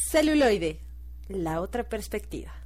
Celuloide, 0.00 0.80
la 1.28 1.60
otra 1.60 1.84
perspectiva. 1.84 2.58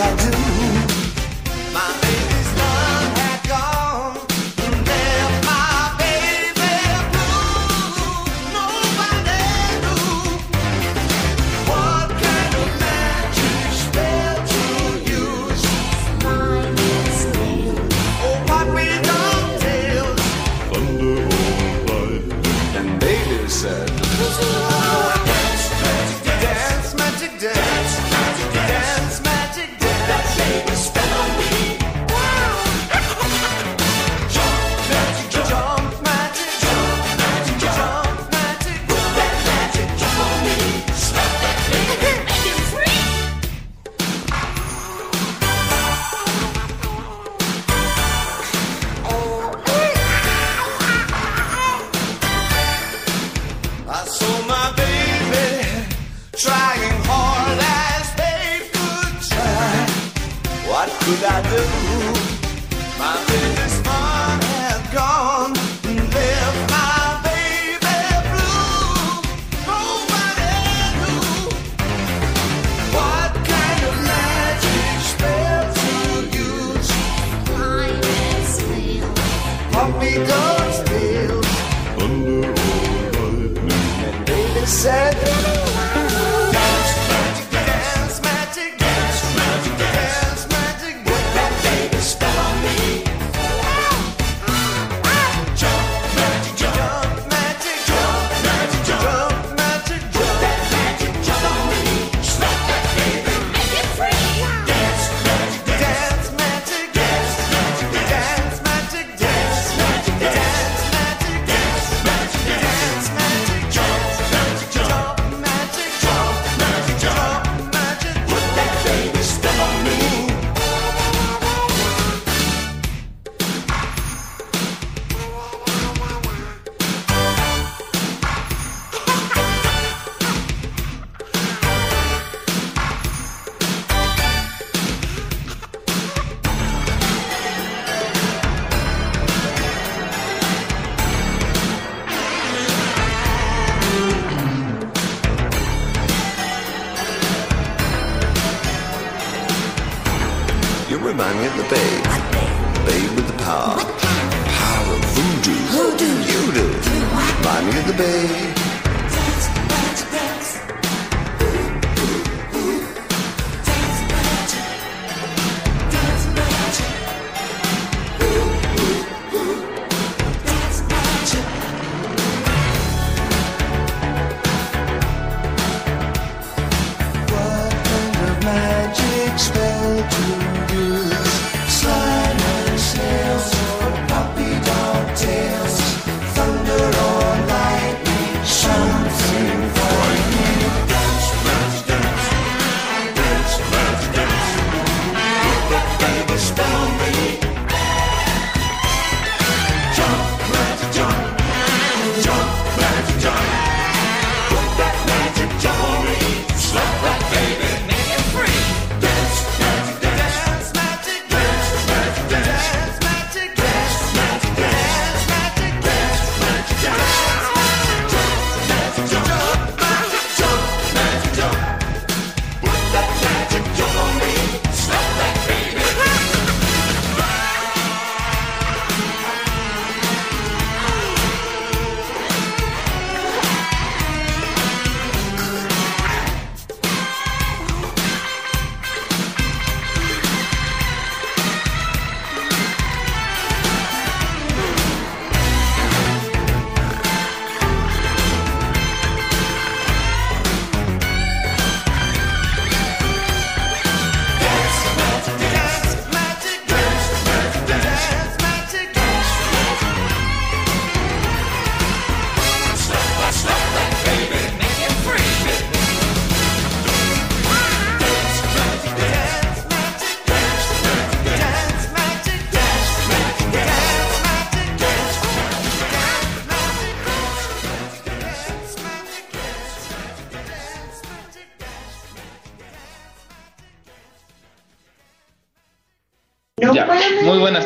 I 0.00 0.14
do? 0.16 0.97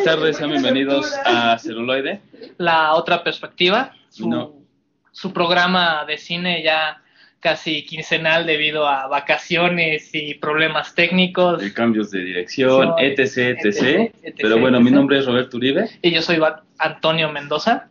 Buenas 0.04 0.16
tardes, 0.18 0.36
sean 0.36 0.50
bienvenidos 0.50 1.12
a 1.24 1.56
Celuloide. 1.60 2.20
la 2.58 2.94
otra 2.94 3.22
perspectiva, 3.22 3.94
su, 4.08 4.28
No. 4.28 4.52
su 5.12 5.32
programa 5.32 6.04
de 6.06 6.18
cine 6.18 6.60
ya 6.64 7.00
casi 7.38 7.84
quincenal 7.84 8.44
debido 8.44 8.84
a 8.88 9.06
vacaciones 9.06 10.10
y 10.12 10.34
problemas 10.34 10.96
técnicos. 10.96 11.60
de 11.60 11.72
cambios 11.72 12.10
de 12.10 12.18
dirección, 12.24 12.94
etc, 12.98 13.20
etc. 13.20 13.64
etc, 13.64 14.12
etc, 14.24 14.36
Pero 14.42 14.58
bueno, 14.58 14.80
mi 14.80 14.90
nombre 14.90 15.20
es 15.20 15.26
Roberto 15.26 15.56
Uribe 15.56 15.88
Y 16.02 16.10
yo 16.10 16.20
soy 16.20 16.40
Antonio 16.78 17.30
Mendoza. 17.30 17.88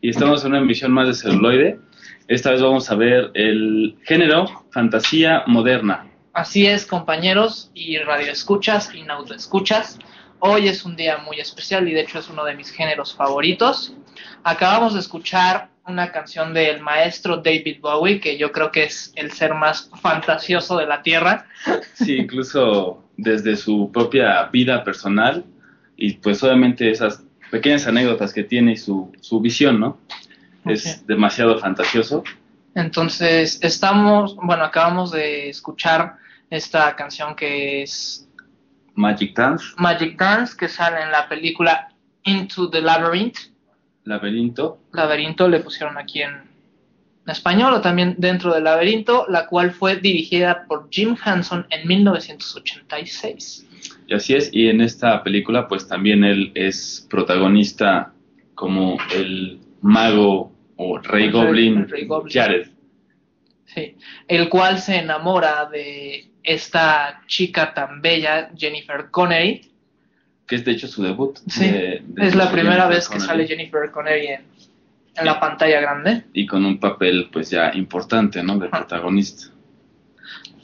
y 0.00 0.10
estamos 0.10 0.44
en 0.44 0.52
una 0.52 0.60
emisión 0.60 0.92
más 0.92 1.08
de 1.08 1.14
Celuloide. 1.14 1.80
Esta 2.28 2.52
vez 2.52 2.62
vamos 2.62 2.88
a 2.92 2.94
ver 2.94 3.32
el 3.34 3.96
género 4.04 4.46
fantasía 4.70 5.42
moderna. 5.48 6.06
Así 6.32 6.68
es, 6.68 6.86
compañeros 6.86 7.72
y 7.74 7.98
radioescuchas 7.98 8.94
y 8.94 9.02
nautoescuchas. 9.02 9.98
Hoy 10.40 10.68
es 10.68 10.84
un 10.86 10.96
día 10.96 11.18
muy 11.18 11.38
especial 11.38 11.86
y 11.86 11.92
de 11.92 12.00
hecho 12.00 12.18
es 12.18 12.28
uno 12.30 12.44
de 12.44 12.54
mis 12.54 12.70
géneros 12.70 13.14
favoritos. 13.14 13.94
Acabamos 14.42 14.94
de 14.94 15.00
escuchar 15.00 15.68
una 15.86 16.10
canción 16.12 16.54
del 16.54 16.80
maestro 16.80 17.36
David 17.36 17.78
Bowie, 17.80 18.20
que 18.20 18.38
yo 18.38 18.50
creo 18.50 18.72
que 18.72 18.84
es 18.84 19.12
el 19.16 19.32
ser 19.32 19.54
más 19.54 19.90
fantasioso 20.00 20.78
de 20.78 20.86
la 20.86 21.02
Tierra. 21.02 21.46
Sí, 21.92 22.16
incluso 22.16 23.04
desde 23.18 23.54
su 23.54 23.90
propia 23.92 24.44
vida 24.44 24.82
personal 24.82 25.44
y 25.96 26.14
pues 26.14 26.42
obviamente 26.42 26.90
esas 26.90 27.22
pequeñas 27.50 27.86
anécdotas 27.86 28.32
que 28.32 28.44
tiene 28.44 28.72
y 28.72 28.76
su, 28.76 29.12
su 29.20 29.40
visión, 29.40 29.78
¿no? 29.78 29.98
Es 30.64 31.06
demasiado 31.06 31.58
fantasioso. 31.58 32.24
Entonces, 32.74 33.58
estamos, 33.62 34.36
bueno, 34.36 34.64
acabamos 34.64 35.10
de 35.10 35.50
escuchar 35.50 36.16
esta 36.48 36.96
canción 36.96 37.34
que 37.34 37.82
es 37.82 38.28
Magic 38.94 39.34
Dance, 39.36 39.64
Magic 39.78 40.18
Dance, 40.18 40.56
que 40.56 40.68
sale 40.68 41.02
en 41.02 41.10
la 41.10 41.28
película 41.28 41.88
Into 42.24 42.70
the 42.70 42.80
Labyrinth. 42.80 43.38
Laberinto, 44.04 44.80
Laberinto 44.92 45.48
le 45.48 45.60
pusieron 45.60 45.98
aquí 45.98 46.22
en 46.22 46.50
español 47.26 47.74
o 47.74 47.80
también 47.80 48.14
dentro 48.18 48.54
del 48.54 48.64
laberinto, 48.64 49.26
la 49.28 49.46
cual 49.46 49.72
fue 49.72 49.96
dirigida 49.96 50.64
por 50.66 50.88
Jim 50.90 51.16
Henson 51.24 51.66
en 51.70 51.86
1986. 51.86 53.66
Y 54.08 54.14
así 54.14 54.34
es, 54.34 54.50
y 54.52 54.68
en 54.68 54.80
esta 54.80 55.22
película 55.22 55.68
pues 55.68 55.86
también 55.86 56.24
él 56.24 56.50
es 56.54 57.06
protagonista 57.08 58.12
como 58.54 58.98
el 59.14 59.60
mago 59.80 60.52
o 60.76 60.98
rey 60.98 61.30
goblin, 61.30 61.88
rey 61.88 62.06
goblin. 62.06 62.32
Jared. 62.32 62.68
Sí, 63.66 63.96
el 64.26 64.48
cual 64.48 64.78
se 64.78 64.96
enamora 64.96 65.66
de 65.66 66.29
esta 66.42 67.22
chica 67.26 67.72
tan 67.74 68.00
bella, 68.02 68.50
Jennifer 68.56 69.10
Connery. 69.10 69.66
que 70.46 70.56
es 70.56 70.64
de 70.64 70.72
hecho 70.72 70.88
su 70.88 71.02
debut. 71.02 71.38
Sí, 71.48 71.68
de- 71.70 72.02
de 72.04 72.26
es 72.26 72.34
la 72.34 72.46
Jennifer 72.46 72.52
primera 72.52 72.86
vez 72.88 73.08
que 73.08 73.20
sale 73.20 73.46
Jennifer 73.46 73.90
Connery 73.92 74.26
en, 74.26 74.44
en 75.16 75.24
la 75.24 75.38
pantalla 75.38 75.80
grande. 75.80 76.24
Y 76.32 76.44
con 76.46 76.64
un 76.64 76.80
papel 76.80 77.28
pues 77.32 77.50
ya 77.50 77.70
importante, 77.74 78.42
¿no? 78.42 78.58
De 78.58 78.68
protagonista. 78.68 79.46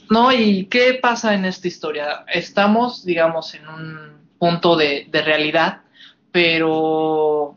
No, 0.09 0.31
¿y 0.33 0.65
qué 0.65 0.99
pasa 1.01 1.33
en 1.33 1.45
esta 1.45 1.67
historia? 1.67 2.23
Estamos, 2.33 3.05
digamos, 3.05 3.53
en 3.55 3.67
un 3.67 3.99
punto 4.39 4.75
de, 4.75 5.07
de 5.09 5.21
realidad, 5.21 5.81
pero 6.31 7.55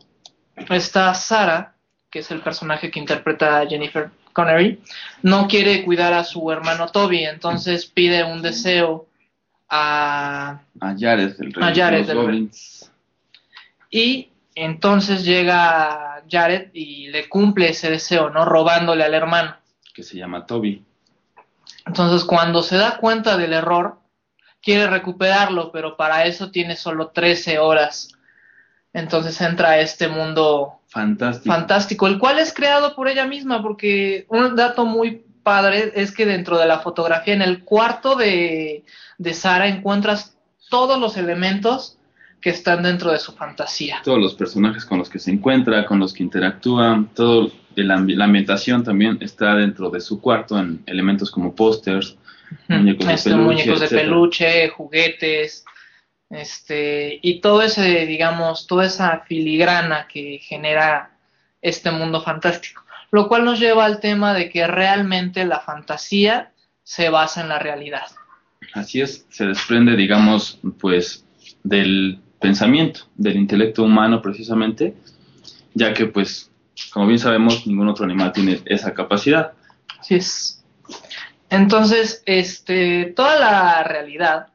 está 0.69 1.13
Sara, 1.13 1.75
que 2.09 2.19
es 2.19 2.31
el 2.31 2.41
personaje 2.41 2.89
que 2.91 2.99
interpreta 2.99 3.59
a 3.59 3.67
Jennifer 3.67 4.09
Connery, 4.33 4.81
no 5.23 5.47
quiere 5.47 5.83
cuidar 5.83 6.13
a 6.13 6.23
su 6.23 6.51
hermano 6.51 6.87
Toby, 6.89 7.25
entonces 7.25 7.85
pide 7.85 8.23
un 8.23 8.41
deseo 8.41 9.07
a... 9.69 10.61
A 10.79 10.95
Jared, 10.97 11.35
el 11.39 11.53
rey 11.53 11.63
A 11.63 11.73
Jared, 11.73 12.05
de 12.05 12.13
los 12.13 12.23
goblins. 12.23 12.91
Y 13.89 14.29
entonces 14.55 15.23
llega 15.23 16.23
Jared 16.29 16.69
y 16.73 17.07
le 17.07 17.29
cumple 17.29 17.69
ese 17.69 17.89
deseo, 17.89 18.29
¿no? 18.29 18.45
Robándole 18.45 19.03
al 19.03 19.13
hermano. 19.13 19.55
que 19.93 20.03
se 20.03 20.17
llama 20.17 20.45
Toby. 20.45 20.85
Entonces, 21.85 22.25
cuando 22.25 22.61
se 22.63 22.77
da 22.77 22.97
cuenta 22.97 23.37
del 23.37 23.53
error, 23.53 23.99
quiere 24.61 24.87
recuperarlo, 24.87 25.71
pero 25.71 25.97
para 25.97 26.25
eso 26.25 26.51
tiene 26.51 26.75
solo 26.75 27.09
13 27.09 27.59
horas. 27.59 28.09
Entonces 28.93 29.39
entra 29.41 29.71
a 29.71 29.79
este 29.79 30.07
mundo 30.07 30.80
Fantástico. 30.91 31.55
fantástico, 31.55 32.07
el 32.07 32.19
cual 32.19 32.37
es 32.39 32.53
creado 32.53 32.95
por 32.95 33.07
ella 33.07 33.25
misma, 33.25 33.61
porque 33.61 34.25
un 34.27 34.55
dato 34.55 34.85
muy 34.85 35.23
padre 35.41 35.93
es 35.95 36.11
que 36.11 36.25
dentro 36.25 36.57
de 36.59 36.65
la 36.67 36.79
fotografía, 36.79 37.33
en 37.33 37.41
el 37.41 37.63
cuarto 37.63 38.15
de, 38.15 38.83
de 39.17 39.33
Sara, 39.33 39.67
encuentras 39.67 40.35
todos 40.69 40.99
los 40.99 41.15
elementos 41.17 41.97
que 42.41 42.49
están 42.49 42.83
dentro 42.83 43.11
de 43.11 43.19
su 43.19 43.31
fantasía. 43.33 44.01
Todos 44.03 44.19
los 44.19 44.33
personajes 44.33 44.83
con 44.83 44.97
los 44.97 45.09
que 45.09 45.19
se 45.19 45.31
encuentra, 45.31 45.85
con 45.85 45.99
los 45.99 46.11
que 46.13 46.23
interactúa, 46.23 47.05
todo 47.15 47.51
el 47.75 47.89
ambi- 47.89 48.15
la 48.15 48.25
ambientación 48.25 48.83
también 48.83 49.17
está 49.21 49.55
dentro 49.55 49.89
de 49.89 50.01
su 50.01 50.19
cuarto 50.19 50.59
en 50.59 50.83
elementos 50.87 51.31
como 51.31 51.55
pósters, 51.55 52.17
Muñecos 52.67 53.07
de 53.07 53.13
Este, 53.13 53.29
peluche, 53.29 53.45
muñecos 53.45 53.79
de 53.79 53.87
peluche, 53.87 54.69
juguetes, 54.69 55.63
este, 56.31 57.19
y 57.21 57.41
todo 57.41 57.61
ese, 57.61 58.05
digamos, 58.05 58.67
toda 58.67 58.85
esa 58.85 59.19
filigrana 59.27 60.07
que 60.07 60.39
genera 60.39 61.17
este 61.61 61.91
mundo 61.91 62.21
fantástico. 62.21 62.83
Lo 63.11 63.27
cual 63.27 63.43
nos 63.43 63.59
lleva 63.59 63.85
al 63.85 63.99
tema 63.99 64.33
de 64.33 64.49
que 64.49 64.65
realmente 64.67 65.45
la 65.45 65.59
fantasía 65.59 66.51
se 66.83 67.09
basa 67.09 67.41
en 67.41 67.49
la 67.49 67.59
realidad. 67.59 68.07
Así 68.73 69.01
es, 69.01 69.25
se 69.29 69.45
desprende, 69.45 69.95
digamos, 69.95 70.59
pues 70.79 71.25
del 71.63 72.19
pensamiento, 72.39 73.01
del 73.15 73.35
intelecto 73.35 73.83
humano 73.83 74.21
precisamente, 74.21 74.95
ya 75.73 75.93
que 75.93 76.05
pues, 76.05 76.49
como 76.93 77.07
bien 77.07 77.19
sabemos, 77.19 77.67
ningún 77.67 77.89
otro 77.89 78.05
animal 78.05 78.31
tiene 78.31 78.61
esa 78.65 78.93
capacidad. 78.93 79.53
Así 79.99 80.15
es. 80.15 80.63
Entonces, 81.49 82.23
este, 82.25 83.13
toda 83.15 83.37
la 83.37 83.83
realidad, 83.83 84.47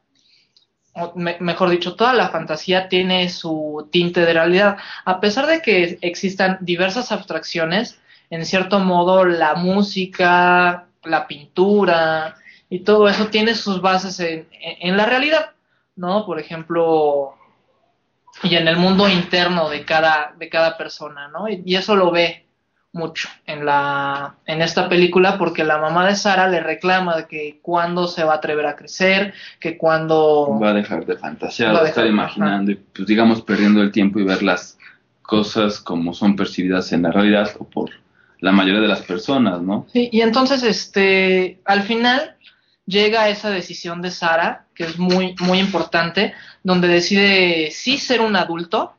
me- 1.15 1.37
mejor 1.39 1.69
dicho, 1.69 1.95
toda 1.95 2.13
la 2.13 2.29
fantasía 2.29 2.89
tiene 2.89 3.29
su 3.29 3.87
tinte 3.91 4.21
de 4.21 4.33
realidad. 4.33 4.77
A 5.05 5.19
pesar 5.19 5.47
de 5.47 5.61
que 5.61 5.97
existan 6.01 6.57
diversas 6.61 7.11
abstracciones, 7.11 7.99
en 8.29 8.45
cierto 8.45 8.79
modo 8.79 9.23
la 9.25 9.55
música, 9.55 10.87
la 11.03 11.27
pintura 11.27 12.35
y 12.69 12.79
todo 12.79 13.07
eso 13.07 13.27
tiene 13.27 13.55
sus 13.55 13.81
bases 13.81 14.19
en, 14.19 14.47
en- 14.51 14.97
la 14.97 15.05
realidad, 15.05 15.51
¿no? 15.95 16.25
Por 16.25 16.39
ejemplo, 16.39 17.35
y 18.43 18.55
en 18.55 18.67
el 18.67 18.77
mundo 18.77 19.07
interno 19.09 19.69
de 19.69 19.85
cada, 19.85 20.33
de 20.37 20.49
cada 20.49 20.77
persona, 20.77 21.27
¿no? 21.29 21.47
Y, 21.49 21.63
y 21.65 21.75
eso 21.75 21.95
lo 21.95 22.11
ve 22.11 22.46
mucho 22.93 23.29
en 23.45 23.65
la 23.65 24.35
en 24.45 24.61
esta 24.61 24.89
película 24.89 25.37
porque 25.37 25.63
la 25.63 25.77
mamá 25.77 26.07
de 26.07 26.15
Sara 26.15 26.47
le 26.47 26.59
reclama 26.59 27.17
de 27.17 27.27
que 27.27 27.59
cuándo 27.61 28.07
se 28.07 28.23
va 28.23 28.33
a 28.33 28.37
atrever 28.37 28.65
a 28.65 28.75
crecer, 28.75 29.33
que 29.59 29.77
cuándo 29.77 30.57
Va 30.61 30.69
a 30.69 30.73
dejar 30.73 31.05
de 31.05 31.17
fantasear, 31.17 31.75
Va 31.75 31.79
a 31.79 31.83
de 31.83 31.89
estar 31.89 32.07
imaginando 32.07 32.71
y 32.71 32.75
pues 32.75 33.07
digamos 33.07 33.41
perdiendo 33.41 33.81
el 33.81 33.91
tiempo 33.91 34.19
y 34.19 34.23
ver 34.23 34.41
las 34.41 34.77
cosas 35.21 35.79
como 35.79 36.13
son 36.13 36.35
percibidas 36.35 36.91
en 36.93 37.03
la 37.03 37.11
realidad 37.11 37.51
o 37.59 37.65
por 37.65 37.91
la 38.39 38.51
mayoría 38.51 38.81
de 38.81 38.87
las 38.87 39.01
personas, 39.01 39.61
¿no? 39.61 39.87
Sí, 39.91 40.09
y 40.11 40.21
entonces 40.21 40.63
este 40.63 41.59
al 41.65 41.83
final 41.83 42.35
llega 42.85 43.29
esa 43.29 43.49
decisión 43.49 44.01
de 44.01 44.11
Sara, 44.11 44.65
que 44.73 44.85
es 44.85 44.97
muy 44.97 45.35
muy 45.41 45.59
importante, 45.59 46.33
donde 46.63 46.87
decide 46.87 47.69
sí 47.71 47.97
ser 47.97 48.21
un 48.21 48.35
adulto, 48.35 48.96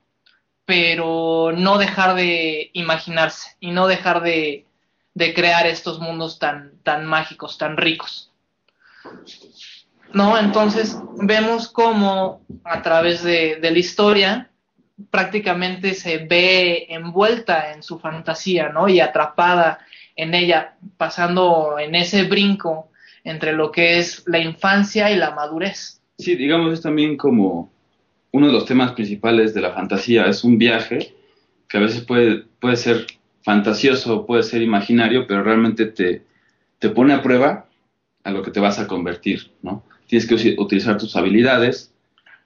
pero 0.69 1.51
no 1.57 1.79
dejar 1.79 2.15
de 2.15 2.69
imaginarse 2.75 3.57
y 3.59 3.71
no 3.71 3.87
dejar 3.87 4.23
de, 4.23 4.67
de 5.15 5.33
crear 5.33 5.67
estos 5.67 5.99
mundos 5.99 6.39
tan, 6.39 6.73
tan 6.83 7.07
mágicos, 7.07 7.57
tan 7.57 7.79
ricos. 7.79 8.31
¿No? 10.13 10.37
Entonces 10.37 10.99
vemos 11.23 11.69
cómo 11.71 12.43
a 12.65 12.83
través 12.83 13.23
de, 13.23 13.59
la 13.63 13.71
historia 13.71 14.51
prácticamente 15.11 15.95
se 15.95 16.19
ve 16.19 16.85
envuelta 16.91 17.73
en 17.73 17.83
su 17.83 17.99
fantasía, 17.99 18.69
¿no? 18.69 18.91
Y 18.91 19.01
atrapada 19.01 19.79
en 20.17 20.35
ella, 20.35 20.75
pasando 20.99 21.79
en 21.79 21.95
ese 21.95 22.25
brinco 22.25 22.91
entre 23.25 23.55
lo 23.55 23.73
que 23.73 24.01
es 24.01 24.23
la 24.27 24.39
infancia 24.39 25.11
y 25.11 25.17
la 25.17 25.31
madurez. 25.31 26.03
Sí, 26.19 26.37
digamos, 26.37 26.75
es 26.75 26.83
también 26.83 27.17
como 27.17 27.71
uno 28.33 28.47
de 28.49 28.53
los 28.53 28.67
temas 28.67 28.93
principales 28.93 29.55
de 29.55 29.61
la 29.61 29.73
fantasía. 29.73 30.27
Es 30.27 30.45
un 30.45 30.59
viaje 30.59 31.15
que 31.69 31.79
a 31.79 31.81
veces 31.81 32.03
puede, 32.03 32.45
puede 32.61 32.77
ser 32.77 33.07
fantasioso, 33.43 34.27
puede 34.27 34.43
ser 34.43 34.63
imaginario, 34.63 35.27
pero 35.27 35.43
realmente 35.43 35.87
te, 35.87 36.23
te 36.79 36.91
pone 36.91 37.15
a 37.15 37.23
prueba 37.23 37.67
a 38.25 38.31
lo 38.31 38.43
que 38.43 38.51
te 38.51 38.61
vas 38.61 38.79
a 38.79 38.87
convertir, 38.87 39.51
¿no? 39.63 39.83
Tienes 40.07 40.27
que 40.27 40.57
utilizar 40.59 40.97
tus 40.99 41.17
habilidades 41.17 41.93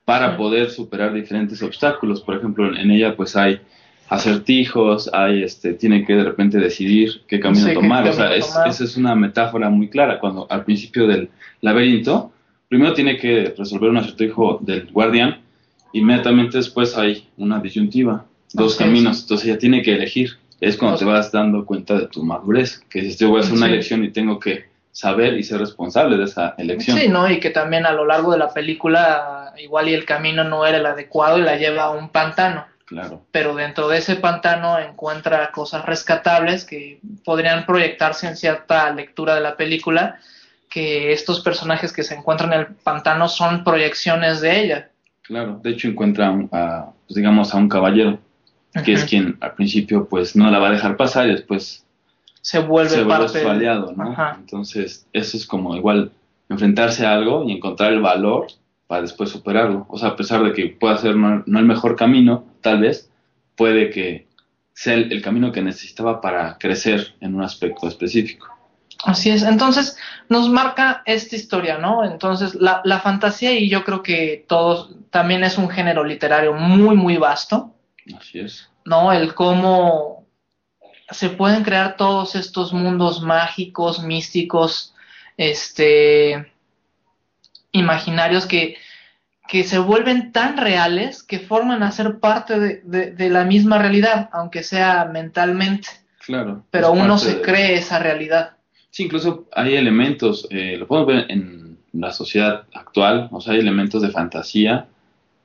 para 0.04 0.36
poder 0.36 0.70
superar 0.70 1.12
diferentes 1.14 1.62
obstáculos. 1.62 2.20
Por 2.20 2.36
ejemplo, 2.36 2.74
en, 2.76 2.90
ella 2.90 3.16
pues 3.16 3.36
hay 3.36 3.60
acertijos, 4.08 5.10
hay 5.12 5.42
este, 5.42 5.74
tiene 5.74 6.04
que 6.04 6.14
de 6.14 6.24
repente 6.24 6.58
decidir 6.58 7.22
qué 7.26 7.40
camino 7.40 7.62
Sí, 7.64 7.68
qué 7.70 7.74
tomar. 7.74 8.06
O 8.08 8.12
sea, 8.12 8.34
es- 8.34 8.48
tomar. 8.48 8.68
esa 8.68 8.84
es 8.84 8.96
una 8.96 9.14
metáfora 9.14 9.70
muy 9.70 9.88
clara. 9.88 10.18
Cuando 10.18 10.46
al 10.50 10.64
principio 10.64 11.06
del 11.06 11.30
laberinto, 11.60 12.32
primero 12.68 12.94
tiene 12.94 13.16
que 13.16 13.54
resolver 13.56 13.90
un 13.90 13.98
acertijo 13.98 14.58
del 14.62 14.90
guardián 14.90 15.41
inmediatamente 15.92 16.58
después 16.58 16.96
hay 16.96 17.28
una 17.36 17.58
disyuntiva, 17.60 18.24
dos 18.52 18.76
caminos, 18.76 19.22
entonces 19.22 19.48
ella 19.48 19.58
tiene 19.58 19.82
que 19.82 19.94
elegir. 19.94 20.38
Es 20.60 20.76
cuando 20.76 20.96
te 20.98 21.04
vas 21.04 21.32
dando 21.32 21.64
cuenta 21.66 21.94
de 21.98 22.06
tu 22.06 22.22
madurez, 22.24 22.78
que 22.88 23.00
dices, 23.00 23.18
yo 23.18 23.30
voy 23.30 23.40
a 23.40 23.42
hacer 23.42 23.54
una 23.56 23.66
Sí. 23.66 23.72
elección 23.72 24.04
y 24.04 24.10
tengo 24.10 24.38
que 24.38 24.66
saber 24.92 25.34
y 25.38 25.42
ser 25.42 25.58
responsable 25.58 26.16
de 26.18 26.24
esa 26.24 26.54
elección. 26.58 26.98
Sí, 26.98 27.08
¿no? 27.08 27.28
Y 27.28 27.40
que 27.40 27.50
también 27.50 27.86
a 27.86 27.92
lo 27.92 28.04
largo 28.04 28.30
de 28.30 28.38
la 28.38 28.52
película 28.52 29.52
igual 29.58 29.88
y 29.88 29.94
el 29.94 30.04
camino 30.04 30.44
no 30.44 30.64
era 30.66 30.78
el 30.78 30.86
adecuado 30.86 31.38
y 31.38 31.42
la 31.42 31.56
lleva 31.56 31.84
a 31.84 31.90
un 31.90 32.10
pantano. 32.10 32.66
Claro, 32.84 33.22
Pero 33.30 33.54
dentro 33.54 33.88
de 33.88 33.98
ese 33.98 34.16
pantano 34.16 34.78
encuentra 34.78 35.50
cosas 35.50 35.86
rescatables 35.86 36.66
que 36.66 37.00
podrían 37.24 37.64
proyectarse 37.64 38.26
en 38.26 38.36
cierta 38.36 38.92
lectura 38.92 39.34
de 39.34 39.40
la 39.40 39.56
película, 39.56 40.18
que 40.68 41.12
estos 41.12 41.40
personajes 41.40 41.90
que 41.92 42.02
se 42.02 42.14
encuentran 42.14 42.52
en 42.52 42.60
el 42.60 42.66
pantano 42.66 43.28
son 43.28 43.64
proyecciones 43.64 44.42
de 44.42 44.60
ella. 44.64 44.88
Claro. 45.22 45.60
De 45.62 45.70
hecho 45.70 45.88
encuentra, 45.88 46.28
a, 46.52 46.92
pues, 47.06 47.16
digamos, 47.16 47.54
a 47.54 47.58
un 47.58 47.68
caballero, 47.68 48.18
que 48.84 48.94
es 48.94 49.04
quien 49.04 49.36
al 49.40 49.54
principio 49.54 50.08
pues 50.08 50.34
no 50.34 50.50
la 50.50 50.58
va 50.58 50.68
a 50.68 50.72
dejar 50.72 50.96
pasar 50.96 51.28
y 51.28 51.32
después 51.32 51.84
Se 52.40 52.58
vuelve 52.58 52.90
se 52.90 53.04
vuelve 53.04 53.24
parte 53.24 53.42
su 53.42 53.48
aliado, 53.48 53.92
¿no? 53.92 54.12
Ajá. 54.12 54.36
Entonces, 54.40 55.06
eso 55.12 55.36
es 55.36 55.46
como 55.46 55.76
igual 55.76 56.10
enfrentarse 56.48 57.04
a 57.04 57.14
algo 57.14 57.44
y 57.44 57.52
encontrar 57.52 57.92
el 57.92 58.00
valor 58.00 58.46
para 58.86 59.02
después 59.02 59.30
superarlo. 59.30 59.86
O 59.88 59.98
sea, 59.98 60.10
a 60.10 60.16
pesar 60.16 60.42
de 60.42 60.52
que 60.52 60.66
pueda 60.68 60.96
ser 60.98 61.16
no, 61.16 61.42
no 61.46 61.58
el 61.58 61.66
mejor 61.66 61.96
camino, 61.96 62.44
tal 62.60 62.80
vez, 62.80 63.10
puede 63.56 63.90
que 63.90 64.26
sea 64.74 64.94
el, 64.94 65.12
el 65.12 65.22
camino 65.22 65.52
que 65.52 65.62
necesitaba 65.62 66.20
para 66.20 66.56
crecer 66.58 67.14
en 67.20 67.34
un 67.34 67.42
aspecto 67.42 67.88
específico. 67.88 68.51
Así 69.04 69.30
es, 69.30 69.42
entonces 69.42 69.96
nos 70.28 70.48
marca 70.48 71.02
esta 71.06 71.34
historia, 71.36 71.78
¿no? 71.78 72.04
Entonces 72.04 72.54
la, 72.54 72.80
la 72.84 73.00
fantasía 73.00 73.52
y 73.52 73.68
yo 73.68 73.84
creo 73.84 74.02
que 74.02 74.44
todos 74.48 74.94
también 75.10 75.42
es 75.44 75.58
un 75.58 75.68
género 75.68 76.04
literario 76.04 76.52
muy, 76.54 76.94
muy 76.96 77.16
vasto, 77.16 77.74
Así 78.18 78.38
es. 78.40 78.68
¿no? 78.84 79.12
El 79.12 79.34
cómo 79.34 80.24
se 81.10 81.30
pueden 81.30 81.62
crear 81.64 81.96
todos 81.96 82.34
estos 82.36 82.72
mundos 82.72 83.22
mágicos, 83.22 84.02
místicos, 84.02 84.94
este, 85.36 86.52
imaginarios 87.72 88.46
que, 88.46 88.76
que 89.48 89.64
se 89.64 89.78
vuelven 89.78 90.32
tan 90.32 90.56
reales 90.56 91.22
que 91.22 91.38
forman 91.40 91.82
a 91.82 91.90
ser 91.92 92.18
parte 92.20 92.58
de, 92.58 92.82
de- 92.84 93.10
de 93.12 93.30
la 93.30 93.44
misma 93.44 93.78
realidad, 93.78 94.28
aunque 94.32 94.62
sea 94.62 95.04
mentalmente, 95.06 95.88
Claro. 96.24 96.64
pero 96.70 96.92
uno 96.92 97.18
se 97.18 97.36
de- 97.36 97.42
cree 97.42 97.74
esa 97.74 97.98
realidad. 97.98 98.51
Sí, 98.92 99.04
incluso 99.04 99.46
hay 99.56 99.74
elementos, 99.74 100.46
eh, 100.50 100.76
lo 100.78 100.86
podemos 100.86 101.08
ver 101.14 101.26
en 101.30 101.78
la 101.94 102.12
sociedad 102.12 102.64
actual, 102.74 103.28
o 103.32 103.40
sea, 103.40 103.54
hay 103.54 103.60
elementos 103.60 104.02
de 104.02 104.10
fantasía, 104.10 104.86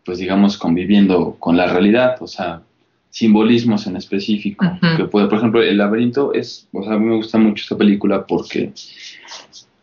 pues 0.04 0.18
digamos, 0.18 0.58
conviviendo 0.58 1.38
con 1.40 1.56
la 1.56 1.66
realidad, 1.68 2.18
o 2.20 2.28
sea, 2.28 2.62
simbolismos 3.10 3.88
en 3.88 3.96
específico, 3.96 4.66
que 4.98 5.06
puede, 5.06 5.28
por 5.28 5.38
ejemplo, 5.38 5.64
el 5.64 5.78
laberinto 5.78 6.34
es, 6.34 6.68
o 6.74 6.84
sea, 6.84 6.96
a 6.96 7.00
mí 7.00 7.06
me 7.06 7.16
gusta 7.16 7.38
mucho 7.38 7.62
esta 7.62 7.78
película 7.78 8.28
porque 8.28 8.74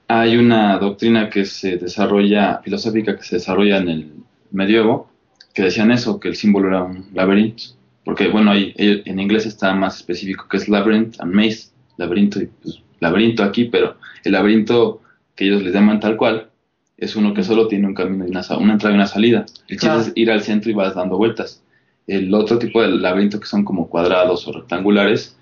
hay 0.09 0.37
una 0.37 0.79
doctrina 0.79 1.31
que 1.31 1.47
se 1.47 1.79
desarrolla, 1.79 2.61
filosófica 2.63 3.17
que 3.17 3.23
se 3.23 3.37
desarrolla 3.37 3.79
en 3.79 3.89
el 3.89 4.13
medievo, 4.51 5.09
que 5.55 5.63
decían 5.63 5.91
eso, 5.91 6.21
que 6.21 6.29
el 6.29 6.37
símbolo 6.37 6.69
era 6.69 6.83
un 6.83 7.07
laberinto, 7.15 7.63
porque 8.05 8.29
bueno, 8.29 8.51
ahí 8.51 8.75
en 8.77 9.19
inglés 9.19 9.47
está 9.47 9.75
más 9.75 9.97
específico 9.97 10.49
que 10.51 10.59
es 10.59 10.69
labyrinth 10.69 11.19
and 11.19 11.33
maze, 11.33 11.71
laberinto 11.97 12.43
y 12.43 12.51
pues, 12.63 12.84
laberinto 13.01 13.43
aquí, 13.43 13.65
pero 13.65 13.97
el 14.25 14.33
laberinto 14.33 15.01
que 15.35 15.47
ellos 15.47 15.63
les 15.63 15.75
llaman 15.75 16.01
tal 16.01 16.17
cual 16.17 16.49
es 16.97 17.17
uno 17.17 17.35
que 17.35 17.43
solo 17.43 17.67
tiene 17.69 17.87
un 17.87 17.95
camino 17.95 18.25
y 18.27 18.31
una, 18.31 18.43
una 18.59 18.73
entrada 18.75 18.95
y 18.95 18.99
una 18.99 19.07
salida. 19.07 19.47
El 19.69 19.79
chiste 19.79 19.97
es 19.99 20.13
ir 20.15 20.31
al 20.31 20.43
centro 20.43 20.71
y 20.71 20.75
vas 20.75 20.95
dando 20.95 21.17
vueltas. 21.17 21.63
El 22.07 22.33
otro 22.35 22.59
tipo 22.59 22.81
de 22.83 22.89
laberinto 22.89 23.41
que 23.41 23.47
son 23.47 23.65
como 23.65 23.89
cuadrados 23.89 24.47
o 24.47 24.53
rectangulares, 24.53 25.37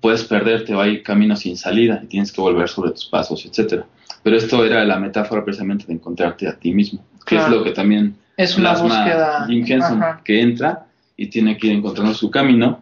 puedes 0.00 0.24
perderte 0.24 0.74
o 0.74 0.80
hay 0.80 1.02
caminos 1.02 1.40
sin 1.40 1.56
salida 1.56 2.00
y 2.02 2.06
tienes 2.06 2.30
que 2.32 2.40
volver 2.40 2.68
sobre 2.68 2.90
tus 2.90 3.06
pasos, 3.06 3.44
etcétera. 3.44 3.86
Pero 4.22 4.36
esto 4.36 4.64
era 4.64 4.84
la 4.84 4.98
metáfora 4.98 5.44
precisamente 5.44 5.86
de 5.86 5.94
encontrarte 5.94 6.48
a 6.48 6.56
ti 6.58 6.72
mismo, 6.72 7.04
que 7.26 7.36
Claro. 7.36 7.52
es 7.52 7.58
lo 7.58 7.64
que 7.64 7.70
también 7.72 8.16
Es 8.36 8.56
una 8.56 8.74
búsqueda 8.74 9.46
Jim 9.46 9.64
Henson, 9.66 10.02
ajá, 10.02 10.20
que 10.24 10.40
entra 10.40 10.86
y 11.16 11.28
tiene 11.28 11.56
que 11.56 11.68
ir 11.68 11.72
encontrando 11.74 12.12
su 12.14 12.30
camino 12.30 12.80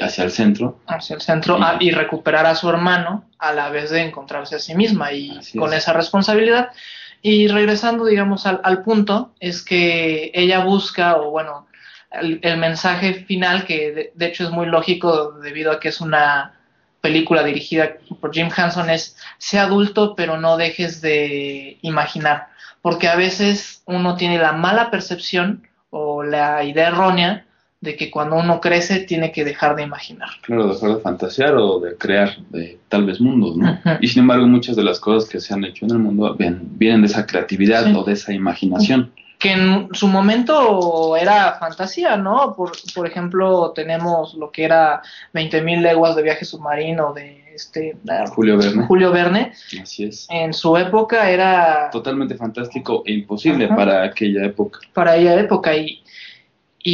hacia 0.00 0.24
el 0.24 0.30
centro. 0.30 0.78
hacia 0.86 1.14
el 1.16 1.20
centro 1.22 1.58
Y- 1.58 1.62
ah, 1.62 1.76
y 1.80 1.90
recuperar 1.90 2.46
a 2.46 2.54
su 2.54 2.68
hermano 2.68 3.24
a 3.38 3.52
la 3.52 3.70
vez 3.70 3.90
de 3.90 4.02
encontrarse 4.02 4.56
a 4.56 4.58
sí 4.58 4.74
misma 4.74 5.12
y 5.12 5.38
con 5.56 5.72
es. 5.72 5.78
esa 5.80 5.92
responsabilidad. 5.92 6.70
Y 7.22 7.48
regresando, 7.48 8.04
digamos, 8.04 8.46
al, 8.46 8.60
al 8.62 8.82
punto, 8.82 9.32
es 9.40 9.62
que 9.62 10.30
ella 10.34 10.60
busca, 10.64 11.16
o 11.16 11.30
bueno, 11.30 11.66
el, 12.12 12.38
el 12.42 12.56
mensaje 12.58 13.14
final, 13.14 13.64
que 13.66 13.92
de, 13.92 14.12
de 14.14 14.26
hecho 14.26 14.44
es 14.44 14.50
muy 14.50 14.66
lógico 14.66 15.32
debido 15.42 15.72
a 15.72 15.80
que 15.80 15.88
es 15.88 16.00
una 16.00 16.54
película 17.00 17.42
dirigida 17.44 17.94
por 18.20 18.32
Jim 18.32 18.48
Henson, 18.56 18.90
es 18.90 19.16
sea 19.38 19.64
adulto, 19.64 20.14
pero 20.16 20.36
no 20.36 20.56
dejes 20.56 21.00
de 21.00 21.78
imaginar. 21.82 22.48
Porque 22.82 23.08
a 23.08 23.16
veces 23.16 23.82
uno 23.86 24.16
tiene 24.16 24.38
la 24.38 24.52
mala 24.52 24.90
percepción 24.90 25.66
o 25.90 26.22
la 26.22 26.62
idea 26.64 26.88
errónea 26.88 27.46
de 27.80 27.96
que 27.96 28.10
cuando 28.10 28.36
uno 28.36 28.60
crece 28.60 29.00
tiene 29.00 29.30
que 29.30 29.44
dejar 29.44 29.76
de 29.76 29.84
imaginar. 29.84 30.28
Claro, 30.42 30.66
dejar 30.72 30.96
de 30.96 31.00
fantasear 31.00 31.54
o 31.54 31.78
de 31.78 31.96
crear 31.96 32.36
de 32.50 32.78
tal 32.88 33.04
vez 33.06 33.20
mundos, 33.20 33.56
¿no? 33.56 33.78
Y 34.00 34.08
sin 34.08 34.22
embargo, 34.22 34.46
muchas 34.48 34.74
de 34.74 34.82
las 34.82 34.98
cosas 34.98 35.28
que 35.30 35.38
se 35.40 35.54
han 35.54 35.64
hecho 35.64 35.84
en 35.84 35.92
el 35.92 35.98
mundo 35.98 36.34
vienen 36.36 37.00
de 37.02 37.06
esa 37.06 37.24
creatividad 37.26 37.84
Sí. 37.84 37.92
o 37.96 38.02
de 38.02 38.12
esa 38.14 38.32
imaginación. 38.32 39.12
que 39.38 39.52
en 39.52 39.88
su 39.92 40.08
momento 40.08 41.16
era 41.16 41.56
fantasía, 41.60 42.16
¿no? 42.16 42.54
Por, 42.56 42.72
por 42.92 43.06
ejemplo, 43.06 43.70
tenemos 43.72 44.34
lo 44.34 44.50
que 44.50 44.64
era 44.64 45.00
20.000 45.32 45.80
leguas 45.80 46.16
de 46.16 46.24
viaje 46.24 46.44
submarino 46.44 47.12
de 47.14 47.44
este 47.54 47.96
Julio 48.34 48.58
Verne. 48.58 48.86
Julio 48.86 49.12
Verne. 49.12 49.52
Así 49.80 50.06
es. 50.06 50.26
En 50.28 50.52
su 50.52 50.76
época 50.76 51.30
era 51.30 51.88
Totalmente 51.92 52.34
fantástico 52.34 53.04
e 53.06 53.12
imposible 53.12 53.68
para 53.68 54.02
aquella 54.02 54.44
época. 54.44 54.80
para 54.92 55.14
ella 55.14 55.38
época 55.38 55.76
y, 55.76 56.02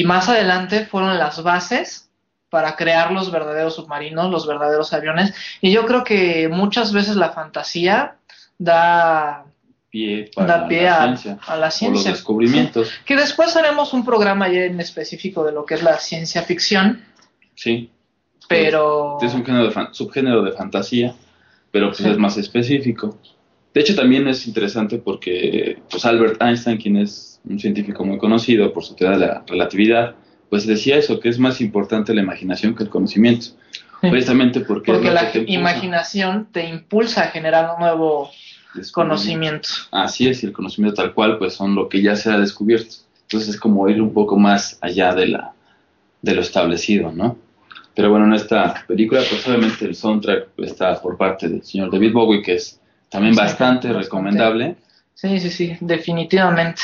y 0.00 0.04
más 0.04 0.28
adelante 0.28 0.86
fueron 0.86 1.18
las 1.18 1.42
bases 1.42 2.10
para 2.50 2.76
crear 2.76 3.10
los 3.12 3.30
verdaderos 3.32 3.74
submarinos, 3.76 4.30
los 4.30 4.46
verdaderos 4.46 4.92
aviones. 4.92 5.34
Y 5.60 5.72
yo 5.72 5.86
creo 5.86 6.04
que 6.04 6.48
muchas 6.48 6.92
veces 6.92 7.16
la 7.16 7.30
fantasía 7.30 8.16
da, 8.58 9.44
Pie 9.90 10.30
para 10.34 10.58
da 10.58 10.68
pie 10.68 10.82
la 10.82 10.96
a, 11.02 11.16
ciencia 11.16 11.38
a 11.46 11.56
la 11.56 11.66
o 11.66 11.68
los 11.68 11.74
ciencia. 11.74 12.10
descubrimientos. 12.12 12.90
Que 13.04 13.16
después 13.16 13.56
haremos 13.56 13.92
un 13.92 14.04
programa 14.04 14.48
ya 14.48 14.64
en 14.64 14.80
específico 14.80 15.44
de 15.44 15.52
lo 15.52 15.64
que 15.64 15.74
es 15.74 15.82
la 15.82 15.98
ciencia 15.98 16.42
ficción, 16.42 17.04
Sí. 17.54 17.90
pero... 18.48 19.18
Es 19.22 19.34
un 19.34 19.44
género 19.44 19.64
de 19.66 19.70
fan- 19.70 19.88
subgénero 19.94 20.42
de 20.42 20.52
fantasía, 20.52 21.14
pero 21.70 21.88
pues 21.88 21.98
Sí. 21.98 22.08
es 22.08 22.18
más 22.18 22.36
específico. 22.36 23.18
De 23.72 23.80
hecho, 23.80 23.94
también 23.96 24.26
es 24.28 24.46
interesante 24.46 24.98
porque 24.98 25.82
pues 25.90 26.04
Albert 26.04 26.40
Einstein, 26.42 26.78
quien 26.78 26.96
es 26.96 27.33
un 27.48 27.58
científico 27.58 28.04
muy 28.04 28.18
conocido 28.18 28.72
por 28.72 28.84
su 28.84 28.94
teoría 28.94 29.18
de 29.18 29.26
la 29.26 29.44
relatividad, 29.46 30.14
pues 30.50 30.66
decía 30.66 30.96
eso, 30.96 31.20
que 31.20 31.28
es 31.28 31.38
más 31.38 31.60
importante 31.60 32.14
la 32.14 32.22
imaginación 32.22 32.74
que 32.74 32.84
el 32.84 32.88
conocimiento. 32.90 33.46
Sí. 34.00 34.10
Precisamente 34.10 34.60
porque, 34.60 34.92
Porque 34.92 35.10
la 35.10 35.32
te 35.32 35.44
imaginación 35.46 36.48
te 36.52 36.68
impulsa 36.68 37.24
a 37.24 37.26
generar 37.28 37.70
un 37.74 37.80
nuevo 37.80 38.30
conocimiento. 38.92 39.68
Así 39.90 40.28
es, 40.28 40.42
y 40.42 40.46
el 40.46 40.52
conocimiento 40.52 41.02
tal 41.02 41.14
cual, 41.14 41.38
pues 41.38 41.54
son 41.54 41.74
lo 41.74 41.88
que 41.88 42.02
ya 42.02 42.16
se 42.16 42.30
ha 42.30 42.38
descubierto. 42.38 42.96
Entonces 43.22 43.50
es 43.54 43.60
como 43.60 43.88
ir 43.88 44.00
un 44.02 44.12
poco 44.12 44.36
más 44.36 44.78
allá 44.80 45.14
de, 45.14 45.28
la, 45.28 45.52
de 46.22 46.34
lo 46.34 46.42
establecido, 46.42 47.12
¿no? 47.12 47.38
Pero 47.94 48.10
bueno, 48.10 48.26
en 48.26 48.34
esta 48.34 48.84
película, 48.86 49.22
pues 49.28 49.46
obviamente 49.46 49.84
el 49.84 49.94
soundtrack 49.94 50.48
está 50.58 51.00
por 51.00 51.16
parte 51.16 51.48
del 51.48 51.62
señor 51.62 51.90
David 51.90 52.12
Bowie, 52.12 52.42
que 52.42 52.54
es 52.54 52.80
también 53.08 53.34
Sí, 53.34 53.40
bastante 53.40 53.88
bastante. 53.88 54.04
recomendable. 54.04 54.76
Sí, 55.14 55.38
sí, 55.38 55.50
sí, 55.50 55.76
definitivamente. 55.80 56.82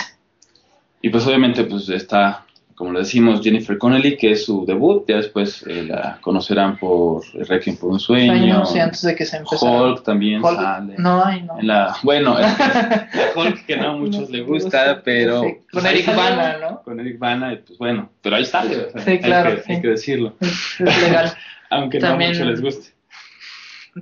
Y 1.03 1.09
pues 1.11 1.27
obviamente 1.27 1.65
pues 1.65 1.89
está, 1.89 2.45
como 2.75 2.93
le 2.93 3.01
decimos, 3.01 3.41
Jennifer 3.43 3.77
Connelly, 3.79 4.17
que 4.17 4.33
es 4.33 4.45
su 4.45 4.65
debut. 4.67 5.05
Ya 5.09 5.17
después 5.17 5.65
eh, 5.67 5.85
la 5.89 6.19
conocerán 6.21 6.77
por 6.79 7.23
Requiem 7.35 7.77
por 7.77 7.91
un 7.91 8.01
sueño. 8.01 8.63
Y 8.75 8.79
antes 8.79 9.03
de 9.03 9.15
que 9.15 9.25
se 9.25 9.39
empezara. 9.39 9.73
Hulk 9.83 10.03
también 10.03 10.43
Hulk- 10.43 10.57
sale. 10.57 10.95
No, 10.99 11.25
ay, 11.25 11.43
no. 11.43 11.59
En 11.59 11.67
la, 11.67 11.97
bueno, 12.03 12.37
Hulk 13.37 13.67
que 13.67 13.77
no 13.77 13.91
a 13.91 13.97
muchos 13.97 14.31
le 14.31 14.43
gusta, 14.43 15.01
pero... 15.05 15.43
Sí, 15.43 15.55
pues, 15.71 15.83
con 15.85 15.87
ahí 15.93 16.01
Eric. 16.01 16.17
Bana, 16.17 16.57
¿no? 16.59 16.83
Con 16.83 17.01
Eric 17.01 17.19
Bana, 17.19 17.59
pues 17.67 17.79
bueno, 17.79 18.11
pero 18.23 18.37
ahí 18.37 18.45
sale. 18.45 18.77
o 18.77 18.91
sea, 18.91 19.01
Sí, 19.03 19.11
hay 19.13 19.21
claro, 19.21 19.57
que- 19.57 19.63
sí. 19.63 19.73
Hay 19.73 19.81
que 19.83 19.89
decirlo. 19.89 20.35
Es, 20.41 20.81
es 20.81 21.03
legal. 21.03 21.33
Aunque 21.71 21.99
También- 21.99 22.33
no 22.33 22.39
mucho 22.39 22.51
les 22.51 22.61
guste. 22.61 22.91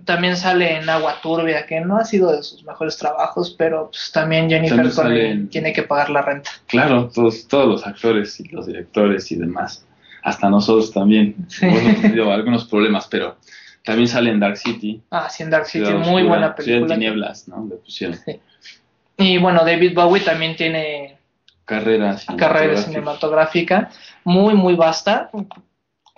También 0.04 0.36
sale 0.36 0.76
en 0.76 0.88
Agua 0.90 1.16
Turbia, 1.22 1.64
que 1.66 1.80
no 1.80 1.96
ha 1.96 2.04
sido 2.04 2.30
de 2.32 2.42
sus 2.42 2.62
mejores 2.64 2.98
trabajos, 2.98 3.54
pero 3.56 3.88
pues, 3.90 4.10
también 4.12 4.48
Jennifer 4.50 4.90
Connelly 4.94 5.26
en- 5.26 5.48
tiene 5.48 5.72
que 5.72 5.82
pagar 5.82 6.10
la 6.10 6.20
renta. 6.22 6.50
Claro, 6.66 7.08
todos, 7.12 7.48
todos 7.48 7.66
los 7.66 7.86
actores 7.86 8.38
y 8.40 8.48
los 8.48 8.66
directores 8.66 9.32
y 9.32 9.36
demás. 9.36 9.86
Hasta 10.22 10.50
nosotros 10.50 10.92
también. 10.92 11.36
Sí. 11.48 11.64
Hemos 11.66 12.02
tenido 12.02 12.30
algunos 12.32 12.66
problemas, 12.66 13.06
pero 13.08 13.36
también 13.82 14.08
sale 14.08 14.30
en 14.30 14.40
Dark 14.40 14.58
City. 14.58 15.00
Ah, 15.10 15.30
sí, 15.30 15.42
en 15.42 15.50
Dark 15.50 15.64
City, 15.66 15.86
Ciudad 15.86 16.00
muy 16.00 16.22
Oscura, 16.22 16.28
buena 16.28 16.46
Ciudad 16.46 16.58
en 16.58 16.64
película. 16.66 16.94
tinieblas, 16.94 17.48
¿no? 17.48 17.66
Le 17.70 17.76
pusieron. 17.76 18.18
Y 19.16 19.38
bueno, 19.38 19.64
David 19.64 19.94
Bowie 19.94 20.22
también 20.22 20.54
tiene 20.54 21.16
carrera 21.64 22.16
carrera 22.36 22.76
cinematográfica 22.76 23.90
muy, 24.24 24.54
muy 24.54 24.74
vasta, 24.74 25.30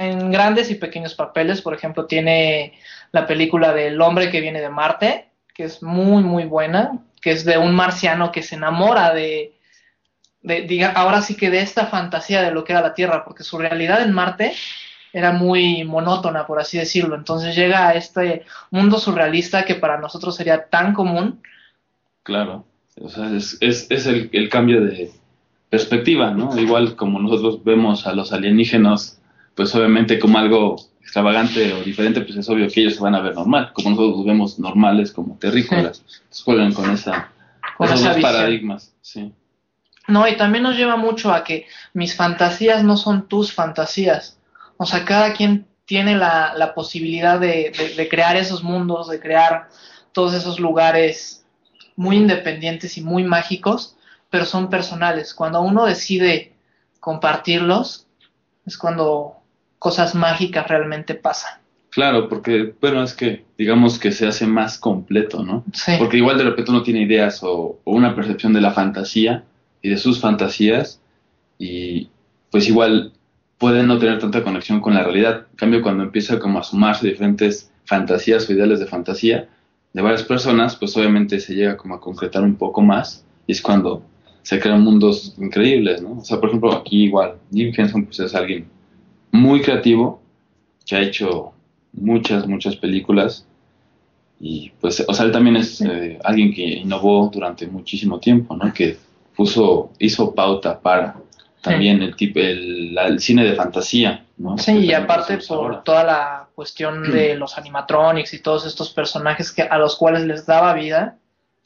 en 0.00 0.32
grandes 0.32 0.70
y 0.70 0.76
pequeños 0.76 1.14
papeles. 1.14 1.60
Por 1.60 1.74
ejemplo, 1.74 2.06
tiene 2.06 2.72
la 3.12 3.26
película 3.26 3.74
del 3.74 4.00
hombre 4.00 4.30
que 4.30 4.40
viene 4.40 4.62
de 4.62 4.70
Marte, 4.70 5.28
que 5.54 5.64
es 5.64 5.82
muy, 5.82 6.22
muy 6.22 6.44
buena, 6.44 6.98
que 7.20 7.32
es 7.32 7.44
de 7.44 7.58
un 7.58 7.74
marciano 7.74 8.32
que 8.32 8.42
se 8.42 8.54
enamora 8.54 9.12
de, 9.12 9.52
diga, 10.42 10.92
ahora 10.92 11.20
sí 11.20 11.36
que 11.36 11.50
de 11.50 11.60
esta 11.60 11.86
fantasía 11.86 12.40
de 12.42 12.50
lo 12.50 12.64
que 12.64 12.72
era 12.72 12.80
la 12.80 12.94
Tierra, 12.94 13.24
porque 13.24 13.44
su 13.44 13.58
realidad 13.58 14.00
en 14.00 14.12
Marte 14.12 14.54
era 15.12 15.32
muy 15.32 15.84
monótona, 15.84 16.46
por 16.46 16.58
así 16.58 16.78
decirlo. 16.78 17.14
Entonces 17.14 17.54
llega 17.54 17.88
a 17.88 17.94
este 17.94 18.46
mundo 18.70 18.98
surrealista 18.98 19.66
que 19.66 19.74
para 19.74 19.98
nosotros 19.98 20.34
sería 20.34 20.64
tan 20.64 20.94
común. 20.94 21.42
Claro, 22.22 22.64
o 22.98 23.10
sea, 23.10 23.30
es, 23.36 23.58
es, 23.60 23.90
es 23.90 24.06
el 24.06 24.48
cambio 24.48 24.80
de 24.80 25.10
perspectiva, 25.68 26.30
¿no? 26.30 26.58
Igual 26.58 26.96
como 26.96 27.20
nosotros 27.20 27.62
vemos 27.64 28.06
a 28.06 28.14
los 28.14 28.32
alienígenas, 28.32 29.19
pues 29.60 29.74
obviamente 29.74 30.18
como 30.18 30.38
algo 30.38 30.76
extravagante 31.02 31.74
o 31.74 31.82
diferente, 31.82 32.22
pues 32.22 32.34
es 32.38 32.48
obvio 32.48 32.66
que 32.70 32.80
ellos 32.80 32.94
se 32.94 33.00
van 33.02 33.14
a 33.14 33.20
ver 33.20 33.34
normal, 33.34 33.72
como 33.74 33.90
nosotros 33.90 34.16
los 34.16 34.24
vemos 34.24 34.58
normales, 34.58 35.12
como 35.12 35.36
terrícolas. 35.36 35.98
Entonces 36.06 36.42
juegan 36.42 36.72
con 36.72 36.90
esa, 36.90 37.30
Con 37.76 37.88
esos 37.88 38.00
esa 38.00 38.08
dos 38.08 38.16
visión. 38.16 38.32
paradigmas, 38.32 38.94
sí. 39.02 39.34
No, 40.08 40.26
y 40.26 40.38
también 40.38 40.64
nos 40.64 40.76
lleva 40.78 40.96
mucho 40.96 41.30
a 41.30 41.44
que 41.44 41.66
mis 41.92 42.16
fantasías 42.16 42.82
no 42.82 42.96
son 42.96 43.28
tus 43.28 43.52
fantasías. 43.52 44.38
O 44.78 44.86
sea, 44.86 45.04
cada 45.04 45.34
quien 45.34 45.66
tiene 45.84 46.16
la, 46.16 46.54
la 46.56 46.72
posibilidad 46.72 47.38
de, 47.38 47.70
de- 47.76 47.94
de 47.94 48.08
crear 48.08 48.36
esos 48.36 48.62
mundos, 48.62 49.08
de 49.10 49.20
crear 49.20 49.68
todos 50.12 50.32
esos 50.32 50.58
lugares 50.58 51.44
muy 51.96 52.16
independientes 52.16 52.96
y 52.96 53.02
muy 53.02 53.24
mágicos, 53.24 53.98
pero 54.30 54.46
son 54.46 54.70
personales. 54.70 55.34
Cuando 55.34 55.60
uno 55.60 55.84
decide 55.84 56.54
compartirlos, 56.98 58.06
es 58.64 58.78
cuando 58.78 59.39
cosas 59.80 60.14
mágicas 60.14 60.68
realmente 60.68 61.16
pasan. 61.16 61.58
Claro, 61.90 62.28
porque, 62.28 62.74
bueno, 62.80 63.02
es 63.02 63.14
que 63.14 63.44
digamos 63.58 63.98
que 63.98 64.12
se 64.12 64.28
hace 64.28 64.46
más 64.46 64.78
completo, 64.78 65.42
¿no? 65.42 65.64
Sí, 65.72 65.92
Porque 65.98 66.18
igual 66.18 66.38
de 66.38 66.44
repente 66.44 66.70
uno 66.70 66.84
tiene 66.84 67.02
ideas 67.02 67.42
o, 67.42 67.80
o 67.82 67.92
una 67.92 68.14
percepción 68.14 68.52
de 68.52 68.60
la 68.60 68.70
fantasía 68.70 69.42
y 69.82 69.88
de 69.88 69.96
sus 69.96 70.20
fantasías 70.20 71.00
y 71.58 72.08
pues 72.52 72.68
igual 72.68 73.12
pueden 73.58 73.88
no 73.88 73.98
tener 73.98 74.18
tanta 74.20 74.44
conexión 74.44 74.80
con 74.80 74.94
la 74.94 75.02
realidad. 75.02 75.46
En 75.50 75.56
cambio, 75.56 75.82
cuando 75.82 76.04
empieza 76.04 76.38
como 76.38 76.60
a 76.60 76.62
sumarse 76.62 77.08
diferentes 77.08 77.72
fantasías 77.86 78.48
o 78.48 78.52
ideales 78.52 78.78
de 78.78 78.86
fantasía 78.86 79.48
de 79.92 80.02
varias 80.02 80.22
personas, 80.22 80.76
pues 80.76 80.96
obviamente 80.96 81.40
se 81.40 81.54
llega 81.54 81.76
como 81.76 81.94
a 81.94 82.00
concretar 82.00 82.44
un 82.44 82.54
poco 82.54 82.82
más 82.82 83.24
y 83.46 83.52
es 83.52 83.60
cuando 83.60 84.02
se 84.42 84.60
crean 84.60 84.82
mundos 84.82 85.34
increíbles, 85.38 86.00
¿no? 86.02 86.18
O 86.20 86.24
sea, 86.24 86.38
por 86.38 86.50
ejemplo, 86.50 86.72
aquí 86.72 87.04
igual, 87.04 87.34
Jim 87.52 87.72
Henson 87.76 88.04
pues 88.04 88.20
es 88.20 88.34
alguien 88.34 88.66
muy 89.32 89.60
creativo 89.62 90.20
que 90.86 90.96
ha 90.96 91.00
hecho 91.02 91.52
muchas, 91.92 92.46
muchas 92.46 92.76
películas 92.76 93.46
y 94.40 94.70
pues, 94.80 95.04
o 95.06 95.12
sea, 95.12 95.26
él 95.26 95.32
también 95.32 95.56
es 95.56 95.80
eh, 95.82 96.18
alguien 96.24 96.52
que 96.54 96.62
innovó 96.62 97.30
durante 97.32 97.66
muchísimo 97.66 98.18
tiempo, 98.18 98.56
¿no? 98.56 98.72
Que 98.72 98.96
puso, 99.36 99.90
hizo 99.98 100.34
pauta 100.34 100.80
para 100.80 101.16
también 101.62 102.00
el 102.02 102.16
tipo, 102.16 102.40
el, 102.40 102.94
la- 102.94 103.06
el 103.06 103.20
cine 103.20 103.44
de 103.44 103.54
fantasía, 103.54 104.24
¿no? 104.38 104.56
Sí, 104.56 104.72
y 104.78 104.94
aparte 104.94 105.36
por 105.46 105.58
ahora. 105.58 105.82
toda 105.84 106.04
la 106.04 106.48
cuestión 106.54 107.10
de 107.12 107.34
los 107.36 107.58
animatronics 107.58 108.32
y 108.32 108.40
todos 108.40 108.64
estos 108.66 108.90
personajes 108.90 109.52
que, 109.52 109.62
a 109.62 109.76
los 109.78 109.96
cuales 109.96 110.22
les 110.26 110.46
daba 110.46 110.72
vida, 110.72 111.18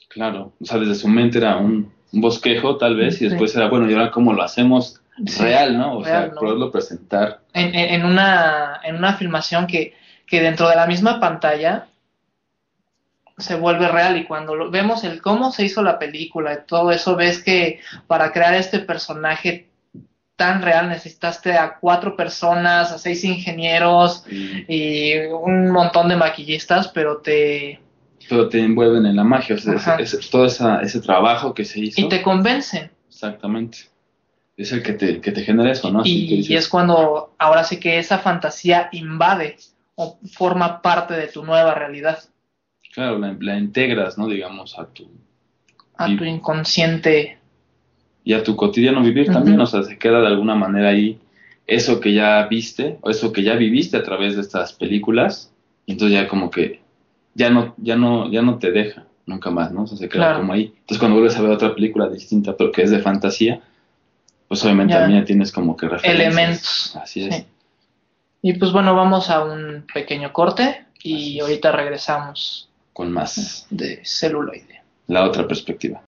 Claro, 0.08 0.52
o 0.60 0.64
sea, 0.64 0.78
desde 0.78 0.94
su 0.94 1.08
mente 1.08 1.38
era 1.38 1.56
un, 1.56 1.90
un 2.12 2.20
bosquejo 2.20 2.76
tal 2.76 2.96
vez 2.96 3.20
y 3.20 3.28
después 3.28 3.54
era, 3.56 3.68
bueno, 3.68 3.90
y 3.90 3.94
ahora 3.94 4.10
cómo 4.10 4.32
lo 4.32 4.42
hacemos 4.42 5.00
real, 5.18 5.76
¿no? 5.78 5.98
O 5.98 6.04
real, 6.04 6.24
sea, 6.26 6.34
¿no? 6.34 6.40
poderlo 6.40 6.70
presentar. 6.70 7.40
en, 7.52 8.04
una, 8.04 8.80
en 8.82 8.96
una 8.96 9.14
filmación 9.14 9.66
que, 9.66 9.94
que 10.26 10.40
dentro 10.40 10.68
de 10.68 10.76
la 10.76 10.86
misma 10.86 11.20
pantalla 11.20 11.86
se 13.38 13.56
vuelve 13.56 13.88
real 13.88 14.16
y 14.16 14.24
cuando 14.24 14.54
lo- 14.54 14.70
vemos 14.70 15.02
el 15.04 15.20
cómo 15.20 15.50
se 15.50 15.64
hizo 15.64 15.82
la 15.82 15.98
película 15.98 16.52
y 16.54 16.66
todo 16.66 16.90
eso, 16.92 17.16
ves 17.16 17.42
que 17.42 17.80
para 18.06 18.32
crear 18.32 18.54
este 18.54 18.78
personaje 18.78 19.68
tan 20.36 20.62
real 20.62 20.88
necesitaste 20.88 21.52
a 21.54 21.78
cuatro 21.78 22.16
personas, 22.16 22.90
a 22.92 22.98
seis 22.98 23.24
ingenieros 23.24 24.24
y- 24.30 24.64
y 24.68 25.16
un 25.26 25.70
montón 25.70 26.08
de 26.08 26.16
maquillistas, 26.16 26.88
pero 26.88 27.18
te... 27.18 27.80
pero 28.28 28.48
te 28.48 28.60
envuelven 28.60 29.06
en 29.06 29.16
la 29.16 29.24
magia, 29.24 29.56
o 29.56 29.58
sea, 29.58 29.74
ese- 29.74 30.02
ese- 30.18 30.30
todo 30.30 30.44
esa- 30.46 30.80
ese 30.80 31.00
trabajo 31.00 31.54
que 31.54 31.64
se 31.64 31.80
hizo. 31.80 32.00
y 32.00 32.08
te 32.08 32.22
convencen. 32.22 32.90
Exactamente. 33.08 33.78
Es 34.56 34.70
el 34.72 34.82
que 34.82 34.92
te, 34.92 35.20
que 35.20 35.32
te 35.32 35.42
genera 35.42 35.72
eso, 35.72 35.90
¿no? 35.90 36.00
Así 36.00 36.24
y, 36.26 36.46
que 36.46 36.52
y 36.52 36.56
es 36.56 36.68
cuando 36.68 37.34
ahora 37.38 37.64
sí 37.64 37.78
que 37.78 37.98
esa 37.98 38.18
fantasía 38.18 38.88
invade 38.92 39.56
o 39.96 40.18
forma 40.32 40.80
parte 40.82 41.14
de 41.14 41.26
tu 41.28 41.44
nueva 41.44 41.74
realidad, 41.74 42.18
Claro, 42.92 43.18
la, 43.18 43.36
la 43.40 43.58
integras, 43.58 44.16
¿no? 44.16 44.28
Digamos, 44.28 44.78
a 44.78 44.86
tu... 44.86 45.10
a 45.96 46.06
tu 46.16 46.22
inconsciente. 46.24 47.38
Y 48.22 48.32
a 48.34 48.44
tu 48.44 48.54
cotidiano 48.54 49.02
vivir 49.02 49.26
también, 49.32 49.60
o 49.60 49.66
sea, 49.66 49.82
se 49.82 49.98
queda 49.98 50.20
de 50.20 50.28
alguna 50.28 50.54
manera 50.54 50.90
ahí 50.90 51.18
eso 51.66 51.98
que 51.98 52.12
ya 52.14 52.46
viste, 52.46 52.98
o 53.00 53.10
eso 53.10 53.32
que 53.32 53.42
ya 53.42 53.54
viviste 53.56 53.96
a 53.96 54.02
través 54.04 54.36
de 54.36 54.42
estas 54.42 54.72
películas, 54.74 55.52
y 55.86 55.92
entonces 55.92 56.16
ya 56.16 56.28
como 56.28 56.50
que 56.50 56.80
ya 57.34 57.50
no, 57.50 57.74
ya 57.78 57.96
no, 57.96 58.30
ya 58.30 58.42
no 58.42 58.58
te 58.58 58.70
deja 58.70 59.06
nunca 59.26 59.50
más, 59.50 59.72
¿no? 59.72 59.82
O 59.82 59.86
sea, 59.88 59.98
se 59.98 60.08
queda 60.08 60.26
Claro. 60.26 60.38
como 60.40 60.52
ahí. 60.52 60.72
Entonces 60.80 60.98
cuando 60.98 61.16
vuelves 61.16 61.36
a 61.36 61.42
ver 61.42 61.50
otra 61.50 61.74
película 61.74 62.08
distinta, 62.08 62.56
pero 62.56 62.70
que 62.70 62.82
es 62.82 62.90
de 62.92 63.00
fantasía, 63.00 63.60
pues 64.48 64.64
obviamente 64.64 64.94
Ya. 64.94 65.00
también 65.00 65.24
tienes 65.24 65.52
como 65.52 65.76
que 65.76 65.88
referencias. 65.88 66.26
Elementos. 66.34 66.96
Así 66.96 67.24
es. 67.26 67.34
Sí. 67.36 67.46
Y 68.42 68.52
pues 68.54 68.72
bueno, 68.72 68.94
vamos 68.94 69.30
a 69.30 69.42
un 69.44 69.86
pequeño 69.92 70.32
corte 70.32 70.84
y 71.02 71.40
ahorita 71.40 71.72
regresamos 71.72 72.68
Con 72.92 73.10
más 73.12 73.66
de 73.70 74.00
celuloide. 74.04 74.82
la 75.06 75.24
otra 75.24 75.46
perspectiva. 75.48 76.02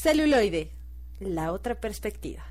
Celuloide, 0.00 0.70
la 1.20 1.52
otra 1.52 1.80
perspectiva. 1.80 2.42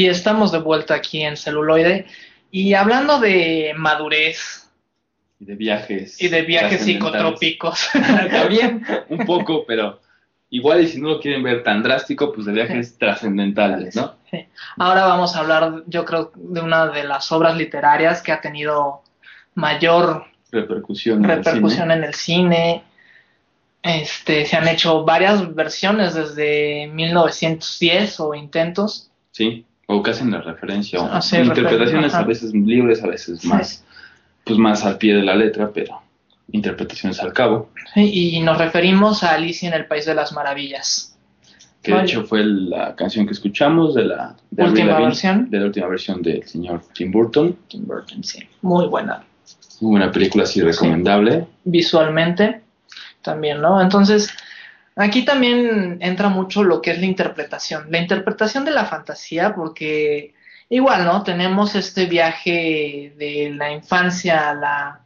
Y 0.00 0.06
estamos 0.06 0.50
de 0.50 0.58
vuelta 0.58 0.94
aquí 0.94 1.22
en 1.22 1.36
celuloide. 1.36 2.06
Y 2.50 2.72
hablando 2.72 3.20
de 3.20 3.72
madurez 3.76 4.66
Y 5.38 5.44
de 5.44 5.54
viajes. 5.56 6.20
y 6.22 6.28
de 6.28 6.40
viajes 6.42 6.78
trascendentales. 6.78 7.18
psicotrópicos. 7.20 7.88
También, 8.30 8.82
un 9.10 9.26
poco, 9.26 9.64
pero 9.66 10.00
igual 10.48 10.80
y 10.82 10.88
si 10.88 11.00
no 11.02 11.10
lo 11.10 11.20
quieren 11.20 11.42
ver 11.42 11.62
tan 11.62 11.82
drástico, 11.82 12.32
pues 12.32 12.46
de 12.46 12.52
viajes 12.52 12.96
trascendentales, 12.96 13.94
¿no? 13.94 14.14
Sí. 14.30 14.46
Ahora 14.78 15.04
vamos 15.04 15.36
a 15.36 15.40
hablar, 15.40 15.82
yo 15.86 16.06
creo, 16.06 16.32
de 16.34 16.60
una 16.62 16.86
de 16.86 17.04
las 17.04 17.30
obras 17.30 17.54
literarias 17.58 18.22
que 18.22 18.32
ha 18.32 18.40
tenido 18.40 19.02
mayor 19.54 20.24
Repercusión. 20.50 21.22
en 21.24 21.30
el 21.30 21.36
repercusión 21.44 21.82
cine. 21.88 21.94
en 21.94 22.04
el 22.04 22.14
cine. 22.14 22.84
Este, 23.82 24.46
se 24.46 24.56
han 24.56 24.66
hecho 24.66 25.04
varias 25.04 25.54
versiones 25.54 26.14
desde 26.14 26.86
1910 26.88 28.18
o 28.20 28.34
intentos. 28.34 29.10
Sí, 29.32 29.64
o 29.92 30.02
que 30.02 30.10
hacen 30.12 30.30
la 30.30 30.40
referencia, 30.40 31.00
o 31.00 31.08
Ah, 31.12 31.20
sí, 31.20 31.36
interpretaciones 31.36 32.14
ajá. 32.14 32.22
a 32.22 32.26
veces 32.26 32.52
libres, 32.54 33.02
a 33.02 33.08
veces 33.08 33.40
Sí. 33.40 33.48
más, 33.48 33.84
pues 34.44 34.58
más 34.58 34.84
al 34.84 34.98
pie 34.98 35.14
de 35.16 35.22
la 35.22 35.34
letra, 35.34 35.70
pero 35.72 36.00
interpretaciones 36.52 37.20
al 37.20 37.32
cabo, 37.32 37.70
Sí, 37.94 38.36
y 38.36 38.40
nos 38.40 38.58
referimos 38.58 39.22
a 39.22 39.34
Alicia 39.34 39.68
en 39.68 39.74
el 39.74 39.86
País 39.86 40.06
de 40.06 40.14
las 40.14 40.32
Maravillas. 40.32 41.06
que 41.82 41.92
Vale. 41.92 42.02
de 42.02 42.08
hecho 42.10 42.24
fue 42.24 42.44
la 42.44 42.94
canción 42.94 43.24
que 43.26 43.32
escuchamos 43.32 43.94
de 43.94 44.04
la 44.04 44.36
de 44.50 44.64
Última 44.64 44.86
Lavigne, 44.88 45.06
versión. 45.06 45.50
de 45.50 45.60
la 45.60 45.64
última 45.66 45.86
versión 45.86 46.20
del 46.22 46.46
señor 46.46 46.82
Tim 46.92 47.10
Burton. 47.10 47.56
Tim 47.68 47.86
Burton, 47.86 48.22
sí. 48.22 48.40
Muy 48.60 48.86
buena. 48.86 49.24
Muy 49.80 49.92
buena 49.92 50.12
película, 50.12 50.44
así 50.44 50.60
recomendable. 50.60 51.46
Visualmente 51.64 52.60
también, 53.22 53.62
¿no? 53.62 53.80
Entonces, 53.80 54.28
aquí 54.96 55.24
también 55.24 55.98
entra 56.00 56.28
mucho 56.28 56.62
lo 56.62 56.80
que 56.82 56.92
es 56.92 56.98
la 57.00 57.06
interpretación. 57.06 57.86
La 57.90 57.98
interpretación 57.98 58.64
de 58.64 58.70
la 58.72 58.84
fantasía, 58.84 59.54
porque 59.54 60.34
igual, 60.68 61.04
¿no? 61.04 61.22
Tenemos 61.22 61.74
este 61.74 62.06
viaje 62.06 63.12
de 63.16 63.52
la 63.56 63.72
infancia 63.72 64.50
a 64.50 64.54
la 64.54 65.00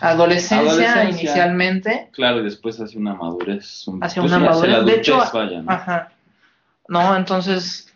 adolescencia, 0.00 0.70
Adolescencia. 0.70 1.04
inicialmente. 1.10 2.08
claro, 2.12 2.40
y 2.40 2.44
después 2.44 2.80
hacia 2.80 2.98
una 3.00 3.14
madurez. 3.14 3.86
un- 3.88 4.02
Hacia 4.02 4.22
pues 4.22 4.32
una 4.32 4.40
sí, 4.40 4.46
hacia 4.48 4.68
madurez. 4.70 4.86
De 4.94 5.00
hecho, 5.00 5.18
vaya, 5.32 5.62
¿no? 5.62 5.70
Ajá. 5.72 6.12
No, 6.88 7.16
entonces 7.16 7.92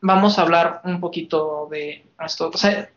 vamos 0.00 0.38
a 0.38 0.42
hablar 0.42 0.80
un 0.84 1.00
poquito 1.00 1.68
de 1.70 2.04
esto. 2.24 2.50
O 2.52 2.56
sea, 2.58 2.88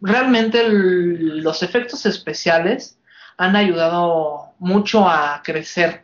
realmente 0.00 0.60
el- 0.60 1.38
los 1.42 1.62
efectos 1.62 2.04
especiales 2.06 2.98
han 3.36 3.56
ayudado 3.56 4.52
mucho 4.58 5.08
a 5.08 5.40
crecer 5.44 6.01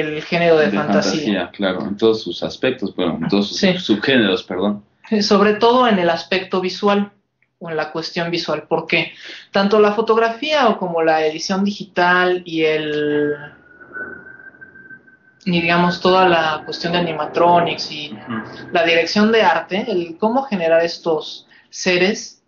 el 0.00 0.22
género 0.22 0.56
de, 0.58 0.70
fantasía. 0.70 1.50
claro, 1.52 1.82
en 1.82 1.96
todos 1.96 2.22
sus 2.22 2.42
aspectos, 2.42 2.94
bueno, 2.94 3.18
en 3.22 3.28
todos 3.28 3.48
sus 3.48 3.58
Sí. 3.58 3.74
subgéneros, 3.78 4.42
perdón. 4.42 4.84
Sobre 5.20 5.54
todo 5.54 5.86
en 5.88 5.98
el 5.98 6.08
aspecto 6.10 6.60
visual 6.60 7.12
o 7.58 7.70
en 7.70 7.76
la 7.76 7.92
cuestión 7.92 8.30
visual, 8.30 8.64
porque 8.68 9.12
tanto 9.50 9.78
la 9.80 9.92
fotografía 9.92 10.68
o 10.68 10.78
como 10.78 11.02
la 11.02 11.24
edición 11.26 11.64
digital 11.64 12.42
y 12.44 12.62
el 12.62 13.34
y 15.44 15.60
digamos 15.60 16.00
toda 16.00 16.28
la 16.28 16.62
cuestión 16.64 16.92
de 16.92 17.00
animatronics 17.00 17.90
y 17.90 18.16
la 18.72 18.84
dirección 18.84 19.32
de 19.32 19.42
arte, 19.42 19.84
el 19.90 20.16
cómo 20.16 20.44
generar 20.44 20.84
estos 20.84 21.48
seres 21.68 22.41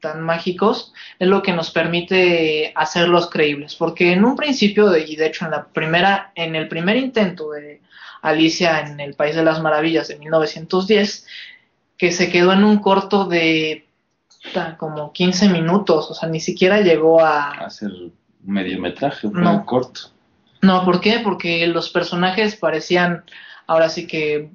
tan 0.00 0.22
mágicos 0.22 0.92
es 1.18 1.28
lo 1.28 1.42
que 1.42 1.52
nos 1.52 1.70
permite 1.70 2.72
hacerlos 2.74 3.28
creíbles, 3.30 3.74
porque 3.74 4.12
en 4.12 4.24
un 4.24 4.36
principio 4.36 4.88
de- 4.90 5.02
y 5.02 5.16
de 5.16 5.26
hecho 5.26 5.44
en 5.44 5.50
la 5.52 5.64
primera 5.66 6.32
en 6.34 6.54
el 6.54 6.68
primer 6.68 6.96
intento 6.96 7.50
de 7.50 7.80
Alicia 8.22 8.80
en 8.80 9.00
el 9.00 9.14
País 9.14 9.34
de 9.36 9.44
las 9.44 9.60
Maravillas 9.62 10.08
de 10.08 10.16
1910 10.18 11.26
que 11.96 12.12
se 12.12 12.30
quedó 12.30 12.52
en 12.52 12.64
un 12.64 12.78
corto 12.78 13.24
de 13.24 13.86
como 14.78 15.12
15 15.12 15.48
minutos, 15.48 16.10
o 16.10 16.14
sea, 16.14 16.28
ni 16.28 16.40
siquiera 16.40 16.80
llegó 16.80 17.20
a 17.20 17.50
Hacer 17.50 17.90
un 17.90 18.12
mediometraje, 18.44 19.28
No. 19.32 19.56
un 19.56 19.64
corto. 19.64 20.00
no, 20.62 20.84
¿por 20.84 21.00
qué? 21.00 21.20
Porque 21.22 21.66
los 21.66 21.90
personajes 21.90 22.56
parecían 22.56 23.24
ahora 23.66 23.88
sí 23.88 24.06
que 24.06 24.50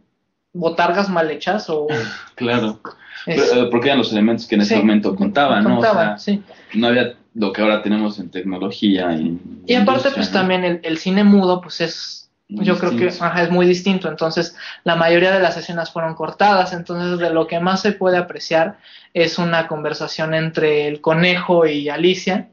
botargas 0.54 1.10
mal 1.10 1.30
hechas 1.32 1.66
o 1.70 1.88
Claro. 2.36 2.80
es- 3.26 3.50
Pero, 3.50 3.64
eh, 3.64 3.68
porque 3.72 3.88
eran 3.88 4.00
los 4.00 4.12
elementos 4.12 4.46
que 4.48 4.56
en 4.56 4.62
ese 4.62 4.76
Sí, 4.76 4.80
momento 4.80 5.16
contaban, 5.16 5.64
¿no? 5.64 5.72
O 5.80 5.82
contaban, 5.82 6.20
sea, 6.20 6.36
sí. 6.36 6.44
no 6.76 6.88
había 6.88 7.14
lo 7.36 7.52
que 7.52 7.62
ahora 7.62 7.82
tenemos 7.82 8.20
en 8.20 8.30
tecnología. 8.30 9.12
Y, 9.14 9.40
Y 9.66 9.74
aparte, 9.76 10.10
pues 10.12 10.32
también 10.32 10.64
el, 10.64 10.80
el 10.84 10.98
cine 11.00 11.24
mudo, 11.24 11.62
pues 11.62 11.82
es, 11.82 12.30
Muy 12.48 12.64
yo 12.64 12.78
creo 12.78 12.96
que 12.96 13.08
ajá, 13.08 13.42
es 13.42 13.50
muy 13.50 13.66
distinto. 13.66 14.08
Entonces, 14.08 14.56
la 14.84 14.96
mayoría 14.96 15.32
de 15.32 15.40
las 15.40 15.58
escenas 15.58 15.92
fueron 15.92 16.14
cortadas. 16.14 16.74
Entonces, 16.74 17.18
de 17.18 17.34
lo 17.34 17.48
que 17.48 17.60
más 17.60 17.82
se 17.82 17.94
puede 17.94 18.18
apreciar 18.18 18.78
es 19.16 19.40
una 19.40 19.68
conversación 19.68 20.36
entre 20.36 20.88
el 20.88 21.02
conejo 21.02 21.66
y 21.66 21.90
Alicia 21.90 22.50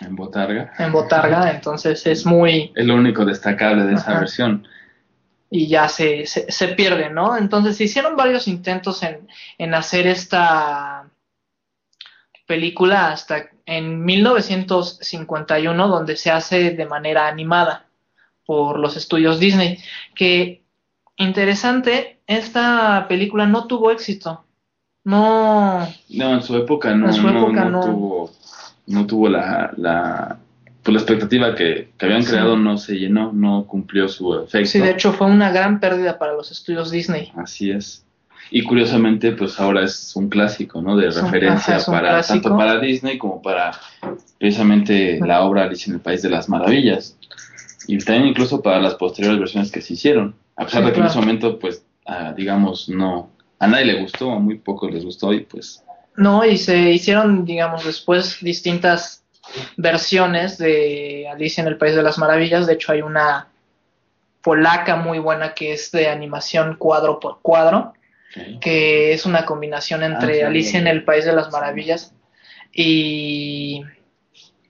En 0.00 0.16
Botarga. 0.16 0.72
en 0.78 0.90
Botarga. 0.90 1.50
Entonces, 1.54 2.04
es 2.06 2.26
muy. 2.26 2.72
Es 2.74 2.84
lo 2.86 2.96
único 2.96 3.24
destacable 3.24 3.84
de 3.84 3.94
esa 3.94 4.18
versión. 4.18 4.66
Y 5.50 5.68
ya 5.68 5.88
se, 5.88 6.26
se, 6.26 6.50
se 6.50 6.68
pierde, 6.68 7.10
¿no? 7.10 7.36
Entonces 7.36 7.76
se 7.76 7.84
hicieron 7.84 8.16
varios 8.16 8.48
intentos 8.48 9.02
en, 9.02 9.28
en 9.58 9.74
hacer 9.74 10.06
esta 10.06 11.08
película 12.46 13.12
hasta 13.12 13.50
en 13.64 14.04
1951, 14.04 15.88
donde 15.88 16.16
se 16.16 16.30
hace 16.30 16.70
de 16.70 16.86
manera 16.86 17.26
animada 17.26 17.86
por 18.44 18.78
los 18.78 18.96
estudios 18.96 19.40
Disney. 19.40 19.78
Que 20.14 20.62
interesante, 21.16 22.20
esta 22.26 23.06
película 23.08 23.46
no 23.46 23.66
tuvo 23.66 23.90
éxito. 23.90 24.44
No, 25.04 25.86
No, 26.08 26.34
en 26.34 26.42
su 26.42 26.56
época 26.56 26.94
no, 26.94 27.06
En 27.06 27.12
su 27.12 27.22
no, 27.22 27.48
no 27.48 27.70
no. 27.70 27.80
tuvo 27.80 28.30
no 28.86 29.06
tuvo 29.06 29.28
la, 29.28 29.72
la, 29.76 30.38
pues 30.86 30.94
la 30.94 31.00
expectativa 31.00 31.54
que, 31.54 31.90
que 31.98 32.06
habían 32.06 32.22
Sí. 32.22 32.30
creado, 32.30 32.56
no 32.56 32.78
se 32.78 32.94
llenó, 32.94 33.32
no 33.32 33.66
cumplió 33.66 34.08
su 34.08 34.34
efecto. 34.38 34.68
Sí, 34.70 34.78
de 34.78 34.90
hecho 34.92 35.12
fue 35.12 35.26
una 35.26 35.50
gran 35.50 35.80
pérdida 35.80 36.18
para 36.18 36.32
los 36.32 36.50
estudios 36.50 36.90
Disney. 36.90 37.32
Así 37.36 37.70
es. 37.70 38.04
Y 38.50 38.62
curiosamente, 38.62 39.32
pues 39.32 39.58
ahora 39.58 39.82
es 39.84 40.14
un 40.14 40.28
clásico, 40.28 40.80
¿no? 40.80 40.96
De 40.96 41.08
Es 41.08 41.20
referencia 41.20 41.78
un 41.78 41.84
para 41.86 42.08
clásico. 42.10 42.40
tanto 42.42 42.56
para 42.56 42.78
Disney 42.80 43.18
como 43.18 43.42
para 43.42 43.72
precisamente 44.38 45.18
la 45.20 45.42
obra 45.42 45.64
Alicia 45.64 45.90
en 45.90 45.96
el 45.96 46.00
País 46.00 46.22
de 46.22 46.30
las 46.30 46.48
Maravillas. 46.48 47.16
Y 47.88 47.98
también 47.98 48.28
incluso 48.28 48.62
para 48.62 48.80
las 48.80 48.94
posteriores 48.94 49.38
versiones 49.38 49.70
que 49.72 49.80
se 49.80 49.94
hicieron. 49.94 50.34
A 50.56 50.64
pesar 50.64 50.82
Sí, 50.82 50.86
de 50.86 50.92
que 50.94 51.00
en 51.00 51.06
ese 51.06 51.18
momento, 51.18 51.58
pues, 51.58 51.84
ah, 52.06 52.32
digamos, 52.36 52.88
no, 52.88 53.30
a 53.58 53.66
nadie 53.66 53.84
le 53.86 54.00
gustó, 54.00 54.30
a 54.32 54.38
muy 54.38 54.58
pocos 54.58 54.92
les 54.92 55.04
gustó 55.04 55.32
y 55.32 55.40
pues, 55.40 55.82
No, 56.16 56.44
y 56.44 56.56
se 56.56 56.92
hicieron, 56.92 57.44
digamos, 57.44 57.84
después 57.84 58.38
distintas 58.40 59.22
versiones 59.76 60.58
de 60.58 61.28
Alicia 61.30 61.62
en 61.62 61.68
el 61.68 61.76
País 61.78 61.94
de 61.94 62.02
las 62.02 62.18
Maravillas. 62.18 62.66
De 62.66 62.74
hecho, 62.74 62.92
hay 62.92 63.02
una 63.02 63.48
polaca 64.42 64.96
muy 64.96 65.18
buena 65.18 65.54
que 65.54 65.72
es 65.72 65.90
de 65.92 66.08
animación 66.08 66.76
cuadro 66.76 67.18
por 67.20 67.40
cuadro, 67.42 67.94
que 68.60 69.12
es 69.12 69.26
una 69.26 69.44
combinación 69.44 70.02
entre 70.02 70.32
Ah, 70.34 70.36
sí, 70.36 70.42
Alicia 70.42 70.78
en 70.80 70.86
el 70.86 71.04
País 71.04 71.24
de 71.24 71.32
las 71.32 71.50
Maravillas 71.50 72.12
y 72.72 73.82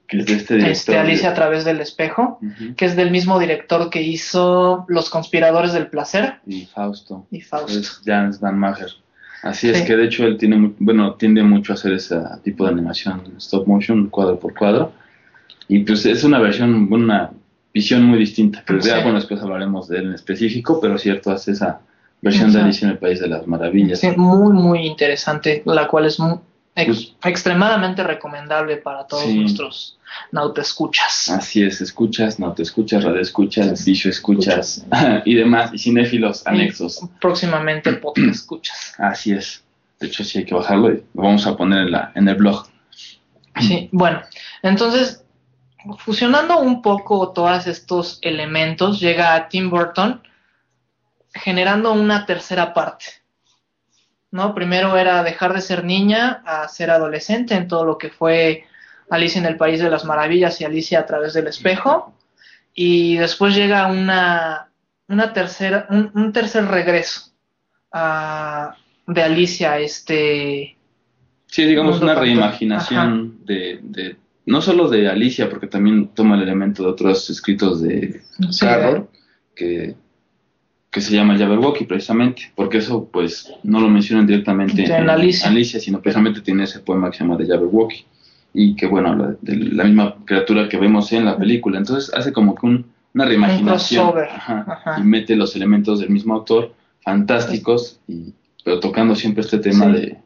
que 0.06 0.18
es 0.18 0.26
de 0.26 0.34
este 0.36 0.54
director. 0.54 0.72
este, 0.72 0.98
Alicia 0.98 1.30
a 1.30 1.34
través 1.34 1.64
del 1.64 1.80
espejo, 1.80 2.38
que 2.76 2.84
es 2.84 2.94
del 2.94 3.10
mismo 3.10 3.38
director 3.40 3.90
que 3.90 4.02
hizo 4.02 4.84
Los 4.88 5.10
Conspiradores 5.10 5.72
del 5.72 5.88
Placer 5.88 6.36
Y 6.46 6.66
Fausto. 6.66 7.26
y 7.32 7.40
Fausto. 7.40 7.78
Es 7.78 8.00
Jans 8.04 8.38
Van. 8.40 8.60
Así 9.48 9.68
es 9.68 9.78
Sí. 9.78 9.84
que 9.86 9.96
de 9.96 10.04
hecho 10.06 10.24
él 10.24 10.36
tiene, 10.38 10.72
bueno, 10.78 11.14
tiende 11.14 11.42
mucho 11.42 11.72
a 11.72 11.74
hacer 11.74 11.92
ese 11.92 12.18
tipo 12.42 12.64
de 12.64 12.70
animación 12.72 13.22
stop 13.38 13.66
motion, 13.66 14.08
cuadro 14.08 14.38
por 14.38 14.54
cuadro. 14.54 14.92
Y 15.68 15.80
pues 15.80 16.04
es 16.06 16.22
una 16.24 16.38
versión, 16.38 16.92
una 16.92 17.30
visión 17.74 18.04
muy 18.04 18.18
distinta. 18.18 18.62
Que 18.66 18.80
Sí. 18.80 18.88
ya, 18.88 19.02
bueno, 19.02 19.14
después 19.14 19.40
hablaremos 19.42 19.88
de 19.88 19.98
él 19.98 20.06
en 20.06 20.14
específico, 20.14 20.80
pero 20.80 20.96
cierto, 20.98 21.30
hace 21.30 21.52
esa 21.52 21.80
versión 22.22 22.52
de. 22.52 22.60
Alicia 22.60 22.86
en 22.86 22.92
el 22.92 22.98
País 22.98 23.20
de 23.20 23.28
las 23.28 23.46
Maravillas. 23.46 24.00
Sí, 24.00 24.08
muy, 24.16 24.52
muy 24.52 24.86
interesante, 24.86 25.62
la 25.66 25.86
cual 25.88 26.06
es 26.06 26.18
mu- 26.18 26.38
ex- 26.76 26.86
Pues- 26.86 27.12
extremadamente 27.24 28.04
recomendable 28.04 28.76
para 28.76 29.06
todos 29.06 29.24
Sí. 29.24 29.38
nuestros 29.40 29.98
nautascuchas. 30.32 31.28
Así 31.30 31.62
es, 31.62 31.80
escuchas, 31.80 32.38
no 32.38 32.52
te 32.52 32.62
escuchas, 32.62 33.02
radio 33.04 33.20
escuchas, 33.20 33.86
escuchas, 33.88 34.84
y 35.24 35.34
demás, 35.34 35.72
y 35.74 35.78
cinéfilos 35.78 36.46
anexos. 36.46 37.02
Y 37.02 37.06
próximamente 37.20 37.92
podcast 37.94 38.28
escuchas. 38.28 38.94
Así 38.98 39.32
es. 39.32 39.64
De 39.98 40.06
hecho, 40.08 40.22
sí 40.24 40.38
hay 40.38 40.44
que 40.44 40.54
bajarlo 40.54 40.92
y 40.92 41.02
lo 41.14 41.22
vamos 41.22 41.46
a 41.46 41.56
poner 41.56 41.80
en, 41.86 41.90
la, 41.92 42.12
en 42.14 42.28
el 42.28 42.34
blog. 42.36 42.66
Sí, 43.58 43.88
bueno, 43.90 44.20
entonces, 44.62 45.24
fusionando 46.00 46.58
un 46.58 46.82
poco 46.82 47.32
todos 47.32 47.66
estos 47.66 48.18
elementos, 48.20 49.00
llega 49.00 49.48
Tim 49.48 49.70
Burton 49.70 50.20
generando 51.32 51.92
una 51.92 52.26
tercera 52.26 52.74
parte. 52.74 53.06
¿No? 54.36 54.54
Primero 54.54 54.96
era 54.96 55.22
dejar 55.24 55.52
de 55.54 55.60
ser 55.60 55.82
niña 55.84 56.42
a 56.44 56.68
ser 56.68 56.90
adolescente 56.90 57.54
en 57.54 57.66
todo 57.66 57.84
lo 57.84 57.98
que 57.98 58.10
fue 58.10 58.64
Alicia 59.10 59.38
en 59.40 59.46
el 59.46 59.56
País 59.56 59.80
de 59.80 59.90
las 59.90 60.04
Maravillas 60.04 60.60
y 60.60 60.64
Alicia 60.64 61.00
a 61.00 61.06
través 61.06 61.32
del 61.34 61.46
espejo. 61.48 62.14
Y 62.74 63.16
después 63.16 63.56
llega 63.56 63.86
una, 63.86 64.68
una 65.08 65.32
tercera, 65.32 65.86
un, 65.90 66.10
un 66.14 66.32
tercer 66.32 66.66
regreso 66.66 67.32
a- 67.92 68.76
de 69.06 69.22
Alicia 69.22 69.72
a 69.72 69.78
este 69.78 70.76
Sí, 71.46 71.64
digamos 71.64 72.00
una 72.02 72.14
reimaginación 72.16 73.44
de, 73.44 73.78
de, 73.82 74.16
no 74.46 74.60
solo 74.60 74.88
de 74.88 75.08
Alicia, 75.08 75.48
porque 75.48 75.68
también 75.68 76.08
toma 76.08 76.34
el 76.36 76.42
elemento 76.42 76.82
de 76.82 76.88
otros 76.90 77.30
escritos 77.30 77.80
de 77.82 78.20
Sí, 78.50 78.66
Carroll, 78.66 79.08
que, 79.54 79.94
que 80.96 81.02
se 81.02 81.14
llama 81.14 81.36
Jabberwocky 81.36 81.84
precisamente, 81.84 82.50
porque 82.54 82.78
eso 82.78 83.06
pues 83.12 83.52
no 83.62 83.80
lo 83.80 83.88
mencionan 83.90 84.26
directamente 84.26 84.82
En 84.84 85.10
Alicia. 85.10 85.78
sino 85.78 86.00
precisamente 86.00 86.40
tiene 86.40 86.64
ese 86.64 86.80
poema 86.80 87.10
que 87.10 87.18
se 87.18 87.24
llama 87.24 87.36
de 87.36 87.46
Jabberwocky, 87.46 88.06
y 88.54 88.74
que 88.76 88.86
bueno, 88.86 89.10
habla 89.10 89.36
de 89.42 89.56
la 89.56 89.84
misma 89.84 90.16
criatura 90.24 90.70
que 90.70 90.78
vemos 90.78 91.12
en 91.12 91.26
la 91.26 91.36
película, 91.36 91.76
entonces 91.76 92.10
hace 92.14 92.32
como 92.32 92.54
que 92.54 92.64
un- 92.64 92.86
una 93.12 93.26
reimaginación 93.26 94.04
crossover. 94.06 94.30
ajá, 94.30 94.64
Ajá. 94.66 94.98
y 94.98 95.02
mete 95.04 95.36
los 95.36 95.54
elementos 95.54 96.00
del 96.00 96.08
mismo 96.08 96.32
autor, 96.32 96.72
fantásticos, 97.02 98.00
y, 98.08 98.32
pero 98.64 98.80
tocando 98.80 99.14
siempre 99.14 99.42
este 99.42 99.58
tema 99.58 99.84
Sí. 99.86 99.92
de, 99.92 100.16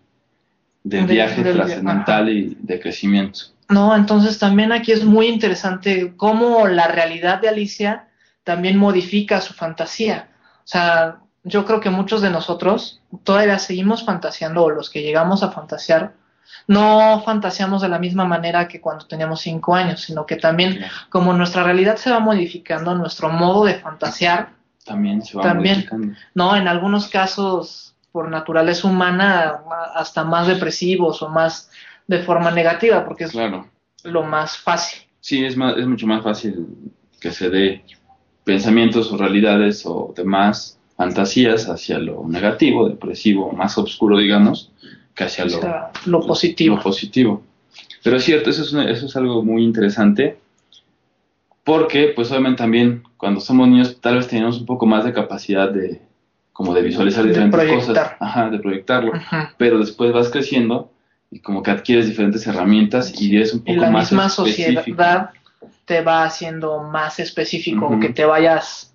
del 0.85 1.06
De- 1.09 1.14
viaje 1.14 1.42
del 1.42 1.56
trascendental 1.56 2.28
y 2.28 2.56
de 2.61 2.78
crecimiento. 2.78 3.40
No, 3.68 3.96
entonces 3.96 4.38
también 4.38 4.70
aquí 4.70 4.92
es 4.92 5.04
muy 5.04 5.26
interesante 5.26 6.12
cómo 6.16 6.68
la 6.68 6.87
realidad 6.87 7.40
de 7.40 7.48
Alicia 7.48 8.06
también 8.44 8.76
modifica 8.78 9.40
su 9.40 9.52
fantasía. 9.52 10.28
O 10.61 10.66
sea, 10.66 11.18
yo 11.44 11.64
creo 11.64 11.81
que 11.81 11.90
muchos 11.90 12.20
de 12.23 12.31
nosotros 12.31 13.01
todavía 13.25 13.59
seguimos 13.59 14.05
fantaseando 14.05 14.62
o 14.64 14.70
los 14.70 14.90
que 14.90 15.03
llegamos 15.03 15.42
a 15.42 15.51
fantasear, 15.51 16.14
no 16.66 17.23
fantaseamos 17.25 17.81
de 17.83 17.88
la 17.88 17.99
misma 17.99 18.25
manera 18.25 18.68
que 18.68 18.81
cuando 18.81 19.07
teníamos 19.07 19.40
cinco 19.40 19.75
años, 19.75 20.01
sino 20.03 20.27
que 20.27 20.37
también 20.37 20.81
como 21.09 21.33
nuestra 21.33 21.62
realidad 21.64 21.96
se 21.96 22.11
va 22.11 22.20
modificando, 22.20 22.94
nuestro 22.94 23.31
modo 23.31 23.64
de 23.64 23.75
fantasear, 23.75 24.51
También 24.85 25.23
se 25.23 25.37
va 25.37 25.42
También. 25.44 25.77
modificando. 25.77 26.14
no, 26.35 26.57
en 26.57 26.66
algunos 26.68 27.09
casos 27.09 27.94
por 28.12 28.29
naturaleza 28.29 28.88
humana 28.88 29.61
hasta 29.94 30.25
más 30.25 30.46
depresivos 30.49 31.23
o 31.23 31.29
más 31.29 31.70
de 32.09 32.18
forma 32.25 32.51
negativa, 32.51 33.05
porque 33.05 33.25
es 33.25 33.31
Claro. 33.31 33.68
lo 34.03 34.23
más 34.25 34.57
fácil. 34.59 35.03
Sí, 35.20 35.44
es, 35.44 35.57
más, 35.57 35.77
es 35.77 35.87
mucho 35.87 36.07
más 36.07 36.23
fácil 36.25 36.66
que 37.20 37.31
se 37.31 37.51
dé 37.51 37.85
pensamientos 38.44 39.12
o 39.12 39.16
realidades 39.16 39.85
o 39.87 40.12
demás 40.16 40.79
fantasías 40.96 41.68
hacia 41.68 41.98
lo 41.98 42.24
negativo, 42.29 42.88
depresivo, 42.88 43.53
más 43.53 43.76
oscuro, 43.79 44.18
digamos, 44.18 44.70
que 45.14 45.24
hacia 45.24 45.44
O 45.44 45.48
lo, 45.48 45.61
sea, 45.61 45.90
lo 46.07 46.20
positivo. 46.26 46.76
lo 46.76 46.83
positivo. 46.83 47.42
Pero 48.03 48.16
es 48.16 48.24
cierto, 48.24 48.50
eso 48.50 48.62
es, 48.62 48.72
una- 48.72 48.90
eso 48.90 49.07
es 49.07 49.16
algo 49.16 49.42
muy 49.42 49.62
interesante, 49.64 50.38
porque 51.64 52.12
pues 52.14 52.31
obviamente 52.31 52.59
también 52.62 53.03
cuando 53.16 53.40
somos 53.40 53.68
niños 53.68 53.98
tal 54.00 54.16
vez 54.16 54.29
tenemos 54.29 54.59
un 54.59 54.66
poco 54.66 54.87
más 54.87 55.05
de 55.05 55.12
capacidad 55.12 55.70
de 55.70 56.00
como 56.53 56.74
de 56.74 56.83
visualizar 56.83 57.22
De 57.22 57.29
diferentes 57.31 57.59
proyectar. 57.59 57.94
cosas, 57.94 58.16
ajá, 58.20 58.50
de 58.50 58.59
proyectarlo, 58.59 59.12
pero 59.57 59.79
después 59.79 60.12
vas 60.12 60.29
creciendo 60.31 60.90
y 61.31 61.38
como 61.40 61.62
que 61.62 61.70
adquieres 61.70 62.07
diferentes 62.07 62.46
herramientas 62.46 63.18
y 63.20 63.35
eres 63.37 63.55
un 63.55 63.61
Y 63.64 63.72
poco 63.74 63.81
la 63.87 63.90
más 63.90 64.11
misma 64.12 64.26
específico. 64.26 64.74
sociedad 64.83 65.31
te 65.90 66.03
va 66.03 66.22
haciendo 66.22 66.85
más 66.85 67.18
específico, 67.18 67.98
que 67.98 68.11
te 68.11 68.24
vayas 68.24 68.94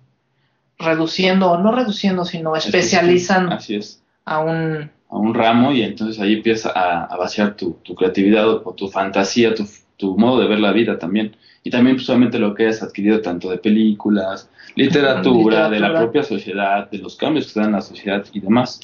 reduciendo, 0.78 1.50
o 1.50 1.58
no 1.58 1.70
reduciendo, 1.70 2.24
sino 2.24 2.56
especializando 2.56 3.54
Así 3.54 3.74
es, 3.74 4.02
a 4.24 4.38
un... 4.38 4.90
a 5.10 5.16
un 5.18 5.34
ramo 5.34 5.72
y 5.72 5.82
entonces 5.82 6.18
ahí 6.22 6.32
empieza 6.32 6.72
a, 6.74 7.04
a 7.04 7.16
vaciar 7.18 7.54
tu, 7.54 7.72
tu 7.82 7.94
creatividad 7.94 8.48
o, 8.48 8.72
tu 8.72 8.88
fantasía, 8.88 9.54
tu, 9.54 9.68
tu 9.98 10.16
modo 10.16 10.40
de 10.40 10.48
ver 10.48 10.58
la 10.58 10.72
vida 10.72 10.98
también. 10.98 11.36
Y 11.62 11.68
también 11.68 11.96
pues, 11.96 12.08
obviamente 12.08 12.38
lo 12.38 12.54
que 12.54 12.66
has 12.66 12.82
adquirido 12.82 13.20
tanto 13.20 13.50
de 13.50 13.58
películas, 13.58 14.48
literatura, 14.74 15.68
de 15.68 15.78
la 15.78 15.88
Literatura. 15.88 16.00
propia 16.00 16.22
sociedad, 16.22 16.90
de 16.90 16.96
los 16.96 17.16
cambios 17.16 17.44
que 17.44 17.52
se 17.52 17.60
dan 17.60 17.68
en 17.68 17.74
la 17.74 17.82
sociedad 17.82 18.24
y 18.32 18.40
demás. 18.40 18.80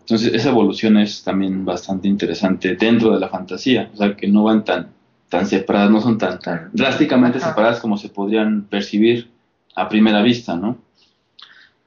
Entonces 0.00 0.34
esa 0.34 0.48
evolución 0.48 0.96
es 0.96 1.22
también 1.22 1.64
bastante 1.64 2.08
interesante 2.08 2.74
dentro 2.74 3.12
de 3.12 3.20
la 3.20 3.28
fantasía, 3.28 3.88
o 3.94 3.96
sea 3.96 4.16
que 4.16 4.26
no 4.26 4.42
van 4.42 4.64
tan, 4.64 4.88
tan 5.30 5.46
separadas, 5.46 5.90
no 5.90 6.00
son 6.02 6.18
tan, 6.18 6.38
Tan- 6.38 6.68
drásticamente 6.72 7.38
Ajá. 7.38 7.48
separadas 7.48 7.80
como 7.80 7.96
se 7.96 8.10
podrían 8.10 8.64
percibir 8.64 9.30
a 9.74 9.88
primera 9.88 10.20
vista, 10.20 10.56
¿no? 10.56 10.76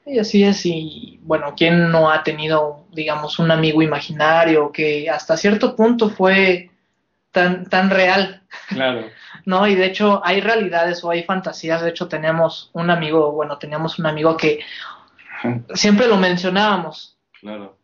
Y 0.06 0.18
así 0.20 0.44
es, 0.44 0.66
y 0.66 1.20
bueno, 1.24 1.54
¿quién 1.56 1.92
no 1.92 2.10
ha 2.10 2.24
tenido, 2.24 2.86
digamos, 2.92 3.40
un 3.40 3.52
amigo 3.52 3.82
imaginario 3.82 4.72
que 4.72 5.10
hasta 5.10 5.38
cierto 5.38 5.76
punto 5.76 6.10
fue 6.10 6.72
tan, 7.32 7.70
tan 7.70 7.90
real? 7.90 8.42
Claro. 8.70 9.06
¿no? 9.46 9.68
Y 9.68 9.76
de 9.76 9.86
hecho 9.86 10.22
hay 10.26 10.42
realidades 10.42 11.04
o 11.04 11.10
hay 11.10 11.24
fantasías. 11.24 11.82
De 11.82 11.90
hecho 11.90 12.08
tenemos 12.08 12.70
un 12.74 12.90
amigo, 12.90 13.32
bueno, 13.32 13.58
teníamos 13.58 14.00
un 14.00 14.06
amigo 14.06 14.36
que 14.38 14.60
siempre 15.74 16.08
lo 16.08 16.18
mencionábamos 16.18 17.18
Claro. 17.42 17.78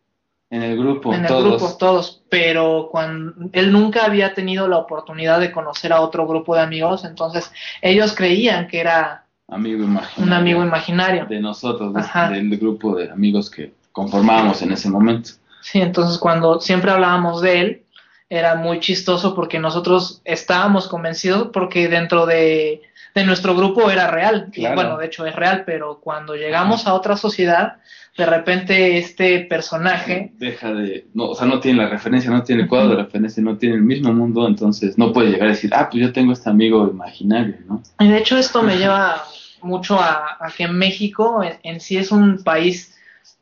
En 0.50 0.62
el 0.64 0.76
grupo, 0.76 1.14
en 1.14 1.20
el 1.22 1.26
todos. 1.28 1.44
grupo 1.62 1.76
todos, 1.78 2.22
pero 2.28 2.88
cuando 2.90 3.32
él 3.52 3.70
nunca 3.72 4.04
había 4.04 4.34
tenido 4.34 4.66
la 4.66 4.78
oportunidad 4.78 5.38
de 5.38 5.52
conocer 5.52 5.92
a 5.92 6.00
otro 6.00 6.26
grupo 6.26 6.56
de 6.56 6.62
amigos, 6.62 7.04
entonces 7.04 7.52
ellos 7.82 8.12
creían 8.16 8.66
que 8.66 8.80
era 8.80 9.24
amigo 9.48 9.86
un 10.16 10.32
amigo 10.32 10.62
imaginario. 10.64 11.26
de 11.26 11.40
nosotros, 11.40 11.94
de- 11.94 12.34
del 12.34 12.58
grupo 12.58 12.96
de 12.96 13.10
amigos 13.10 13.48
que 13.48 13.72
conformábamos 13.92 14.60
en 14.62 14.72
ese 14.72 14.90
momento. 14.90 15.30
Sí, 15.62 15.80
entonces 15.80 16.18
cuando 16.18 16.60
siempre 16.60 16.90
hablábamos 16.90 17.42
de 17.42 17.60
él, 17.60 17.82
era 18.30 18.54
muy 18.54 18.78
chistoso 18.78 19.34
porque 19.34 19.58
nosotros 19.58 20.22
estábamos 20.24 20.86
convencidos 20.86 21.48
porque 21.52 21.88
dentro 21.88 22.26
de, 22.26 22.80
de 23.12 23.24
nuestro 23.24 23.56
grupo 23.56 23.90
era 23.90 24.06
real. 24.08 24.50
Y 24.54 24.66
bueno, 24.68 24.96
de 24.96 25.06
hecho 25.06 25.26
es 25.26 25.34
real, 25.34 25.64
pero 25.66 25.98
cuando 26.00 26.36
llegamos 26.36 26.86
a 26.86 26.94
otra 26.94 27.16
sociedad, 27.16 27.78
de 28.16 28.26
repente 28.26 28.98
este 28.98 29.40
personaje 29.40 30.32
Deja 30.38 30.72
de, 30.72 31.08
no, 31.12 31.30
o 31.30 31.34
sea, 31.34 31.46
no 31.46 31.58
tiene 31.58 31.82
la 31.82 31.88
referencia, 31.88 32.30
no 32.30 32.44
tiene 32.44 32.62
el 32.62 32.68
cuadro 32.68 32.90
de 32.90 33.02
referencia, 33.02 33.42
no 33.42 33.58
tiene 33.58 33.74
el 33.76 33.82
mismo 33.82 34.12
mundo, 34.12 34.46
entonces 34.46 34.96
no 34.96 35.12
puede 35.12 35.30
llegar 35.30 35.48
a 35.48 35.52
decir, 35.52 35.72
ah, 35.74 35.88
pues 35.90 36.02
yo 36.04 36.12
tengo 36.12 36.32
este 36.32 36.50
amigo 36.50 36.88
imaginario, 36.88 37.56
¿no? 37.66 37.82
Y 37.98 38.08
de 38.08 38.18
hecho 38.18 38.38
esto 38.38 38.62
me 38.62 38.76
lleva 38.76 39.24
mucho 39.60 39.98
a, 39.98 40.36
a 40.38 40.50
que 40.56 40.68
México 40.68 41.42
en, 41.42 41.58
en 41.64 41.80
sí 41.80 41.96
es 41.96 42.12
un 42.12 42.44
país 42.44 42.96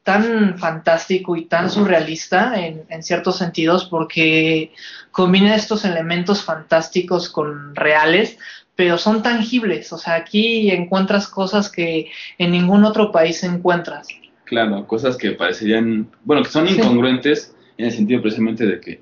tan 0.08 0.56
fantástico 0.58 1.36
y 1.36 1.44
tan 1.44 1.68
surrealista 1.68 2.58
en, 2.58 2.84
en 2.88 3.02
ciertos 3.02 3.36
sentidos 3.36 3.84
porque 3.84 4.72
combina 5.10 5.54
estos 5.54 5.84
elementos 5.84 6.42
fantásticos 6.42 7.28
con 7.28 7.76
reales, 7.76 8.38
pero 8.74 8.96
son 8.96 9.22
tangibles. 9.22 9.92
O 9.92 9.98
sea, 9.98 10.14
aquí 10.14 10.70
encuentras 10.70 11.28
cosas 11.28 11.70
que 11.70 12.10
en 12.38 12.52
ningún 12.52 12.84
otro 12.84 13.12
país 13.12 13.44
encuentras. 13.44 14.08
Claro, 14.44 14.86
cosas 14.86 15.18
que 15.18 15.32
parecerían, 15.32 16.08
bueno, 16.24 16.42
que 16.42 16.48
son 16.50 16.66
Sí. 16.66 16.76
incongruentes 16.78 17.54
en 17.76 17.84
el 17.84 17.92
sentido 17.92 18.22
precisamente 18.22 18.64
de 18.64 18.80
que 18.80 19.00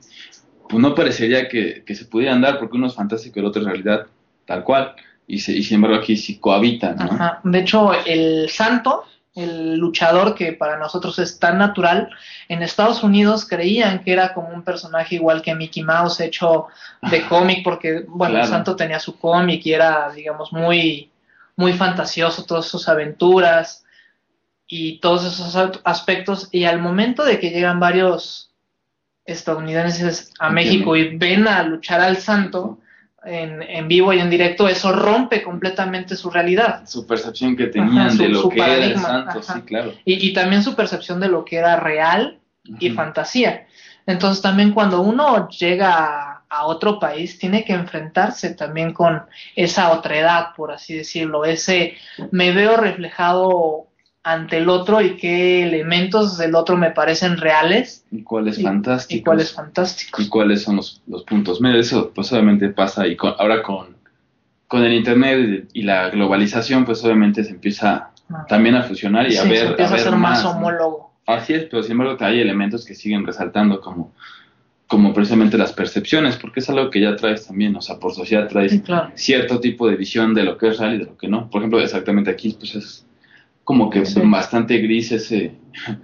pues 0.68 0.82
no 0.82 0.92
parecería 0.96 1.48
que, 1.48 1.84
que 1.86 1.94
se 1.94 2.06
pudieran 2.06 2.40
dar 2.40 2.58
porque 2.58 2.76
uno 2.76 2.88
es 2.88 2.94
fantástico 2.94 3.38
y 3.38 3.40
el 3.42 3.46
otro 3.46 3.62
es 3.62 3.68
realidad 3.68 4.06
tal 4.44 4.64
cual. 4.64 4.94
Y, 5.28 5.38
se- 5.38 5.52
y 5.52 5.62
sin 5.62 5.76
embargo 5.76 5.98
aquí 5.98 6.16
sí 6.16 6.38
cohabitan, 6.38 6.96
¿no? 6.96 7.04
Ajá. 7.04 7.40
De 7.44 7.60
hecho, 7.60 7.92
el 8.04 8.48
santo, 8.48 9.04
el 9.36 9.76
luchador 9.76 10.34
que 10.34 10.52
para 10.54 10.78
nosotros 10.78 11.18
es 11.18 11.38
tan 11.38 11.58
natural, 11.58 12.08
en 12.48 12.62
Estados 12.62 13.02
Unidos 13.02 13.46
creían 13.46 14.02
que 14.02 14.12
era 14.12 14.32
como 14.34 14.48
un 14.48 14.62
personaje 14.62 15.14
igual 15.16 15.42
que 15.42 15.54
Mickey 15.54 15.82
Mouse 15.82 16.20
hecho 16.20 16.66
de 17.10 17.26
cómic, 17.28 17.62
porque, 17.62 18.04
bueno, 18.08 18.34
Claro. 18.34 18.48
santo 18.48 18.74
tenía 18.74 18.98
su 18.98 19.18
cómic 19.18 19.64
y 19.66 19.74
era, 19.74 20.10
digamos, 20.10 20.52
muy, 20.52 21.10
muy 21.54 21.74
fantasioso, 21.74 22.44
todas 22.44 22.66
sus 22.66 22.88
aventuras 22.88 23.84
y 24.66 24.98
todos 25.00 25.24
esos 25.24 25.54
aspectos. 25.84 26.48
Y 26.50 26.64
al 26.64 26.80
momento 26.80 27.24
de 27.24 27.38
que 27.38 27.50
llegan 27.50 27.78
varios 27.78 28.50
estadounidenses 29.26 30.32
a 30.38 30.48
Entiendo. 30.48 30.52
México 30.52 30.96
y 30.96 31.16
ven 31.16 31.46
a 31.46 31.62
luchar 31.62 32.00
al 32.00 32.16
santo 32.16 32.78
en, 33.26 33.62
en 33.62 33.88
vivo 33.88 34.12
y 34.12 34.20
en 34.20 34.30
directo, 34.30 34.68
eso 34.68 34.92
rompe 34.92 35.42
completamente 35.42 36.16
su 36.16 36.30
realidad. 36.30 36.86
Su 36.86 37.06
percepción 37.06 37.56
que 37.56 37.66
tenían 37.66 37.98
Ajá, 37.98 38.10
su- 38.10 38.22
de 38.22 38.28
lo 38.28 38.48
que 38.48 38.60
era 38.60 38.74
el 38.76 38.98
santo, 38.98 39.38
ajá. 39.40 39.54
sí, 39.54 39.62
claro. 39.62 39.92
Y, 40.04 40.28
y 40.28 40.32
también 40.32 40.62
su 40.62 40.74
percepción 40.74 41.20
de 41.20 41.28
lo 41.28 41.44
que 41.44 41.56
era 41.56 41.76
real 41.76 42.38
y 42.80 42.90
fantasía. 42.90 43.66
Entonces 44.06 44.40
también 44.42 44.72
cuando 44.72 45.00
uno 45.00 45.48
llega 45.48 45.92
a, 45.96 46.42
a 46.48 46.66
otro 46.66 46.98
país 47.00 47.38
tiene 47.38 47.64
que 47.64 47.72
enfrentarse 47.72 48.54
también 48.54 48.92
con 48.92 49.22
esa 49.56 49.90
otredad, 49.92 50.54
por 50.56 50.70
así 50.72 50.94
decirlo, 50.94 51.44
ese 51.44 51.94
me 52.30 52.52
veo 52.52 52.76
reflejado 52.76 53.85
ante 54.28 54.58
el 54.58 54.68
otro 54.68 55.00
y 55.00 55.16
qué 55.16 55.62
elementos 55.62 56.36
del 56.36 56.56
otro 56.56 56.76
me 56.76 56.90
parecen 56.90 57.36
reales 57.36 58.04
Y 58.10 58.22
cuáles 58.24 58.60
fantásticos. 58.60 59.20
y 59.20 59.22
cuáles 59.22 59.52
fantásticos. 59.52 60.24
y 60.26 60.28
cuáles 60.28 60.62
son 60.62 60.76
los, 60.76 61.00
los 61.06 61.22
puntos 61.22 61.60
medios. 61.60 61.86
Eso 61.86 62.10
pues 62.12 62.32
obviamente 62.32 62.68
pasa 62.70 63.06
y 63.06 63.14
con- 63.14 63.34
ahora 63.38 63.62
con, 63.62 63.96
con 64.66 64.82
el 64.82 64.92
internet 64.94 65.68
y 65.72 65.82
la 65.82 66.10
globalización 66.10 66.84
pues 66.84 67.04
obviamente 67.04 67.44
se 67.44 67.50
empieza 67.50 68.10
Ah. 68.28 68.44
también 68.48 68.74
a 68.74 68.82
fusionar 68.82 69.24
y 69.28 69.30
Sí, 69.30 69.38
a 69.38 69.42
se 69.42 69.48
ver, 69.48 69.66
empieza 69.68 69.92
a 69.92 69.96
ver 69.98 70.04
ser 70.04 70.16
más 70.16 70.44
homólogo. 70.44 71.12
Así 71.26 71.54
es, 71.54 71.66
pero 71.70 71.84
sin 71.84 71.92
embargo 71.92 72.16
hay 72.18 72.40
elementos 72.40 72.84
que 72.84 72.96
siguen 72.96 73.24
resaltando 73.24 73.80
como, 73.80 74.12
como 74.88 75.14
precisamente 75.14 75.56
las 75.56 75.72
percepciones, 75.72 76.36
porque 76.36 76.58
es 76.58 76.68
algo 76.68 76.90
que 76.90 77.00
ya 77.00 77.14
traes 77.14 77.46
también, 77.46 77.76
o 77.76 77.80
sea, 77.80 78.00
por 78.00 78.12
sociedad 78.12 78.48
traes 78.48 78.72
Sí, 78.72 78.80
claro. 78.80 79.12
cierto 79.14 79.60
tipo 79.60 79.88
de 79.88 79.94
visión 79.94 80.34
de 80.34 80.42
lo 80.42 80.58
que 80.58 80.70
es 80.70 80.78
real 80.78 80.96
y 80.96 80.98
de 80.98 81.04
lo 81.04 81.16
que 81.16 81.28
no. 81.28 81.48
Por 81.48 81.60
ejemplo, 81.60 81.78
exactamente 81.80 82.28
aquí 82.32 82.56
pues 82.58 82.74
es 82.74 83.06
como 83.66 83.90
que 83.90 84.06
Sí. 84.06 84.20
bastante 84.24 84.78
gris 84.78 85.10
ese... 85.10 85.44
Eh, 85.44 85.56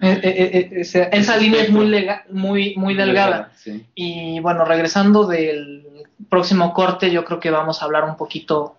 eh, 0.03 0.21
eh, 0.23 0.69
ese- 0.81 1.09
esa 1.13 1.37
Ese 1.37 1.41
línea 1.41 1.63
es 1.63 1.71
muy, 1.71 1.87
lega- 1.87 2.25
muy, 2.31 2.75
muy 2.77 2.95
delgada. 2.95 3.53
Sí. 3.57 3.87
Y 3.95 4.41
bueno, 4.41 4.65
regresando 4.65 5.27
del 5.29 5.87
próximo 6.29 6.75
corte, 6.75 7.13
yo 7.13 7.25
creo 7.25 7.39
que 7.39 7.53
vamos 7.53 7.81
a 7.81 7.85
hablar 7.85 8.03
un 8.05 8.17
poquito 8.17 8.75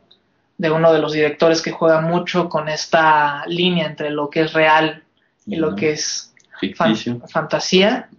de 0.58 0.70
uno 0.70 0.92
de 0.92 1.00
los 1.00 1.14
directores 1.14 1.62
que 1.62 1.72
juega 1.72 2.02
mucho 2.02 2.50
con 2.50 2.68
esta 2.68 3.46
línea 3.48 3.88
entre 3.88 4.10
lo 4.10 4.30
que 4.30 4.42
es 4.42 4.52
real 4.54 5.02
y 5.46 5.56
lo 5.56 5.76
que 5.78 5.92
es 5.94 6.34
fan- 6.76 6.96
fantasía, 7.30 8.10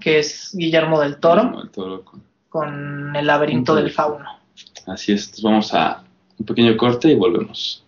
que 0.00 0.20
es 0.20 0.50
Guillermo 0.54 1.00
del 1.00 1.16
Toro, 1.16 1.42
Guillermo 1.42 1.60
del 1.62 1.70
Toro 1.72 2.04
con- 2.04 2.22
con 2.48 3.16
El 3.16 3.26
laberinto 3.26 3.74
del 3.74 3.90
fauno. 3.90 4.38
Así 4.86 5.10
es, 5.12 5.42
vamos 5.42 5.74
a 5.74 6.04
un 6.38 6.46
pequeño 6.46 6.76
corte 6.76 7.08
y 7.10 7.16
volvemos. 7.16 7.84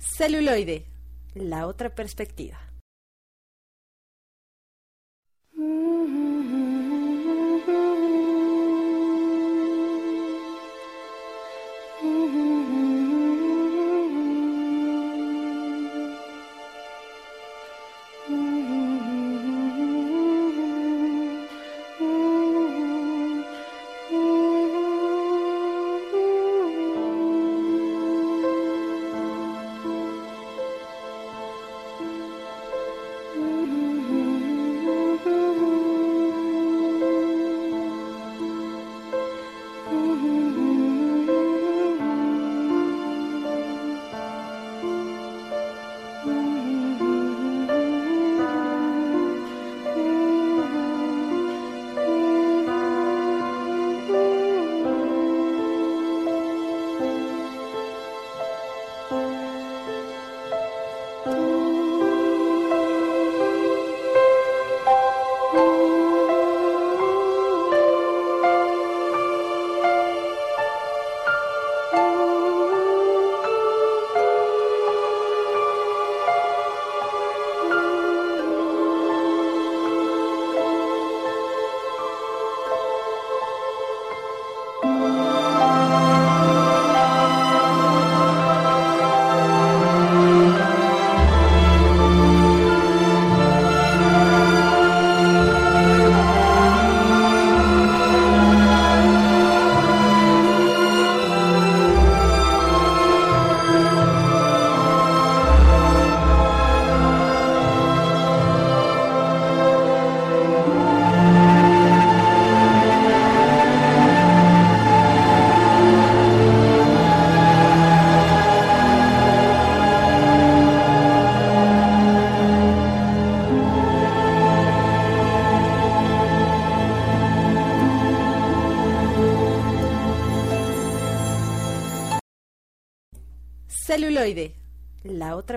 Celuloide, 0.00 0.86
la 1.34 1.66
otra 1.66 1.94
perspectiva. 1.94 2.58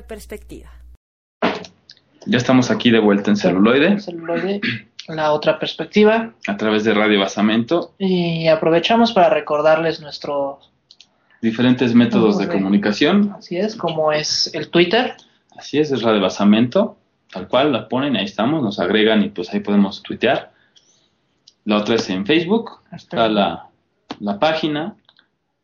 Perspectiva. 0.08 0.70
Ya 2.26 2.38
estamos 2.38 2.72
aquí 2.72 2.90
de 2.90 3.00
vuelta 3.00 3.32
en 3.32 3.38
celuloide. 3.38 4.00
Celuloide. 4.00 4.62
La 5.08 5.34
otra 5.34 5.60
perspectiva. 5.60 6.34
a 6.48 6.58
través 6.58 6.86
de 6.86 6.94
Radio 6.94 7.20
Basamento, 7.20 7.94
Y 8.00 8.48
aprovechamos 8.48 9.12
para 9.12 9.30
recordarles 9.30 10.00
nuestro, 10.00 10.60
diferentes 11.42 11.94
métodos 11.94 12.38
de 12.38 12.48
comunicación. 12.48 13.36
así 13.38 13.58
es, 13.58 13.76
como 13.76 14.14
es 14.14 14.50
el 14.54 14.70
Twitter. 14.70 15.16
Así 15.58 15.78
es, 15.80 15.92
es 15.92 16.02
Radio 16.02 16.22
Basamento, 16.22 16.98
tal 17.32 17.50
cual, 17.50 17.74
la 17.74 17.90
ponen, 17.90 18.16
ahí 18.16 18.24
estamos, 18.26 18.64
nos 18.64 18.80
agregan 18.80 19.24
y 19.24 19.30
pues 19.30 19.54
ahí 19.54 19.60
podemos 19.60 20.02
tuitear. 20.02 20.54
La 21.66 21.78
otra 21.78 21.96
es 21.96 22.10
en 22.10 22.26
Facebook, 22.26 22.72
está 22.94 23.28
la, 23.28 23.68
la 24.20 24.40
página, 24.40 24.96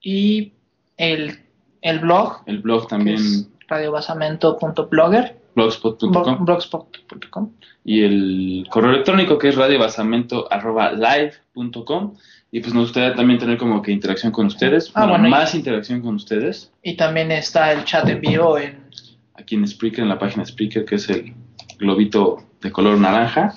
Y 0.02 0.52
el, 0.98 1.40
el 1.82 2.00
blog, 2.00 2.42
el 2.46 2.60
blog 2.60 2.88
también, 2.90 3.18
es 3.18 3.50
radiobasamento.blogger, 3.70 5.36
blogspot.com, 5.56 6.46
blogspot.com. 6.46 7.52
y 7.86 8.04
el 8.04 8.68
correo 8.70 8.92
electrónico 8.92 9.38
que 9.38 9.48
es 9.50 9.56
radiobasamento.live.com. 9.56 12.16
Y 12.52 12.62
pues 12.62 12.74
nos 12.74 12.86
gustaría 12.86 13.14
también 13.14 13.38
tener 13.40 13.58
como 13.60 13.80
que 13.84 13.92
interacción 13.92 14.32
con 14.32 14.48
ustedes, 14.48 14.90
Ah, 14.96 15.02
bueno, 15.02 15.12
bueno, 15.14 15.28
y- 15.28 15.32
más 15.32 15.54
interacción 15.54 16.02
con 16.02 16.16
ustedes. 16.16 16.72
Y 16.82 16.98
también 16.98 17.32
está 17.32 17.72
el 17.72 17.84
chat 17.86 18.08
en 18.10 18.20
vivo 18.22 18.58
en 18.58 18.90
aquí 19.36 19.54
en 19.56 19.68
Spreaker, 19.68 20.00
en 20.02 20.10
la 20.10 20.18
página 20.18 20.44
Spreaker, 20.46 20.84
que 20.86 20.96
es 20.96 21.08
el 21.10 21.36
globito 21.78 22.44
de 22.62 22.72
color 22.72 22.98
naranja. 22.98 23.54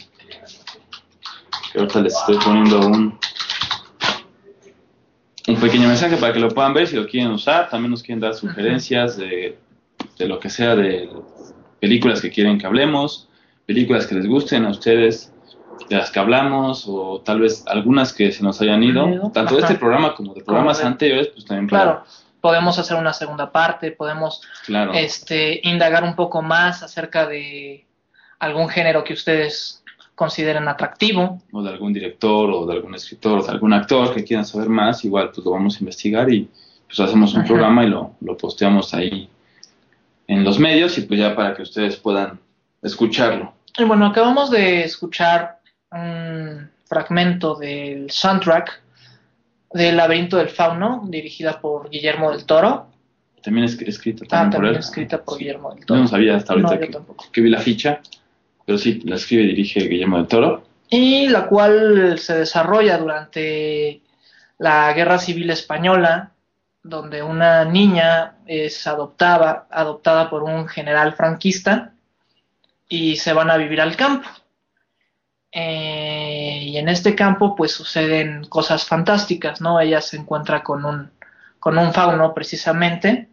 Que 1.73 1.79
ahorita 1.79 2.03
les 2.03 2.15
estoy 2.15 2.37
poniendo 2.45 2.81
un, 2.87 3.19
un 5.49 5.57
pequeño 5.57 5.89
mensaje 5.89 6.19
para 6.19 6.35
que 6.35 6.41
lo 6.41 6.49
puedan 6.51 6.75
ver 6.75 6.87
si 6.87 6.97
lo 6.97 7.07
quieren 7.07 7.31
usar. 7.33 7.71
También 7.71 7.93
nos 7.93 8.03
quieren 8.03 8.21
dar 8.21 8.35
sugerencias 8.35 9.17
de, 9.17 9.57
de 10.19 10.27
lo 10.29 10.39
que 10.39 10.51
sea, 10.51 10.75
de 10.77 11.09
películas 11.81 12.21
que 12.21 12.31
quieren 12.31 12.59
que 12.59 12.67
hablemos, 12.67 13.29
películas 13.67 14.07
que 14.07 14.15
les 14.15 14.27
gusten 14.27 14.65
a 14.65 14.71
ustedes, 14.71 15.33
de 15.89 15.97
las 15.97 16.11
que 16.11 16.21
hablamos, 16.21 16.85
o 16.87 17.21
tal 17.25 17.41
vez 17.41 17.65
algunas 17.67 18.13
que 18.13 18.31
se 18.31 18.43
nos 18.43 18.61
hayan 18.61 18.83
ido, 18.83 19.31
tanto 19.33 19.57
de 19.57 19.63
este 19.63 19.75
programa 19.75 20.15
como 20.15 20.35
de 20.35 20.43
programas 20.45 20.83
anteriores, 20.85 21.29
pues 21.29 21.45
también 21.45 21.69
para- 21.69 21.83
Claro, 21.85 22.05
podemos 22.41 22.79
hacer 22.79 22.97
una 22.97 23.13
segunda 23.13 23.51
parte, 23.51 23.91
podemos 23.93 24.43
claro. 24.67 24.93
este, 24.95 25.61
indagar 25.65 26.05
un 26.05 26.15
poco 26.15 26.43
más 26.43 26.83
acerca 26.83 27.27
de 27.27 27.87
algún 28.39 28.69
género 28.69 29.03
que 29.05 29.13
ustedes 29.15 29.83
consideren 30.15 30.69
atractivo. 30.69 31.41
o 31.53 31.63
de 31.63 31.71
algún 31.71 31.93
director 31.93 32.51
o 32.51 32.67
de 32.67 32.75
algún 32.75 32.95
escritor 32.95 33.39
o 33.39 33.43
de 33.43 33.51
algún 33.51 33.73
actor 33.73 34.15
que 34.15 34.23
quieran 34.25 34.45
saber 34.45 34.69
más, 34.69 35.05
igual 35.05 35.31
pues 35.35 35.45
lo 35.45 35.53
vamos 35.53 35.77
a 35.77 35.81
investigar 35.81 36.33
y 36.33 36.49
pues 36.87 37.01
hacemos 37.01 37.33
un 37.35 37.41
Ajá. 37.41 37.49
programa 37.49 37.85
y 37.85 37.89
lo, 37.89 38.13
lo 38.21 38.37
posteamos 38.37 38.93
ahí 38.95 39.29
en 40.33 40.45
los 40.45 40.59
medios 40.59 40.97
y 40.99 41.03
pues 41.03 41.19
ya 41.21 41.35
para 41.35 41.55
que 41.55 41.63
ustedes 41.63 41.97
puedan 41.97 42.41
escucharlo. 42.83 43.53
Y 43.79 43.85
bueno, 43.85 44.07
acabamos 44.07 44.51
de 44.51 44.85
escuchar 44.85 45.59
un 45.91 46.71
fragmento 46.87 47.55
del 47.55 48.11
soundtrack 48.11 48.81
del 49.73 49.97
Laberinto 49.97 50.37
del 50.37 50.49
Fauno, 50.51 51.03
dirigida 51.09 51.61
por 51.61 51.89
Guillermo 51.89 52.31
del 52.31 52.45
Toro. 52.45 52.89
También 53.43 53.65
es 53.65 53.81
escrita 53.81 54.25
Ah, 54.27 54.29
también 54.29 54.51
por 54.51 54.53
también 54.53 54.75
él. 54.75 54.81
escrita 54.81 55.23
por 55.23 55.39
Guillermo 55.39 55.75
del 55.75 55.85
Toro. 55.87 56.01
no 56.01 56.09
sabía 56.09 56.37
hasta 56.37 56.53
ahorita 56.53 56.75
No, 56.75 57.17
que, 57.17 57.31
que 57.33 57.41
vi 57.41 57.51
la 57.51 57.59
ficha, 57.61 58.01
pero 58.67 58.79
sí, 58.79 59.01
la 59.05 59.17
escribe 59.17 59.45
y 59.45 59.47
dirige 59.49 59.81
Guillermo 59.89 60.19
del 60.19 60.27
Toro. 60.27 60.65
y 60.91 61.29
la 61.29 61.47
cual 61.47 62.19
se 62.19 62.37
desarrolla 62.39 62.99
durante 62.99 64.03
la 64.59 64.93
Guerra 64.93 65.19
Civil 65.19 65.49
Española, 65.51 66.33
donde 66.83 67.23
una 67.23 67.65
niña 67.65 68.37
es 68.47 68.87
adoptada, 68.87 69.67
adoptada 69.71 70.29
por 70.29 70.43
un 70.43 70.67
general 70.67 71.13
franquista 71.15 71.95
y 72.89 73.17
se 73.17 73.33
van 73.33 73.51
a 73.51 73.57
vivir 73.57 73.81
al 73.81 73.97
campo. 73.97 74.29
Eh, 75.53 76.61
y 76.63 76.79
en 76.79 76.89
este 76.89 77.15
campo 77.15 77.55
pues 77.55 77.73
suceden 77.73 78.45
cosas 78.45 78.87
fantásticas, 78.87 79.61
¿no? 79.61 79.79
Ella 79.81 80.01
se 80.01 80.17
encuentra 80.17 80.63
con 80.63 80.85
un, 80.85 81.11
con 81.61 81.79
un 81.79 81.93
fauno 81.93 82.35
precisamente, 82.35 83.29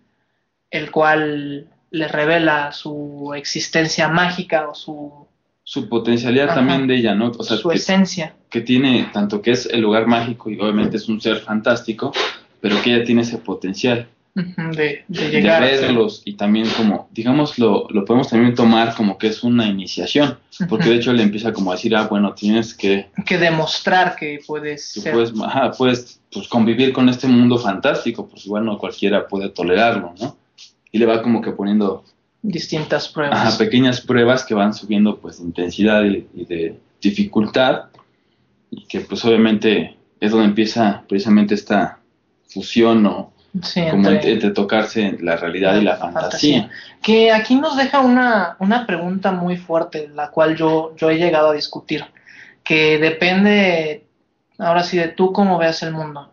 el 0.69 0.91
cual 0.91 1.67
le 1.91 2.07
revela 2.07 2.71
su 2.71 3.33
existencia 3.35 4.09
mágica 4.09 4.69
o 4.69 4.75
su, 4.75 5.27
Su 5.63 5.89
potencialidad 5.89 6.47
Ajá. 6.49 6.55
también 6.55 6.87
de 6.87 6.97
ella, 6.97 7.15
¿no? 7.15 7.31
O 7.37 7.43
sea, 7.43 7.57
su 7.57 7.69
que, 7.69 7.75
esencia. 7.77 8.35
que 8.49 8.61
tiene 8.61 9.09
tanto 9.11 9.41
que 9.41 9.51
es 9.51 9.65
el 9.65 9.81
lugar 9.81 10.05
mágico 10.05 10.49
y 10.51 10.59
obviamente 10.59 10.97
es 10.97 11.09
un 11.09 11.19
ser 11.19 11.37
fantástico, 11.39 12.11
pero 12.61 12.81
que 12.81 12.93
ella 12.95 13.03
tiene 13.05 13.21
ese 13.21 13.37
potencial. 13.37 14.07
De, 14.35 14.73
de 14.75 15.03
de 15.07 15.29
llegar 15.31 15.67
ser- 15.67 15.81
verlos 15.81 16.21
y 16.23 16.33
también 16.33 16.67
como, 16.77 17.09
digamos, 17.11 17.57
lo, 17.59 17.87
lo 17.89 18.05
podemos 18.05 18.29
también 18.29 18.55
tomar 18.55 18.95
como 18.95 19.17
que 19.17 19.27
es 19.27 19.43
una 19.43 19.67
iniciación, 19.67 20.37
porque 20.69 20.87
de 20.87 20.95
hecho 20.95 21.11
le 21.11 21.23
empieza 21.23 21.51
como 21.51 21.71
a 21.71 21.75
decir, 21.75 21.93
ah, 21.95 22.07
bueno, 22.07 22.33
tienes 22.35 22.73
que, 22.73 23.07
que 23.25 23.37
demostrar 23.37 24.15
que 24.15 24.39
puedes 24.47 24.93
que 24.93 25.01
ser 25.01 25.13
puedes, 25.13 25.33
ajá, 25.41 25.71
puedes 25.71 26.21
pues, 26.31 26.47
convivir 26.47 26.93
con 26.93 27.09
este 27.09 27.27
mundo 27.27 27.57
fantástico, 27.57 28.29
pues 28.29 28.45
igual 28.45 28.63
no 28.65 28.77
cualquiera 28.77 29.27
puede 29.27 29.49
tolerarlo, 29.49 30.13
¿no? 30.21 30.37
Y 30.91 30.99
le 30.99 31.05
va 31.05 31.21
como 31.21 31.41
que 31.41 31.51
poniendo 31.51 32.05
distintas 32.41 33.09
pruebas. 33.09 33.37
ajá, 33.37 33.57
pequeñas 33.57 33.99
pruebas 33.99 34.45
que 34.45 34.53
van 34.53 34.73
subiendo 34.73 35.17
pues 35.19 35.39
de 35.39 35.45
intensidad 35.45 36.05
y, 36.05 36.27
y 36.33 36.45
de 36.45 36.79
dificultad, 37.01 37.85
y 38.71 38.85
que 38.85 39.01
pues 39.01 39.25
obviamente 39.25 39.97
es 40.21 40.31
donde 40.31 40.45
empieza 40.47 41.03
precisamente 41.09 41.55
esta 41.55 41.98
fusión 42.49 43.05
o 43.05 43.31
Sí, 43.63 43.81
como 43.89 44.07
entre- 44.09 44.51
tocarse 44.51 45.17
la 45.21 45.35
realidad 45.35 45.75
y 45.77 45.81
la 45.81 45.97
fantasía. 45.97 46.69
Que 47.01 47.31
aquí 47.31 47.55
nos 47.55 47.77
deja 47.77 47.99
una, 47.99 48.55
una 48.59 48.85
pregunta 48.85 49.31
muy 49.31 49.57
fuerte, 49.57 50.07
la 50.13 50.29
cual 50.29 50.55
yo, 50.55 50.95
yo 50.95 51.09
he 51.09 51.17
llegado 51.17 51.49
a 51.49 51.53
discutir, 51.53 52.05
que 52.63 52.99
depende, 52.99 54.05
ahora 54.59 54.83
sí, 54.83 54.97
de 54.97 55.07
tú 55.07 55.33
cómo 55.33 55.57
veas 55.57 55.81
el 55.81 55.93
mundo, 55.93 56.31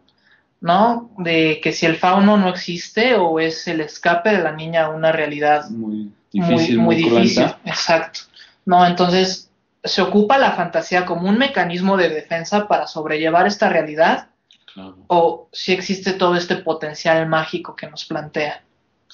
¿no? 0.60 1.10
De 1.16 1.58
que 1.62 1.72
si 1.72 1.86
el 1.86 1.96
fauno 1.96 2.36
no 2.36 2.50
existe 2.50 3.14
o 3.14 3.40
es 3.40 3.66
el 3.66 3.80
escape 3.80 4.30
de 4.36 4.42
la 4.42 4.52
niña 4.52 4.84
a 4.84 4.90
una 4.90 5.10
realidad 5.10 5.70
muy 5.70 6.10
difícil, 6.30 6.78
muy, 6.78 6.96
muy, 6.96 7.04
muy 7.04 7.16
difícil. 7.16 7.44
cruenta. 7.44 7.58
Exacto. 7.64 8.20
No, 8.66 8.86
entonces 8.86 9.50
se 9.82 10.02
ocupa 10.02 10.36
la 10.36 10.52
fantasía 10.52 11.06
como 11.06 11.30
un 11.30 11.38
mecanismo 11.38 11.96
de 11.96 12.10
defensa 12.10 12.68
para 12.68 12.86
sobrellevar 12.86 13.46
esta 13.46 13.70
realidad 13.70 14.28
Claro. 14.76 14.96
o 15.06 15.48
si 15.52 15.72
existe 15.72 16.12
todo 16.12 16.36
este 16.36 16.56
potencial 16.56 17.26
mágico 17.26 17.74
que 17.74 17.88
nos 17.88 18.04
plantea. 18.04 18.62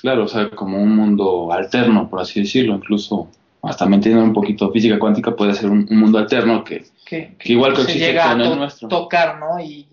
Claro, 0.00 0.24
o 0.24 0.28
sea, 0.28 0.50
como 0.50 0.82
un 0.82 0.96
mundo 0.96 1.52
alterno, 1.52 2.10
por 2.10 2.18
así 2.20 2.40
decirlo, 2.40 2.74
incluso 2.74 3.28
hasta 3.62 3.86
metiendo 3.86 4.24
un 4.24 4.32
poquito 4.32 4.72
física 4.72 4.98
cuántica 4.98 5.36
puede 5.36 5.54
ser 5.54 5.70
un, 5.70 5.86
un 5.88 5.96
mundo 6.00 6.18
alterno 6.18 6.64
que, 6.64 6.84
Que, 7.06 7.36
que 7.38 7.52
igual 7.52 7.74
que 7.74 7.82
se 7.82 7.92
existe 7.92 8.06
llega 8.08 8.30
a 8.30 8.32
el 8.32 8.56
nuestro. 8.58 8.88
tocar, 8.88 9.38
¿no? 9.38 9.60
Y 9.60 9.86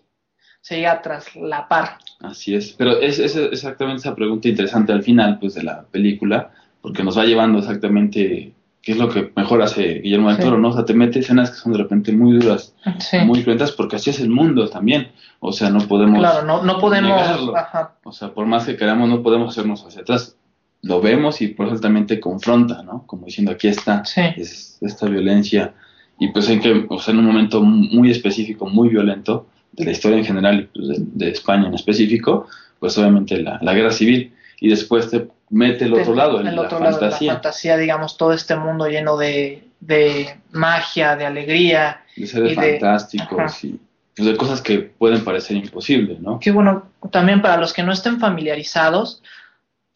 se 0.59 0.77
llega 0.77 0.93
a 0.93 1.01
traslapar. 1.03 1.99
Así 2.21 2.55
es, 2.55 2.73
pero 2.73 2.99
es, 2.99 3.19
es 3.19 3.35
exactamente 3.35 3.99
esa 4.01 4.15
pregunta 4.15 4.47
interesante 4.47 4.91
al 4.91 5.03
final 5.03 5.37
pues 5.39 5.53
de 5.53 5.61
la 5.61 5.83
película, 5.83 6.51
porque 6.81 7.03
nos 7.03 7.15
va 7.15 7.25
llevando 7.25 7.59
exactamente 7.59 8.53
qué 8.81 8.93
es 8.93 8.97
lo 8.97 9.09
que 9.09 9.31
mejor 9.35 9.61
hace 9.61 9.99
Guillermo 9.99 10.29
del 10.29 10.37
Sí. 10.37 10.43
Toro, 10.43 10.57
¿no? 10.57 10.69
O 10.69 10.73
sea, 10.73 10.85
te 10.85 10.93
mete 10.93 11.19
escenas 11.19 11.49
que 11.51 11.57
son 11.57 11.71
de 11.73 11.79
repente 11.79 12.11
muy 12.11 12.37
duras, 12.37 12.73
Sí. 12.99 13.17
muy 13.25 13.43
cruentas, 13.43 13.71
porque 13.71 13.97
así 13.97 14.09
es 14.09 14.19
el 14.19 14.29
mundo 14.29 14.69
también, 14.69 15.09
o 15.39 15.51
sea, 15.51 15.69
no 15.69 15.79
podemos... 15.87 16.19
claro, 16.19 16.45
no, 16.45 16.63
no 16.63 16.79
podemos. 16.79 17.11
Ajá. 17.55 17.95
O 18.03 18.11
sea, 18.11 18.33
por 18.33 18.45
más 18.45 18.65
que 18.65 18.77
queramos, 18.77 19.09
no 19.09 19.21
podemos 19.21 19.49
hacernos 19.49 19.85
hacia 19.85 20.01
atrás. 20.01 20.35
Lo 20.81 21.01
vemos 21.01 21.41
y 21.41 21.49
por 21.49 21.67
eso 21.67 21.79
también 21.81 22.05
te 22.07 22.19
confronta, 22.21 22.83
¿no? 22.83 23.03
Como 23.05 23.25
diciendo, 23.25 23.51
aquí 23.51 23.67
está, 23.67 24.05
Sí. 24.05 24.21
es 24.37 24.77
esta 24.81 25.07
violencia. 25.07 25.73
Y 26.19 26.29
pues 26.29 26.49
en 26.49 26.59
que, 26.61 26.85
o 26.89 26.99
sea, 26.99 27.13
en 27.13 27.19
un 27.19 27.25
momento 27.25 27.61
muy 27.61 28.11
específico, 28.11 28.65
muy 28.67 28.89
violento, 28.89 29.47
de 29.73 29.85
la 29.85 29.91
historia 29.91 30.17
en 30.17 30.25
general 30.25 30.59
y 30.61 30.63
pues, 30.77 30.87
de, 30.89 30.95
de 30.99 31.31
España 31.31 31.67
en 31.67 31.73
específico, 31.73 32.47
pues 32.79 32.97
obviamente 32.97 33.41
la, 33.41 33.59
la 33.61 33.73
guerra 33.73 33.91
civil. 33.91 34.33
Y 34.61 34.69
después 34.69 35.09
te 35.09 35.27
mete 35.49 35.85
el 35.85 35.93
otro 35.93 36.13
lado, 36.15 36.39
el, 36.39 36.47
el 36.47 36.55
la 36.55 36.61
otro 36.63 36.79
lado 36.79 36.95
de 36.95 37.01
la 37.01 37.07
fantasía, 37.09 37.33
fantasía, 37.33 37.77
digamos, 37.77 38.17
todo 38.17 38.33
este 38.33 38.55
mundo 38.55 38.87
lleno 38.87 39.17
de, 39.17 39.67
de 39.79 40.39
magia, 40.51 41.15
de 41.15 41.25
alegría. 41.25 42.03
de 42.15 42.27
seres 42.27 42.55
de- 42.57 42.79
fantásticos 42.79 43.39
ajá. 43.39 43.57
y 43.67 43.79
pues, 44.15 44.27
de 44.27 44.37
cosas 44.37 44.61
que 44.61 44.79
pueden 44.79 45.23
parecer 45.23 45.57
imposibles, 45.57 46.19
¿no? 46.19 46.39
Que 46.39 46.51
bueno, 46.51 46.89
también 47.11 47.41
para 47.41 47.57
los 47.57 47.73
que 47.73 47.83
no 47.83 47.91
estén 47.93 48.19
familiarizados 48.19 49.23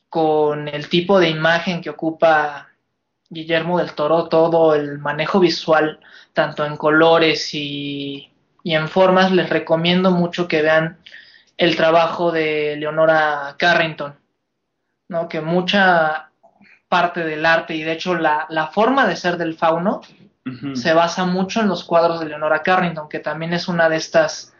con 0.10 0.68
el 0.68 0.88
tipo 0.90 1.20
de 1.20 1.30
imagen 1.30 1.82
que 1.82 1.90
ocupa 1.90 2.70
Guillermo 3.30 3.80
del 3.80 3.94
Toro, 3.94 4.28
todo 4.30 4.76
el 4.76 5.00
manejo 5.00 5.40
visual, 5.40 6.00
tanto 6.34 6.66
en 6.66 6.78
colores 6.78 7.54
y, 7.54 8.32
y 8.64 8.76
en 8.76 8.88
formas, 8.88 9.32
les 9.32 9.50
recomiendo 9.50 10.12
mucho 10.12 10.48
que 10.48 10.62
vean 10.62 10.98
el 11.58 11.76
trabajo 11.76 12.32
de 12.32 12.76
Leonora 12.78 13.56
Carrington, 13.58 14.14
¿no? 15.14 15.30
que 15.30 15.40
mucha 15.40 16.32
parte 16.90 17.24
del 17.24 17.46
arte 17.46 17.76
y 17.76 17.84
de 17.84 17.94
hecho 17.94 18.16
la, 18.16 18.46
la 18.50 18.68
forma 18.68 19.08
de 19.08 19.16
ser 19.16 19.38
del 19.38 19.56
fauno 19.56 20.02
se 20.74 20.94
basa 20.94 21.24
mucho 21.24 21.62
en 21.62 21.70
los 21.70 21.86
cuadros 21.86 22.20
de 22.20 22.26
Leonora 22.28 22.62
Carrington, 22.62 23.08
que 23.08 23.20
también 23.20 23.54
es 23.54 23.70
una 23.70 23.88
de 23.88 23.96
estas 23.96 24.54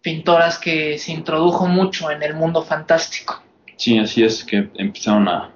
pintoras 0.00 0.58
que 0.58 0.96
se 0.96 1.12
introdujo 1.12 1.66
mucho 1.66 2.10
en 2.10 2.22
el 2.22 2.34
mundo 2.34 2.62
fantástico. 2.62 3.42
Sí, 3.76 3.98
así 3.98 4.24
es, 4.24 4.44
que 4.44 4.70
empezaron 4.76 5.28
a, 5.28 5.50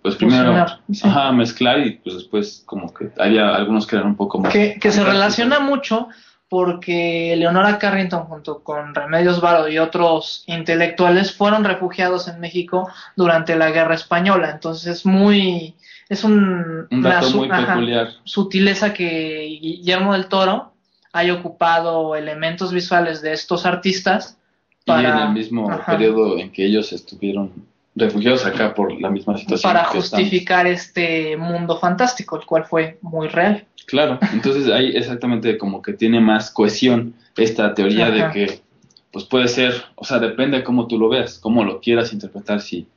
pues 0.00 0.14
primero 0.14 0.52
Fusionar, 0.52 0.80
sí. 0.92 1.08
ajá, 1.08 1.32
mezclar 1.32 1.80
y 1.80 1.96
pues 1.96 2.14
después 2.14 2.62
como 2.66 2.94
que 2.94 3.10
había 3.18 3.54
algunos 3.54 3.84
que 3.86 3.96
eran 3.96 4.08
un 4.08 4.16
poco 4.16 4.38
más... 4.38 4.52
que, 4.52 4.78
que 4.78 4.92
se 4.92 5.02
relaciona 5.02 5.58
mucho 5.58 6.08
porque 6.54 7.34
Leonora 7.36 7.80
Carrington 7.80 8.26
junto 8.26 8.62
con 8.62 8.94
Remedios 8.94 9.40
Varo 9.40 9.66
y 9.68 9.78
otros 9.78 10.44
intelectuales 10.46 11.34
fueron 11.34 11.64
refugiados 11.64 12.28
en 12.28 12.38
México 12.38 12.88
durante 13.16 13.56
la 13.56 13.72
Guerra 13.72 13.96
Española. 13.96 14.50
Entonces 14.52 14.86
es 14.86 15.04
muy... 15.04 15.74
Es 16.08 16.22
un, 16.22 16.86
Un 16.92 16.98
una 17.00 17.14
dato 17.14 17.30
muy 17.32 17.48
ajá, 17.50 17.74
peculiar. 17.74 18.08
sutileza 18.22 18.92
que 18.94 19.58
Guillermo 19.60 20.12
del 20.12 20.26
Toro 20.28 20.74
haya 21.12 21.34
ocupado 21.34 22.14
elementos 22.14 22.72
visuales 22.72 23.20
de 23.20 23.32
estos 23.32 23.66
artistas 23.66 24.38
Y 24.86 24.92
en 24.92 25.06
el 25.06 25.30
mismo 25.32 25.68
ajá, 25.72 25.90
periodo 25.96 26.38
en 26.38 26.52
que 26.52 26.64
ellos 26.66 26.92
estuvieron 26.92 27.50
refugiados 27.94 28.44
acá 28.44 28.74
por 28.74 29.00
la 29.00 29.10
misma 29.10 29.38
situación. 29.38 29.72
para 29.72 29.84
estamos. 29.84 30.10
justificar 30.10 30.66
este 30.66 31.36
mundo 31.36 31.78
fantástico, 31.78 32.36
el 32.36 32.44
cual 32.44 32.64
fue 32.64 32.98
muy 33.02 33.28
real. 33.28 33.66
Claro, 33.86 34.18
entonces 34.32 34.68
ahí 34.72 34.96
exactamente 34.96 35.58
como 35.58 35.82
que 35.82 35.92
tiene 35.92 36.20
más 36.20 36.50
cohesión 36.50 37.14
esta 37.36 37.74
teoría 37.74 38.10
de 38.10 38.30
que 38.32 38.60
pues 39.14 39.26
puede 39.26 39.46
ser, 39.46 39.74
o 39.94 40.04
sea, 40.04 40.18
depende 40.18 40.58
de 40.58 40.64
cómo 40.64 40.88
tú 40.88 40.98
lo 40.98 41.08
veas, 41.08 41.38
cómo 41.38 41.62
lo 41.62 41.80
quieras 41.80 42.12
interpretar, 42.12 42.60
si, 42.60 42.88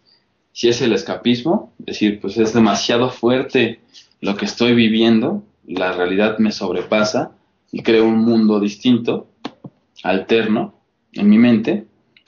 si 0.52 0.68
es 0.68 0.82
el 0.82 0.94
escapismo, 0.94 1.74
es 1.80 1.86
decir, 1.86 2.20
pues 2.20 2.38
es 2.38 2.54
demasiado 2.54 3.12
fuerte 3.12 3.82
lo 4.20 4.36
que 4.36 4.46
estoy 4.46 4.74
viviendo, 4.74 5.44
la 5.68 5.92
realidad 5.92 6.40
me 6.40 6.52
sobrepasa 6.52 7.34
y 7.72 7.84
creo 7.84 8.06
un 8.06 8.18
mundo 8.18 8.60
distinto, 8.60 9.28
alterno, 10.02 10.74
en 11.14 11.30
mi 11.30 11.38
mente, 11.38 11.86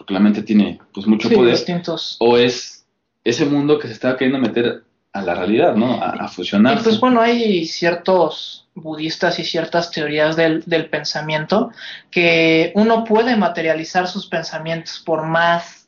porque 0.09 0.13
la 0.15 0.19
mente 0.19 0.41
tiene 0.41 0.79
pues 0.93 1.05
mucho 1.05 1.29
Sí, 1.29 1.35
poder, 1.35 1.51
distintos. 1.55 2.17
o 2.19 2.35
es 2.37 2.87
ese 3.23 3.45
mundo 3.45 3.77
que 3.77 3.87
se 3.87 3.93
está 3.93 4.17
queriendo 4.17 4.39
meter 4.39 4.83
a 5.13 5.21
la 5.21 5.35
realidad, 5.35 5.75
¿no? 5.75 6.01
A, 6.01 6.11
a 6.23 6.25
Y 6.25 6.27
fusionarse. 6.29 6.83
pues 6.83 6.99
bueno, 6.99 7.21
hay 7.21 7.65
ciertos 7.65 8.67
budistas 8.73 9.37
y 9.39 9.43
ciertas 9.43 9.91
teorías 9.91 10.35
del, 10.35 10.63
del 10.65 10.89
pensamiento 10.89 11.71
que 12.09 12.71
uno 12.75 13.03
puede 13.03 13.35
materializar 13.35 14.07
sus 14.07 14.25
pensamientos 14.27 15.01
por 15.05 15.23
más 15.27 15.87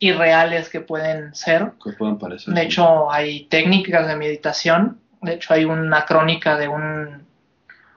irreales 0.00 0.68
que 0.68 0.80
pueden 0.80 1.32
ser. 1.34 1.72
que 1.84 1.92
pueden 1.92 2.18
parecer. 2.18 2.52
De 2.54 2.62
hecho, 2.62 3.12
hay 3.12 3.44
técnicas 3.46 4.08
de 4.08 4.16
meditación. 4.16 4.98
De 5.20 5.34
hecho, 5.34 5.54
hay 5.54 5.64
una 5.64 6.04
crónica 6.04 6.56
de 6.58 6.66
un 6.68 7.26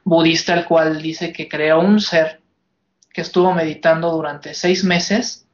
budista 0.03 0.53
el 0.53 0.66
cual 0.66 1.01
dice 1.01 1.32
que 1.34 1.47
creó 1.49 1.80
un 1.80 1.99
ser 1.99 2.41
que 3.11 3.22
estuvo 3.22 3.53
meditando 3.53 4.11
durante 4.11 4.53
seis 4.53 4.84
meses 4.84 5.44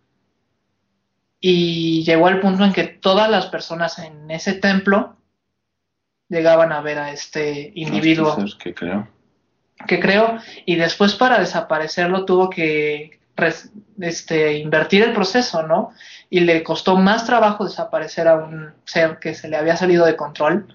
y 1.42 2.04
llegó 2.04 2.28
al 2.28 2.40
punto 2.40 2.64
en 2.64 2.72
que 2.72 2.84
todas 2.84 3.30
las 3.30 3.48
personas 3.48 3.98
en 4.00 4.30
ese 4.30 4.54
templo 4.54 5.18
llegaban 6.30 6.72
a 6.72 6.82
ver 6.82 7.00
a 7.00 7.12
este 7.12 7.72
individuo 7.76 8.38
que 8.60 8.74
creo. 8.74 9.08
que 9.88 10.00
creó 10.00 10.38
y 10.66 10.76
después 10.76 11.16
para 11.16 11.40
desaparecerlo 11.40 12.26
tuvo 12.26 12.50
que 12.50 13.20
este, 14.00 14.60
invertir 14.60 15.02
el 15.02 15.14
proceso, 15.14 15.64
¿no? 15.64 15.92
Y 16.30 16.42
le 16.42 16.62
costó 16.64 16.96
más 16.96 17.26
trabajo 17.26 17.66
desaparecer 17.66 18.28
a 18.28 18.36
un 18.36 18.70
ser 18.86 19.18
que 19.20 19.34
se 19.34 19.50
le 19.50 19.58
había 19.58 19.76
salido 19.76 20.06
de 20.06 20.16
control. 20.16 20.68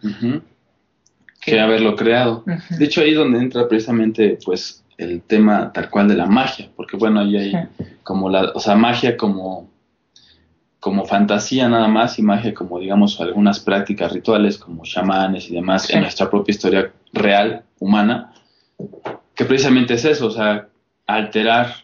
Que, 1.41 1.53
Que 1.53 1.61
haberlo 1.61 1.95
creado. 1.95 2.43
Ujú. 2.45 2.77
De 2.77 2.85
hecho, 2.85 3.03
ahí 3.03 3.11
es 3.11 3.17
donde 3.17 3.39
entra 3.39 3.69
precisamente, 3.69 4.39
pues, 4.45 4.85
el 4.99 5.23
tema 5.23 5.73
tal 5.73 5.91
cual 5.91 6.09
de 6.09 6.17
la 6.17 6.27
magia, 6.27 6.71
porque 6.75 6.97
bueno, 6.97 7.21
ahí 7.21 7.37
hay 7.37 7.69
como 8.03 8.29
la, 8.31 8.51
o 8.55 8.61
sea, 8.61 8.75
magia 8.75 9.17
como, 9.17 9.71
como 10.87 11.05
fantasía 11.05 11.69
nada 11.69 11.89
más 11.89 12.17
y 12.21 12.23
magia 12.23 12.55
como, 12.55 12.79
digamos, 12.79 13.21
algunas 13.21 13.59
prácticas 13.59 14.13
rituales 14.13 14.57
como 14.57 14.85
chamanes 14.85 15.51
y 15.51 15.55
demás 15.55 15.83
Sí. 15.83 15.95
en 15.95 16.03
nuestra 16.03 16.31
propia 16.31 16.53
historia 16.53 16.93
real, 17.13 17.65
humana, 17.81 18.33
que 19.35 19.45
precisamente 19.45 19.95
es 19.95 20.05
eso, 20.05 20.29
o 20.29 20.31
sea, 20.31 20.69
alterar 21.09 21.75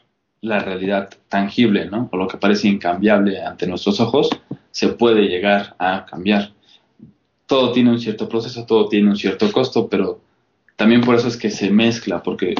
la 0.40 0.60
realidad 0.60 1.10
tangible, 1.28 1.86
¿no? 1.86 2.08
O 2.12 2.16
lo 2.16 2.28
que 2.28 2.36
parece 2.36 2.68
incambiable 2.68 3.42
ante 3.42 3.66
nuestros 3.66 3.98
ojos, 3.98 4.30
se 4.70 4.86
puede 4.90 5.22
llegar 5.22 5.74
a 5.80 6.06
cambiar. 6.06 6.52
Todo 7.46 7.72
tiene 7.72 7.90
un 7.90 7.98
cierto 7.98 8.28
proceso, 8.28 8.64
todo 8.66 8.88
tiene 8.88 9.08
un 9.08 9.16
cierto 9.16 9.50
costo, 9.50 9.88
pero 9.88 10.20
también 10.76 11.00
por 11.00 11.16
eso 11.16 11.26
es 11.26 11.36
que 11.36 11.50
se 11.50 11.72
mezcla, 11.72 12.22
porque 12.22 12.54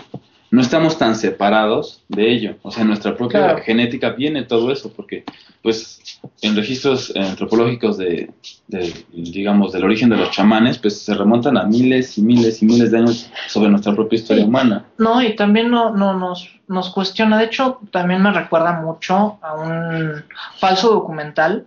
no 0.53 0.61
estamos 0.61 0.99
tan 0.99 1.17
separados 1.17 2.05
de 2.09 2.31
ello. 2.31 2.57
O 2.63 2.71
sea, 2.71 2.83
en 2.83 2.89
nuestra 2.89 3.17
propia 3.17 3.41
Claro. 3.41 3.63
genética 3.65 4.11
viene 4.11 4.43
todo 4.43 4.71
eso, 4.71 4.93
porque 4.93 5.25
pues 5.63 5.99
en 6.43 6.55
registros 6.55 7.11
antropológicos 7.17 7.97
de, 7.97 8.31
de, 8.69 8.93
digamos, 9.13 9.73
del 9.73 9.85
origen 9.85 10.11
de 10.11 10.17
los 10.19 10.31
chamanes, 10.31 10.77
pues 10.77 11.01
se 11.01 11.15
remontan 11.15 11.57
a 11.57 11.65
miles 11.65 12.19
y 12.19 12.23
miles 12.23 12.63
y 12.63 12.67
miles 12.67 12.91
de 12.91 12.99
años 12.99 13.31
sobre 13.49 13.71
nuestra 13.71 13.95
propia 13.95 14.17
historia 14.19 14.43
Sí. 14.43 14.49
humana. 14.49 14.85
No, 14.99 15.23
y 15.23 15.35
también 15.35 15.71
no, 15.71 15.91
no 15.91 16.13
nos, 16.19 16.49
nos 16.69 16.91
cuestiona, 16.91 17.39
de 17.39 17.47
hecho, 17.47 17.81
también 17.91 18.23
me 18.23 18.31
recuerda 18.31 18.79
mucho 18.81 19.39
a 19.43 19.55
un 19.55 20.23
falso 20.59 20.91
documental 20.93 21.67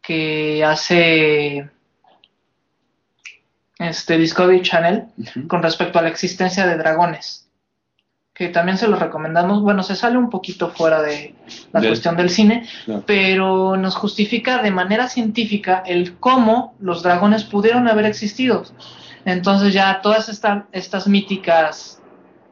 que 0.00 0.64
hace 0.64 1.68
este 3.78 4.16
Discovery 4.16 4.62
Channel 4.62 5.04
con 5.48 5.62
respecto 5.62 5.98
a 5.98 6.02
la 6.02 6.08
existencia 6.08 6.66
de 6.66 6.78
dragones, 6.78 7.45
que 8.36 8.48
también 8.48 8.76
se 8.76 8.86
los 8.86 8.98
recomendamos. 8.98 9.62
Bueno, 9.62 9.82
se 9.82 9.96
sale 9.96 10.18
un 10.18 10.28
poquito 10.28 10.68
fuera 10.68 11.00
de 11.00 11.34
la 11.72 11.80
cuestión 11.88 12.16
del 12.16 12.28
cine, 12.30 12.66
pero 13.06 13.76
nos 13.76 13.96
justifica 13.96 14.62
de 14.62 14.70
manera 14.70 15.08
científica 15.08 15.82
el 15.86 16.18
cómo 16.18 16.74
los 16.78 17.02
dragones 17.02 17.44
pudieron 17.44 17.88
haber 17.88 18.04
existido. 18.04 18.62
Entonces 19.24 19.72
ya 19.72 20.00
todas 20.02 20.28
esta- 20.28 20.66
estas 20.72 21.08
míticas 21.08 22.00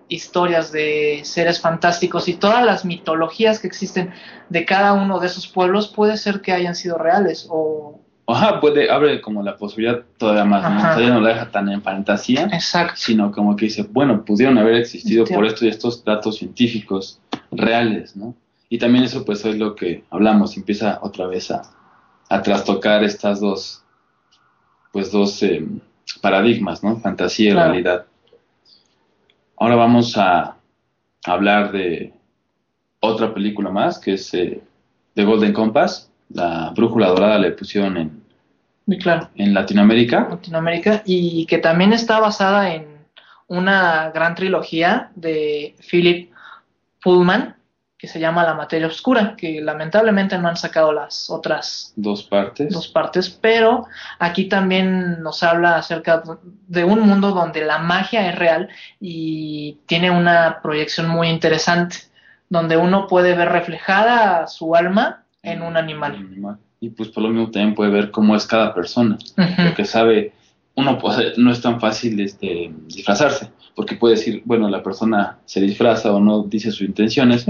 historias 0.09 0.73
de 0.73 1.21
seres 1.25 1.61
fantásticos 1.61 2.29
y 2.29 2.35
todas 2.35 2.65
las 2.65 2.85
mitologías 2.85 3.59
que 3.59 3.67
existen 3.67 4.13
de 4.49 4.65
cada 4.65 4.93
uno 4.93 5.19
de 5.19 5.27
esos 5.27 5.47
pueblos 5.47 5.89
puede 5.89 6.17
ser 6.17 6.41
que 6.41 6.53
hayan 6.53 6.75
sido 6.75 6.99
reales 6.99 7.47
o 7.51 8.01
Ajá, 8.27 8.59
puede, 8.61 8.91
abre 8.91 9.21
como 9.21 9.43
la 9.43 9.57
posibilidad 9.57 10.03
todavía 10.17 10.45
más, 10.47 10.63
¿no? 10.63 10.79
O 10.79 10.81
sea, 10.95 11.01
ya 11.01 11.13
no 11.13 11.21
la 11.21 11.29
deja 11.31 11.51
tan 11.51 11.69
en 11.69 11.83
fantasía, 11.83 12.45
exacto. 12.53 12.95
sino 12.97 13.31
como 13.31 13.55
que 13.55 13.67
dice, 13.67 13.83
bueno, 13.91 14.25
pudieron 14.25 14.57
haber 14.57 14.77
existido 14.77 15.27
por 15.27 15.45
esto 15.45 15.67
y 15.67 15.69
estos 15.69 16.03
datos 16.05 16.37
científicos 16.37 17.21
reales, 17.51 18.17
¿no? 18.17 18.35
Y 18.71 18.79
también 18.79 19.05
eso 19.05 19.25
pues 19.27 19.45
es 19.45 19.57
lo 19.59 19.75
que 19.75 20.05
hablamos, 20.11 20.57
empieza 20.57 20.99
otra 21.03 21.27
vez 21.27 21.51
a, 21.51 21.63
a 22.31 22.41
trastocar 22.43 23.05
estas 23.05 23.41
dos, 23.41 23.85
pues 24.91 25.13
dos 25.13 25.43
eh, 25.43 25.67
paradigmas, 26.23 26.83
¿no? 26.83 26.97
Fantasía 26.97 27.51
y 27.51 27.53
Claro. 27.53 27.73
realidad. 27.73 28.07
Ahora 29.59 29.77
vamos 29.77 30.17
a 30.17 30.57
hablar 31.27 31.73
de 31.73 32.13
otra 33.01 33.35
película 33.35 33.71
más, 33.71 33.99
que 33.99 34.15
es 34.15 34.33
eh, 34.35 34.63
The 35.15 35.25
Golden 35.25 35.53
Compass, 35.53 36.11
la 36.31 36.71
brújula 36.75 37.09
dorada 37.09 37.39
le 37.39 37.53
pusieron 37.53 37.97
en, 37.97 38.99
claro. 39.01 39.29
en 39.35 39.55
Latinoamérica. 39.55 40.29
Latinoamérica 40.31 41.03
y 41.05 41.47
que 41.47 41.59
también 41.59 41.93
está 41.93 42.21
basada 42.21 42.75
en 42.75 42.87
una 43.47 44.11
gran 44.11 44.35
trilogía 44.35 45.11
de 45.15 45.75
Philip 45.91 46.33
Pullman 47.03 47.57
que 48.05 48.09
se 48.09 48.21
llama 48.21 48.45
La 48.45 48.53
materia 48.53 48.87
oscura, 48.87 49.35
que 49.35 49.63
lamentablemente 49.63 50.37
no 50.37 50.49
han 50.49 50.59
sacado 50.59 50.93
las 50.93 51.31
otras 51.31 51.95
Dos 51.97 52.23
partes. 52.25 52.71
dos 52.71 52.87
partes, 52.89 53.31
pero 53.31 53.87
aquí 54.19 54.45
también 54.45 55.23
nos 55.23 55.43
habla 55.43 55.77
acerca 55.77 56.23
de 56.69 56.85
un 56.85 57.01
mundo 57.01 57.31
donde 57.31 57.65
la 57.65 57.79
magia 57.79 58.29
es 58.29 58.39
real 58.39 58.69
y 59.01 59.79
tiene 59.87 60.11
una 60.11 60.61
proyección 60.63 61.09
muy 61.09 61.29
interesante, 61.29 61.97
donde 62.51 62.77
uno 62.77 63.07
puede 63.07 63.35
ver 63.35 63.49
reflejada 63.49 64.49
su 64.49 64.77
alma 64.77 65.24
en 65.45 65.63
un 65.63 65.77
animal. 65.77 66.15
animal. 66.17 66.59
Y 66.81 66.91
pues 66.91 67.09
por 67.09 67.23
lo 67.23 67.29
mismo 67.31 67.51
también 67.51 67.75
puede 67.75 67.91
ver 67.91 68.11
cómo 68.11 68.35
es 68.37 68.47
cada 68.47 68.75
persona, 68.75 69.17
Ujú. 69.39 69.63
porque 69.69 69.85
sabe, 69.85 70.33
uno 70.75 70.99
pues, 70.99 71.39
no 71.39 71.51
es 71.51 71.61
tan 71.61 71.81
fácil 71.81 72.21
este, 72.21 72.73
disfrazarse, 72.87 73.51
porque 73.75 73.95
puede 73.97 74.17
decir, 74.17 74.43
bueno, 74.45 74.69
la 74.69 74.83
persona 74.83 75.39
se 75.47 75.61
disfraza 75.61 76.13
o 76.13 76.21
no 76.21 76.43
dice 76.43 76.71
sus 76.71 76.83
intenciones, 76.83 77.45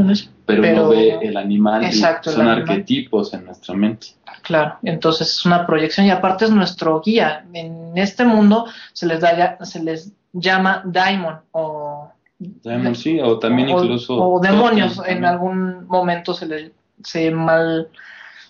pero, 0.47 0.63
Pero- 0.63 0.75
uno 0.83 0.89
ve 0.91 1.19
el 1.23 1.37
animal 1.37 1.85
Exacto, 1.85 2.31
y 2.31 2.35
son 2.35 2.49
animal. 2.49 2.69
arquetipos 2.71 3.35
en 3.35 3.45
nuestra 3.47 3.75
mente. 3.75 4.09
Claro, 4.43 4.77
entonces 4.83 5.31
es 5.31 5.47
una 5.47 5.67
proyección 5.67 6.07
y 6.07 6.11
aparte 6.11 6.45
es 6.45 6.51
nuestro 6.51 7.01
guía. 7.01 7.47
En 7.55 7.97
este 7.97 8.25
mundo 8.25 8.67
se 8.93 9.07
les 9.07 9.21
da 9.21 9.59
se 9.65 9.83
les 9.83 10.13
llama 10.35 10.83
daimon 10.85 11.37
o 11.53 12.11
Diamond, 12.39 12.97
sí, 12.97 13.21
o 13.21 13.39
también 13.39 13.71
o, 13.71 13.83
incluso... 13.83 14.17
o 14.17 14.41
demonios. 14.41 14.97
totem, 14.97 15.17
En 15.19 15.25
algún 15.25 15.87
momento 15.87 16.35
se 16.35 16.47
le 16.47 16.73
se 17.03 17.31
mal 17.31 17.89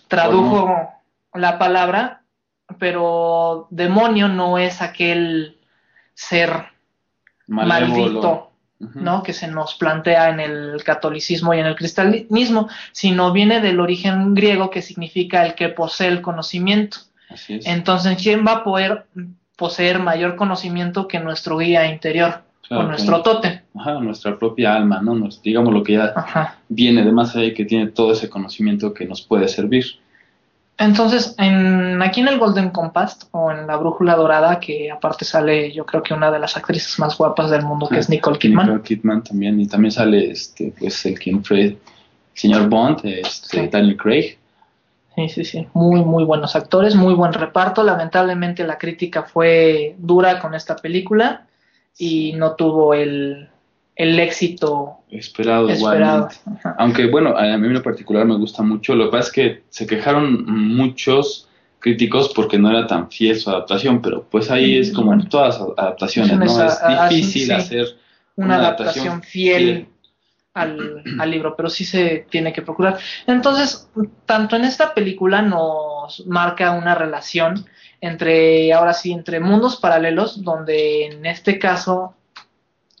tradujo 0.07 0.91
la 1.33 1.57
palabra, 1.57 2.23
pero 2.79 3.67
demonio 3.69 4.27
no 4.27 4.57
es 4.57 4.81
aquel 4.81 5.57
ser 6.13 6.65
Malévolo. 7.47 8.03
maldito. 8.03 8.51
¿no? 8.79 9.23
Que 9.23 9.33
se 9.33 9.47
nos 9.47 9.75
plantea 9.75 10.29
en 10.29 10.39
el 10.39 10.83
catolicismo 10.83 11.53
y 11.53 11.59
en 11.59 11.65
el 11.65 11.75
cristianismo, 11.75 12.67
sino 12.91 13.31
viene 13.31 13.61
del 13.61 13.79
origen 13.79 14.33
griego 14.33 14.69
que 14.69 14.81
significa 14.81 15.45
el 15.45 15.55
que 15.55 15.69
posee 15.69 16.09
el 16.09 16.21
conocimiento. 16.21 16.97
Así 17.29 17.55
es. 17.55 17.65
Entonces, 17.65 18.21
¿quién 18.21 18.45
va 18.45 18.51
a 18.51 18.63
poder 18.63 19.05
poseer 19.55 19.99
mayor 19.99 20.35
conocimiento 20.35 21.07
que 21.07 21.19
nuestro 21.19 21.57
guía 21.57 21.87
interior 21.87 22.44
Claro, 22.67 22.83
o 22.85 22.87
nuestro 22.87 23.11
como- 23.21 23.23
tótem? 23.23 23.59
Ajá, 23.77 23.99
nuestra 23.99 24.37
propia 24.37 24.73
alma, 24.75 25.01
¿no? 25.01 25.13
Nos, 25.15 25.41
digamos 25.41 25.73
lo 25.73 25.83
que 25.83 25.93
ya 25.93 26.13
Ajá. 26.15 26.57
viene 26.69 27.03
de 27.03 27.11
más 27.11 27.35
allá 27.35 27.45
y 27.45 27.53
que 27.53 27.65
tiene 27.65 27.87
todo 27.87 28.11
ese 28.13 28.29
conocimiento 28.29 28.93
que 28.93 29.05
nos 29.05 29.21
puede 29.21 29.47
servir. 29.47 29.85
Entonces, 30.77 31.35
en, 31.37 32.01
aquí 32.01 32.19
en 32.19 32.27
el 32.27 32.37
Golden 32.37 32.69
Compass 32.71 33.29
o 33.31 33.49
en 33.49 33.65
la 33.65 33.77
Brújula 33.77 34.15
Dorada, 34.15 34.59
que 34.59 34.91
aparte 34.91 35.23
sale 35.23 35.71
yo 35.71 35.85
creo 35.85 36.03
que 36.03 36.13
una 36.13 36.29
de 36.31 36.39
las 36.39 36.57
actrices 36.57 36.99
más 36.99 37.17
guapas 37.17 37.49
del 37.49 37.61
mundo, 37.63 37.87
que 37.87 37.99
es 37.99 38.09
Nicole 38.09 38.37
Kidman. 38.37 38.65
Nicole 38.65 38.83
Kidman 38.83 39.23
también, 39.23 39.59
y 39.61 39.67
también 39.67 39.91
sale 39.93 40.31
este, 40.31 40.73
pues 40.77 41.05
el 41.05 41.17
quien 41.17 41.45
fue 41.45 41.61
el 41.61 41.77
señor 42.33 42.67
Bond, 42.67 42.99
este, 43.05 43.61
Sí. 43.61 43.67
Daniel 43.71 43.95
Craig. 43.95 44.37
Sí, 45.15 45.29
sí, 45.29 45.45
sí. 45.45 45.67
Muy, 45.73 46.03
muy 46.03 46.25
buenos 46.25 46.57
actores, 46.57 46.93
muy 46.93 47.13
buen 47.13 47.31
reparto. 47.31 47.81
Lamentablemente 47.81 48.65
la 48.67 48.77
crítica 48.77 49.23
fue 49.23 49.95
dura 49.97 50.39
con 50.41 50.53
esta 50.55 50.75
película 50.75 51.45
y 51.97 52.33
no 52.33 52.55
tuvo 52.55 52.93
el, 52.93 53.49
el 53.95 54.19
éxito 54.19 54.97
Esperado, 55.09 55.69
esperado. 55.69 56.29
Aunque 56.77 57.07
bueno, 57.07 57.37
a 57.37 57.57
mí 57.57 57.67
en 57.67 57.73
lo 57.73 57.81
particular 57.83 58.25
me 58.25 58.35
gusta 58.35 58.63
mucho. 58.63 58.95
Lo 58.95 59.05
que 59.05 59.11
pasa 59.11 59.27
es 59.27 59.33
que 59.33 59.63
se 59.69 59.87
quejaron 59.87 60.45
muchos 60.45 61.47
críticos 61.79 62.33
porque 62.35 62.57
no 62.57 62.69
era 62.69 62.85
tan 62.87 63.09
fiel 63.09 63.37
su 63.39 63.49
adaptación, 63.49 64.01
pero 64.01 64.23
pues 64.29 64.49
ahí 64.51 64.77
Mm, 64.77 64.81
es 64.81 64.91
como 64.91 65.07
bueno. 65.07 65.23
en 65.23 65.29
todas 65.29 65.59
las 65.59 65.69
adaptaciones, 65.77 66.37
¿no? 66.37 66.65
Es 66.65 67.09
difícil 67.09 67.45
sí. 67.45 67.51
hacer 67.53 67.85
Una, 68.35 68.47
Una 68.47 68.55
adaptación, 68.57 69.07
adaptación 69.07 69.23
fiel, 69.23 69.63
fiel. 69.63 69.87
Al, 70.55 71.03
al 71.19 71.31
libro, 71.31 71.55
pero 71.55 71.69
sí 71.69 71.85
se 71.85 72.25
tiene 72.29 72.51
que 72.51 72.61
procurar. 72.61 72.97
Entonces, 73.27 73.89
tanto 74.25 74.55
en 74.57 74.65
esta 74.65 74.93
película 74.93 75.41
nos 75.41 76.25
marca 76.27 76.71
una 76.71 76.95
relación 76.95 77.65
entre, 78.01 78.73
ahora 78.73 78.93
sí, 78.93 79.11
entre 79.11 79.39
mundos 79.39 79.77
paralelos, 79.77 80.43
donde 80.43 81.05
en 81.05 81.25
este 81.25 81.59
caso 81.59 82.15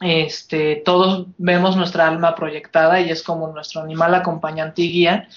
este, 0.01 0.81
todos 0.85 1.27
vemos 1.37 1.75
nuestra 1.75 2.07
alma 2.07 2.35
proyectada 2.35 2.99
y 2.99 3.09
es 3.09 3.23
como 3.23 3.47
nuestro 3.47 3.81
animal 3.81 4.13
acompañante 4.15 4.81
y 4.81 4.91
guía. 4.91 5.29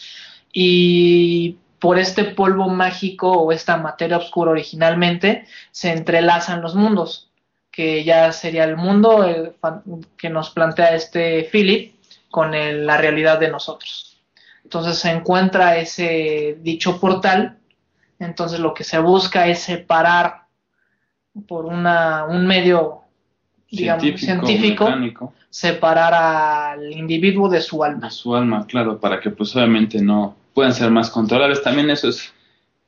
Y 0.52 1.59
por 1.78 1.98
este 1.98 2.24
polvo 2.24 2.68
mágico 2.68 3.30
o 3.30 3.52
esta 3.52 3.76
materia 3.76 4.16
oscura 4.16 4.50
originalmente 4.50 5.46
se 5.70 5.92
entrelazan 5.92 6.61
los 6.61 6.74
mundos, 6.74 7.30
que 7.70 8.02
ya 8.04 8.32
sería 8.32 8.64
el 8.64 8.76
mundo 8.76 9.54
que 10.16 10.30
nos 10.30 10.50
plantea 10.50 10.94
este 10.94 11.48
Philip 11.52 11.94
con 12.30 12.52
la 12.52 12.96
realidad 12.96 13.38
de 13.38 13.50
nosotros. 13.50 14.20
Entonces 14.64 14.98
se 14.98 15.11
encuentra 15.11 15.78
ese 15.78 16.59
dicho 16.61 17.00
portal, 17.00 17.59
entonces 18.19 18.61
lo 18.61 18.75
que 18.75 18.85
se 18.85 18.99
busca 18.99 19.47
es 19.47 19.61
separar 19.61 20.47
por 21.47 21.66
una, 21.66 22.25
un 22.25 22.47
medio 22.47 23.03
digamos, 23.71 24.03
científico, 24.19 25.33
separar 25.51 26.14
al 26.14 26.93
individuo 26.93 27.49
de 27.49 27.61
su 27.61 27.85
a 27.85 27.89
alma. 27.89 28.11
su 28.11 28.35
alma, 28.35 28.66
claro, 28.66 28.99
para 28.99 29.21
que 29.21 29.31
pues 29.31 29.55
obviamente 29.55 30.01
no 30.03 30.37
puedan 30.55 30.73
ser 30.73 30.91
más 30.91 31.11
controlables. 31.11 31.62
También 31.62 31.91
eso 31.91 32.09
es 32.09 32.33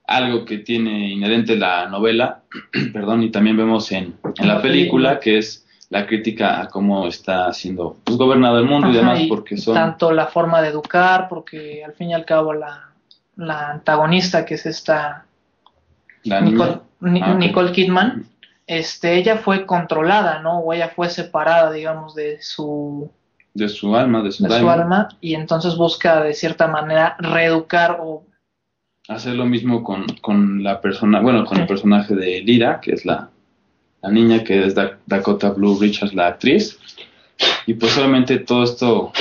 algo 0.06 0.44
que 0.44 0.58
tiene 0.58 1.10
inherente 1.10 1.56
la 1.56 1.86
novela, 1.88 2.42
perdón, 2.92 3.22
y 3.22 3.30
también 3.30 3.56
vemos 3.56 3.92
en, 3.92 4.14
en 4.38 4.48
la 4.48 4.54
La 4.54 4.62
película 4.62 5.10
película. 5.10 5.20
que 5.20 5.38
es 5.38 5.66
la 5.88 6.06
crítica 6.06 6.60
a 6.60 6.68
cómo 6.68 7.06
está 7.06 7.52
siendo 7.52 7.96
pues, 8.04 8.16
gobernado 8.16 8.58
el 8.58 8.64
mundo 8.64 8.90
y 8.90 8.92
demás, 8.92 9.20
porque 9.28 9.56
son 9.56 9.74
tanto 9.74 10.12
la 10.12 10.26
forma 10.26 10.62
de 10.62 10.68
educar, 10.68 11.28
porque 11.28 11.84
al 11.84 11.92
fin 11.94 12.10
y 12.10 12.14
al 12.14 12.24
cabo 12.24 12.52
la, 12.52 12.89
la 13.36 13.70
antagonista 13.70 14.44
que 14.44 14.54
es 14.54 14.66
esta 14.66 15.24
la 16.24 16.40
niña. 16.40 16.52
Nicole, 16.52 16.80
Ni- 17.00 17.22
Ah. 17.22 17.34
Nicole 17.34 17.72
Kidman, 17.72 18.26
este, 18.66 19.14
ella 19.16 19.38
fue 19.38 19.64
controlada, 19.66 20.40
¿no? 20.40 20.58
O 20.60 20.72
ella 20.72 20.90
fue 20.94 21.08
separada, 21.08 21.72
digamos, 21.72 22.14
de 22.14 22.40
su, 22.42 23.10
de 23.54 23.68
su 23.68 23.96
alma, 23.96 24.22
de 24.22 24.30
su, 24.32 24.42
de 24.44 24.48
su 24.50 24.54
daimon. 24.54 24.72
alma 24.80 25.08
y 25.20 25.34
entonces 25.34 25.76
busca 25.76 26.22
de 26.22 26.34
cierta 26.34 26.68
manera 26.68 27.16
reeducar 27.18 27.98
o 28.00 28.24
hacer 29.08 29.34
lo 29.34 29.44
mismo 29.46 29.82
con, 29.82 30.06
con 30.20 30.62
la 30.62 30.80
persona, 30.80 31.20
bueno, 31.20 31.44
con 31.46 31.58
el 31.58 31.66
personaje 31.66 32.14
de 32.14 32.42
Lira, 32.42 32.80
que 32.80 32.92
es 32.92 33.04
la, 33.04 33.30
la 34.02 34.10
niña 34.10 34.44
que 34.44 34.66
es 34.66 34.74
Da- 34.74 34.98
Dakota 35.06 35.50
Blue 35.50 35.78
Richards, 35.80 36.14
la 36.14 36.28
actriz. 36.28 36.78
Y 37.66 37.74
pues 37.74 37.96
obviamente 37.96 38.38
todo 38.38 38.62
esto 38.64 39.12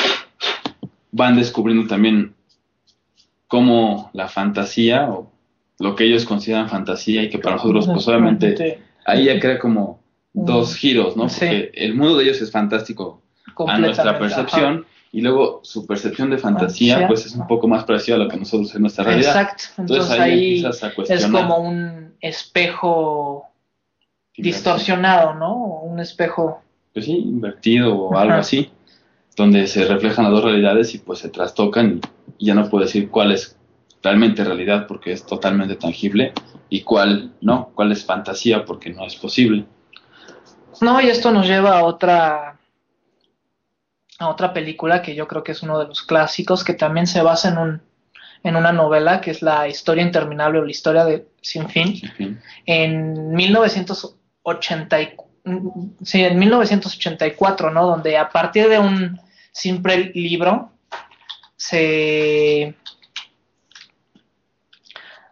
van 1.11 1.37
descubriendo 1.37 1.87
también 1.87 2.35
cómo 3.49 4.11
la 4.13 4.29
fantasía 4.29 5.09
o 5.09 5.29
lo 5.79 5.95
que 5.95 6.05
ellos 6.05 6.23
consideran 6.23 6.69
fantasía 6.69 7.23
y 7.23 7.29
que 7.29 7.39
para 7.39 7.57
nosotros 7.57 7.87
pues 7.87 8.07
obviamente 8.07 8.79
ahí 9.05 9.25
ya 9.25 9.39
crea 9.39 9.59
como 9.59 9.99
dos 10.33 10.75
giros, 10.75 11.17
¿no? 11.17 11.27
Sí. 11.27 11.39
Porque 11.39 11.71
el 11.73 11.95
mundo 11.95 12.17
de 12.17 12.25
ellos 12.25 12.41
es 12.41 12.51
fantástico 12.51 13.21
a 13.67 13.77
nuestra 13.79 14.17
percepción 14.17 14.85
y 15.11 15.21
luego 15.21 15.61
su 15.63 15.87
percepción 15.87 16.29
de 16.29 16.37
fantasía 16.37 16.93
Fantasía. 16.93 17.07
pues 17.07 17.25
es 17.25 17.35
un 17.35 17.47
poco 17.47 17.67
más 17.67 17.83
parecida 17.83 18.15
a 18.15 18.19
lo 18.19 18.27
que 18.29 18.37
nosotros 18.37 18.73
en 18.75 18.81
nuestra 18.81 19.03
realidad. 19.03 19.31
Exacto, 19.31 19.63
entonces, 19.79 20.11
Entonces 20.11 20.19
ahí, 20.19 21.15
es 21.15 21.25
como 21.25 21.57
un 21.57 22.13
espejo 22.21 23.47
distorsionado, 24.37 25.33
¿no? 25.33 25.55
Un 25.55 25.99
espejo 25.99 26.61
Pues 26.93 27.05
sí, 27.05 27.17
invertido 27.17 27.95
o 27.97 28.13
Ajá. 28.13 28.21
algo 28.23 28.35
así, 28.35 28.69
donde 29.35 29.65
se 29.65 29.85
reflejan 29.85 30.25
las 30.25 30.33
dos 30.33 30.43
realidades 30.43 30.93
y 30.93 30.99
pues 30.99 31.19
se 31.19 31.29
trastocan 31.29 31.97
y, 31.97 32.01
y 32.39 32.47
ya 32.47 32.55
no 32.55 32.67
puedo 32.69 32.85
decir 32.85 33.09
cuál 33.09 33.31
es 33.33 33.55
realmente 34.01 34.43
realidad 34.43 34.87
porque 34.87 35.11
es 35.11 35.25
totalmente 35.25 35.75
tangible 35.75 36.33
y 36.69 36.81
cuál 36.81 37.33
no, 37.41 37.71
cuál 37.75 37.91
es 37.91 38.03
fantasía 38.05 38.65
porque 38.65 38.89
no 38.89 39.05
es 39.05 39.15
posible. 39.15 39.65
No, 40.81 40.99
y 41.01 41.09
esto 41.09 41.31
nos 41.31 41.45
lleva 41.45 41.77
a 41.77 41.83
otra 41.83 42.57
a 44.19 44.27
otra 44.29 44.53
película 44.53 45.01
que 45.01 45.15
yo 45.15 45.27
creo 45.27 45.43
que 45.43 45.51
es 45.51 45.61
uno 45.63 45.79
de 45.79 45.87
los 45.87 46.01
clásicos 46.01 46.63
que 46.63 46.73
también 46.73 47.07
se 47.07 47.21
basa 47.21 47.49
en 47.49 47.57
un 47.57 47.81
en 48.41 48.55
una 48.55 48.71
novela 48.71 49.19
que 49.19 49.31
es 49.31 49.41
la 49.41 49.67
historia 49.67 50.03
interminable 50.03 50.59
o 50.59 50.63
la 50.63 50.71
historia 50.71 51.03
de 51.03 51.27
sin 51.41 51.67
fin 51.69 51.99
En 52.03 52.11
fin, 52.15 52.41
en 52.65 53.31
1980 53.33 55.01
y- 55.01 55.15
sí, 56.03 56.23
en 56.23 56.39
1984, 56.39 57.71
¿no? 57.71 57.85
Donde 57.87 58.17
a 58.17 58.29
partir 58.29 58.69
de 58.69 58.79
un 58.79 59.19
simple 59.51 60.11
libro 60.15 60.71
se 61.59 62.73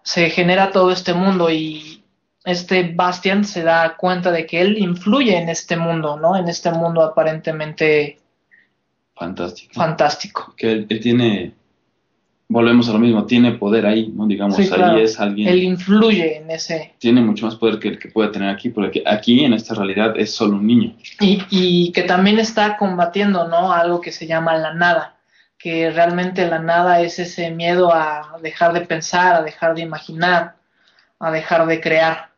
se 0.03 0.29
genera 0.29 0.71
todo 0.71 0.91
este 0.91 1.13
mundo 1.13 1.49
y 1.49 2.03
este 2.43 2.91
Bastian 2.93 3.43
se 3.45 3.63
da 3.63 3.95
cuenta 3.97 4.31
de 4.31 4.45
que 4.45 4.61
él 4.61 4.77
influye 4.77 5.37
en 5.37 5.49
este 5.49 5.75
mundo, 5.77 6.17
¿no? 6.17 6.35
En 6.37 6.47
este 6.49 6.71
mundo 6.71 7.01
aparentemente 7.01 8.19
fantástico. 9.15 9.73
fantástico. 9.73 10.53
que 10.57 10.71
él, 10.71 10.85
él 10.89 10.99
tiene, 10.99 11.53
volvemos 12.49 12.87
a 12.89 12.93
lo 12.93 12.99
mismo, 12.99 13.25
tiene 13.25 13.53
poder 13.53 13.85
ahí, 13.85 14.07
¿no? 14.13 14.27
Digamos, 14.27 14.55
Sí, 14.57 14.63
ahí 14.63 14.69
claro. 14.69 14.97
es 14.97 15.19
alguien, 15.19 15.47
Él 15.49 15.63
influye 15.63 16.37
en 16.37 16.51
ese 16.51 16.93
tiene 16.99 17.21
mucho 17.21 17.45
más 17.45 17.55
poder 17.55 17.79
que 17.79 17.87
el 17.89 17.99
que 17.99 18.09
puede 18.09 18.29
tener 18.29 18.49
aquí, 18.49 18.69
porque 18.69 19.03
aquí 19.05 19.43
en 19.45 19.53
esta 19.53 19.75
realidad 19.75 20.13
es 20.17 20.33
solo 20.33 20.55
un 20.57 20.67
niño. 20.67 20.95
y, 21.21 21.41
y 21.49 21.91
que 21.93 22.03
también 22.03 22.37
está 22.39 22.75
combatiendo, 22.77 23.47
¿no? 23.47 23.71
Algo 23.73 24.01
que 24.01 24.11
se 24.11 24.27
llama 24.27 24.57
la 24.57 24.73
nada, 24.73 25.16
que 25.57 25.89
realmente 25.91 26.47
la 26.47 26.59
nada 26.59 27.01
es 27.01 27.19
ese 27.19 27.51
miedo 27.51 27.91
a 27.93 28.37
dejar 28.41 28.73
de 28.73 28.81
pensar, 28.81 29.35
a 29.35 29.41
dejar 29.41 29.75
de 29.75 29.81
imaginar, 29.81 30.55
a 31.19 31.31
dejar 31.31 31.65
de 31.67 31.81
crear. 31.81 32.29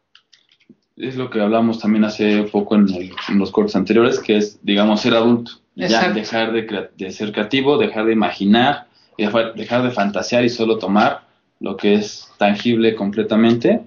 Es 0.95 1.15
lo 1.15 1.29
que 1.29 1.41
hablamos 1.41 1.79
también 1.79 2.03
hace 2.03 2.43
poco 2.43 2.75
en, 2.75 2.87
el- 2.89 3.11
en 3.29 3.39
los 3.39 3.51
cortes 3.51 3.75
anteriores, 3.75 4.19
que 4.19 4.37
es, 4.37 4.59
digamos, 4.63 5.01
ser 5.01 5.13
adulto. 5.15 5.51
Ya 5.75 6.11
dejar 6.11 6.51
de, 6.51 6.65
crea- 6.67 6.89
de 6.97 7.11
ser 7.11 7.31
creativo, 7.31 7.77
dejar 7.77 8.05
de 8.05 8.13
imaginar, 8.13 8.87
y 9.17 9.25
dejar, 9.25 9.83
de 9.83 9.91
fantasear 9.91 10.43
y 10.45 10.49
solo 10.49 10.77
tomar 10.77 11.21
lo 11.59 11.77
que 11.77 11.93
es 11.95 12.29
tangible 12.37 12.95
completamente. 12.95 13.81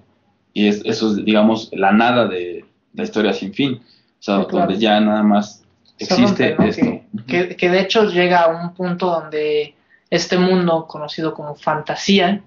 Y 0.55 0.69
es, 0.69 0.83
eso 0.85 1.11
es, 1.13 1.25
digamos, 1.25 1.69
la 1.73 1.93
nada 1.93 2.27
de 2.29 2.65
la 2.95 3.03
historia 3.03 3.33
sin 3.33 3.53
fin. 3.53 3.75
O 3.83 4.23
sea, 4.23 4.41
Sí, 4.41 4.47
claro. 4.49 4.67
donde 4.67 4.79
ya 4.81 5.01
nada 5.01 5.23
más 5.23 5.62
existe 5.99 6.55
rompe, 6.55 6.57
¿no? 6.59 6.65
esto. 6.69 6.83
Que, 7.27 7.49
que- 7.49 7.57
que 7.57 7.71
de 7.71 7.81
hecho 7.81 8.05
llega 8.05 8.41
a 8.41 8.49
un 8.49 8.75
punto 8.75 9.07
donde 9.07 9.75
este 10.11 10.37
mundo 10.39 10.87
conocido 10.87 11.33
como 11.35 11.55
fantasía 11.55 12.43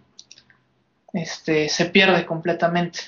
este, 1.13 1.69
se 1.69 1.85
pierde 1.85 2.25
completamente, 2.25 2.99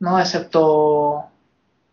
¿no? 0.00 0.18
Excepto 0.18 1.26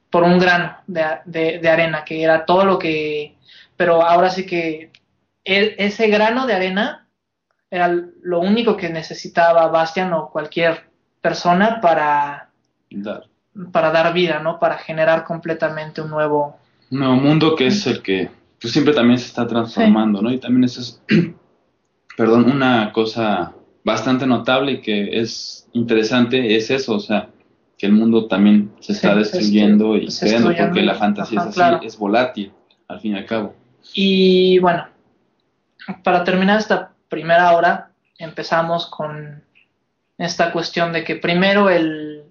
por 0.09 0.23
un 0.23 0.39
grano 0.39 0.77
de, 0.87 1.05
de- 1.25 1.59
de 1.59 1.69
arena, 1.69 2.03
que 2.03 2.23
era 2.23 2.45
todo 2.45 2.65
lo 2.65 2.79
que... 2.79 3.35
Pero 3.75 4.01
ahora 4.01 4.29
sí 4.29 4.45
que 4.45 4.91
ese 5.43 6.07
grano 6.07 6.45
de 6.47 6.53
arena 6.53 7.07
era 7.69 7.87
lo 7.87 8.39
único 8.39 8.75
que 8.75 8.89
necesitaba 8.89 9.67
Bastian 9.67 10.11
o 10.13 10.29
cualquier 10.29 10.89
persona 11.21 11.79
para, 11.81 12.49
Dar. 12.89 13.23
para 13.71 13.91
dar 13.91 14.13
vida, 14.13 14.39
¿no? 14.39 14.59
Para 14.59 14.77
generar 14.77 15.23
completamente 15.23 16.01
un 16.01 16.09
nuevo... 16.09 16.57
Un 16.91 16.99
nuevo 16.99 17.15
mundo 17.15 17.55
que 17.55 17.67
es 17.67 17.85
el 17.87 18.01
que 18.01 18.29
pues, 18.61 18.73
siempre 18.73 18.93
también 18.93 19.19
se 19.19 19.27
está 19.27 19.45
transformando, 19.47 20.21
¿no? 20.21 20.31
Y 20.31 20.39
también 20.39 20.63
eso 20.63 20.81
es, 20.81 21.01
perdón, 22.17 22.49
una 22.49 22.91
cosa 22.91 23.53
bastante 23.83 24.25
notable 24.25 24.73
y 24.73 24.81
que 24.81 25.19
es 25.19 25.67
interesante 25.73 26.55
es 26.55 26.69
eso, 26.71 26.95
o 26.95 26.99
sea, 26.99 27.29
que 27.77 27.85
el 27.85 27.93
mundo 27.93 28.27
también 28.27 28.71
se 28.79 28.93
está 28.93 29.13
Sí, 29.13 29.19
destruyendo 29.19 29.95
y 29.95 30.07
creando, 30.07 30.53
porque 30.55 30.81
la 30.81 30.95
fantasía 30.95 31.39
Ajá, 31.39 31.49
es 31.49 31.51
así, 31.51 31.59
claro. 31.59 31.79
es 31.83 31.97
volátil, 31.97 32.51
al 32.87 32.99
fin 32.99 33.13
y 33.13 33.17
al 33.17 33.25
cabo. 33.25 33.55
Y 33.93 34.59
bueno, 34.59 34.87
para 36.03 36.23
terminar 36.23 36.59
esta 36.59 36.93
primera 37.07 37.55
hora, 37.55 37.91
empezamos 38.17 38.87
con 38.87 39.43
esta 40.17 40.51
cuestión 40.51 40.91
de 40.91 41.03
que 41.03 41.15
primero 41.15 41.69
el 41.69 42.23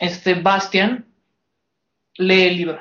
este 0.00 0.34
Bastian 0.34 1.04
lee 2.16 2.42
el 2.42 2.56
libro. 2.56 2.80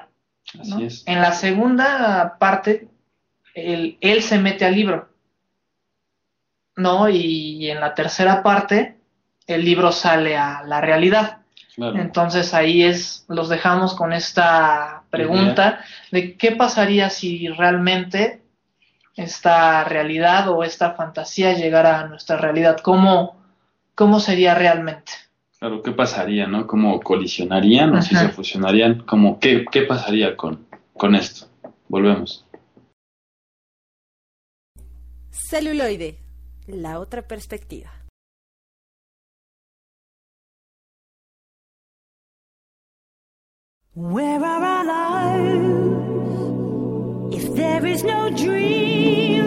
Así 0.60 0.70
¿no? 0.72 0.80
es. 0.80 1.04
En 1.06 1.22
la 1.22 1.34
segunda 1.34 2.38
parte, 2.40 2.88
él, 3.54 3.98
él 4.02 4.22
se 4.24 4.40
mete 4.40 4.66
al 4.66 4.76
libro, 4.76 5.10
¿no? 6.76 7.10
Y 7.10 7.70
en 7.70 7.80
la 7.80 7.94
tercera 7.94 8.44
parte, 8.44 8.98
el 9.48 9.66
libro 9.66 9.92
sale 9.92 10.38
a 10.38 10.64
la 10.64 10.82
realidad. 10.82 11.40
Claro. 11.76 12.00
Entonces 12.00 12.54
ahí 12.54 12.84
es, 12.84 13.26
los 13.30 13.50
dejamos 13.50 13.94
con 13.94 14.12
esta 14.12 15.04
pregunta 15.10 15.84
de 16.12 16.36
qué 16.36 16.52
pasaría 16.52 17.10
si 17.10 17.48
realmente 17.48 18.42
esta 19.16 19.84
realidad 19.84 20.50
o 20.50 20.64
esta 20.64 20.92
fantasía 20.94 21.54
llegara 21.54 22.00
a 22.00 22.08
nuestra 22.08 22.38
realidad, 22.38 22.78
cómo, 22.82 23.42
cómo 23.96 24.20
sería 24.20 24.54
realmente. 24.54 25.14
Claro, 25.62 25.84
¿qué 25.84 25.92
pasaría, 25.92 26.48
no? 26.48 26.66
¿Cómo 26.66 27.00
colisionarían 27.02 27.94
o 27.94 28.02
si 28.02 28.16
se 28.16 28.30
fusionarían? 28.30 29.04
¿Cómo, 29.06 29.40
qué, 29.40 29.64
¿Qué 29.72 29.84
pasaría 29.84 30.36
con, 30.36 30.66
con 30.98 31.14
esto? 31.14 31.46
Volvemos. 31.88 32.48
Celuloide, 35.30 36.18
la 36.66 36.98
otra 36.98 37.28
perspectiva. 37.28 37.92
Where 43.94 44.44
are 44.44 44.64
our 44.66 44.84
lives? 44.84 45.76
If 47.36 47.54
there 47.54 47.86
is 47.86 48.04
no 48.04 48.32
dream, 48.32 49.41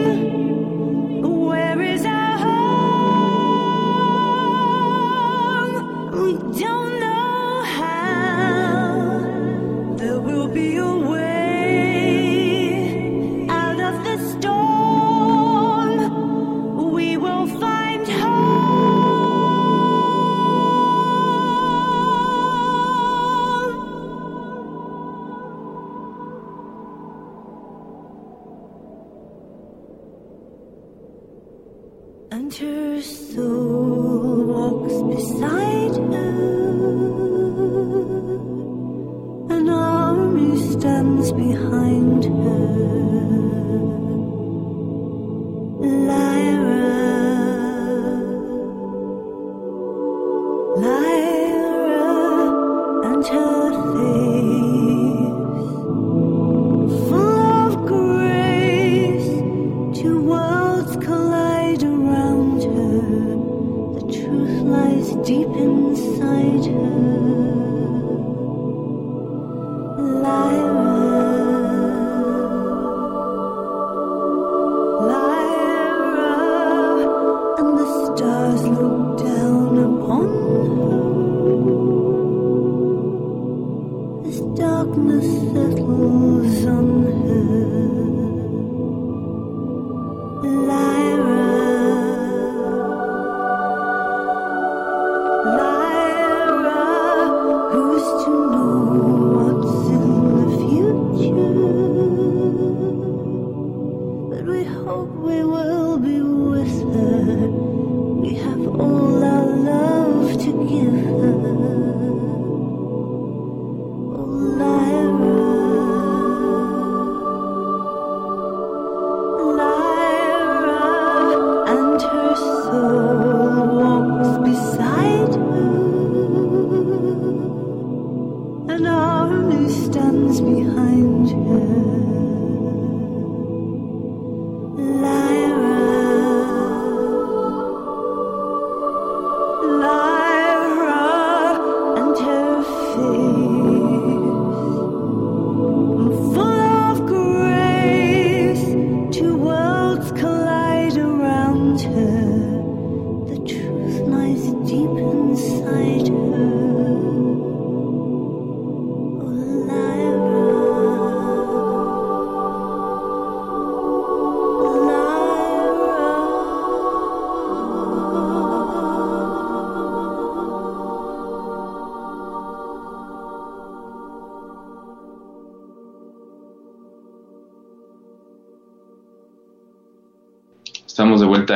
her 33.36 33.63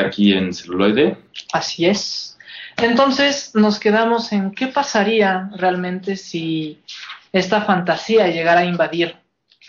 aquí 0.09 0.33
en 0.33 0.53
celuloide. 0.53 1.17
Así 1.53 1.87
es. 1.87 2.39
Entonces 2.77 3.53
nos 3.55 3.79
quedamos 3.79 4.33
en 4.33 4.53
qué 4.53 4.69
pasaría 4.69 5.51
realmente 5.57 6.17
si 6.17 6.81
esta 7.33 7.63
fantasía 7.63 8.29
llegara 8.29 8.61
a 8.61 8.65
invadir 8.65 9.17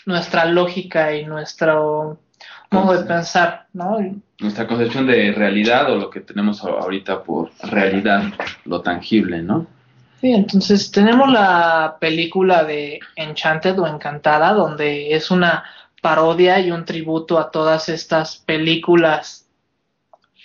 nuestra 0.06 0.46
lógica 0.46 1.16
y 1.16 1.26
nuestro 1.26 2.20
modo 2.72 3.02
de 3.02 3.06
pensar, 3.06 3.68
¿no? 3.74 3.98
Nuestra 4.40 4.68
concepción 4.68 5.08
de 5.08 5.32
realidad 5.32 5.92
o 5.92 5.96
lo 5.96 6.10
que 6.10 6.22
tenemos 6.22 6.64
ahorita 6.64 7.24
por 7.24 7.52
realidad, 7.64 8.24
lo 8.66 8.82
tangible, 8.82 9.42
¿no? 9.42 9.68
Sí, 10.22 10.32
entonces 10.34 10.92
tenemos 10.92 11.32
la 11.32 11.98
película 12.00 12.64
de 12.64 13.00
Enchanted 13.16 13.80
o 13.80 13.88
Encantada, 13.88 14.54
donde 14.54 15.14
es 15.14 15.32
una 15.32 15.64
parodia 16.02 16.60
y 16.60 16.72
un 16.72 16.86
tributo 16.86 17.40
a 17.40 17.52
todas 17.52 17.90
estas 17.90 18.38
películas 18.38 19.49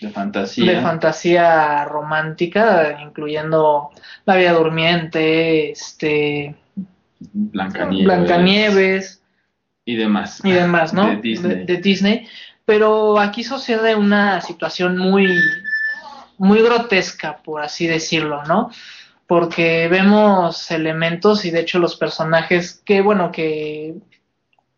De 0.00 0.10
fantasía. 0.10 0.72
de 0.72 0.80
fantasía 0.80 1.84
romántica, 1.84 2.98
incluyendo 3.00 3.90
La 4.26 4.36
Vida 4.36 4.52
Durmiente, 4.52 5.70
este, 5.70 6.54
Blancanieves. 7.32 8.04
Blancanieves 8.04 9.22
Y 9.84 9.96
demás. 9.96 10.40
y 10.44 10.52
demás, 10.52 10.92
¿no? 10.92 11.08
De 11.08 11.16
Disney. 11.16 11.64
de 11.64 11.76
Disney. 11.78 12.28
Pero 12.64 13.18
aquí 13.20 13.44
sucede 13.44 13.94
una 13.94 14.40
situación 14.40 14.96
muy, 14.96 15.28
muy 16.38 16.62
grotesca, 16.62 17.38
por 17.38 17.62
así 17.62 17.86
decirlo, 17.86 18.42
¿no? 18.44 18.70
Porque 19.26 19.88
vemos 19.88 20.70
elementos 20.70 21.44
y 21.44 21.50
de 21.50 21.60
hecho 21.60 21.78
los 21.78 21.96
personajes 21.96 22.82
que, 22.84 23.00
bueno, 23.00 23.30
que 23.32 23.94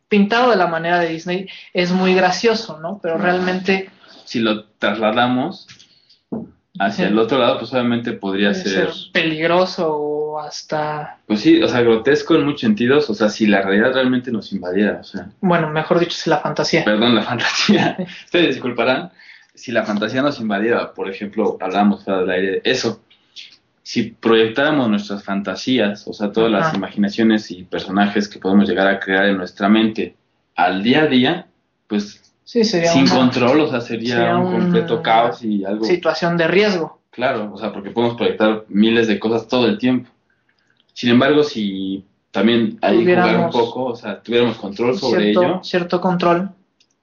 pintado 0.08 0.50
de 0.50 0.56
la 0.56 0.66
manera 0.66 1.00
de 1.00 1.08
Disney 1.08 1.48
es 1.72 1.90
muy 1.90 2.14
gracioso, 2.14 2.78
¿no? 2.80 3.00
Pero 3.02 3.18
realmente 3.18 3.90
Si 4.26 4.40
lo 4.40 4.64
trasladamos 4.64 5.66
hacia 6.78 7.08
el 7.08 7.18
otro 7.18 7.38
lado, 7.38 7.58
pues 7.58 7.72
obviamente 7.72 8.12
podría 8.12 8.52
ser, 8.52 8.92
ser 8.92 9.12
peligroso 9.12 9.96
o 9.96 10.38
hasta, 10.38 11.18
pues 11.26 11.40
sí, 11.40 11.62
o 11.62 11.68
sea, 11.68 11.80
grotesco 11.80 12.34
en 12.34 12.44
muchos 12.44 12.60
sentidos, 12.60 13.08
o 13.08 13.14
sea, 13.14 13.28
si 13.28 13.46
la 13.46 13.62
realidad 13.62 13.94
realmente 13.94 14.30
nos 14.30 14.52
invadiera, 14.52 14.98
o 15.00 15.04
sea, 15.04 15.30
bueno, 15.40 15.70
mejor 15.70 15.98
dicho, 15.98 16.16
es 16.18 16.26
la 16.26 16.38
fantasía. 16.38 16.84
perdón, 16.84 17.14
la 17.14 17.22
fantasía, 17.22 17.96
ustedes 18.26 18.56
disculparán, 18.56 19.10
si 19.54 19.72
la 19.72 19.84
fantasía 19.84 20.20
nos 20.22 20.38
invadiera, 20.40 20.92
por 20.92 21.08
ejemplo, 21.08 21.56
hablábamos 21.60 22.04
fuera 22.04 22.20
del 22.20 22.30
aire, 22.30 22.60
eso, 22.64 23.02
si 23.82 24.02
proyectáramos 24.10 24.90
nuestras 24.90 25.24
fantasías, 25.24 26.06
o 26.06 26.12
sea, 26.12 26.32
todas 26.32 26.50
las 26.50 26.74
imaginaciones 26.74 27.50
y 27.52 27.62
personajes 27.62 28.28
que 28.28 28.40
podemos 28.40 28.68
llegar 28.68 28.88
a 28.88 28.98
crear 28.98 29.26
en 29.26 29.36
nuestra 29.36 29.68
mente 29.68 30.16
al 30.56 30.82
día 30.82 31.02
a 31.02 31.06
día, 31.06 31.46
pues 31.86 32.25
Sí, 32.46 32.62
sería 32.62 32.92
sin 32.92 33.02
una 33.02 33.16
control, 33.16 33.60
o 33.62 33.68
sea, 33.68 33.80
sería, 33.80 34.18
sería 34.18 34.36
un 34.38 34.52
completo 34.52 35.02
caos 35.02 35.42
y 35.42 35.64
algo 35.64 35.84
situación 35.84 36.36
de 36.36 36.46
riesgo. 36.46 37.00
claro, 37.10 37.50
o 37.52 37.58
sea, 37.58 37.72
porque 37.72 37.90
podemos 37.90 38.16
proyectar 38.16 38.64
miles 38.68 39.08
de 39.08 39.18
cosas 39.18 39.48
todo 39.48 39.66
el 39.66 39.78
tiempo. 39.78 40.08
Sin 40.92 41.10
embargo, 41.10 41.42
si 41.42 42.04
también 42.30 42.78
ahí 42.82 43.04
jugar 43.04 43.36
un 43.46 43.50
poco, 43.50 43.86
o 43.86 43.96
sea, 43.96 44.22
tuviéramos 44.22 44.58
control 44.58 44.96
sobre 44.96 45.24
cierto, 45.24 45.42
ello, 45.42 45.60
cierto 45.64 46.00
control. 46.00 46.50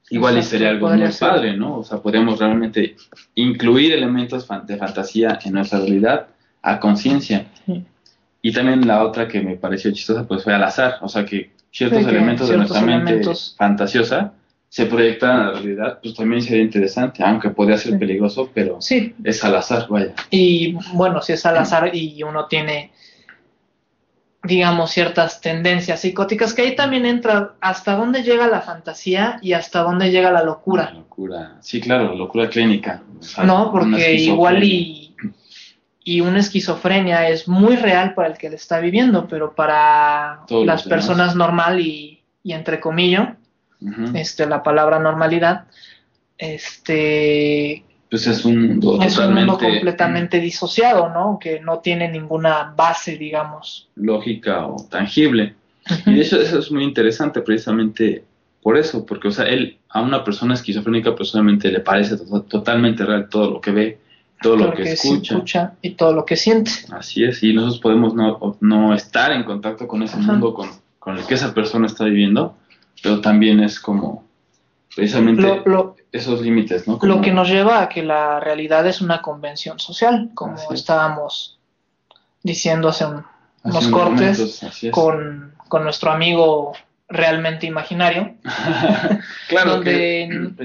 igual 0.10 0.38
y 0.38 0.44
sería 0.44 0.70
algo 0.70 0.88
muy 0.88 1.12
ser. 1.12 1.28
padre, 1.30 1.58
¿no? 1.58 1.80
O 1.80 1.84
sea, 1.84 1.98
podríamos 1.98 2.40
realmente 2.40 2.96
incluir 3.36 3.92
elementos 3.92 4.48
de 4.66 4.78
fantasía 4.78 5.40
en 5.44 5.52
nuestra 5.52 5.80
realidad 5.80 6.28
a 6.62 6.80
conciencia. 6.80 7.48
Sí. 7.66 7.84
Y 8.42 8.54
también 8.54 8.88
la 8.88 9.04
otra 9.04 9.28
que 9.28 9.42
me 9.42 9.58
pareció 9.58 9.92
chistosa, 9.92 10.26
pues 10.26 10.42
fue 10.42 10.54
al 10.54 10.64
azar, 10.64 11.00
o 11.02 11.10
sea, 11.10 11.26
que 11.26 11.52
ciertos 11.70 12.00
Sí, 12.00 12.06
que 12.06 12.12
elementos 12.12 12.48
de 12.48 12.56
nuestra 12.56 12.82
mente 12.82 13.22
fantasiosa 13.58 14.32
se 14.74 14.88
proyectan 14.88 15.30
a 15.40 15.44
la 15.46 15.52
realidad, 15.52 16.00
pues 16.02 16.16
también 16.16 16.42
sería 16.42 16.64
interesante, 16.64 17.22
aunque 17.24 17.52
podría 17.52 17.78
ser 17.78 18.00
peligroso, 18.00 18.50
pero 18.52 18.82
Sí, 18.82 19.14
es 19.24 19.44
al 19.44 19.56
azar, 19.56 19.86
vaya. 19.88 20.16
y 20.32 20.76
bueno, 20.94 21.22
si 21.22 21.34
es 21.34 21.46
al 21.46 21.58
azar 21.58 21.96
y 21.96 22.24
uno 22.24 22.48
tiene, 22.48 22.92
digamos, 24.42 24.90
ciertas 24.90 25.42
tendencias 25.42 26.00
psicóticas, 26.02 26.56
que 26.56 26.64
ahí 26.64 26.76
también 26.76 27.06
entra 27.06 27.54
hasta 27.62 27.96
dónde 27.96 28.24
llega 28.24 28.48
la 28.48 28.62
fantasía 28.62 29.38
y 29.44 29.54
hasta 29.54 29.84
dónde 29.84 30.10
llega 30.10 30.32
la 30.32 30.40
La 30.40 30.46
locura. 30.46 30.90
locura, 30.90 31.58
sí, 31.62 31.80
claro, 31.80 32.06
la 32.10 32.16
locura 32.16 32.50
clínica. 32.50 33.04
o 33.20 33.22
sea, 33.22 33.44
No, 33.44 33.72
porque 33.72 34.16
igual 34.16 34.64
y, 34.64 35.16
y 36.04 36.22
una 36.22 36.40
esquizofrenia 36.40 37.30
es 37.30 37.48
muy 37.48 37.76
real 37.76 38.16
para 38.16 38.30
el 38.30 38.40
que 38.40 38.50
la 38.50 38.56
está 38.56 38.80
viviendo, 38.80 39.28
pero 39.28 39.54
para 39.54 40.40
Todos 40.48 40.66
las 40.66 40.82
personas 40.82 41.36
normal 41.36 41.80
y, 41.80 42.24
y 42.42 42.54
entre 42.54 42.80
comillas, 42.80 43.38
Este, 44.14 44.46
la 44.46 44.64
palabra 44.64 45.00
normalidad, 45.00 45.66
este, 46.38 47.84
Pues 48.10 48.28
es 48.28 48.46
un 48.46 48.68
mundo 48.68 49.00
es 49.02 49.18
un 49.18 49.34
mundo 49.34 49.54
totalmente 49.54 49.66
completamente 49.66 50.40
disociado, 50.40 51.10
¿no? 51.10 51.38
Que 51.40 51.60
no 51.60 51.80
tiene 51.80 52.10
ninguna 52.10 52.74
base, 52.76 53.18
digamos. 53.18 53.90
lógica 53.96 54.68
o 54.68 54.78
tangible. 54.90 55.56
Y 56.06 56.14
de 56.14 56.22
hecho 56.22 56.40
eso 56.40 56.60
es 56.60 56.72
muy 56.72 56.84
interesante 56.84 57.42
precisamente 57.42 58.24
por 58.62 58.78
eso, 58.78 59.06
porque 59.06 59.28
o 59.28 59.32
sea, 59.32 59.46
él 59.46 59.78
a 59.90 60.02
una 60.02 60.24
persona 60.24 60.54
esquizofrénica 60.54 61.14
personalmente 61.16 61.70
le 61.70 61.82
parece 61.82 62.16
to- 62.18 62.44
totalmente 62.44 63.06
real 63.06 63.28
todo 63.30 63.52
lo 63.52 63.60
que 63.62 63.72
ve, 63.72 63.98
todo 64.42 64.56
lo 64.56 64.74
que 64.74 64.84
escucha. 64.84 65.74
y 65.82 65.92
todo 65.92 66.14
lo 66.14 66.24
que 66.26 66.38
siente. 66.38 66.72
Así 66.92 67.24
es, 67.26 67.44
y 67.44 67.54
nosotros 67.54 67.80
podemos 67.82 68.14
no, 68.14 68.58
no 68.62 68.94
estar 68.94 69.34
en 69.34 69.44
contacto 69.44 69.86
con 69.88 70.02
ese 70.04 70.16
Ajá. 70.18 70.32
mundo 70.32 70.54
con, 70.54 70.70
con 71.00 71.18
el 71.18 71.26
que 71.26 71.34
esa 71.34 71.54
persona 71.54 71.88
está 71.88 72.06
viviendo, 72.06 72.56
pero 73.04 73.22
también 73.22 73.60
es 73.60 73.80
como 73.80 74.24
precisamente 74.96 75.42
Lo, 75.42 75.66
lo, 75.66 75.96
esos 76.12 76.42
límites, 76.42 76.88
¿no? 76.88 76.98
Como- 76.98 77.16
lo 77.16 77.22
que 77.22 77.32
nos 77.32 77.50
lleva 77.50 77.82
a 77.82 77.90
que 77.90 78.02
la 78.02 78.40
realidad 78.40 78.88
es 78.88 79.02
una 79.02 79.22
convención 79.22 79.78
social, 79.80 80.32
como 80.34 80.56
es. 80.56 80.66
estábamos 80.72 81.60
diciendo 82.42 82.88
hace 82.90 83.06
un- 83.06 83.18
hace 83.64 83.70
unos 83.78 83.88
cortes 83.90 84.40
momentos, 84.40 84.90
con, 84.92 85.54
con 85.68 85.84
nuestro 85.84 86.12
amigo 86.12 86.74
realmente 87.10 87.68
imaginario, 87.68 88.36
claro 89.50 89.72
donde 89.76 90.24
en, 90.24 90.56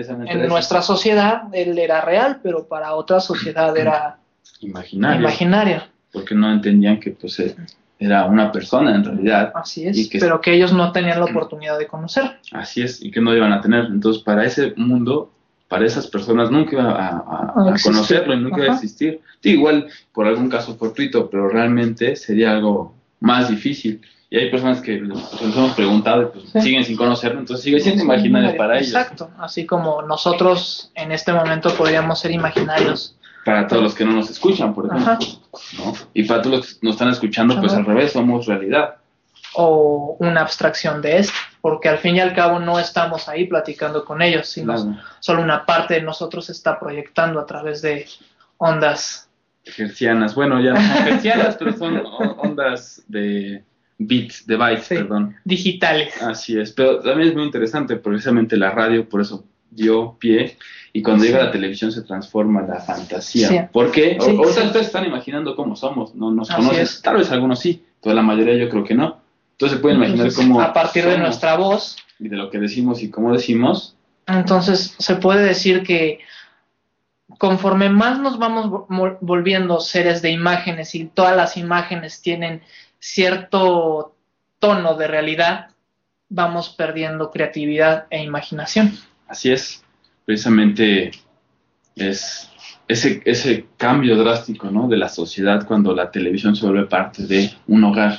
nuestra 0.48 0.80
sociedad 0.80 1.42
él 1.52 1.78
era 1.78 2.00
real, 2.00 2.40
pero 2.42 2.66
para 2.68 2.94
otra 2.94 3.18
sociedad 3.20 3.76
era 3.76 4.18
imaginario, 4.60 5.20
imaginario. 5.20 5.82
porque 6.12 6.34
no 6.34 6.50
entendían 6.52 7.00
que 7.00 7.10
pues 7.10 7.38
eh, 7.40 7.56
era 7.98 8.26
una 8.26 8.52
persona 8.52 8.94
en 8.94 9.04
realidad, 9.04 9.52
Así 9.54 9.86
es, 9.86 9.96
Y 9.98 10.08
que- 10.08 10.18
pero 10.20 10.40
que 10.40 10.54
ellos 10.54 10.72
no 10.72 10.92
tenían 10.92 11.18
la 11.18 11.26
oportunidad 11.26 11.78
de 11.78 11.86
conocer. 11.86 12.38
así 12.52 12.82
es, 12.82 13.02
y 13.02 13.10
que 13.10 13.20
no 13.20 13.34
iban 13.34 13.52
a 13.52 13.60
tener. 13.60 13.86
Entonces, 13.86 14.22
para 14.22 14.44
ese 14.44 14.72
mundo, 14.76 15.32
para 15.68 15.84
esas 15.84 16.06
personas 16.06 16.50
nunca 16.50 16.72
iba 16.76 16.90
a, 16.96 17.74
conocerlo 17.82 18.34
y 18.34 18.40
nunca 18.40 18.62
iba 18.64 18.72
a 18.72 18.76
existir. 18.76 19.20
Sí, 19.42 19.50
igual 19.50 19.88
por 20.12 20.26
algún 20.26 20.48
caso 20.48 20.76
fortuito, 20.76 21.28
pero 21.28 21.48
realmente 21.48 22.16
sería 22.16 22.52
algo 22.52 22.94
más 23.20 23.48
difícil. 23.50 24.00
Y 24.30 24.36
hay 24.36 24.50
personas 24.50 24.80
que 24.82 24.92
les 25.00 25.08
les 25.40 25.56
hemos 25.56 25.72
preguntado 25.72 26.22
y 26.22 26.26
pues 26.26 26.44
Sí. 26.52 26.60
siguen 26.60 26.84
sin 26.84 26.96
conocerlo, 26.96 27.40
entonces 27.40 27.64
sigue 27.64 27.80
siendo 27.80 28.04
imaginario 28.04 28.56
para 28.56 28.76
ellos. 28.76 28.88
Exacto, 28.88 29.30
así 29.38 29.64
como 29.66 30.02
nosotros 30.02 30.90
en 30.94 31.12
este 31.12 31.32
momento 31.32 31.74
podríamos 31.74 32.20
ser 32.20 32.30
imaginarios. 32.32 33.16
Para 33.48 33.66
todos 33.66 33.82
los 33.82 33.94
que 33.94 34.04
no 34.04 34.12
nos 34.12 34.28
escuchan, 34.30 34.74
por 34.74 34.86
ejemplo. 34.86 35.12
Ajá. 35.12 35.18
¿no? 35.78 35.94
Y 36.12 36.24
para 36.24 36.42
todos 36.42 36.56
los 36.58 36.74
que 36.74 36.78
nos 36.86 36.94
están 36.96 37.08
escuchando, 37.08 37.58
pues 37.60 37.72
al 37.72 37.84
revés, 37.86 38.12
somos 38.12 38.44
realidad. 38.46 38.96
o 39.54 40.16
una 40.20 40.42
abstracción 40.42 41.00
de 41.00 41.18
esto, 41.18 41.32
porque 41.62 41.88
al 41.88 41.98
fin 41.98 42.16
y 42.16 42.20
al 42.20 42.34
cabo 42.34 42.58
no 42.60 42.78
estamos 42.78 43.28
ahí 43.28 43.46
platicando 43.46 44.04
con 44.04 44.20
ellos, 44.20 44.46
sino 44.48 44.74
Claro. 44.74 44.96
solo 45.20 45.42
una 45.42 45.64
parte 45.64 45.94
de 45.94 46.02
nosotros 46.02 46.50
está 46.50 46.78
proyectando 46.78 47.40
a 47.40 47.46
través 47.46 47.80
de 47.80 48.06
ondas. 48.58 49.28
Hercianas, 49.76 50.34
bueno, 50.34 50.60
ya 50.60 50.72
no 50.74 50.80
son 50.80 51.08
hercianas, 51.08 51.56
pero 51.58 51.72
son 51.76 52.02
ondas 52.38 53.02
de 53.08 53.64
bits, 53.96 54.46
de 54.46 54.56
bytes, 54.56 54.84
Sí. 54.86 54.94
perdón. 54.96 55.36
digitales. 55.44 56.22
Así 56.22 56.58
es, 56.60 56.72
pero 56.72 57.00
también 57.00 57.30
es 57.30 57.34
muy 57.34 57.44
interesante, 57.44 57.96
precisamente 57.96 58.56
la 58.56 58.70
radio, 58.70 59.08
por 59.08 59.22
eso 59.22 59.44
dio 59.70 60.16
pie, 60.18 60.56
y 60.92 61.02
cuando 61.02 61.22
Sí. 61.24 61.30
llega 61.30 61.44
la 61.44 61.50
televisión 61.52 61.92
se 61.92 62.02
transforma 62.02 62.62
la 62.62 62.80
fantasía. 62.80 63.48
Sí. 63.48 63.58
¿Por 63.72 63.90
qué? 63.92 64.16
O- 64.20 64.24
Sí, 64.24 64.30
ahorita 64.30 64.60
sí. 64.62 64.66
ustedes 64.66 64.86
están 64.86 65.04
imaginando 65.06 65.54
cómo 65.54 65.76
somos, 65.76 66.14
no 66.14 66.30
nos 66.30 66.50
Así 66.50 66.60
conocen, 66.60 66.82
es. 66.82 67.02
tal 67.02 67.16
vez 67.18 67.30
algunos 67.30 67.58
sí, 67.60 67.84
pero 68.02 68.14
la 68.14 68.22
mayoría 68.22 68.54
yo 68.56 68.68
creo 68.68 68.84
que 68.84 68.94
no. 68.94 69.18
Entonces 69.52 69.76
se 69.78 69.82
pueden 69.82 69.98
imaginar 69.98 70.32
cómo 70.34 70.60
a 70.60 70.72
partir 70.72 71.04
de 71.04 71.12
somos 71.12 71.26
nuestra 71.26 71.56
voz, 71.56 71.96
y 72.18 72.28
de 72.28 72.36
lo 72.36 72.50
que 72.50 72.58
decimos 72.58 73.02
y 73.02 73.10
cómo 73.10 73.32
decimos, 73.32 73.94
entonces 74.26 74.94
se 74.98 75.16
puede 75.16 75.42
decir 75.44 75.82
que 75.82 76.20
conforme 77.38 77.88
más 77.90 78.18
nos 78.18 78.38
vamos 78.38 78.66
vo- 78.66 79.18
volviendo 79.20 79.80
seres 79.80 80.22
de 80.22 80.30
imágenes 80.30 80.94
y 80.94 81.04
todas 81.04 81.36
las 81.36 81.56
imágenes 81.56 82.22
tienen 82.22 82.62
cierto 82.98 84.14
tono 84.58 84.94
de 84.94 85.06
realidad, 85.06 85.68
vamos 86.28 86.70
perdiendo 86.70 87.30
creatividad 87.30 88.06
e 88.10 88.22
imaginación. 88.22 88.96
Así 89.28 89.50
es, 89.50 89.82
precisamente 90.24 91.10
es 91.96 92.50
ese, 92.86 93.20
ese 93.24 93.66
cambio 93.76 94.16
drástico 94.16 94.70
¿no? 94.70 94.88
de 94.88 94.96
la 94.96 95.08
sociedad 95.08 95.66
cuando 95.66 95.94
la 95.94 96.10
televisión 96.10 96.56
se 96.56 96.64
vuelve 96.66 96.86
parte 96.86 97.26
de 97.26 97.50
un 97.66 97.84
hogar. 97.84 98.18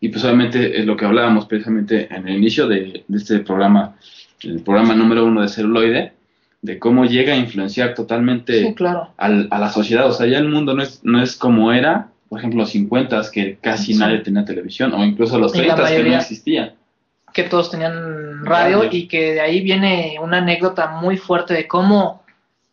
Y 0.00 0.08
pues 0.08 0.24
obviamente 0.24 0.78
es 0.80 0.86
lo 0.86 0.96
que 0.96 1.04
hablábamos 1.04 1.46
precisamente 1.46 2.08
en 2.14 2.28
el 2.28 2.36
inicio 2.36 2.66
de, 2.68 3.04
de 3.06 3.16
este 3.18 3.40
programa, 3.40 3.96
el 4.42 4.60
programa 4.60 4.94
número 4.94 5.24
uno 5.24 5.42
de 5.42 5.48
celuloide, 5.48 6.12
de 6.62 6.78
cómo 6.78 7.04
llega 7.04 7.34
a 7.34 7.36
influenciar 7.36 7.94
totalmente 7.94 8.62
Sí, 8.64 8.74
claro. 8.74 9.10
al- 9.16 9.48
a 9.50 9.58
la 9.58 9.70
sociedad. 9.70 10.06
O 10.08 10.12
sea, 10.12 10.26
ya 10.26 10.38
el 10.38 10.48
mundo 10.48 10.74
no 10.74 10.82
es, 10.82 11.00
no 11.02 11.22
es 11.22 11.36
como 11.36 11.72
era, 11.72 12.08
por 12.28 12.38
ejemplo, 12.38 12.60
los 12.60 12.70
50 12.70 13.22
que 13.32 13.58
casi 13.60 13.92
Sí. 13.94 13.98
nadie 13.98 14.18
tenía 14.20 14.44
televisión, 14.44 14.92
o 14.94 15.04
incluso 15.04 15.38
los 15.38 15.54
Y 15.54 15.58
la 15.62 15.74
30 15.76 15.96
que 15.96 16.08
no 16.10 16.16
existía. 16.16 16.74
Que 17.36 17.44
todos 17.44 17.70
tenían 17.70 18.44
radio 18.44 18.78
Radio. 18.80 18.90
y 18.90 19.06
que 19.06 19.34
de 19.34 19.40
ahí 19.42 19.60
viene 19.60 20.16
una 20.20 20.38
anécdota 20.38 20.86
muy 20.88 21.16
fuerte 21.18 21.52
de 21.54 21.68
cómo 21.68 22.24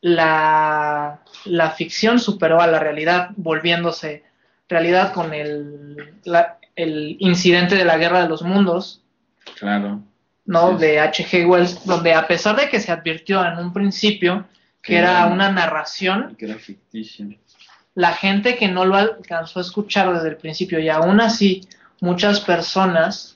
la, 0.01 1.19
la 1.45 1.71
ficción 1.71 2.19
superó 2.19 2.61
a 2.61 2.67
la 2.67 2.79
realidad, 2.79 3.29
volviéndose 3.35 4.23
realidad 4.69 5.13
con 5.13 5.33
el, 5.33 6.13
la- 6.23 6.57
el 6.75 7.17
incidente 7.19 7.75
de 7.75 7.85
la 7.85 7.97
Guerra 7.97 8.23
de 8.23 8.29
los 8.29 8.41
Mundos, 8.41 9.01
Claro. 9.59 10.01
¿no? 10.45 10.71
Sí. 10.71 10.85
De 10.85 10.99
H.G. 10.99 11.45
Wells, 11.47 11.85
donde 11.85 12.13
a 12.13 12.25
pesar 12.27 12.55
de 12.55 12.69
que 12.69 12.79
se 12.79 12.91
advirtió 12.91 13.45
en 13.45 13.57
un 13.59 13.71
principio 13.73 14.45
que 14.81 14.97
era 14.97 15.25
una 15.27 15.49
narración, 15.51 16.35
Que 16.37 16.45
era 16.45 16.55
ficticio. 16.55 17.27
la 17.95 18.13
gente 18.13 18.57
que 18.57 18.67
no 18.67 18.85
lo 18.85 18.95
alcanzó 18.95 19.59
a 19.59 19.61
escuchar 19.61 20.13
desde 20.13 20.29
el 20.29 20.37
principio 20.37 20.79
y 20.79 20.89
aún 20.89 21.21
así 21.21 21.67
muchas 22.01 22.41
personas 22.41 23.32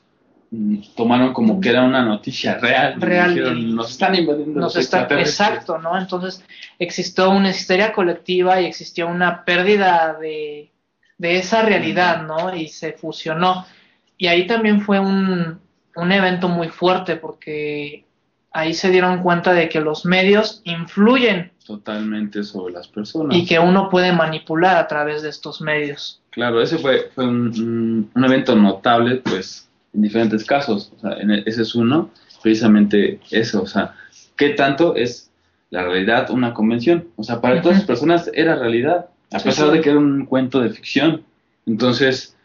tomaron 0.95 1.33
como 1.33 1.59
que 1.59 1.69
era 1.69 1.83
una 1.83 2.03
noticia 2.03 2.55
real. 2.57 2.99
Real, 3.01 3.29
dijeron, 3.35 3.75
nos 3.75 3.91
están 3.91 4.15
invadiendo 4.15 4.59
Nos 4.59 4.75
los 4.75 4.83
está, 4.83 4.99
extraterrestres". 5.01 5.39
exacto, 5.49 5.77
¿no? 5.77 5.97
Entonces 5.97 6.43
existió 6.79 7.29
una 7.29 7.49
histeria 7.49 7.91
colectiva 7.91 8.61
y 8.61 8.65
existió 8.65 9.07
una 9.07 9.43
pérdida 9.43 10.17
de, 10.19 10.71
de 11.17 11.37
esa 11.37 11.63
realidad, 11.63 12.23
¿no? 12.25 12.55
Y 12.55 12.69
se 12.69 12.93
fusionó. 12.93 13.65
Y 14.17 14.27
ahí 14.27 14.47
también 14.47 14.81
fue 14.81 14.99
un, 14.99 15.59
un 15.95 16.11
evento 16.11 16.47
muy 16.47 16.69
fuerte 16.69 17.17
porque 17.17 18.05
ahí 18.51 18.73
se 18.73 18.89
dieron 18.89 19.21
cuenta 19.21 19.53
de 19.53 19.67
que 19.69 19.81
los 19.81 20.05
medios 20.05 20.61
influyen 20.63 21.51
Totalmente 21.65 22.43
sobre 22.43 22.73
las 22.73 22.87
personas. 22.87 23.35
y 23.37 23.45
que 23.45 23.59
uno 23.59 23.89
puede 23.89 24.13
manipular 24.13 24.77
a 24.77 24.87
través 24.87 25.21
de 25.21 25.29
estos 25.29 25.59
medios. 25.59 26.21
Claro, 26.29 26.61
ese 26.61 26.77
fue, 26.77 27.11
fue 27.13 27.25
un- 27.27 28.09
un 28.15 28.25
evento 28.25 28.55
notable, 28.55 29.17
pues, 29.17 29.66
en 29.97 30.01
diferentes 30.03 30.45
casos. 30.45 30.93
O 30.95 30.99
sea, 31.01 31.17
en 31.17 31.31
el- 31.31 31.43
ese 31.45 31.63
es 31.63 31.75
uno, 31.75 32.11
precisamente 32.41 33.19
eso. 33.31 33.63
O 33.63 33.67
sea, 33.67 33.95
¿qué 34.37 34.49
tanto 34.51 34.95
es 34.95 35.29
la 35.71 35.83
realidad 35.83 36.29
una 36.29 36.53
convención? 36.53 37.07
O 37.17 37.23
sea, 37.23 37.41
para 37.41 37.61
todas 37.61 37.79
las 37.79 37.85
personas 37.87 38.29
era 38.33 38.55
realidad, 38.55 39.07
a 39.31 39.39
Sí, 39.39 39.45
pesar 39.49 39.67
sí. 39.69 39.73
de 39.73 39.81
que 39.81 39.89
era 39.89 39.99
un 39.99 40.25
cuento 40.25 40.61
de 40.61 40.69
ficción. 40.69 41.23
Entonces, 41.65 42.37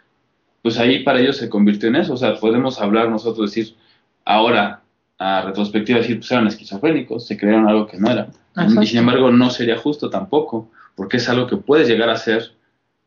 pues 0.62 0.78
ahí 0.78 1.05
para 1.05 1.20
ellos 1.20 1.36
se 1.36 1.48
convirtió 1.48 1.88
en 1.88 1.96
eso. 1.96 2.14
O 2.14 2.16
sea, 2.16 2.34
podemos 2.36 2.80
hablar 2.80 3.09
nosotros, 3.09 3.50
decir, 3.55 3.74
ahora, 4.24 4.80
a 5.18 5.42
retrospectiva, 5.42 5.98
decir, 6.00 6.18
pues 6.18 6.32
eran 6.32 6.46
esquizofrénicos, 6.48 7.26
se 7.26 7.36
crearon 7.36 7.68
algo 7.68 7.86
que 7.86 7.98
no 7.98 8.11
era. 8.11 8.28
Exacto. 8.57 8.82
Y 8.82 8.86
sin 8.86 8.98
embargo, 8.98 9.30
no 9.30 9.50
sería 9.50 9.76
justo 9.76 10.11
tampoco, 10.11 10.70
porque 10.96 11.18
es 11.18 11.28
algo 11.28 11.46
que 11.46 11.57
puedes 11.57 11.86
llegar 11.86 12.09
a 12.09 12.14
hacer 12.14 12.53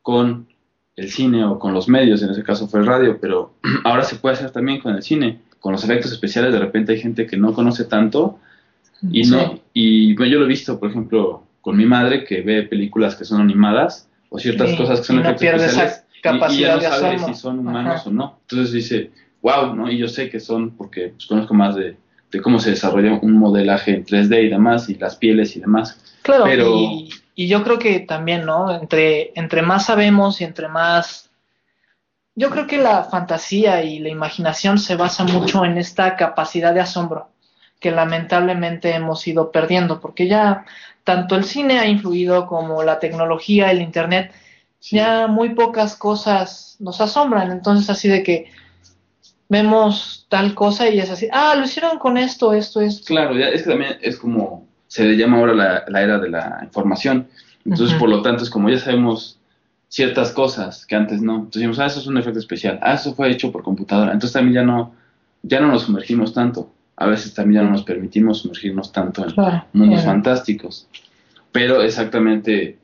con 0.02 0.48
el 0.96 1.12
cine 1.12 1.44
o 1.44 1.60
con 1.60 1.74
los 1.74 1.88
medios, 1.90 2.22
en 2.24 2.30
ese 2.30 2.44
caso 2.44 2.68
fue 2.68 2.80
el 2.80 2.86
radio, 2.86 3.18
pero 3.20 3.54
ahora 3.84 4.04
se 4.04 4.16
puede 4.16 4.36
hacer 4.36 4.52
también 4.52 4.80
con 4.80 4.96
el 4.96 5.04
cine, 5.04 5.40
con 5.60 5.74
los 5.74 5.84
efectos 5.84 6.12
especiales, 6.12 6.54
de 6.54 6.60
repente 6.60 6.94
hay 6.94 7.00
gente 7.00 7.26
que 7.26 7.38
no 7.38 7.54
conoce 7.54 7.86
tanto 7.86 8.40
y 9.12 9.24
Sí. 9.26 9.32
no 9.32 9.60
y 9.74 10.16
bueno, 10.16 10.32
yo 10.32 10.40
lo 10.40 10.46
he 10.46 10.48
visto, 10.48 10.80
por 10.80 10.90
ejemplo, 10.90 11.44
con 11.62 11.76
mi 11.76 11.86
madre 11.86 12.24
que 12.24 12.42
ve 12.42 12.64
películas 12.64 13.16
que 13.16 13.26
son 13.26 13.42
animadas 13.42 14.08
o 14.30 14.40
ciertas 14.40 14.72
Sí, 14.72 14.78
cosas 14.78 15.00
que 15.02 15.06
son 15.08 15.16
y 15.18 15.20
no 15.20 15.26
efectos 15.26 15.42
pierde 15.42 15.66
esa 15.66 15.84
especiales 15.86 16.06
y- 16.14 16.18
y, 16.18 16.22
capacidad 16.22 16.68
ya 16.82 16.90
no 16.90 16.96
de 16.96 17.00
sabe 17.00 17.20
si 17.20 17.40
son 17.40 17.60
humanos 17.60 17.96
Ajá. 18.02 18.10
o 18.10 18.14
no. 18.14 18.40
Entonces 18.42 18.72
dice, 18.72 19.12
wow, 19.42 19.76
¿no? 19.76 19.92
Y 19.92 19.98
yo 19.98 20.08
sé 20.08 20.30
que 20.30 20.40
son 20.40 20.72
porque 20.72 21.10
pues, 21.10 21.26
conozco 21.28 21.54
más 21.54 21.76
de, 21.76 21.98
de 22.32 22.42
cómo 22.42 22.60
se 22.60 22.72
desarrolla 22.72 23.20
un 23.22 23.34
modelaje 23.34 23.92
en 23.94 24.06
3D 24.06 24.46
y 24.46 24.50
demás 24.50 24.90
y 24.90 24.96
las 24.96 25.16
pieles 25.18 25.56
y 25.56 25.60
demás. 25.60 26.00
Claro, 26.24 26.46
Pero- 26.46 26.76
y, 26.76 27.10
y 27.36 27.48
yo 27.48 27.64
creo 27.64 27.78
que 27.78 28.00
también, 28.00 28.46
¿no? 28.46 28.74
Entre, 28.74 29.32
entre 29.36 29.62
más 29.62 29.86
sabemos 29.86 30.42
y 30.42 30.46
entre 30.46 30.68
más... 30.68 31.30
Yo 32.34 32.50
creo 32.50 32.68
que 32.68 32.78
la 32.78 33.04
fantasía 33.04 33.84
y 33.84 34.00
la 34.00 34.10
imaginación 34.10 34.80
se 34.80 34.96
basa 34.96 35.24
mucho 35.24 35.64
en 35.64 35.78
esta 35.78 36.16
capacidad 36.16 36.74
de 36.74 36.82
asombro 36.82 37.30
que 37.80 37.92
lamentablemente 37.92 38.96
hemos 38.96 39.28
ido 39.28 39.52
perdiendo, 39.52 40.00
porque 40.00 40.28
ya 40.28 40.66
tanto 41.04 41.36
el 41.36 41.44
cine 41.44 41.80
ha 41.80 41.88
influido 41.88 42.48
como 42.48 42.84
la 42.84 43.00
tecnología, 43.00 43.70
el 43.70 43.82
Internet, 43.82 44.34
ya 44.82 45.28
muy 45.28 45.50
pocas 45.50 45.96
cosas 45.96 46.78
nos 46.80 47.02
asombran, 47.02 47.52
entonces 47.52 47.90
así 47.90 48.08
de 48.08 48.24
que 48.24 48.52
vemos 49.50 50.26
tal 50.30 50.56
cosa 50.56 50.90
y 50.90 51.00
es 51.00 51.10
así, 51.12 51.28
ah, 51.32 51.54
lo 51.56 51.66
hicieron 51.66 52.00
con 52.00 52.18
esto, 52.18 52.54
esto, 52.54 52.82
esto. 52.82 53.06
Claro, 53.06 53.38
ya 53.38 53.50
es 53.50 53.64
que 53.64 53.70
también 53.70 53.98
es 54.02 54.18
como 54.18 54.65
se 54.88 55.04
le 55.04 55.18
llama 55.18 55.38
ahora 55.38 55.54
la, 55.54 55.84
la 55.88 56.02
era 56.02 56.20
de 56.20 56.30
la 56.30 56.60
información. 56.64 57.28
Entonces, 57.66 57.98
por 57.98 58.10
lo 58.10 58.22
tanto, 58.22 58.44
es 58.44 58.50
como 58.50 58.70
ya 58.70 58.80
sabemos 58.80 59.40
ciertas 59.88 60.32
cosas 60.32 60.86
que 60.86 60.96
antes 60.96 61.22
no. 61.22 61.36
Entonces 61.36 61.62
decimos, 61.62 61.80
ah, 61.80 61.86
eso 61.86 62.00
es 62.00 62.08
un 62.08 62.18
efecto 62.18 62.40
especial. 62.40 62.80
Ah, 62.82 62.94
eso 62.96 63.14
fue 63.16 63.32
hecho 63.32 63.52
por 63.52 63.64
computadora. 63.64 64.12
Entonces 64.12 64.34
también 64.34 64.56
ya 64.56 64.64
no, 64.64 64.94
ya 65.42 65.60
no 65.60 65.68
nos 65.68 65.84
sumergimos 65.84 66.34
tanto. 66.34 66.72
A 66.98 67.08
veces 67.08 67.34
también 67.34 67.62
ya 67.62 67.66
no 67.66 67.72
nos 67.72 67.84
permitimos 67.84 68.40
sumergirnos 68.40 68.92
tanto 68.92 69.24
en 69.24 69.32
Claro, 69.32 69.66
mundos 69.74 70.04
fantásticos. 70.04 70.88
Pero 71.52 71.82
exactamente 71.82 72.78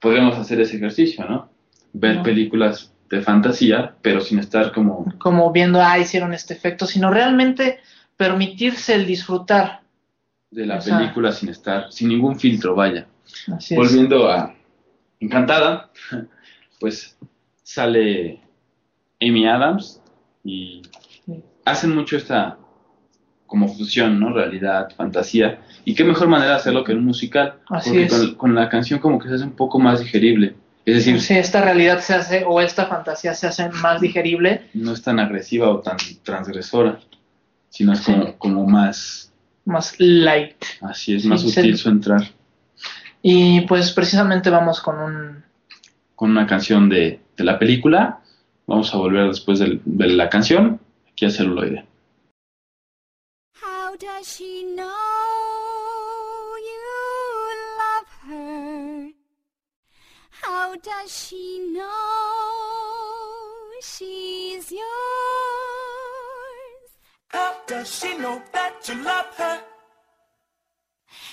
podríamos 0.00 0.36
hacer 0.38 0.60
ese 0.60 0.76
ejercicio, 0.76 1.24
¿no? 1.28 1.48
Ver 1.92 2.22
películas 2.22 2.92
de 3.10 3.20
fantasía, 3.20 3.94
pero 4.00 4.20
sin 4.20 4.38
estar 4.38 4.72
como 4.72 5.04
como 5.18 5.52
viendo, 5.52 5.80
ah, 5.80 5.98
hicieron 5.98 6.32
este 6.32 6.54
efecto, 6.54 6.86
sino 6.86 7.10
realmente 7.10 7.78
permitirse 8.16 8.94
el 8.94 9.06
disfrutar. 9.06 9.81
De 10.52 10.66
la 10.66 10.78
película 10.78 11.32
sin 11.32 11.48
estar, 11.48 11.90
sin 11.90 12.08
ningún 12.08 12.38
filtro, 12.38 12.74
vaya. 12.74 13.06
Así 13.56 13.74
es. 13.74 13.78
Volviendo 13.78 14.30
a 14.30 14.54
Encantada, 15.20 15.90
pues 16.80 17.16
sale 17.62 18.40
Amy 19.20 19.46
Adams 19.46 20.00
y 20.44 20.82
Sí. 21.24 21.42
hacen 21.64 21.94
mucho 21.94 22.16
esta 22.16 22.58
como 23.46 23.68
fusión, 23.68 24.18
¿no? 24.18 24.32
Realidad, 24.32 24.88
fantasía. 24.96 25.60
Y 25.84 25.94
qué 25.94 26.04
mejor 26.04 26.28
manera 26.28 26.52
de 26.52 26.56
hacerlo 26.56 26.84
que 26.84 26.92
en 26.92 26.98
un 26.98 27.04
musical. 27.04 27.58
Así 27.68 27.90
porque 27.90 28.04
es. 28.06 28.12
Con, 28.12 28.34
con 28.34 28.54
la 28.54 28.68
canción 28.68 28.98
como 28.98 29.18
que 29.18 29.28
se 29.28 29.34
hace 29.34 29.44
un 29.44 29.52
poco 29.56 29.78
más 29.78 30.00
digerible. 30.00 30.54
Es 30.84 30.96
decir, 30.96 31.20
Si 31.20 31.34
esta 31.34 31.62
realidad 31.62 32.00
se 32.00 32.14
hace, 32.14 32.44
o 32.46 32.60
esta 32.60 32.86
fantasía 32.86 33.34
se 33.34 33.46
hace 33.46 33.68
más 33.68 34.00
digerible, 34.00 34.68
no 34.74 34.92
es 34.92 35.02
tan 35.02 35.20
agresiva 35.20 35.68
o 35.70 35.78
tan 35.80 35.96
transgresora, 36.24 36.98
sino 37.68 37.92
es 37.92 38.00
Sí. 38.00 38.12
como, 38.12 38.38
como 38.38 38.66
más, 38.66 39.31
más 39.64 39.94
light. 39.98 40.56
así 40.80 41.14
es, 41.14 41.22
Sí, 41.22 41.28
más 41.28 41.40
se- 41.42 41.48
sutil 41.50 41.76
su 41.78 41.88
entrar. 41.88 42.22
Y 43.22 43.60
pues 43.62 43.92
precisamente 43.92 44.50
vamos 44.50 44.80
con 44.80 44.98
un... 44.98 45.44
con 46.16 46.30
una 46.30 46.46
canción 46.46 46.88
de, 46.88 47.20
de 47.36 47.44
la 47.44 47.58
película. 47.58 48.20
Vamos 48.66 48.92
a 48.94 48.96
volver 48.98 49.28
después 49.28 49.58
del- 49.58 49.80
de, 49.84 50.08
la 50.08 50.28
canción 50.28 50.80
aquí 51.10 51.26
a 51.26 51.30
celuloide. 51.30 51.84
How 53.62 53.96
does 53.98 54.26
she 54.26 54.64
know 54.74 54.88
you 56.58 56.80
love 57.78 58.08
her? 58.28 59.12
How 60.42 60.74
does 60.76 61.10
she 61.10 61.60
know 61.72 61.90
she's 63.80 64.70
yours? 64.72 65.41
How 67.32 67.56
does 67.66 67.88
she 67.98 68.16
know 68.18 68.42
that 68.52 68.88
you 68.88 69.02
love 69.02 69.26
her? 69.36 69.60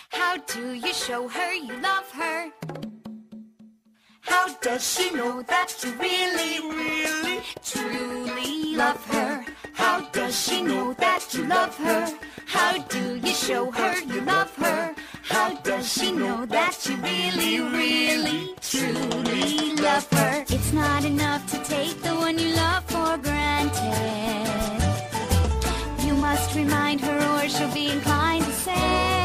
How 0.09 0.37
do 0.37 0.73
you 0.73 0.93
show 0.93 1.27
her 1.27 1.53
you 1.53 1.75
love 1.81 2.09
her? 2.11 2.51
How 4.21 4.47
does 4.61 4.83
she 4.93 5.11
know 5.11 5.41
that 5.43 5.75
you 5.83 5.91
really, 5.93 6.59
really, 6.75 7.39
Truly 7.63 8.75
love 8.75 9.03
her. 9.07 9.45
How 9.73 10.01
does 10.11 10.39
she 10.39 10.61
know 10.61 10.93
that 10.93 11.33
you 11.33 11.45
love 11.45 11.75
her? 11.77 12.07
How 12.45 12.77
do 12.77 13.15
you 13.17 13.33
show 13.33 13.71
her 13.71 13.99
you 14.01 14.21
love 14.21 14.53
her? 14.55 14.95
How 15.23 15.55
does 15.55 15.91
she 15.91 16.11
know 16.11 16.45
that 16.45 16.85
you 16.87 16.95
really, 16.97 17.59
really, 17.59 18.55
truly 18.61 19.75
love 19.75 20.07
her? 20.11 20.45
It's 20.49 20.71
not 20.73 21.03
enough 21.05 21.45
to 21.51 21.57
take 21.63 22.01
the 22.01 22.15
one 22.15 22.39
you 22.39 22.55
love 22.55 22.83
for 22.85 23.17
granted. 23.17 24.48
Must 26.29 26.53
remind 26.53 27.01
her 27.01 27.43
or 27.43 27.49
she'll 27.49 27.73
be 27.73 27.89
inclined 27.89 28.45
to 28.45 28.51
say, 28.51 29.18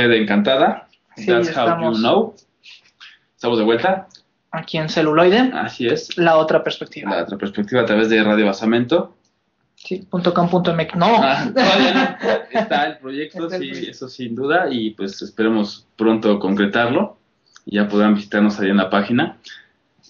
fue 0.00 0.08
de 0.08 0.22
Encantada. 0.22 0.88
Sí, 1.16 1.26
That's 1.26 1.56
how 1.56 1.78
you 1.80 1.98
know. 1.98 2.34
Estamos 3.34 3.58
de 3.58 3.64
vuelta. 3.64 4.08
Aquí 4.50 4.78
en 4.78 4.88
celuloide, 4.88 5.52
Así 5.54 5.86
es. 5.86 6.16
la 6.16 6.36
otra 6.36 6.64
perspectiva. 6.64 7.14
La 7.14 7.22
otra 7.22 7.36
perspectiva 7.36 7.82
a 7.82 7.84
través 7.84 8.08
de 8.08 8.22
Radio 8.22 8.46
Basamento. 8.46 9.16
Sí, 9.76 10.06
punto 10.10 10.34
com, 10.34 10.48
punto. 10.48 10.74
No. 10.96 11.06
Ah, 11.22 11.50
todavía 11.54 12.18
no. 12.22 12.40
Está 12.60 12.86
el 12.86 12.98
proyecto, 12.98 13.48
sí, 13.50 13.70
eso 13.88 14.08
sin 14.08 14.34
duda. 14.34 14.68
Y 14.70 14.90
pues 14.90 15.20
esperemos 15.22 15.86
pronto 15.96 16.38
concretarlo. 16.38 17.18
Y 17.64 17.76
ya 17.76 17.88
podrán 17.88 18.14
visitarnos 18.14 18.58
ahí 18.58 18.70
en 18.70 18.78
la 18.78 18.90
página. 18.90 19.36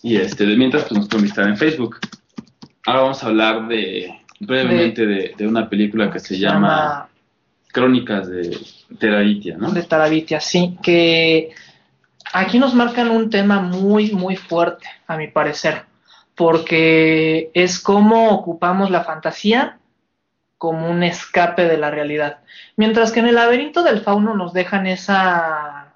Y 0.03 0.17
este, 0.17 0.47
de 0.47 0.57
mientras, 0.57 0.85
pues 0.85 0.99
nos 0.99 1.09
pueden 1.09 1.25
visitar 1.25 1.49
en 1.49 1.57
Facebook. 1.57 1.99
Ahora 2.87 3.03
vamos 3.03 3.23
a 3.23 3.27
hablar 3.27 3.69
de 3.69 4.15
brevemente 4.39 5.05
de, 5.05 5.35
de 5.37 5.47
una 5.47 5.69
película 5.69 6.11
que 6.11 6.19
se, 6.19 6.39
llama 6.39 7.10
Crónicas 7.73 8.29
de 8.29 8.59
Teraitia, 8.99 9.57
¿no? 9.57 9.71
de 9.71 9.83
Tarabitia, 9.83 10.41
sí, 10.41 10.77
que 10.83 11.55
aquí 12.33 12.59
nos 12.59 12.75
marcan 12.75 13.11
un 13.11 13.31
tema 13.31 13.61
muy, 13.61 14.13
muy 14.13 14.37
fuerte, 14.37 14.87
a 15.07 15.17
mi 15.17 15.29
parecer, 15.29 15.85
porque 16.35 17.51
es 17.55 17.79
cómo 17.79 18.31
ocupamos 18.31 18.91
la 18.91 19.05
fantasía 19.05 19.79
como 20.59 20.91
un 20.91 21.03
escape 21.03 21.65
de 21.65 21.79
la 21.79 21.91
realidad. 21.91 22.41
Mientras 22.77 23.13
que 23.13 23.21
en 23.21 23.29
el 23.29 23.37
laberinto 23.37 23.83
del 23.83 24.01
fauno 24.01 24.35
nos 24.35 24.53
dejan 24.53 24.87
esa, 24.87 25.95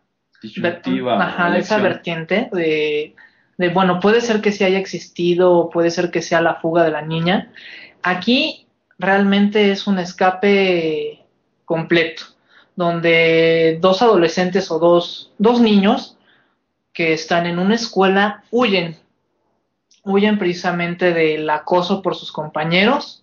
ajá, 1.19 1.59
esa 1.59 1.79
vertiente 1.79 2.49
de, 2.53 3.15
de, 3.59 3.69
bueno, 3.71 4.01
puede 4.01 4.21
ser 4.21 4.41
que 4.41 4.53
sí 4.53 4.65
haya 4.65 4.79
existido, 4.79 5.71
puede 5.71 5.91
ser 5.91 6.11
que 6.11 6.23
sea 6.23 6.41
la 6.41 6.55
fuga 6.55 6.85
de 6.85 6.93
la 6.93 7.03
niña. 7.03 7.53
Aquí 8.03 8.67
realmente 8.99 9.71
es 9.71 9.87
un 9.87 9.99
escape 9.99 11.24
completo, 11.65 12.25
donde 12.77 13.79
dos 13.81 14.03
adolescentes 14.03 14.71
o 14.71 14.79
dos, 14.79 15.31
dos 15.39 15.61
niños 15.61 16.17
que 16.93 17.13
están 17.13 17.47
en 17.47 17.59
una 17.59 17.75
escuela 17.75 18.45
huyen, 18.51 18.97
huyen 20.05 20.39
precisamente 20.39 21.13
del 21.13 21.49
acoso 21.51 22.03
por 22.03 22.15
sus 22.15 22.31
compañeros, 22.33 23.23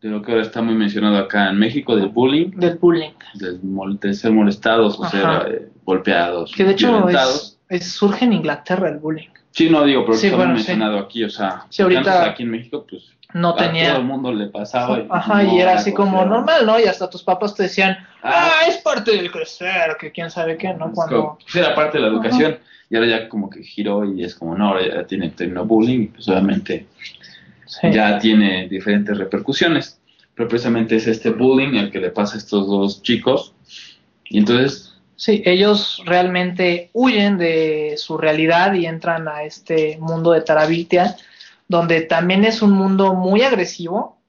de 0.00 0.08
lo 0.08 0.22
que 0.22 0.32
ahora 0.32 0.42
está 0.44 0.62
muy 0.62 0.74
mencionado 0.74 1.18
acá 1.18 1.50
en 1.50 1.58
México, 1.58 1.94
del 1.94 2.08
bullying, 2.08 2.50
del 2.52 2.78
bullying, 2.78 3.10
del 3.34 3.60
de 4.00 4.14
ser 4.14 4.32
molestados 4.32 4.98
o 4.98 5.04
Ajá. 5.04 5.42
ser 5.44 5.52
eh, 5.54 5.68
golpeados, 5.84 6.52
que 6.52 6.64
de 6.64 6.72
hecho 6.72 7.06
es, 7.08 7.58
es- 7.68 7.92
surge 7.92 8.24
en 8.24 8.32
Inglaterra 8.32 8.88
el 8.88 8.98
bullying. 8.98 9.28
Sí, 9.50 9.68
no 9.68 9.84
digo, 9.84 10.04
pero 10.06 10.16
Sí, 10.16 10.26
está 10.26 10.36
bueno, 10.38 10.52
sí. 10.52 10.58
mencionado 10.58 10.98
aquí, 10.98 11.22
o 11.24 11.28
sea, 11.28 11.66
Sí, 11.68 11.82
ahorita- 11.82 12.24
aquí 12.24 12.44
en 12.44 12.50
México, 12.50 12.86
pues 12.88 13.02
No 13.34 13.50
a 13.50 13.56
tenía... 13.56 13.90
todo 13.90 13.98
el 14.00 14.04
mundo 14.06 14.32
le 14.32 14.46
pasaba. 14.46 14.98
y 14.98 15.06
Ajá, 15.10 15.42
no 15.42 15.54
y 15.56 15.60
era 15.60 15.74
así 15.74 15.92
como 15.92 16.24
normal, 16.24 16.66
¿no? 16.66 16.78
Y 16.80 16.84
hasta 16.84 17.08
tus 17.10 17.22
papás 17.22 17.54
te 17.54 17.64
decían, 17.64 17.96
Ah. 18.22 18.50
ah, 18.62 18.66
es 18.68 18.76
parte 18.78 19.12
del 19.12 19.30
crecer, 19.30 19.96
que 19.98 20.12
quién 20.12 20.30
sabe 20.30 20.56
qué, 20.58 20.74
¿no? 20.74 20.92
Cuando... 20.92 21.16
como- 21.16 21.38
pues 21.38 21.54
era 21.56 21.74
parte 21.74 21.98
de 21.98 22.02
la 22.02 22.08
educación 22.10 22.58
y 22.90 22.96
ahora 22.96 23.08
ya 23.08 23.28
como 23.28 23.48
que 23.48 23.62
giró 23.62 24.04
y 24.04 24.24
es 24.24 24.34
como, 24.34 24.54
no, 24.56 24.68
ahora 24.68 24.86
ya 24.86 25.06
tiene 25.06 25.30
término 25.30 25.64
bullying 25.64 26.08
pues 26.08 26.28
obviamente 26.28 26.86
Sí. 27.66 27.88
ya 27.92 28.18
tiene 28.18 28.66
diferentes 28.68 29.16
repercusiones. 29.16 30.00
Pero 30.34 30.48
precisamente 30.48 30.96
es 30.96 31.06
este 31.06 31.30
bullying 31.30 31.74
el 31.76 31.90
que 31.92 32.00
le 32.00 32.10
pasa 32.10 32.34
a 32.34 32.38
estos 32.38 32.66
dos 32.66 33.02
chicos 33.02 33.54
y 34.24 34.38
entonces 34.38 34.86
Sí, 35.16 35.42
ellos 35.44 36.02
realmente 36.06 36.88
huyen 36.94 37.36
de 37.36 37.94
su 37.98 38.16
realidad 38.16 38.72
y 38.72 38.86
entran 38.86 39.28
a 39.28 39.42
este 39.44 39.98
mundo 40.00 40.32
de 40.32 40.40
Tarabitia, 40.40 41.14
donde 41.70 42.00
también 42.00 42.42
es 42.42 42.62
un 42.62 42.72
mundo 42.72 43.14
muy 43.14 43.42
agresivo, 43.42 44.20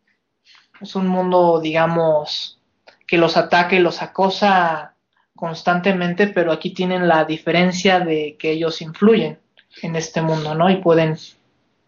es 0.80 0.96
un 0.96 1.08
mundo, 1.08 1.60
digamos, 1.60 2.60
que 3.08 3.18
los 3.18 3.36
ataca 3.36 3.76
y 3.76 3.80
los 3.80 4.04
acosa 4.04 4.94
constantemente, 5.36 6.28
pero 6.28 6.52
aquí 6.52 6.70
tienen 6.70 7.08
la 7.08 7.26
diferencia 7.26 8.00
de 8.00 8.36
que 8.38 8.52
ellos 8.52 8.80
influyen 8.84 9.40
en 9.82 9.96
este 9.96 10.22
mundo, 10.22 10.54
¿no? 10.54 10.70
Y 10.70 10.76
pueden, 10.76 11.18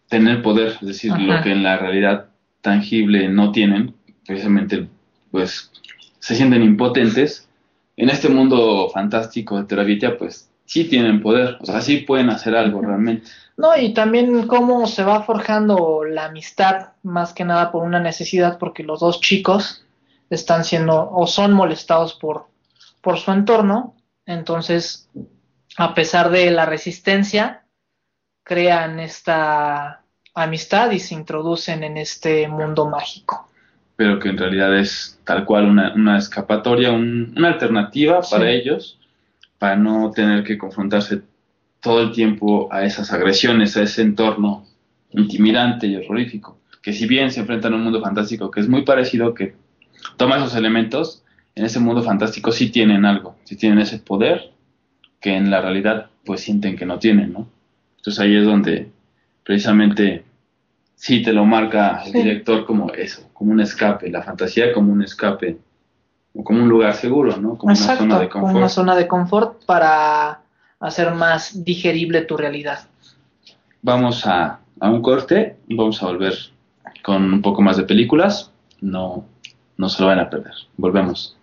tener 0.08 0.42
poder, 0.42 0.76
es 0.80 0.88
decir, 0.88 1.12
Ajá. 1.12 1.22
lo 1.22 1.40
que 1.40 1.52
en 1.52 1.62
la 1.62 1.76
realidad 1.76 2.30
tangible 2.60 3.28
no 3.28 3.52
tienen, 3.52 3.94
precisamente 4.26 4.88
pues 5.30 5.70
se 6.18 6.34
sienten 6.34 6.64
impotentes. 6.64 7.48
En 7.96 8.10
este 8.10 8.28
mundo 8.28 8.90
fantástico 8.92 9.56
de 9.56 9.68
Terabitia, 9.68 10.18
pues 10.18 10.50
sí 10.64 10.82
tienen 10.86 11.22
poder, 11.22 11.58
o 11.60 11.66
sea, 11.66 11.80
sí 11.80 11.98
pueden 11.98 12.30
hacer 12.30 12.56
algo 12.56 12.80
realmente. 12.80 13.30
No, 13.56 13.76
y 13.76 13.94
también 13.94 14.46
cómo 14.48 14.86
se 14.86 15.04
va 15.04 15.22
forjando 15.22 16.04
la 16.04 16.26
amistad, 16.26 16.88
más 17.02 17.32
que 17.32 17.44
nada 17.44 17.70
por 17.70 17.84
una 17.84 18.00
necesidad, 18.00 18.58
porque 18.58 18.82
los 18.82 19.00
dos 19.00 19.20
chicos 19.20 19.84
están 20.30 20.64
siendo 20.64 21.08
o 21.10 21.26
son 21.26 21.52
molestados 21.52 22.14
por, 22.14 22.46
por 23.00 23.18
su 23.18 23.30
entorno, 23.30 23.94
entonces, 24.26 25.08
a 25.76 25.94
pesar 25.94 26.30
de 26.30 26.50
la 26.50 26.66
resistencia, 26.66 27.64
crean 28.42 28.98
esta 29.00 30.02
amistad 30.34 30.90
y 30.90 30.98
se 30.98 31.14
introducen 31.14 31.84
en 31.84 31.96
este 31.96 32.48
mundo 32.48 32.86
mágico. 32.88 33.48
pero 33.96 34.18
que 34.18 34.28
en 34.30 34.38
realidad 34.38 34.76
es 34.76 35.20
tal 35.24 35.44
cual 35.44 35.66
una, 35.66 35.94
una 35.94 36.18
escapatoria, 36.18 36.90
un- 36.90 37.32
una 37.36 37.46
alternativa 37.48 38.22
Sí. 38.24 38.32
para 38.34 38.50
ellos, 38.50 38.98
para 39.58 39.76
no 39.76 40.10
tener 40.10 40.42
que 40.42 40.58
confrontarse 40.58 41.22
todo 41.84 42.00
el 42.02 42.12
tiempo 42.12 42.68
a 42.72 42.84
esas 42.84 43.12
agresiones, 43.12 43.76
a 43.76 43.82
ese 43.82 44.02
entorno 44.02 44.64
intimidante 45.10 45.86
y 45.86 45.94
horrorífico, 45.96 46.58
que 46.82 46.92
si 46.92 47.06
bien 47.06 47.30
se 47.30 47.40
enfrentan 47.40 47.74
a 47.74 47.76
un 47.76 47.84
mundo 47.84 48.00
fantástico 48.02 48.50
que 48.50 48.60
es 48.60 48.68
muy 48.68 48.82
parecido, 48.82 49.34
que 49.34 49.54
toma 50.16 50.38
esos 50.38 50.56
elementos, 50.56 51.22
en 51.54 51.64
ese 51.64 51.78
mundo 51.78 52.02
fantástico 52.02 52.50
sí 52.50 52.70
tienen 52.70 53.04
algo, 53.04 53.36
sí 53.44 53.54
tienen 53.56 53.78
ese 53.78 53.98
poder 53.98 54.50
que 55.20 55.36
en 55.36 55.50
la 55.50 55.60
realidad 55.60 56.08
pues 56.24 56.40
sienten 56.40 56.76
que 56.76 56.86
no 56.86 56.98
tienen, 56.98 57.32
¿no? 57.32 57.46
Entonces 57.98 58.18
ahí 58.20 58.34
es 58.34 58.44
donde 58.44 58.90
precisamente 59.44 60.24
sí 60.96 61.22
te 61.22 61.32
lo 61.32 61.44
marca 61.44 62.02
el 62.06 62.12
Sí. 62.12 62.18
director 62.18 62.64
como 62.66 62.90
eso, 62.92 63.28
como 63.34 63.52
un 63.52 63.60
escape, 63.60 64.10
la 64.10 64.22
fantasía 64.22 64.72
como 64.72 64.90
un 64.92 65.02
escape, 65.02 65.58
o 66.34 66.42
como 66.42 66.62
un 66.62 66.68
lugar 66.68 66.94
seguro, 66.94 67.36
¿no? 67.36 67.56
Como 67.56 67.72
Exacto, 67.72 68.04
una 68.04 68.14
zona 68.14 68.20
de 68.22 68.28
como 68.28 68.44
confort. 68.46 68.58
una 68.58 68.68
zona 68.68 68.96
de 68.96 69.06
confort 69.06 69.64
para 69.64 70.40
hacer 70.84 71.14
más 71.14 71.64
digerible 71.64 72.22
tu 72.22 72.36
realidad. 72.36 72.80
Vamos 73.82 74.26
a, 74.26 74.60
a 74.80 74.90
un 74.90 75.02
corte, 75.02 75.56
vamos 75.68 76.02
a 76.02 76.06
volver 76.06 76.34
con 77.02 77.32
un 77.32 77.42
poco 77.42 77.62
más 77.62 77.76
de 77.76 77.84
películas, 77.84 78.50
no, 78.80 79.26
no 79.76 79.88
se 79.88 80.02
lo 80.02 80.08
van 80.08 80.20
a 80.20 80.30
perder. 80.30 80.54
Volvemos. 80.76 81.36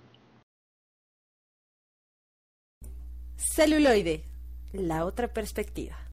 Celuloide, 3.36 4.24
la 4.74 5.06
otra 5.06 5.28
perspectiva. 5.34 6.11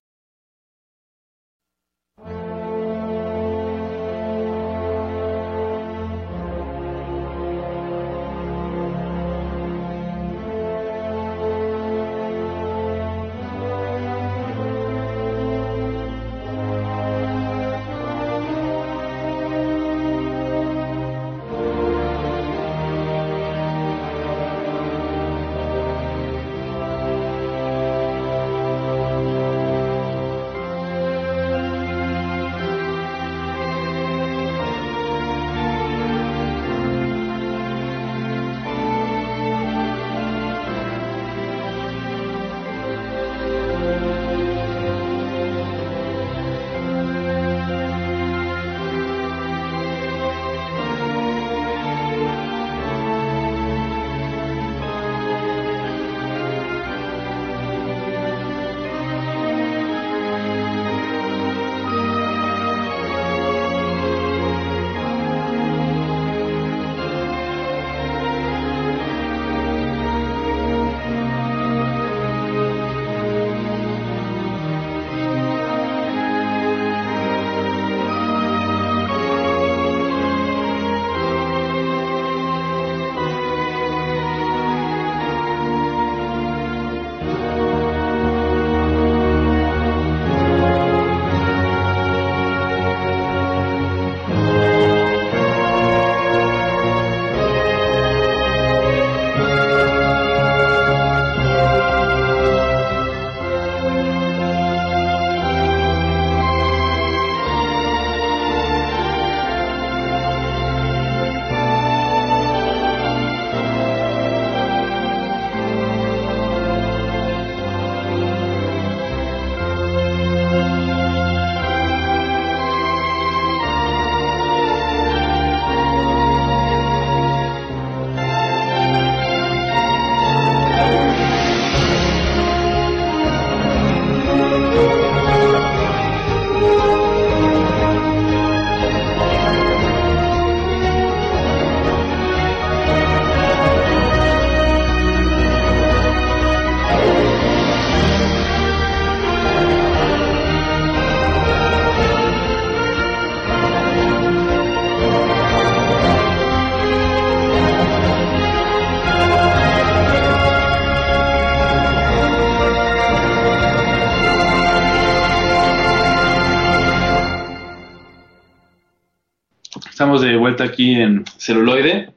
Vuelta 170.58 170.72
aquí 170.74 170.94
en 170.94 171.24
celuloide 171.36 172.10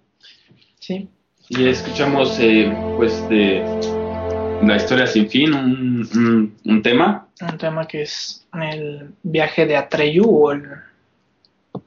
Sí. 0.80 1.08
y 1.50 1.68
escuchamos 1.68 2.40
eh, 2.40 2.74
pues 2.98 3.28
de 3.30 3.62
la 4.64 4.76
historia 4.78 5.06
sin 5.06 5.30
fin, 5.30 5.54
un, 5.54 6.10
un- 6.16 6.56
un 6.66 6.82
tema. 6.82 7.28
Un 7.40 7.58
tema 7.60 7.88
que 7.88 8.02
es 8.04 8.48
el 8.60 9.12
viaje 9.24 9.66
de 9.68 9.76
Atreyu 9.78 10.24
o 10.26 10.52
el... 10.54 10.64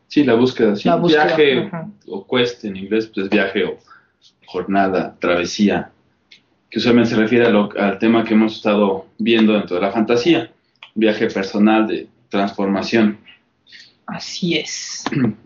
Sí, 0.07 0.23
la 0.25 0.35
búsqueda, 0.35 0.77
sí. 0.77 0.89
La 0.89 0.95
búsqueda, 0.97 1.25
viaje 1.37 1.71
o 2.07 2.25
quest 2.27 2.65
en 2.65 2.77
inglés, 2.77 3.11
pues 3.13 3.29
viaje 3.29 3.65
o 3.65 3.79
jornada, 4.47 5.17
travesía, 5.19 5.91
que 6.71 6.79
usualmente 6.79 7.11
se 7.11 7.17
refiere 7.17 7.47
a 7.47 7.51
lo- 7.51 7.71
al 7.77 7.99
tema 7.99 8.23
que 8.25 8.35
hemos 8.35 8.55
estado 8.57 9.07
viendo 9.19 9.55
dentro 9.55 9.75
de 9.77 9.83
la 9.83 9.91
fantasía, 9.91 10.53
viaje 10.95 11.27
personal 11.29 11.87
de 11.89 12.07
transformación. 12.29 13.19
Así 14.07 14.57
es. 14.57 15.03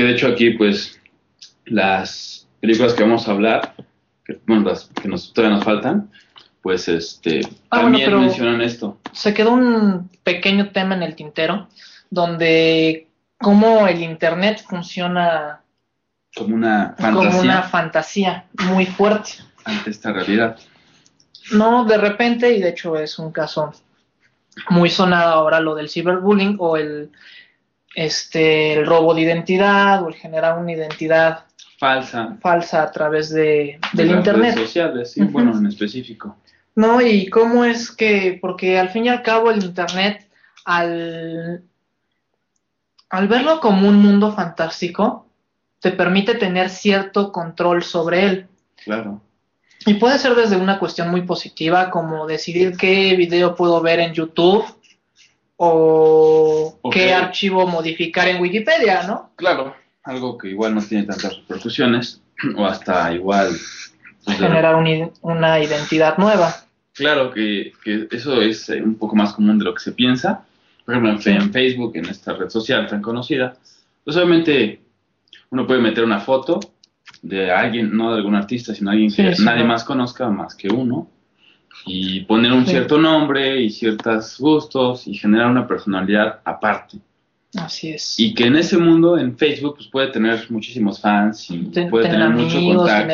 Que 0.00 0.06
de 0.06 0.12
hecho 0.12 0.28
aquí, 0.28 0.52
pues, 0.52 0.98
las 1.66 2.48
películas 2.58 2.94
que 2.94 3.02
vamos 3.02 3.28
a 3.28 3.32
hablar, 3.32 3.74
que, 4.24 4.40
bueno, 4.46 4.70
las 4.70 4.84
que 4.86 5.08
nos, 5.08 5.30
todavía 5.34 5.56
nos 5.58 5.64
faltan, 5.66 6.10
pues, 6.62 6.88
este, 6.88 7.40
Ah, 7.68 7.80
bueno, 7.82 7.98
también 7.98 8.04
pero- 8.06 8.20
mencionan 8.20 8.62
esto. 8.62 8.98
Se 9.12 9.34
quedó 9.34 9.52
un 9.52 10.08
pequeño 10.24 10.70
tema 10.70 10.94
en 10.94 11.02
el 11.02 11.14
tintero 11.16 11.68
donde 12.08 13.08
cómo 13.38 13.86
el 13.88 14.00
Internet 14.02 14.64
funciona 14.66 15.60
Como 16.34 16.54
una 16.54 16.94
fantasía 16.98 17.28
como 17.30 17.40
una 17.42 17.62
fantasía 17.64 18.46
muy 18.70 18.86
fuerte. 18.86 19.32
ante 19.66 19.90
esta 19.90 20.14
realidad. 20.14 20.58
No, 21.52 21.84
de 21.84 21.98
repente, 21.98 22.56
y 22.56 22.62
de 22.62 22.70
hecho 22.70 22.96
es 22.96 23.18
un 23.18 23.32
caso 23.32 23.74
muy 24.70 24.88
sonado 24.88 25.34
ahora 25.34 25.60
lo 25.60 25.74
del 25.74 25.90
ciberbullying 25.90 26.56
o 26.58 26.78
el 26.78 27.10
este 27.94 28.74
el 28.74 28.86
robo 28.86 29.14
de 29.14 29.22
identidad 29.22 30.02
o 30.02 30.08
el 30.08 30.14
generar 30.14 30.58
una 30.58 30.72
identidad 30.72 31.44
Falsa. 31.78 32.36
falsa 32.40 32.82
a 32.82 32.92
través 32.92 33.30
de, 33.30 33.78
del 33.94 34.08
de 34.08 34.14
internet. 34.14 34.54
redes 34.54 34.66
sociales, 34.68 35.12
sí, 35.12 35.22
bueno, 35.22 35.56
en 35.56 35.66
específico. 35.66 36.36
No, 36.76 37.00
y 37.00 37.28
cómo 37.28 37.64
es 37.64 37.90
que, 37.90 38.38
porque 38.40 38.78
al 38.78 38.90
fin 38.90 39.06
y 39.06 39.08
al 39.08 39.22
cabo 39.22 39.50
el 39.50 39.64
internet, 39.64 40.28
al, 40.64 41.62
al 43.08 43.28
verlo 43.28 43.60
como 43.60 43.88
un 43.88 43.96
mundo 43.96 44.32
fantástico, 44.32 45.26
te 45.80 45.90
permite 45.90 46.34
tener 46.34 46.68
cierto 46.68 47.32
control 47.32 47.82
sobre 47.82 48.26
él. 48.26 48.46
Claro. 48.84 49.22
Y 49.86 49.94
puede 49.94 50.18
ser 50.18 50.34
desde 50.34 50.56
una 50.56 50.78
cuestión 50.78 51.10
muy 51.10 51.22
positiva, 51.22 51.90
como 51.90 52.26
decidir 52.26 52.76
qué 52.76 53.16
video 53.16 53.54
puedo 53.54 53.80
ver 53.80 54.00
en 54.00 54.12
YouTube 54.12 54.64
o 55.62 56.90
qué 56.90 57.12
archivo 57.12 57.66
modificar 57.66 58.26
en 58.28 58.40
Wikipedia, 58.40 59.02
¿no? 59.06 59.30
Claro, 59.36 59.74
algo 60.04 60.38
que 60.38 60.48
igual 60.48 60.74
no 60.74 60.80
tiene 60.80 61.04
tantas 61.04 61.36
repercusiones, 61.36 62.22
o 62.56 62.64
hasta 62.64 63.12
igual. 63.12 63.50
pues, 64.24 64.38
Generar 64.38 64.74
un 64.76 65.12
una 65.20 65.60
identidad 65.62 66.16
nueva. 66.16 66.54
Claro 66.94 67.30
que, 67.30 67.72
que 67.84 68.08
eso 68.10 68.40
es 68.40 68.70
eh, 68.70 68.82
un 68.82 68.94
poco 68.94 69.14
más 69.16 69.34
común 69.34 69.58
de 69.58 69.64
lo 69.66 69.74
que 69.74 69.80
se 69.80 69.92
piensa. 69.92 70.44
Por 70.86 70.94
ejemplo, 70.96 71.30
en, 71.30 71.52
Facebook, 71.52 71.92
en 71.94 72.06
esta 72.06 72.32
red 72.32 72.48
social 72.48 72.86
tan 72.88 73.02
conocida, 73.02 73.54
pues 74.02 74.16
obviamente 74.16 74.80
uno 75.50 75.66
puede 75.66 75.80
meter 75.80 76.04
una 76.04 76.20
foto 76.20 76.58
de 77.22 77.50
alguien, 77.52 77.94
no 77.94 78.12
de 78.12 78.16
algún 78.16 78.34
artista, 78.34 78.74
sino 78.74 78.90
alguien 78.90 79.10
que 79.12 79.28
Sí, 79.30 79.34
sí, 79.36 79.44
nadie 79.44 79.62
no. 79.62 79.68
más 79.68 79.84
conozca 79.84 80.28
más 80.30 80.54
que 80.54 80.68
uno, 80.68 81.06
y 81.86 82.20
poner 82.20 82.52
un 82.52 82.64
Sí. 82.64 82.72
cierto 82.72 82.98
nombre 82.98 83.60
y 83.62 83.70
ciertos 83.70 84.38
gustos 84.38 85.06
y 85.06 85.14
generar 85.14 85.46
una 85.50 85.66
personalidad 85.66 86.40
aparte. 86.44 86.98
Así 87.56 87.90
es. 87.90 88.18
Y 88.20 88.32
que 88.34 88.46
en 88.46 88.56
ese 88.56 88.76
mundo, 88.78 89.18
en 89.18 89.36
Facebook, 89.36 89.76
pues 89.76 89.88
puede 89.88 90.08
tener 90.08 90.46
muchísimos 90.50 91.00
fans 91.00 91.50
y 91.50 91.64
Ten- 91.70 91.90
puede 91.90 92.04
tener 92.08 92.28
tener 92.28 92.34
mucho 92.44 92.56
amigos, 92.58 92.76
contacto, 92.88 93.06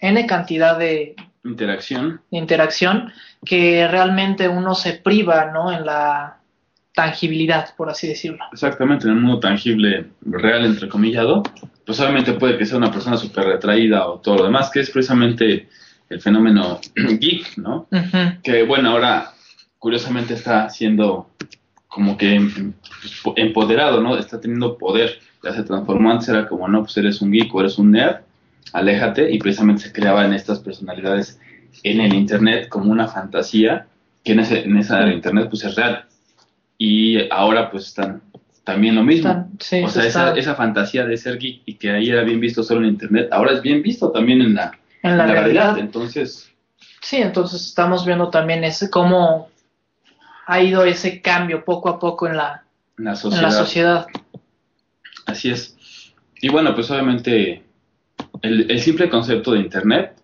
tener 0.00 0.16
N 0.18 0.26
cantidad 0.26 0.78
de, 0.78 1.14
interacción. 1.44 2.20
de 2.30 2.38
interacción 2.38 3.12
que 3.44 3.86
realmente 3.88 4.48
uno 4.48 4.74
se 4.74 4.94
priva, 4.94 5.50
¿no? 5.52 5.70
En 5.72 5.84
la 5.84 6.38
tangibilidad, 6.94 7.74
por 7.76 7.90
así 7.90 8.08
decirlo. 8.08 8.44
Exactamente, 8.52 9.06
en 9.06 9.14
el 9.14 9.20
mundo 9.20 9.40
tangible, 9.40 10.06
real, 10.22 10.64
entrecomillado, 10.64 11.42
pues 11.84 12.00
obviamente 12.00 12.32
puede 12.32 12.56
que 12.56 12.64
sea 12.64 12.78
una 12.78 12.90
persona 12.90 13.18
súper 13.18 13.44
retraída 13.44 14.06
o 14.08 14.18
todo 14.20 14.38
lo 14.38 14.44
demás, 14.44 14.70
que 14.70 14.80
es 14.80 14.90
precisamente 14.90 15.68
el 16.08 16.20
fenómeno 16.20 16.80
geek, 16.94 17.56
¿no? 17.58 17.86
Que 18.42 18.62
bueno, 18.64 18.90
ahora 18.90 19.32
curiosamente 19.78 20.34
está 20.34 20.68
siendo 20.70 21.30
como 21.88 22.16
que 22.16 22.34
em- 22.34 22.72
pues, 23.22 23.36
empoderado, 23.36 24.00
¿no? 24.02 24.16
Está 24.18 24.40
teniendo 24.40 24.76
poder, 24.76 25.18
ya 25.42 25.52
se 25.54 25.62
transformó 25.62 26.10
antes, 26.10 26.28
era 26.28 26.46
como, 26.48 26.68
no, 26.68 26.82
pues 26.82 26.96
eres 26.96 27.20
un 27.22 27.30
geek 27.32 27.54
o 27.54 27.60
eres 27.60 27.78
un 27.78 27.90
nerd, 27.92 28.16
aléjate, 28.72 29.30
y 29.32 29.38
precisamente 29.38 29.82
se 29.84 29.92
creaban 29.92 30.32
estas 30.32 30.58
personalidades 30.60 31.40
en 31.82 32.00
el 32.00 32.14
Internet 32.14 32.68
como 32.68 32.90
una 32.90 33.08
fantasía, 33.08 33.86
que 34.24 34.32
en, 34.32 34.40
ese, 34.40 34.64
en 34.64 34.76
esa 34.76 35.06
Internet 35.12 35.46
pues 35.50 35.64
es 35.64 35.74
real. 35.76 36.04
Y 36.78 37.30
ahora 37.30 37.70
pues 37.70 37.86
están 37.86 38.22
también 38.64 38.96
lo 38.96 39.04
mismo. 39.04 39.30
Están- 39.30 39.50
sí, 39.60 39.82
o 39.84 39.88
se 39.88 39.94
sea, 40.00 40.06
esa, 40.06 40.26
está 40.28 40.38
esa 40.40 40.54
fantasía 40.56 41.06
de 41.06 41.16
ser 41.16 41.38
geek 41.38 41.62
y 41.64 41.74
que 41.74 41.90
ahí 41.90 42.10
era 42.10 42.24
bien 42.24 42.40
visto 42.40 42.62
solo 42.62 42.80
en 42.82 42.88
Internet, 42.88 43.28
ahora 43.30 43.52
es 43.52 43.62
bien 43.62 43.82
visto 43.82 44.10
también 44.10 44.42
en 44.42 44.54
la, 44.54 44.72
en 45.06 45.18
la, 45.18 45.24
en 45.24 45.28
la 45.34 45.40
realidad. 45.40 45.78
Entonces, 45.78 46.52
Sí, 47.02 47.18
entonces 47.18 47.64
estamos 47.64 48.04
viendo 48.04 48.30
también 48.30 48.64
ese 48.64 48.90
cómo 48.90 49.48
ha 50.46 50.60
ido 50.60 50.84
ese 50.84 51.22
cambio 51.22 51.64
poco 51.64 51.88
a 51.88 51.98
poco 52.00 52.26
en 52.26 52.36
la, 52.36 52.64
la 52.96 53.10
en 53.10 53.16
sociedad. 53.16 53.42
la 53.42 53.50
sociedad. 53.52 54.06
Así 55.26 55.50
es. 55.50 55.76
Y 56.40 56.48
bueno, 56.48 56.74
pues 56.74 56.90
obviamente 56.90 57.64
el, 58.42 58.70
el 58.70 58.80
simple 58.80 59.08
concepto 59.08 59.52
de 59.52 59.60
Internet 59.60 60.20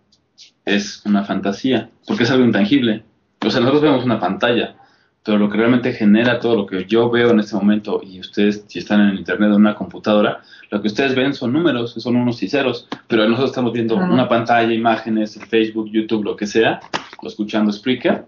es 0.65 1.03
una 1.05 1.25
fantasía, 1.25 1.89
porque 2.07 2.25
es 2.25 2.31
algo 2.31 2.45
intangible. 2.45 3.05
O 3.45 3.51
sea, 3.51 3.61
nosotros 3.61 3.83
vemos 3.83 4.05
una 4.05 4.19
pantalla, 4.21 4.77
pero 5.24 5.39
lo 5.39 5.49
que 5.49 5.57
realmente 5.57 5.93
genera 5.93 6.40
todo 6.40 6.57
lo 6.57 6.66
que 6.66 6.85
yo 6.85 7.09
veo 7.11 7.31
en 7.31 7.40
este 7.40 7.55
momento, 7.55 8.01
y 8.03 8.20
ustedes 8.20 8.65
si 8.66 8.78
están 8.81 9.01
en 9.09 9.16
Internet 9.16 9.51
o 9.51 9.55
en 9.55 9.61
una 9.61 9.74
computadora, 9.74 10.40
lo 10.70 10.81
que 10.81 10.89
ustedes 10.89 11.15
ven 11.15 11.35
son 11.35 11.53
números, 11.53 11.93
son 11.94 12.16
unos 12.16 12.43
y 12.43 12.49
ceros, 12.49 12.89
pero 13.07 13.24
nosotros 13.28 13.51
estamos 13.51 13.73
viendo 13.73 13.94
una 13.97 14.28
pantalla, 14.28 14.73
imágenes, 14.73 15.36
en 15.36 15.43
Facebook, 15.47 15.89
YouTube, 15.90 16.24
lo 16.24 16.36
que 16.36 16.47
sea, 16.47 16.81
o 17.23 17.27
escuchando 17.28 17.70
Spreaker, 17.70 18.24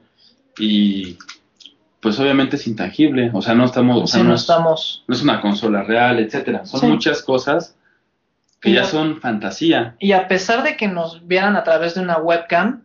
y 0.58 1.16
pues 2.00 2.20
obviamente 2.20 2.56
es 2.56 2.66
intangible, 2.66 3.30
o 3.32 3.40
sea, 3.40 3.54
no 3.54 3.64
estamos... 3.64 4.02
o 4.02 4.06
sea, 4.06 4.20
Sí, 4.20 4.26
no 4.26 4.34
es- 4.34 4.42
estamos. 4.42 5.04
no 5.08 5.14
es 5.14 5.22
una 5.22 5.40
consola 5.40 5.82
real, 5.82 6.18
etcétera. 6.20 6.66
Son 6.66 6.80
Sí. 6.80 6.86
muchas 6.86 7.22
cosas 7.22 7.76
que 8.60 8.70
Y 8.70 8.74
ya 8.74 8.84
son 8.84 9.20
fantasía. 9.20 9.96
Y 9.98 10.12
a 10.12 10.28
pesar 10.28 10.62
de 10.62 10.76
que 10.76 10.86
nos 10.86 11.26
vieran 11.26 11.56
a 11.56 11.64
través 11.64 11.94
de 11.94 12.02
una 12.02 12.18
webcam, 12.18 12.82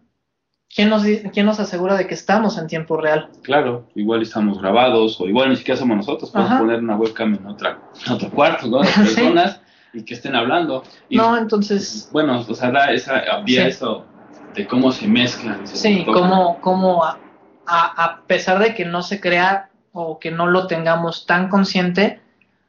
¿quién 0.74 0.90
nos, 0.90 1.04
quién 1.34 1.46
nos 1.46 1.60
asegura 1.60 1.96
de 1.96 2.08
que 2.08 2.14
estamos 2.14 2.58
en 2.58 2.68
tiempo 2.68 2.98
real? 2.98 3.30
Claro, 3.44 3.88
igual 3.96 4.22
estamos 4.22 4.60
grabados 4.62 5.20
o 5.20 5.28
igual 5.28 5.50
ni 5.50 5.56
siquiera 5.56 5.80
somos 5.80 5.98
nosotros. 5.98 6.30
Podemos 6.32 6.52
Ajá. 6.52 6.60
poner 6.62 6.80
una 6.80 6.96
webcam 6.98 7.34
en, 7.36 7.46
otra, 7.48 7.80
en 8.06 8.14
otro 8.14 8.30
cuarto, 8.30 8.68
¿no? 8.68 8.84
Sí. 8.84 9.00
personas 9.00 9.62
y 9.94 10.04
que 10.04 10.14
estén 10.14 10.36
hablando. 10.36 10.84
Y 11.10 11.18
No, 11.18 11.36
entonces, 11.38 12.10
bueno, 12.12 12.46
o 12.48 12.54
sea, 12.54 12.72
da 12.72 12.92
esa, 12.92 13.20
había 13.32 13.64
Sí. 13.64 13.70
eso 13.70 14.06
de 14.54 14.68
cómo 14.68 14.92
se 14.92 15.08
mezclan. 15.08 15.66
se 15.68 15.76
sí, 15.78 16.06
como, 16.06 16.60
como 16.62 17.04
a, 17.04 17.18
a- 17.66 18.04
a 18.06 18.22
pesar 18.28 18.60
de 18.60 18.74
que 18.76 18.86
no 18.86 19.02
se 19.02 19.20
crea 19.20 19.70
o 19.92 20.20
que 20.20 20.30
no 20.32 20.46
lo 20.48 20.68
tengamos 20.68 21.26
tan 21.26 21.50
consciente, 21.50 22.22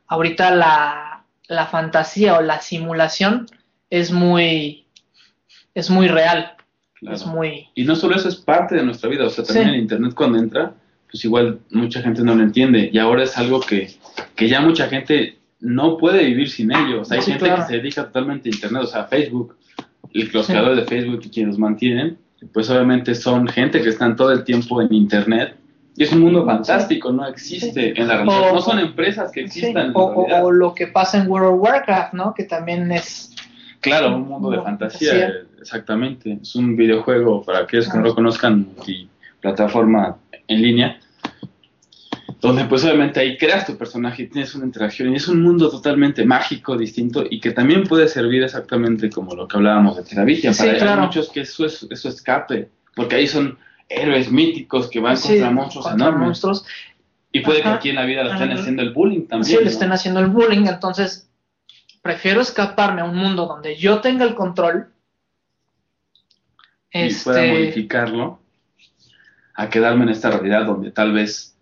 ahorita 0.06 0.50
la, 0.54 1.24
la 1.48 1.66
fantasía 1.66 2.38
o 2.38 2.40
la 2.42 2.60
simulación 2.60 3.46
es 3.90 4.12
muy, 4.12 4.86
es 5.74 5.90
muy 5.90 6.08
real, 6.08 6.54
Claro. 7.00 7.16
es 7.16 7.26
muy... 7.26 7.68
Y 7.74 7.84
no 7.84 7.96
solo 7.96 8.14
eso 8.16 8.28
es 8.28 8.36
parte 8.36 8.76
de 8.76 8.84
nuestra 8.84 9.08
vida, 9.10 9.26
o 9.26 9.30
sea, 9.30 9.42
también 9.44 9.68
Sí. 9.68 9.74
el 9.74 9.80
Internet 9.80 10.12
cuando 10.14 10.38
entra, 10.38 10.74
pues 11.10 11.24
igual 11.24 11.58
mucha 11.70 12.02
gente 12.02 12.22
no 12.22 12.34
lo 12.34 12.42
entiende 12.42 12.90
y 12.92 12.98
ahora 12.98 13.24
es 13.24 13.36
algo 13.38 13.60
que, 13.60 13.90
que 14.36 14.48
ya 14.48 14.60
mucha 14.60 14.86
gente 14.88 15.38
no 15.60 15.96
puede 15.96 16.24
vivir 16.24 16.48
sin 16.50 16.70
ello. 16.72 17.00
O 17.00 17.04
sea, 17.04 17.16
hay 17.16 17.22
Sí, 17.22 17.30
gente 17.32 17.46
claro. 17.46 17.62
que 17.62 17.68
se 17.72 17.76
dedica 17.78 18.04
totalmente 18.06 18.48
a 18.48 18.52
Internet, 18.52 18.82
o 18.82 18.86
sea, 18.86 19.04
Facebook, 19.04 19.56
los 20.12 20.46
Sí. 20.46 20.52
creadores 20.52 20.76
de 20.78 20.84
Facebook 20.84 21.20
y 21.24 21.28
quienes 21.30 21.52
los 21.54 21.58
mantienen, 21.58 22.18
pues 22.52 22.68
obviamente 22.70 23.14
son 23.14 23.46
gente 23.48 23.80
que 23.82 23.88
están 23.90 24.16
todo 24.16 24.32
el 24.32 24.44
tiempo 24.44 24.80
en 24.82 24.92
Internet. 24.94 25.56
Y 25.96 26.04
es 26.04 26.12
un 26.12 26.20
mundo 26.20 26.46
fantástico, 26.46 27.12
no 27.12 27.26
existe 27.26 27.98
en 28.00 28.08
la 28.08 28.16
realidad. 28.22 28.50
O- 28.52 28.54
no 28.54 28.60
son 28.62 28.78
empresas 28.78 29.30
que 29.32 29.40
sí, 29.48 29.58
existan 29.60 29.86
en 29.86 29.92
o, 29.94 29.98
la 29.98 30.04
o- 30.04 30.14
realidad. 30.26 30.44
o 30.46 30.50
lo 30.52 30.74
que 30.74 30.86
pasa 30.86 31.18
en 31.22 31.28
World 31.28 31.54
of 31.54 31.60
Warcraft, 31.60 32.14
¿no? 32.14 32.32
Que 32.34 32.44
también 32.44 32.90
es... 32.92 33.34
Claro, 33.80 34.16
un 34.16 34.28
mundo 34.28 34.50
de 34.50 34.60
fantasía, 34.60 35.10
fantasía. 35.10 35.34
exactamente. 35.60 36.38
Es 36.42 36.54
un 36.54 36.76
videojuego, 36.76 37.42
para 37.42 37.60
aquellos 37.60 37.88
que 37.88 37.96
no 37.98 38.04
lo 38.04 38.14
conozcan, 38.14 38.68
plataforma 39.40 40.18
en 40.48 40.62
línea, 40.62 41.00
donde 42.40 42.64
pues 42.64 42.84
obviamente 42.84 43.20
ahí 43.20 43.36
creas 43.36 43.66
tu 43.66 43.76
personaje 43.76 44.22
y 44.22 44.26
tienes 44.28 44.54
una 44.54 44.64
interacción 44.66 45.12
y 45.12 45.16
es 45.16 45.28
un 45.28 45.42
mundo 45.42 45.70
totalmente 45.70 46.24
mágico, 46.24 46.76
distinto 46.76 47.24
y 47.28 47.40
que 47.40 47.52
también 47.52 47.84
puede 47.84 48.08
servir 48.08 48.42
exactamente 48.42 49.10
como 49.10 49.34
lo 49.34 49.46
que 49.46 49.56
hablábamos 49.56 49.96
de 49.96 50.02
Terabitia. 50.04 50.52
Sí, 50.54 50.60
para 50.60 50.72
hay 50.72 50.78
claro. 50.78 51.02
muchos 51.02 51.28
que 51.30 51.40
eso 51.40 51.66
es 51.66 51.86
eso 51.90 52.08
escape, 52.08 52.68
porque 52.94 53.16
ahí 53.16 53.26
son 53.26 53.58
héroes 53.88 54.30
míticos 54.30 54.88
que 54.88 55.00
van 55.00 55.16
sí, 55.16 55.28
contra 55.32 55.50
monstruos 55.50 55.86
contra 55.86 56.06
enormes. 56.08 56.26
monstruos. 56.28 56.64
Y 57.32 57.40
puede 57.40 57.62
que 57.62 57.68
aquí 57.68 57.90
en 57.90 57.96
la 57.96 58.04
vida 58.06 58.24
le 58.24 58.32
estén 58.32 58.50
Ajá. 58.50 58.60
haciendo 58.60 58.82
el 58.82 58.92
bullying 58.92 59.20
Sí, 59.20 59.26
también. 59.28 59.58
le 59.58 59.64
¿no? 59.64 59.70
estén 59.70 59.92
haciendo 59.92 60.20
el 60.20 60.26
bullying, 60.28 60.66
entonces 60.66 61.29
prefiero 62.02 62.40
escaparme 62.40 63.00
a 63.02 63.04
un 63.04 63.16
mundo 63.16 63.46
donde 63.46 63.76
yo 63.76 64.00
tenga 64.00 64.24
el 64.24 64.34
control. 64.34 64.92
y 66.92 67.14
pueda 67.14 67.44
Este, 67.44 67.52
modificarlo 67.52 68.40
a 69.54 69.68
quedarme 69.68 70.04
en 70.04 70.08
esta 70.10 70.30
realidad 70.30 70.64
donde 70.66 70.90
tal 70.90 71.12
vez, 71.12 71.56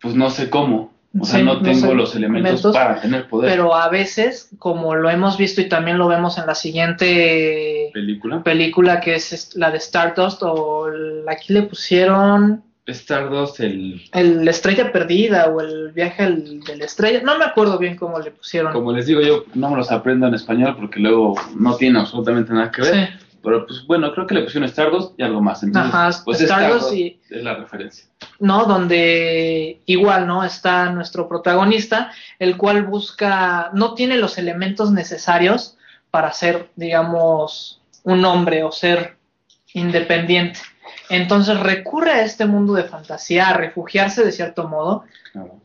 pues 0.00 0.14
no 0.14 0.30
sé 0.30 0.48
cómo, 0.48 0.94
o 1.18 1.24
sea, 1.24 1.40
Sí, 1.40 1.44
no 1.44 1.54
no 1.54 1.62
tengo 1.62 1.88
sé, 1.88 1.94
los 1.94 2.14
elementos, 2.14 2.50
elementos, 2.50 2.74
para 2.76 3.00
tener 3.00 3.28
poder. 3.28 3.50
pero 3.50 3.74
a 3.74 3.88
veces, 3.88 4.50
como 4.58 4.94
lo 4.94 5.10
hemos 5.10 5.36
visto 5.36 5.60
y 5.60 5.68
también 5.68 5.98
lo 5.98 6.08
vemos 6.08 6.38
en 6.38 6.46
la 6.46 6.54
siguiente 6.54 7.90
película. 7.92 8.42
película 8.42 9.00
que 9.00 9.16
es 9.16 9.54
la 9.56 9.70
de 9.70 9.78
Stardust 9.78 10.42
o 10.42 10.88
el- 10.88 11.28
aquí 11.28 11.52
le 11.52 11.62
pusieron 11.62 12.62
Stardust, 12.86 13.60
el, 13.60 14.02
el 14.12 14.44
la 14.44 14.50
estrella 14.50 14.92
perdida 14.92 15.46
o 15.48 15.60
el 15.60 15.92
viaje 15.92 16.22
al- 16.22 16.60
de 16.60 16.76
la 16.76 16.84
estrella, 16.84 17.20
no 17.22 17.36
me 17.38 17.44
acuerdo 17.44 17.78
bien 17.78 17.96
cómo 17.96 18.18
le 18.20 18.30
pusieron. 18.30 18.72
como 18.72 18.92
les 18.92 19.06
digo 19.06 19.20
yo, 19.20 19.44
no 19.54 19.70
me 19.70 19.76
los 19.76 19.90
aprendo 19.90 20.26
en 20.28 20.34
español 20.34 20.76
porque 20.78 21.00
luego 21.00 21.34
no 21.56 21.76
tiene 21.76 21.98
absolutamente 21.98 22.52
nada 22.52 22.70
que 22.70 22.82
ver. 22.82 22.94
Sí. 22.94 23.14
Pero 23.42 23.64
pues 23.64 23.84
bueno, 23.86 24.12
creo 24.12 24.26
que 24.26 24.34
le 24.34 24.42
pusieron 24.42 24.68
Stardust 24.68 25.18
y 25.18 25.22
algo 25.22 25.40
más. 25.40 25.62
Entonces, 25.62 25.94
Ajá, 25.94 26.10
pues 26.24 26.40
Stardust 26.40 26.92
y- 26.94 27.20
es 27.30 27.42
la 27.44 27.54
referencia. 27.54 28.06
¿no? 28.40 28.64
Donde 28.64 29.80
igual, 29.86 30.26
¿no? 30.26 30.42
Está 30.42 30.90
nuestro 30.90 31.28
protagonista, 31.28 32.10
el 32.40 32.56
cual 32.56 32.82
busca, 32.84 33.70
no 33.72 33.94
tiene 33.94 34.16
los 34.16 34.36
elementos 34.38 34.90
necesarios 34.90 35.76
para 36.10 36.32
ser, 36.32 36.70
digamos, 36.74 37.80
un 38.02 38.24
hombre 38.24 38.64
o 38.64 38.72
ser 38.72 39.16
independiente. 39.74 40.58
Entonces 41.10 41.58
recurre 41.60 42.10
a 42.12 42.22
este 42.24 42.46
mundo 42.46 42.74
de 42.74 42.84
fantasía, 42.84 43.48
a 43.48 43.56
refugiarse 43.56 44.24
de 44.24 44.32
cierto 44.32 44.68
modo. 44.68 45.04
Claro. 45.32 45.60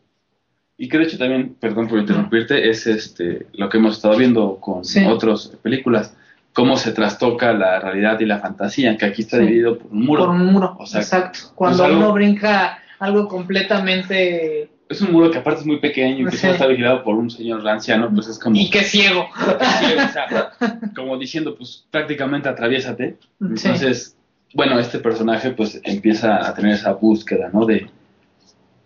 Y 0.78 0.90
que 0.90 0.98
de 0.98 1.04
hecho 1.04 1.18
también, 1.18 1.56
perdón 1.60 1.88
por 1.88 2.00
interrumpirte, 2.00 2.70
es 2.70 2.88
este 2.88 3.46
lo 3.54 3.70
que 3.70 3.78
hemos 3.78 3.98
estado 3.98 4.18
viendo 4.18 4.58
con 4.60 4.84
Sí. 4.84 5.06
otras 5.06 5.48
películas, 5.62 6.16
cómo 6.54 6.76
se 6.76 6.92
trastoca 6.92 7.54
la 7.54 7.80
realidad 7.80 8.20
y 8.20 8.26
la 8.26 8.40
fantasía, 8.40 8.98
que 8.98 9.06
aquí 9.06 9.22
está 9.22 9.38
Sí. 9.38 9.44
dividido 9.44 9.78
por 9.78 9.92
un 9.92 10.06
muro. 10.06 10.26
Por 10.26 10.30
un 10.36 10.46
muro, 10.48 10.76
O 10.80 10.86
sea, 10.88 11.02
exacto. 11.02 11.40
Cuando 11.56 11.84
algo- 11.86 11.98
uno 12.00 12.14
brinca 12.14 12.80
algo 13.00 13.28
completamente... 13.28 14.70
Es 14.90 15.02
un 15.02 15.14
muro 15.14 15.32
que 15.32 15.38
aparte 15.38 15.62
es 15.62 15.66
muy 15.66 15.80
pequeño 15.80 16.28
y 16.28 16.32
que 16.32 16.36
Sí. 16.36 16.38
solo 16.40 16.54
está 16.54 16.68
vigilado 16.68 17.04
por 17.04 17.16
un 17.16 17.30
señor 17.30 17.66
anciano, 17.68 18.10
pues 18.14 18.28
es 18.28 18.38
como... 18.38 18.56
Y 18.58 18.70
que 18.70 18.84
ciego. 18.84 19.28
Sí, 19.80 19.94
o 19.98 20.12
sea, 20.12 20.52
como 20.96 21.18
diciendo, 21.18 21.56
pues 21.56 21.86
prácticamente 21.90 22.50
atraviésate. 22.50 23.18
Entonces, 23.40 24.18
bueno, 24.54 24.80
este 24.80 25.00
personaje 25.00 25.52
pues 25.52 25.80
empieza 25.84 26.48
a 26.48 26.54
tener 26.54 26.74
esa 26.74 26.94
búsqueda, 26.94 27.50
¿no? 27.54 27.66
De 27.66 27.90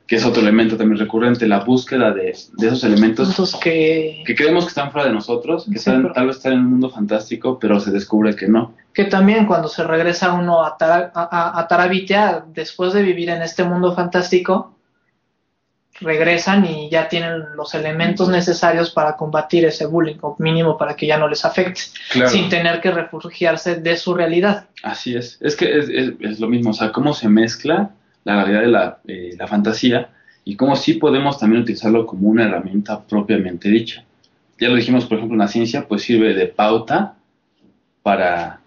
que 0.07 0.17
es 0.17 0.25
otro 0.25 0.43
elemento 0.43 0.77
también 0.77 0.99
recurrente, 0.99 1.47
la 1.47 1.61
búsqueda 1.61 2.11
de, 2.11 2.35
de 2.57 2.67
esos 2.67 2.83
elementos 2.83 3.55
que, 3.59 4.21
que 4.23 4.35
creemos 4.35 4.65
que 4.65 4.69
están 4.69 4.91
fuera 4.91 5.07
de 5.07 5.13
nosotros, 5.13 5.65
que 5.65 5.71
Sí, 5.71 5.77
están- 5.77 6.03
pero- 6.03 6.13
tal 6.13 6.27
vez 6.27 6.35
están 6.37 6.53
en 6.53 6.59
un 6.59 6.69
mundo 6.69 6.91
fantástico, 6.91 7.57
pero 7.59 7.79
se 7.79 7.89
descubre 7.89 8.35
que 8.35 8.47
no. 8.47 8.73
que 8.93 9.05
también 9.05 9.47
cuando 9.47 9.67
se 9.67 9.83
regresa 9.83 10.33
uno 10.33 10.63
a, 10.63 10.77
Tara- 10.77 11.11
a, 11.15 11.23
a- 11.23 11.59
a 11.59 11.67
Tarabitia, 11.67 12.45
después 12.53 12.93
de 12.93 13.01
vivir 13.01 13.29
en 13.31 13.41
este 13.41 13.63
mundo 13.63 13.95
fantástico, 13.95 14.74
regresan 16.01 16.65
y 16.65 16.89
ya 16.89 17.07
tienen 17.07 17.55
los 17.55 17.73
elementos 17.73 18.27
necesarios 18.29 18.91
para 18.91 19.15
combatir 19.15 19.65
ese 19.65 19.85
bullying, 19.85 20.17
o 20.21 20.35
mínimo 20.39 20.77
para 20.77 20.95
que 20.95 21.07
ya 21.07 21.17
no 21.17 21.27
les 21.27 21.45
afecte, 21.45 21.81
sin 22.27 22.49
tener 22.49 22.81
que 22.81 22.91
refugiarse 22.91 23.75
de 23.75 23.95
su 23.97 24.13
realidad. 24.13 24.67
Así 24.83 25.15
es. 25.15 25.37
Es 25.41 25.55
que 25.55 25.77
es, 25.77 25.87
es- 25.89 26.13
es 26.19 26.39
lo 26.39 26.47
mismo, 26.47 26.71
o 26.71 26.73
sea, 26.73 26.91
cómo 26.91 27.13
se 27.13 27.29
mezcla 27.29 27.91
la 28.25 28.43
realidad 28.43 28.61
de 28.61 28.67
la, 28.67 28.97
eh, 29.07 29.35
la 29.37 29.47
fantasía 29.47 30.09
y 30.43 30.55
cómo 30.57 30.75
sí 30.75 30.95
podemos 30.95 31.39
también 31.39 31.61
utilizarlo 31.63 32.05
como 32.05 32.27
una 32.29 32.43
herramienta 32.45 33.01
propiamente 33.01 33.69
dicha. 33.69 34.03
Ya 34.59 34.69
lo 34.69 34.75
dijimos, 34.75 35.05
por 35.05 35.17
ejemplo, 35.17 35.35
en 35.35 35.39
la 35.39 35.47
ciencia, 35.47 35.87
pues 35.87 36.03
sirve 36.03 36.33
de 36.33 36.47
pauta 36.47 37.15
para 38.03 38.59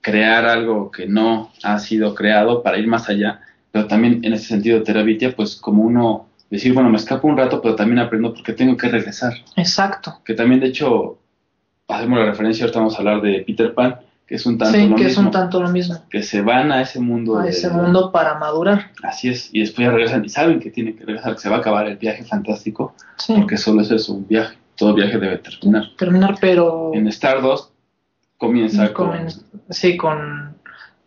crear 0.00 0.46
algo 0.46 0.90
que 0.90 1.06
no 1.06 1.50
ha 1.62 1.78
sido 1.78 2.14
creado, 2.14 2.62
para 2.62 2.78
ir 2.78 2.86
más 2.86 3.08
allá, 3.08 3.40
pero 3.70 3.86
también 3.86 4.20
en 4.24 4.32
ese 4.32 4.46
sentido, 4.46 4.82
Terabitia, 4.82 5.34
pues 5.36 5.56
como 5.56 5.82
uno 5.82 6.26
decir, 6.50 6.72
bueno, 6.74 6.90
me 6.90 6.96
escapo 6.96 7.28
un 7.28 7.36
rato, 7.36 7.60
pero 7.62 7.74
también 7.76 8.00
aprendo 8.00 8.34
porque 8.34 8.52
tengo 8.52 8.76
que 8.76 8.88
regresar. 8.88 9.32
Exacto. 9.56 10.18
Que 10.24 10.34
también, 10.34 10.60
de 10.60 10.66
hecho, 10.68 11.18
hacemos 11.88 12.18
la 12.18 12.26
referencia, 12.26 12.64
ahorita 12.64 12.78
vamos 12.80 12.94
a 12.94 12.98
hablar 12.98 13.20
de 13.22 13.44
Peter 13.46 13.72
Pan, 13.74 13.96
que 14.26 14.34
es 14.36 14.46
un 14.46 14.58
tanto 14.58 14.76
Sí, 14.78 14.86
lo 14.88 14.94
que 14.96 15.02
es 15.02 15.08
mismo 15.08 15.22
un 15.24 15.30
tanto 15.32 15.60
lo 15.60 15.68
mismo. 15.70 16.04
que 16.08 16.22
se 16.22 16.40
van 16.40 16.70
a 16.72 16.80
ese 16.82 17.00
mundo. 17.00 17.38
A 17.38 17.42
de- 17.44 17.50
ese 17.50 17.68
mundo 17.70 18.12
para 18.12 18.34
madurar. 18.38 18.90
Así 19.02 19.28
es, 19.28 19.50
y 19.52 19.60
después 19.60 19.86
ya 19.86 19.92
regresan 19.92 20.24
y 20.24 20.28
saben 20.28 20.60
que 20.60 20.70
tienen 20.70 20.96
que 20.96 21.04
regresar, 21.04 21.34
que 21.34 21.40
se 21.40 21.48
va 21.48 21.56
a 21.56 21.58
acabar 21.60 21.86
el 21.88 21.96
viaje 21.96 22.24
fantástico, 22.24 22.94
Sí. 23.16 23.34
porque 23.36 23.56
solo 23.56 23.82
es 23.82 23.90
eso, 23.90 24.12
un 24.14 24.26
viaje. 24.28 24.56
Todo 24.76 24.94
viaje 24.94 25.18
debe 25.18 25.36
terminar. 25.38 25.82
Terminar, 25.98 26.36
pero... 26.40 26.92
En 26.94 27.06
Stardust 27.08 27.70
comienza 28.38 28.92
con. 28.94 29.08
comen- 29.10 29.42
sí, 29.68 29.96
con 29.96 30.56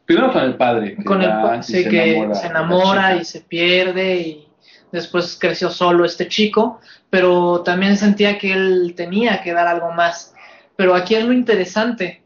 Primero 0.05 0.31
con 0.33 0.43
el 0.43 0.55
padre. 0.55 0.95
que 0.95 1.03
con 1.05 1.21
el 1.21 1.63
sí, 1.63 1.87
que 1.87 2.17
enamora 2.17 2.35
se 2.35 2.47
enamora 2.47 3.15
y 3.15 3.23
se 3.25 3.39
pierde 3.39 4.15
y 4.19 4.47
después 4.93 5.37
creció 5.39 5.69
solo 5.69 6.05
este 6.05 6.29
chico, 6.29 6.79
pero 7.09 7.61
también 7.63 7.97
sentía 7.97 8.37
que 8.37 8.53
él 8.53 8.93
tenía 8.95 9.41
que 9.41 9.51
dar 9.51 9.67
algo 9.67 9.91
más. 9.91 10.33
Pero 10.77 10.95
aquí 10.95 11.15
es 11.15 11.25
lo 11.25 11.33
interesante. 11.33 12.23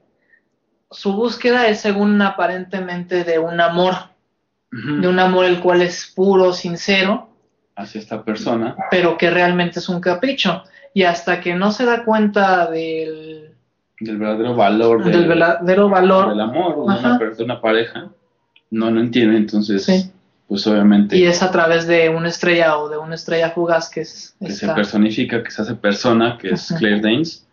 Su 0.91 1.14
búsqueda 1.14 1.68
es 1.68 1.80
según 1.80 2.22
aparentemente 2.22 3.23
de 3.23 3.39
un 3.39 3.60
amor, 3.60 3.94
de 4.72 5.07
un 5.07 5.18
amor 5.19 5.45
el 5.45 5.60
cual 5.60 5.81
es 5.81 6.11
puro, 6.15 6.53
sincero, 6.53 7.30
Hacia 7.76 8.02
esta 8.02 8.23
persona. 8.23 8.76
pero 8.91 9.18
que 9.18 9.30
realmente 9.30 9.80
es 9.80 9.89
un 9.89 9.99
capricho. 10.02 10.64
Y 10.94 11.03
hasta 11.03 11.39
que 11.41 11.53
no 11.56 11.72
se 11.72 11.85
da 11.85 12.03
cuenta 12.03 12.69
del, 12.69 13.52
Del 13.99 14.18
verdadero 14.18 14.56
valor 14.56 15.03
de- 15.03 15.11
del 15.11 15.27
verdadero 15.27 15.89
valor, 15.89 16.30
del 16.30 16.41
amor 16.41 16.76
de 16.76 16.81
una, 16.81 17.18
de 17.19 17.44
una 17.44 17.61
pareja. 17.61 18.10
No 18.72 18.89
lo 18.91 18.99
entiende, 18.99 19.38
entonces, 19.38 19.85
Sí. 19.85 20.11
Pues 20.47 20.65
obviamente 20.67 21.17
y 21.17 21.25
es 21.25 21.43
a 21.43 21.51
través 21.51 21.87
de 21.87 22.09
una 22.09 22.29
estrella 22.29 22.77
o 22.77 22.87
de 22.89 22.97
una 22.97 23.15
estrella 23.15 23.49
fugaz 23.51 23.89
que 23.89 24.01
es 24.01 24.35
que 24.39 24.51
se 24.51 24.67
personifica, 24.69 25.43
que 25.43 25.51
se 25.51 25.61
hace 25.61 25.75
persona, 25.75 26.37
que 26.39 26.49
es. 26.51 26.73
Claire 26.77 27.01
Danes. 27.01 27.45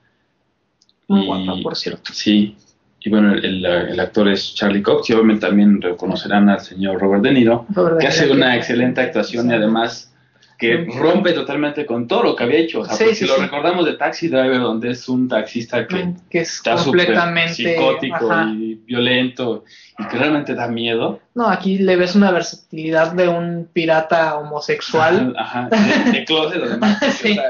muy 1.09 1.23
Y- 1.23 1.27
guapa, 1.27 1.55
por 1.63 1.77
cierto. 1.77 2.13
Sí, 2.15 2.57
y 3.01 3.11
bueno, 3.11 3.35
el, 3.35 3.45
el- 3.45 3.65
el 3.67 4.01
actor 4.01 4.29
es 4.29 4.55
Charlie 4.55 4.83
Cox 4.83 5.11
y 5.11 5.13
obviamente 5.13 5.47
también 5.47 5.83
reconocerán 5.83 6.49
al 6.49 6.61
señor 6.61 7.01
Robert 7.01 7.23
De 7.25 7.33
Niro, 7.33 7.67
Robert 7.71 7.99
que 8.01 8.07
hace 8.07 8.31
una 8.31 8.57
excelente 8.57 9.01
actuación 9.03 9.51
y 9.51 9.55
además 9.55 10.14
que 10.59 10.87
rompe 10.99 11.33
totalmente 11.33 11.85
con 11.85 12.07
todo 12.07 12.23
lo 12.23 12.37
que 12.37 12.45
había 12.45 12.59
hecho. 12.59 12.81
O 12.81 12.85
sea, 12.85 12.95
Sí, 12.95 13.07
sí, 13.11 13.15
si 13.17 13.27
lo 13.27 13.35
sí. 13.37 13.43
recordamos 13.43 13.85
de 13.87 13.95
Taxi 13.95 14.29
Driver, 14.29 14.61
donde 14.61 14.91
es 14.93 15.09
un 15.09 15.29
taxista 15.29 15.87
que 15.87 16.13
que 16.31 16.41
es 16.41 16.55
está 16.57 16.77
completamente 16.77 17.55
psicótico 17.55 18.31
ajá. 18.31 18.51
y 18.55 18.75
violento 18.77 19.65
y 19.99 20.05
que 20.07 20.17
realmente 20.17 20.55
da 20.55 20.69
miedo. 20.69 21.21
No, 21.35 21.49
aquí 21.49 21.79
le 21.79 21.97
ves 21.97 22.15
una 22.15 22.31
versatilidad 22.31 23.13
de 23.13 23.29
un 23.29 23.69
pirata 23.73 24.37
homosexual. 24.37 25.35
Ajá, 25.39 25.69
de, 25.71 26.13
de 26.13 26.25
closet 26.25 26.63
además. 26.63 26.99
porque, 27.01 27.13
Sí. 27.17 27.31
o 27.33 27.35
sea, 27.35 27.45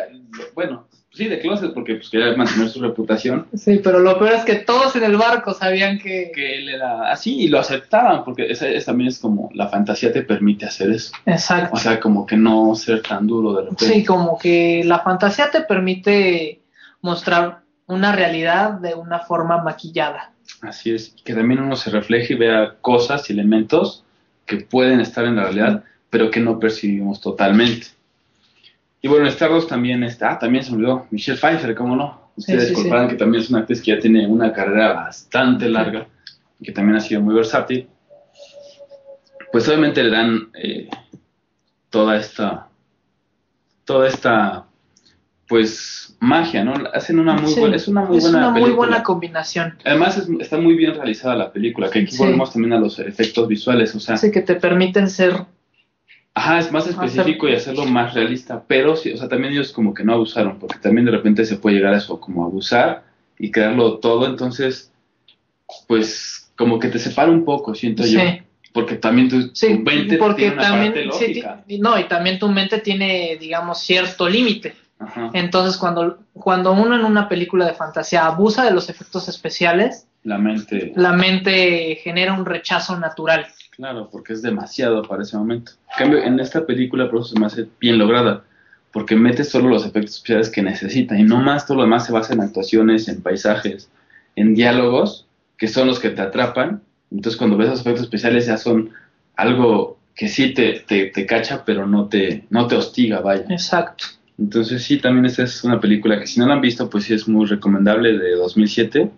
bueno, 0.55 0.89
sí, 1.15 1.27
de 1.29 1.39
closet 1.41 1.73
porque 1.73 1.95
pues, 1.95 2.11
quería 2.11 2.37
mantener 2.37 2.69
su 2.69 2.81
reputación. 2.81 3.47
Sí, 3.55 3.81
pero 3.83 4.01
lo 4.01 4.19
peor 4.19 4.33
es 4.33 4.45
que 4.45 4.57
todos 4.57 4.97
en 4.97 5.05
el 5.05 5.17
barco 5.17 5.55
sabían 5.55 5.99
que... 5.99 6.33
que 6.35 6.57
él 6.57 6.69
era 6.69 7.11
así 7.11 7.41
y 7.41 7.49
lo 7.49 7.59
aceptaban, 7.59 8.25
porque 8.25 8.51
esa, 8.51 8.69
esa 8.69 8.87
también 8.87 9.09
es 9.09 9.19
como 9.19 9.49
la 9.55 9.69
fantasía 9.69 10.13
te 10.13 10.23
permite 10.23 10.67
hacer 10.67 10.91
eso. 10.91 11.13
Exacto. 11.27 11.75
O 11.75 11.79
sea, 11.79 12.01
como 12.01 12.27
que 12.27 12.37
no 12.37 12.75
ser 12.75 13.03
tan 13.03 13.27
duro 13.27 13.55
de 13.55 13.63
repente. 13.63 13.87
Sí, 13.87 14.05
como 14.05 14.39
que 14.39 14.83
la 14.85 14.99
fantasía 14.99 15.51
te 15.51 15.63
permite 15.63 16.61
mostrar 17.01 17.61
una 17.87 18.13
realidad 18.13 18.73
de 18.73 18.95
una 18.95 19.21
forma 19.21 19.63
maquillada. 19.63 20.33
Así 20.63 20.91
es. 20.93 21.15
Que 21.25 21.35
también 21.35 21.61
uno 21.61 21.77
se 21.77 21.91
refleje 21.91 22.35
y 22.35 22.37
vea 22.37 22.77
cosas 22.81 23.29
y 23.29 23.33
elementos 23.33 24.05
que 24.47 24.59
pueden 24.59 25.01
estar 25.01 25.25
en 25.25 25.37
la 25.37 25.45
realidad, 25.45 25.85
pero 26.11 26.31
que 26.31 26.41
no 26.41 26.59
percibimos 26.59 27.21
totalmente. 27.21 27.89
Y 29.05 29.09
bueno, 29.09 29.27
en 29.27 29.33
Stardust 29.33 29.69
también 29.69 30.03
está, 30.03 30.33
ah, 30.33 30.39
también 30.39 30.65
se 30.65 30.73
olvidó, 30.73 31.07
Michelle 31.11 31.37
Pfeiffer, 31.39 31.75
¿cómo 31.75 31.95
no? 31.95 32.31
Ustedes 32.37 32.69
sí, 32.69 32.75
sí. 32.75 32.85
que 33.11 33.17
también 33.17 33.43
es 33.43 33.51
una 33.51 33.59
actriz 33.59 33.83
que 33.83 33.91
ya 33.95 33.99
tiene 34.01 34.27
una 34.27 34.51
carrera 34.51 34.95
bastante 34.95 35.69
larga, 35.69 36.07
y 36.59 36.65
que 36.65 36.73
también 36.73 36.97
ha 36.97 37.01
sido 37.01 37.21
muy 37.21 37.35
versátil. 37.35 37.87
Pues 39.53 39.69
obviamente 39.69 40.03
le 40.03 40.09
dan 40.11 40.49
eh, 40.55 40.89
toda 41.91 42.17
esta, 42.17 42.69
toda 43.85 44.09
esta, 44.09 44.65
pues, 45.49 46.17
magia, 46.21 46.65
¿no? 46.65 46.73
Hacen 46.95 47.19
una 47.19 47.35
muy 47.35 47.53
Sí, 47.53 47.61
buena, 47.61 47.77
es 47.77 47.87
una 47.87 48.01
muy 48.07 48.17
es 48.17 48.23
buena 48.25 48.39
una 48.49 48.59
muy 48.59 48.71
buena 48.71 49.03
combinación. 49.03 49.77
Además 49.85 50.17
es- 50.17 50.31
está 50.41 50.57
muy 50.57 50.77
bien 50.77 50.95
realizada 50.95 51.35
la 51.37 51.53
película, 51.53 51.91
que 51.91 51.99
aquí 51.99 52.11
Sí. 52.13 52.17
volvemos 52.21 52.55
también 52.55 52.73
a 52.73 52.81
los 52.81 52.99
efectos 52.99 53.47
visuales, 53.49 53.95
o 53.95 54.01
sea, 54.01 54.15
Así 54.15 54.31
que 54.31 54.41
te 54.41 54.55
permiten 54.55 55.11
ser... 55.11 55.45
ajá, 56.35 56.59
es 56.59 56.73
más 56.73 56.87
específico 56.87 57.49
y 57.49 57.55
hacerlo 57.55 57.85
más 57.87 58.15
realista, 58.15 58.63
pero 58.67 58.97
sí, 58.97 59.13
o 59.13 59.17
sea, 59.17 59.29
también 59.29 59.53
ellos 59.53 59.73
como 59.73 59.95
que 59.95 60.05
no 60.05 60.15
abusaron, 60.15 60.59
porque 60.59 60.79
también 60.79 61.07
de 61.07 61.13
repente 61.13 61.45
se 61.45 61.57
puede 61.57 61.77
llegar 61.77 61.95
a 61.95 61.99
eso, 61.99 62.21
como 62.21 62.45
abusar 62.45 63.05
y 63.39 63.51
crearlo 63.51 63.99
todo, 63.99 64.27
entonces, 64.27 64.93
pues, 65.87 66.53
como 66.57 66.79
que 66.79 66.89
te 66.89 66.99
separa 66.99 67.31
un 67.31 67.45
poco, 67.45 67.75
siento 67.75 68.05
yo, 68.05 68.21
Sí, 68.21 68.43
porque 68.75 68.97
también 68.97 69.29
tu, 69.29 69.51
sí, 69.55 69.77
tu 69.77 69.83
mente 69.85 70.19
porque 70.19 70.43
tiene 70.43 70.55
una 70.57 70.63
también... 70.63 70.93
parte 70.93 71.05
lógica. 71.05 71.65
no, 71.79 71.97
y 71.97 72.05
también 72.05 72.41
tu 72.41 72.49
mente 72.49 72.79
tiene, 72.81 73.37
digamos, 73.41 73.79
cierto 73.79 74.29
límite. 74.29 74.75
Ajá. 74.99 75.31
Entonces, 75.33 75.77
cuando, 75.77 76.19
cuando 76.33 76.73
uno 76.73 76.97
en 76.97 77.05
una 77.05 77.29
película 77.29 77.67
de 77.67 77.75
fantasía 77.75 78.27
abusa 78.27 78.65
de 78.65 78.73
los 78.73 78.91
efectos 78.91 79.29
especiales, 79.29 80.09
La 80.25 80.39
mente, 80.39 80.93
la 80.97 81.13
mente 81.13 82.01
genera 82.03 82.33
un 82.33 82.45
rechazo 82.45 82.99
natural. 82.99 83.47
Claro, 83.77 84.09
porque 84.11 84.33
es 84.33 84.43
demasiado 84.43 85.03
para 85.03 85.23
ese 85.23 85.37
momento. 85.37 85.73
En 85.93 85.99
cambio, 85.99 86.23
en 86.23 86.41
esta 86.41 86.67
película 86.67 87.11
por 87.11 87.21
eso 87.21 87.35
se 87.35 87.41
me 87.41 87.47
hace 87.47 87.69
bien 87.81 87.99
lograda, 87.99 88.45
porque 88.93 89.17
mete 89.17 89.45
solo 89.45 89.69
los 89.69 89.85
efectos 89.85 90.17
especiales 90.17 90.51
que 90.51 90.63
necesita 90.63 91.19
y 91.19 91.25
no 91.25 91.39
más 91.41 91.67
todo 91.67 91.79
lo 91.79 91.83
demás 91.83 92.07
se 92.07 92.13
basa 92.13 92.35
en 92.35 92.41
actuaciones, 92.41 93.09
en 93.09 93.23
paisajes, 93.23 93.91
en 94.37 94.55
diálogos, 94.55 95.27
que 95.57 95.69
son 95.69 95.87
los 95.89 95.99
que 95.99 96.11
te 96.11 96.23
atrapan. 96.23 96.83
Entonces 97.11 97.37
cuando 97.37 97.57
ves 97.57 97.69
los 97.69 97.81
efectos 97.81 98.05
especiales 98.05 98.47
ya 98.47 98.57
son 98.57 98.91
algo 99.37 99.99
que 100.15 100.29
sí 100.29 100.55
te, 100.55 100.85
te, 100.87 101.07
te 101.07 101.27
cacha, 101.27 101.65
pero 101.65 101.87
no 101.87 102.09
te, 102.09 102.45
no 102.51 102.67
te 102.67 102.77
hostiga, 102.77 103.21
vaya. 103.21 103.47
Exacto. 103.49 104.05
Entonces 104.39 104.83
sí, 104.83 104.99
también 104.99 105.27
esta 105.27 105.45
es 105.45 105.63
una 105.65 105.81
película 105.81 106.19
que 106.19 106.27
si 106.27 106.41
no 106.41 106.47
la 106.47 106.55
han 106.55 106.61
visto, 106.61 106.89
pues 106.91 107.05
sí 107.05 107.15
es 107.15 107.29
muy 107.29 107.47
recomendable 107.47 108.17
de 108.19 108.37
2007. 108.37 109.11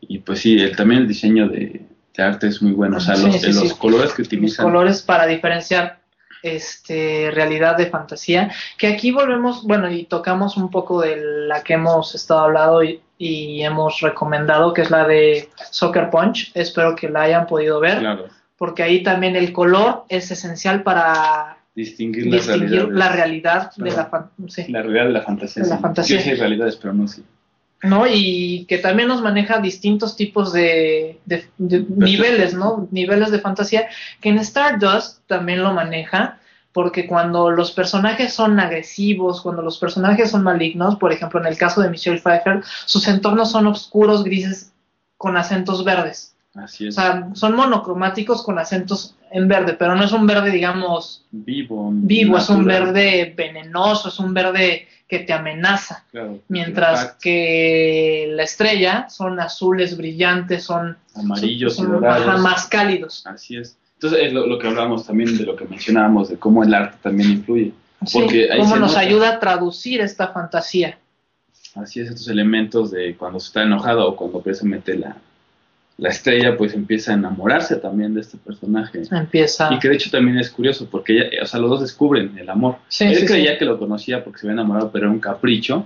Y 0.00 0.18
pues 0.18 0.40
sí, 0.40 0.58
el, 0.58 0.76
también 0.76 1.02
el 1.02 1.08
diseño 1.08 1.48
de, 1.48 1.82
arte 2.22 2.48
es 2.48 2.60
muy 2.62 2.72
bueno. 2.72 2.96
O 2.96 3.00
sea, 3.00 3.16
Sí, 3.16 3.26
los, 3.26 3.40
sí, 3.40 3.46
los 3.52 3.68
sí. 3.70 3.74
colores 3.78 4.12
que 4.12 4.22
Los 4.22 4.26
utilizan. 4.28 4.64
colores 4.64 5.02
para 5.02 5.26
diferenciar 5.26 5.98
este 6.42 7.30
realidad 7.32 7.76
de 7.76 7.86
fantasía. 7.86 8.50
Que 8.76 8.86
aquí 8.88 9.10
volvemos, 9.10 9.64
bueno, 9.64 9.90
y 9.90 10.04
tocamos 10.04 10.56
un 10.56 10.70
poco 10.70 11.00
de 11.00 11.16
la 11.46 11.62
que 11.62 11.74
hemos 11.74 12.14
estado 12.14 12.40
hablando 12.40 12.82
y, 12.82 13.00
y 13.18 13.62
hemos 13.62 14.00
recomendado, 14.00 14.72
que 14.72 14.82
es 14.82 14.90
la 14.90 15.06
de 15.06 15.48
Soccer 15.70 16.10
Punch. 16.10 16.52
Espero 16.54 16.94
que 16.94 17.08
la 17.08 17.22
hayan 17.22 17.46
podido 17.46 17.80
ver, 17.80 17.98
Claro, 17.98 18.26
porque 18.56 18.82
ahí 18.82 19.02
también 19.02 19.36
el 19.36 19.52
color 19.52 20.04
es 20.08 20.30
esencial 20.30 20.82
para 20.82 21.58
distinguir, 21.74 22.30
distinguir 22.30 22.88
la 22.90 23.08
realidad 23.10 23.70
de 23.76 23.90
la 23.92 24.06
fan- 24.06 24.30
sí. 24.48 24.66
La 24.68 24.82
realidad 24.82 25.04
de 25.06 25.12
la 25.12 25.22
fantasía. 25.22 25.62
De 25.62 25.68
la 25.70 25.76
sí. 25.76 25.82
fantasía. 25.82 26.20
Sí 26.20 26.30
hay 26.30 26.36
realidades, 26.36 26.76
pero 26.76 26.92
no 26.94 27.06
sí. 27.08 27.22
¿No? 27.82 28.06
Y 28.06 28.64
que 28.68 28.78
también 28.78 29.08
nos 29.08 29.22
maneja 29.22 29.58
distintos 29.60 30.16
tipos 30.16 30.52
de, 30.52 31.18
de- 31.26 31.48
de 31.58 31.84
niveles, 31.96 32.54
¿no? 32.54 32.88
Niveles 32.90 33.30
de 33.30 33.38
fantasía, 33.40 33.88
que 34.20 34.30
en 34.30 34.38
Stardust 34.38 35.20
también 35.26 35.62
lo 35.62 35.72
maneja, 35.72 36.40
porque 36.72 37.06
cuando 37.06 37.50
los 37.50 37.72
personajes 37.72 38.32
son 38.32 38.58
agresivos, 38.60 39.40
cuando 39.40 39.62
los 39.62 39.78
personajes 39.78 40.30
son 40.30 40.42
malignos, 40.42 40.96
por 40.96 41.12
ejemplo, 41.12 41.40
en 41.40 41.46
el 41.46 41.56
caso 41.56 41.80
de 41.80 41.90
Michelle 41.90 42.20
Pfeiffer, 42.20 42.62
sus 42.84 43.06
entornos 43.08 43.50
son 43.52 43.66
oscuros, 43.66 44.24
grises, 44.24 44.72
con 45.16 45.36
acentos 45.36 45.84
verdes. 45.84 46.34
Así 46.54 46.86
O 46.86 46.88
es. 46.88 46.94
sea, 46.94 47.28
son 47.34 47.54
monocromáticos 47.54 48.42
con 48.42 48.58
acentos 48.58 49.14
en 49.30 49.46
verde, 49.48 49.74
pero 49.74 49.94
no 49.94 50.04
es 50.04 50.12
un 50.12 50.26
verde, 50.26 50.50
digamos, 50.50 51.24
vivo. 51.30 51.90
vivo, 51.92 52.38
es 52.38 52.48
un 52.48 52.64
verde 52.64 53.34
venenoso, 53.36 54.08
es 54.08 54.18
un 54.18 54.32
verde 54.34 54.88
que 55.08 55.20
te 55.20 55.32
amenaza. 55.32 56.04
Claro. 56.10 56.38
Mientras 56.48 57.16
que 57.20 58.30
la 58.34 58.42
estrella 58.42 59.08
son 59.08 59.40
azules 59.40 59.96
brillantes, 59.96 60.64
son, 60.64 60.96
Amarillos 61.14 61.76
son 61.76 61.92
dorados. 61.92 62.40
más 62.40 62.66
cálidos. 62.66 63.26
Así 63.26 63.56
es. 63.56 63.76
Entonces 63.94 64.20
es 64.26 64.32
lo, 64.32 64.46
lo 64.46 64.58
que 64.58 64.68
hablamos 64.68 65.06
también 65.06 65.36
de 65.36 65.44
lo 65.44 65.56
que 65.56 65.64
mencionábamos, 65.64 66.28
de 66.28 66.36
cómo 66.38 66.62
el 66.62 66.72
arte 66.74 66.98
también 67.02 67.30
influye. 67.30 67.72
Sí, 68.06 68.20
Porque 68.20 68.52
ahí 68.52 68.60
cómo 68.60 68.76
nos 68.76 68.90
nota. 68.92 69.00
ayuda 69.00 69.28
a 69.30 69.40
traducir 69.40 70.00
esta 70.00 70.28
fantasía. 70.28 70.98
Así 71.74 72.00
es, 72.00 72.08
estos 72.10 72.28
elementos 72.28 72.90
de 72.90 73.16
cuando 73.16 73.40
se 73.40 73.48
está 73.48 73.62
enojado 73.62 74.08
o 74.08 74.14
cuando 74.16 74.40
precisamente 74.40 74.96
la, 74.96 75.16
la 75.98 76.10
estrella 76.10 76.56
pues 76.56 76.74
empieza 76.74 77.10
a 77.10 77.14
enamorarse 77.14 77.76
también 77.76 78.14
de 78.14 78.20
este 78.20 78.38
personaje. 78.38 79.02
Empieza. 79.10 79.72
Y 79.74 79.78
que 79.80 79.88
de 79.88 79.96
hecho 79.96 80.10
también 80.10 80.38
es 80.38 80.48
curioso 80.50 80.88
porque 80.90 81.12
ella, 81.18 81.42
o 81.42 81.46
sea, 81.46 81.58
los 81.60 81.70
dos 81.70 81.80
descubren 81.80 82.38
el 82.38 82.48
amor. 82.48 82.76
Sí, 82.88 83.04
Él 83.04 83.16
sí, 83.16 83.26
creía 83.26 83.52
sí. 83.52 83.58
que 83.58 83.64
lo 83.64 83.78
conocía 83.78 84.22
porque 84.22 84.38
se 84.38 84.46
había 84.46 84.54
enamorado, 84.54 84.90
pero 84.92 85.06
era 85.06 85.12
un 85.12 85.18
capricho. 85.20 85.84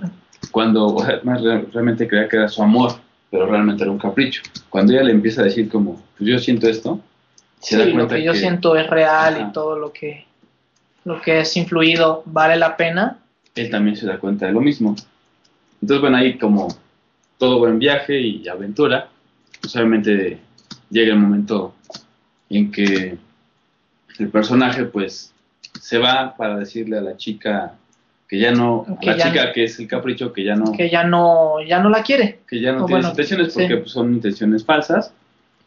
Cuando 0.50 0.86
o 0.94 1.04
sea, 1.04 1.20
más 1.24 1.40
realmente 1.42 2.06
creía 2.06 2.28
que 2.28 2.36
era 2.36 2.48
su 2.48 2.62
amor, 2.62 2.92
pero 3.30 3.46
realmente 3.46 3.82
era 3.84 3.90
un 3.90 3.98
capricho. 3.98 4.42
Cuando 4.68 4.92
ella 4.92 5.02
le 5.04 5.12
empieza 5.12 5.40
a 5.40 5.44
decir 5.44 5.68
como, 5.70 5.94
pues 6.18 6.28
yo 6.30 6.38
siento 6.38 6.68
esto, 6.68 7.00
se 7.60 7.86
lo 7.92 8.06
que 8.06 8.22
yo 8.22 8.32
que- 8.32 8.38
siento 8.38 8.76
es 8.76 8.88
real 8.90 9.34
Ajá. 9.36 9.48
y 9.48 9.52
todo 9.52 9.78
lo 9.78 9.92
que 9.92 10.26
lo 11.04 11.20
que 11.20 11.40
es 11.40 11.56
influido 11.56 12.22
vale 12.26 12.56
la 12.56 12.76
pena. 12.76 13.18
él 13.56 13.70
también 13.70 13.96
se 13.96 14.06
da 14.06 14.18
cuenta 14.18 14.46
de 14.46 14.52
lo 14.52 14.60
mismo. 14.60 14.94
Entonces, 15.80 16.00
bueno, 16.00 16.16
ahí 16.18 16.38
como 16.38 16.68
todo 17.38 17.58
buen 17.58 17.78
viaje 17.78 18.20
y 18.20 18.46
aventura, 18.48 19.08
pues 19.62 19.74
obviamente 19.76 20.38
llega 20.90 21.12
el 21.14 21.18
momento 21.20 21.74
en 22.50 22.70
que 22.70 23.16
el 24.18 24.28
personaje 24.28 24.84
pues 24.84 25.32
se 25.80 25.96
va 25.98 26.34
para 26.36 26.56
decirle 26.58 26.98
a 26.98 27.00
la 27.00 27.16
chica 27.16 27.74
que 28.28 28.38
ya 28.38 28.50
no, 28.50 28.84
a 28.86 29.04
la 29.06 29.16
ya 29.16 29.24
chica 29.30 29.44
no- 29.46 29.52
que 29.52 29.64
es 29.64 29.78
el 29.78 29.86
capricho, 29.88 30.32
que 30.32 30.44
ya 30.44 30.54
no, 30.56 30.72
Que 30.72 30.90
ya 30.90 31.04
no, 31.04 31.56
ya 31.66 31.80
no 31.80 31.88
la 31.88 32.02
quiere. 32.02 32.40
que 32.48 32.60
ya 32.60 32.72
no 32.72 32.84
o 32.84 32.86
tiene 32.86 33.00
bueno, 33.00 33.08
intenciones 33.10 33.52
sí. 33.52 33.60
porque 33.60 33.76
pues, 33.78 33.92
son 33.92 34.12
intenciones 34.14 34.64
falsas 34.64 35.12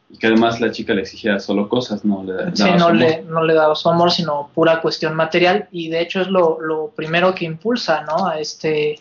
y 0.09 0.17
que 0.17 0.27
además 0.27 0.61
la 0.61 0.71
chica 0.71 0.93
le 0.93 1.01
exigía 1.01 1.39
solo 1.39 1.67
cosas, 1.69 2.05
no 2.05 2.23
le 2.23 2.33
daba 2.33 2.51
Sí, 2.55 2.63
su 2.63 2.67
no 2.67 2.73
amor. 2.87 2.95
le, 2.95 3.23
no 3.23 3.43
le 3.43 3.53
da 3.55 3.73
su 3.75 3.89
amor, 3.89 4.11
sino 4.11 4.49
pura 4.53 4.79
cuestión 4.81 5.15
material. 5.15 5.67
Y 5.71 5.89
de 5.89 6.01
hecho 6.01 6.21
es 6.21 6.27
lo, 6.27 6.59
lo 6.61 6.89
primero 6.95 7.33
que 7.33 7.45
impulsa, 7.45 8.01
¿no? 8.03 8.27
A 8.27 8.39
este, 8.39 8.99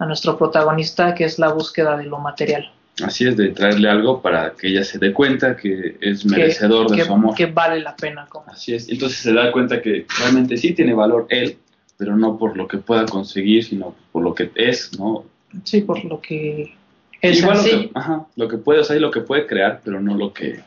a 0.00 0.06
nuestro 0.06 0.36
protagonista, 0.36 1.14
que 1.14 1.24
es 1.24 1.38
la 1.38 1.52
búsqueda 1.52 1.96
de 1.96 2.04
lo 2.06 2.18
material. 2.18 2.70
Así 3.04 3.26
es, 3.26 3.36
de 3.36 3.48
traerle 3.48 3.88
algo 3.88 4.20
para 4.22 4.52
que 4.52 4.68
ella 4.68 4.84
se 4.84 4.98
dé 4.98 5.12
cuenta 5.12 5.56
que 5.56 5.96
es 6.00 6.24
merecedor 6.24 6.86
que, 6.88 6.92
de 6.94 6.98
que- 7.00 7.06
su 7.06 7.12
amor. 7.14 7.34
que 7.34 7.46
vale 7.46 7.80
la 7.80 7.96
pena. 7.96 8.26
Como. 8.28 8.46
Así 8.48 8.74
es. 8.74 8.88
Entonces 8.88 9.18
se 9.18 9.32
da 9.32 9.50
cuenta 9.52 9.80
que 9.82 10.06
realmente 10.18 10.56
sí 10.56 10.72
tiene 10.72 10.94
valor 10.94 11.26
él, 11.30 11.56
pero 11.96 12.16
no 12.16 12.38
por 12.38 12.56
lo 12.56 12.66
que 12.68 12.78
pueda 12.78 13.06
conseguir, 13.06 13.64
sino 13.64 13.94
por 14.12 14.22
lo 14.22 14.34
que 14.34 14.50
es, 14.54 14.98
¿no? 14.98 15.24
Sí, 15.64 15.80
por 15.82 16.04
lo 16.04 16.20
que 16.20 16.74
es 17.20 17.38
Igual 17.38 17.58
en 17.58 17.62
lo, 17.62 17.68
sí. 17.68 17.70
que, 17.70 17.90
ajá, 17.94 18.26
lo 18.36 18.48
que 18.48 18.56
puede, 18.58 18.80
o 18.80 18.84
sea, 18.84 18.96
y 18.96 19.00
lo 19.00 19.10
que 19.10 19.20
puede 19.20 19.46
crear, 19.46 19.80
pero 19.84 20.00
no 20.00 20.16
lo 20.16 20.32
que, 20.32 20.60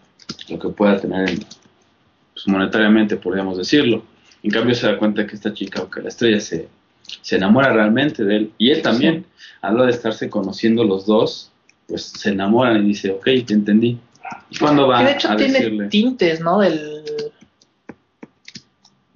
lo 0.50 0.60
que 0.60 0.70
pueda 0.70 1.00
tener 1.00 1.30
en- 1.30 1.40
pues, 2.34 2.48
monetariamente, 2.48 3.16
podríamos 3.16 3.58
decirlo. 3.58 4.04
En 4.44 4.52
cambio 4.52 4.76
se 4.76 4.88
da 4.88 4.98
cuenta 4.98 5.26
que 5.26 5.36
esta 5.36 5.54
chica 5.54 5.82
o 5.82 5.90
que 5.90 6.02
la 6.02 6.10
estrella 6.10 6.40
se, 6.40 6.68
se 7.22 7.36
enamora 7.38 7.72
realmente 7.72 8.24
de 8.26 8.36
él. 8.36 8.52
Y 8.58 8.72
él 8.72 8.82
también, 8.82 9.26
a 9.62 9.70
la 9.70 9.76
hora 9.76 9.86
de 9.86 9.92
estarse 9.92 10.30
conociendo 10.30 10.84
los 10.84 11.06
dos, 11.06 11.50
pues 11.94 12.06
se 12.06 12.30
enamoran 12.32 12.84
y 12.84 12.88
dice, 12.88 13.12
ok, 13.12 13.24
te 13.46 13.54
entendí. 13.54 14.00
Y 14.50 14.58
cuando 14.58 14.88
va 14.88 15.00
Que 15.00 15.06
de 15.06 15.12
hecho 15.12 15.30
a 15.32 15.36
tiene 15.36 15.54
decirle... 15.54 15.88
tintes, 15.90 16.42
¿no? 16.42 16.60
Del, 16.60 17.04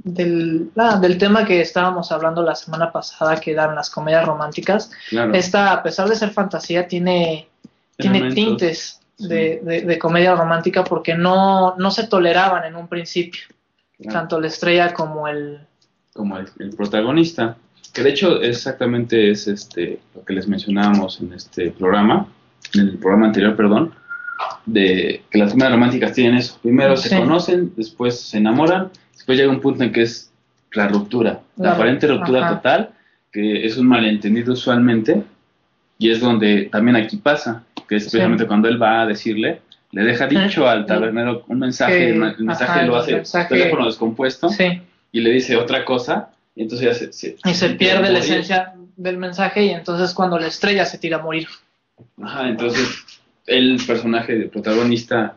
del, 0.03 0.69
ah, 0.77 0.99
del 0.99 1.17
tema 1.17 1.43
que 1.43 1.59
estábamos 1.59 2.11
hablando 2.11 2.43
la 2.43 2.53
semana 2.55 2.91
pasada, 2.91 3.35
que 3.39 3.51
eran 3.51 3.73
las 3.75 3.89
comedias 3.89 4.25
románticas. 4.25 4.91
Claro, 5.09 5.33
Esta, 5.33 5.73
a 5.73 5.81
pesar 5.83 6.07
de 6.07 6.15
ser 6.15 6.29
fantasía, 6.31 6.87
tiene, 6.87 7.47
tiene 7.97 8.31
tintes 8.33 8.99
sí. 9.17 9.27
de, 9.27 9.59
de- 9.63 9.81
de 9.81 9.99
comedia 9.99 10.35
romántica 10.35 10.83
porque 10.83 11.15
no, 11.15 11.75
no 11.77 11.89
se 11.91 12.07
toleraban 12.07 12.63
en 12.65 12.75
un 12.75 12.87
principio, 12.87 13.41
claro. 13.97 14.19
tanto 14.19 14.39
la 14.39 14.47
estrella 14.47 14.93
como 14.93 15.27
el... 15.27 15.59
como 16.13 16.37
el, 16.37 16.47
el 16.59 16.69
protagonista, 16.75 17.57
que 17.93 18.03
de 18.03 18.11
hecho 18.11 18.39
exactamente 18.41 19.31
es 19.31 19.47
este 19.47 19.99
lo 20.13 20.23
que 20.23 20.33
les 20.33 20.47
mencionábamos 20.47 21.19
en 21.21 21.33
este 21.33 21.71
programa, 21.71 22.27
en 22.73 22.81
el 22.81 22.97
programa 22.97 23.27
anterior, 23.27 23.55
perdón, 23.55 23.93
de 24.65 25.23
que 25.29 25.37
las 25.37 25.51
comedias 25.51 25.71
románticas 25.73 26.13
tienen 26.13 26.35
eso. 26.37 26.59
Primero 26.61 26.95
se 26.97 27.15
conocen, 27.17 27.73
después 27.75 28.19
se 28.19 28.37
enamoran, 28.37 28.89
después 29.13 29.37
llega 29.37 29.49
un 29.51 29.61
punto 29.61 29.83
en 29.83 29.91
que 29.91 30.01
es 30.03 30.31
la 30.73 30.87
ruptura, 30.87 31.41
la 31.57 31.69
La- 31.69 31.71
aparente 31.73 32.07
ruptura 32.07 32.45
ajá. 32.45 32.55
total, 32.57 32.89
que 33.31 33.65
es 33.65 33.77
un 33.77 33.87
malentendido 33.87 34.53
usualmente, 34.53 35.23
y 35.97 36.11
es 36.11 36.19
donde 36.19 36.65
también 36.71 36.95
aquí 36.97 37.17
pasa, 37.17 37.63
que 37.87 37.95
es 37.95 38.03
Sí. 38.03 38.09
precisamente 38.11 38.45
cuando 38.45 38.67
él 38.67 38.81
va 38.81 39.01
a 39.01 39.05
decirle, 39.05 39.61
le 39.91 40.03
deja 40.03 40.27
dicho 40.27 40.67
al 40.67 40.85
tabernero 40.85 41.43
un 41.47 41.59
mensaje, 41.59 41.97
Que- 41.97 42.09
el 42.09 42.19
mensaje 42.39 42.71
ajá, 42.71 42.85
lo 42.85 42.97
hace 42.97 43.15
mensaje- 43.15 43.49
teléfono 43.55 43.85
descompuesto, 43.85 44.49
Sí, 44.49 44.81
y 45.11 45.21
le 45.21 45.31
dice 45.31 45.55
otra 45.55 45.85
cosa, 45.85 46.29
y 46.55 46.63
entonces 46.63 46.87
ya 46.87 46.93
se, 46.93 47.13
se- 47.13 47.37
y 47.45 47.53
se 47.53 47.69
pierde 47.71 48.11
la 48.11 48.19
esencia 48.19 48.73
del 48.97 49.17
mensaje 49.17 49.63
y 49.65 49.69
entonces 49.69 50.13
cuando 50.13 50.37
la 50.37 50.47
estrella 50.47 50.85
se 50.85 50.97
tira 50.97 51.17
a 51.17 51.21
morir. 51.23 51.47
Ajá, 52.21 52.47
entonces 52.49 53.21
el 53.45 53.79
personaje 53.85 54.35
de 54.35 54.47
protagonista 54.49 55.35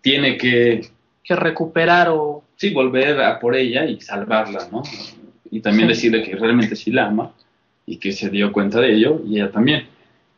tiene 0.00 0.36
que, 0.36 0.88
Que 1.24 1.36
recuperar 1.36 2.08
o... 2.10 2.44
sí, 2.56 2.70
volver 2.70 3.20
a 3.20 3.38
por 3.38 3.54
ella 3.56 3.84
y 3.84 4.00
salvarla, 4.00 4.68
¿no? 4.72 4.82
Y 5.50 5.60
también 5.60 5.88
Sí. 5.88 5.94
decirle 5.94 6.22
que 6.22 6.36
realmente 6.36 6.76
sí 6.76 6.90
la 6.90 7.06
ama 7.06 7.32
y 7.86 7.96
que 7.98 8.12
se 8.12 8.30
dio 8.30 8.52
cuenta 8.52 8.80
de 8.80 8.94
ello 8.94 9.20
y 9.26 9.36
ella 9.36 9.50
también. 9.50 9.86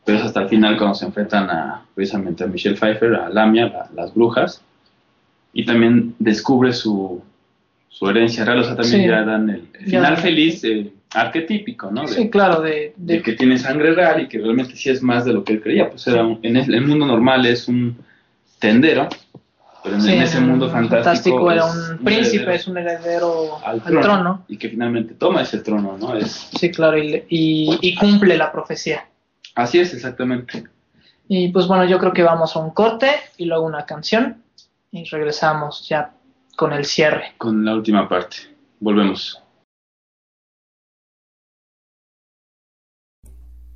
Pero 0.05 0.17
es 0.17 0.23
hasta 0.25 0.41
el 0.41 0.49
final 0.49 0.77
cuando 0.77 0.95
se 0.95 1.05
enfrentan 1.05 1.49
a, 1.49 1.85
precisamente 1.93 2.43
a 2.43 2.47
Michelle 2.47 2.75
Pfeiffer, 2.75 3.13
a 3.15 3.29
Lamia, 3.29 3.67
la- 3.67 3.89
las 3.95 4.13
brujas, 4.13 4.63
y 5.53 5.65
también 5.65 6.15
descubre 6.17 6.71
su, 6.73 7.21
su 7.89 8.09
herencia 8.09 8.43
real, 8.45 8.59
o 8.59 8.63
sea, 8.63 8.75
también 8.75 9.01
Sí. 9.03 9.07
ya 9.07 9.23
dan 9.23 9.49
el, 9.49 9.67
final 9.85 10.17
feliz 10.17 10.63
eh, 10.63 10.91
arquetípico, 11.13 11.91
¿no? 11.91 12.01
De- 12.03 12.07
Sí, 12.09 12.29
claro, 12.29 12.61
de, 12.61 12.93
de- 12.95 13.15
de 13.17 13.21
que 13.21 13.33
tiene 13.33 13.57
sangre 13.57 13.93
real 13.93 14.21
y 14.21 14.27
que 14.27 14.37
realmente 14.39 14.75
sí 14.75 14.89
es 14.89 15.01
más 15.03 15.25
de 15.25 15.33
lo 15.33 15.43
que 15.43 15.53
él 15.53 15.61
creía. 15.61 15.89
Pues 15.89 16.05
era 16.07 16.23
un- 16.23 16.39
en 16.43 16.57
el, 16.57 16.73
el 16.73 16.85
mundo 16.87 17.05
normal 17.05 17.45
es 17.45 17.67
un 17.67 17.97
tendero 18.59 19.09
pero 19.83 19.95
en, 19.95 20.01
Sí, 20.03 20.13
en 20.13 20.21
ese 20.21 20.39
mundo 20.39 20.69
fantástico, 20.69 21.51
era 21.51 21.65
es 21.67 21.73
un 21.75 21.97
príncipe, 22.05 22.53
es 22.53 22.67
un 22.67 22.77
heredero 22.77 23.57
al 23.65 23.77
al 23.77 23.81
trono, 23.81 24.01
trono. 24.01 24.45
y 24.47 24.57
que 24.57 24.69
finalmente 24.69 25.15
toma 25.15 25.41
ese 25.41 25.57
trono, 25.61 25.97
¿no? 25.97 26.15
Es, 26.15 26.49
Sí, 26.55 26.69
claro, 26.69 26.99
y, 26.99 27.23
y- 27.29 27.79
y 27.81 27.95
cumple 27.95 28.37
la 28.37 28.51
profecía. 28.51 29.07
así 29.55 29.79
es, 29.79 29.91
exactamente. 29.95 30.65
Y 31.27 31.47
pues 31.47 31.65
bueno, 31.65 31.85
yo 31.85 31.97
creo 31.97 32.13
que 32.13 32.21
vamos 32.21 32.55
a 32.55 32.59
un 32.59 32.69
corte 32.71 33.09
y 33.37 33.45
luego 33.45 33.65
una 33.65 33.85
canción 33.87 34.43
y 34.91 35.03
regresamos 35.05 35.87
ya 35.89 36.11
con 36.55 36.73
el 36.73 36.85
cierre. 36.85 37.33
Con 37.39 37.65
la 37.65 37.73
última 37.73 38.07
parte. 38.07 38.37
Volvemos. 38.79 39.40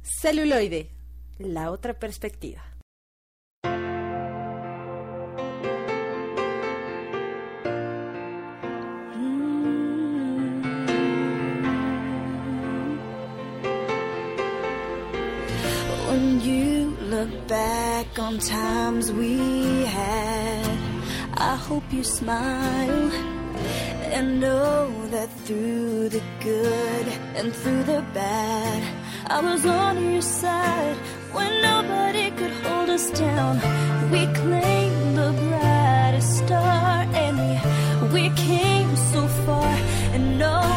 Celuloide, 0.08 0.92
la 1.40 1.72
otra 1.72 1.96
perspectiva. 1.96 2.62
When 16.08 16.40
you 16.42 16.96
look 17.10 17.48
back 17.48 18.20
on 18.20 18.38
times 18.38 19.12
we 19.12 19.86
had, 19.86 20.78
I 21.34 21.56
hope 21.56 21.84
you 21.92 22.04
smile 22.04 23.35
and 24.14 24.40
know 24.40 25.08
that 25.10 25.30
through 25.46 26.10
the 26.10 26.22
good 26.40 27.08
and 27.36 27.54
through 27.54 27.84
the 27.84 28.04
bad, 28.14 28.84
I 29.28 29.40
was 29.42 29.66
on 29.66 30.12
your 30.12 30.22
side 30.22 30.96
when 31.32 31.62
nobody 31.62 32.32
could 32.32 32.52
hold 32.64 32.90
us 32.90 33.10
down. 33.12 33.56
We 34.12 34.28
claimed 34.42 35.18
the 35.18 35.32
brightest 35.50 36.38
star 36.38 37.08
and 37.24 37.36
we, 38.14 38.22
we 38.22 38.36
came 38.36 38.96
so 38.96 39.28
far 39.46 39.74
and 40.14 40.38
know 40.40 40.75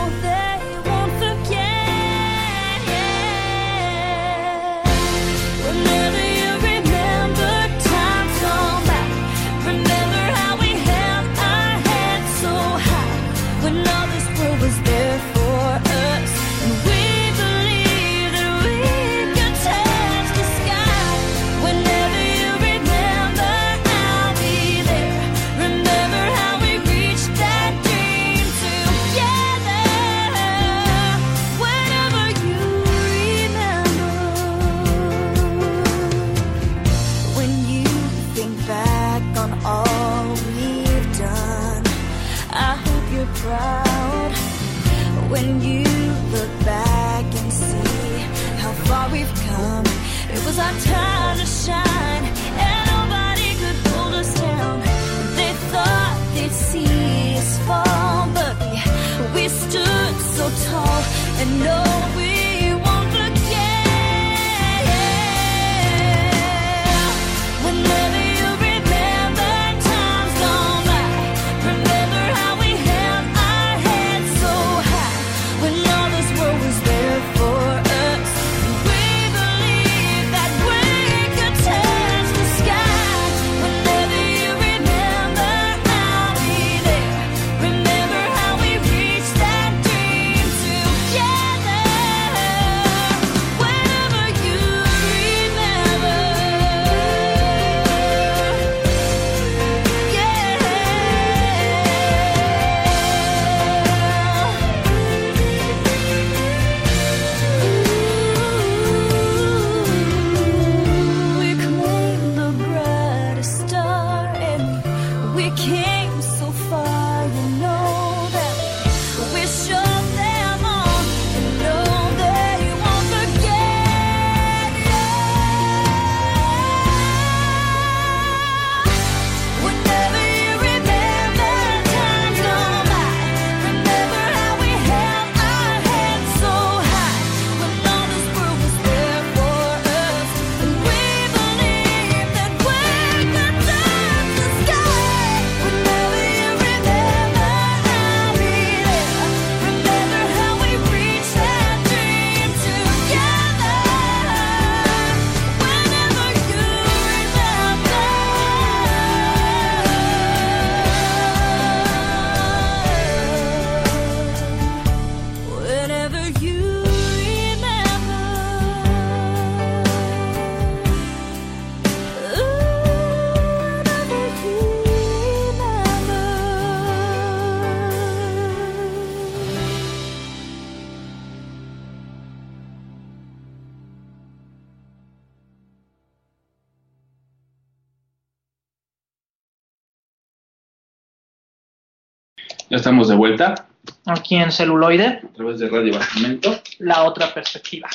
estamos 192.79 193.09
de 193.09 193.17
vuelta 193.17 193.67
Aquí 194.07 194.37
en 194.37 194.51
celuloide, 194.53 195.07
a 195.25 195.33
través 195.35 195.59
de 195.61 195.69
Radio 195.69 195.95
Basamento. 195.95 196.61
la 196.79 197.05
otra 197.05 197.33
perspectiva. 197.33 197.89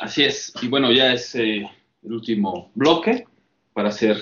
Así 0.00 0.24
es. 0.24 0.52
Y 0.62 0.68
bueno, 0.68 0.90
ya 0.90 1.12
es 1.12 1.34
eh, 1.34 1.68
el 2.02 2.12
último 2.12 2.70
bloque 2.74 3.26
para 3.74 3.88
hacer, 3.90 4.16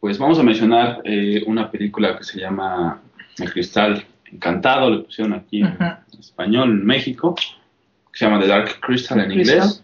pues 0.00 0.18
vamos 0.18 0.38
a 0.38 0.42
mencionar 0.42 1.00
eh, 1.04 1.42
una 1.46 1.70
película 1.70 2.16
que 2.16 2.24
se 2.24 2.40
llama 2.40 3.00
El 3.38 3.52
Cristal 3.52 4.04
Encantado, 4.32 4.90
le 4.90 4.98
pusieron 5.02 5.34
aquí 5.34 5.62
Ujú. 5.62 5.82
en 5.84 6.20
español 6.20 6.70
en 6.70 6.84
México, 6.86 7.34
que 7.34 8.18
se 8.18 8.24
llama 8.24 8.40
The 8.40 8.46
Dark 8.48 8.80
Crystal 8.80 9.20
en 9.20 9.30
Crystal. 9.30 9.56
inglés, 9.58 9.82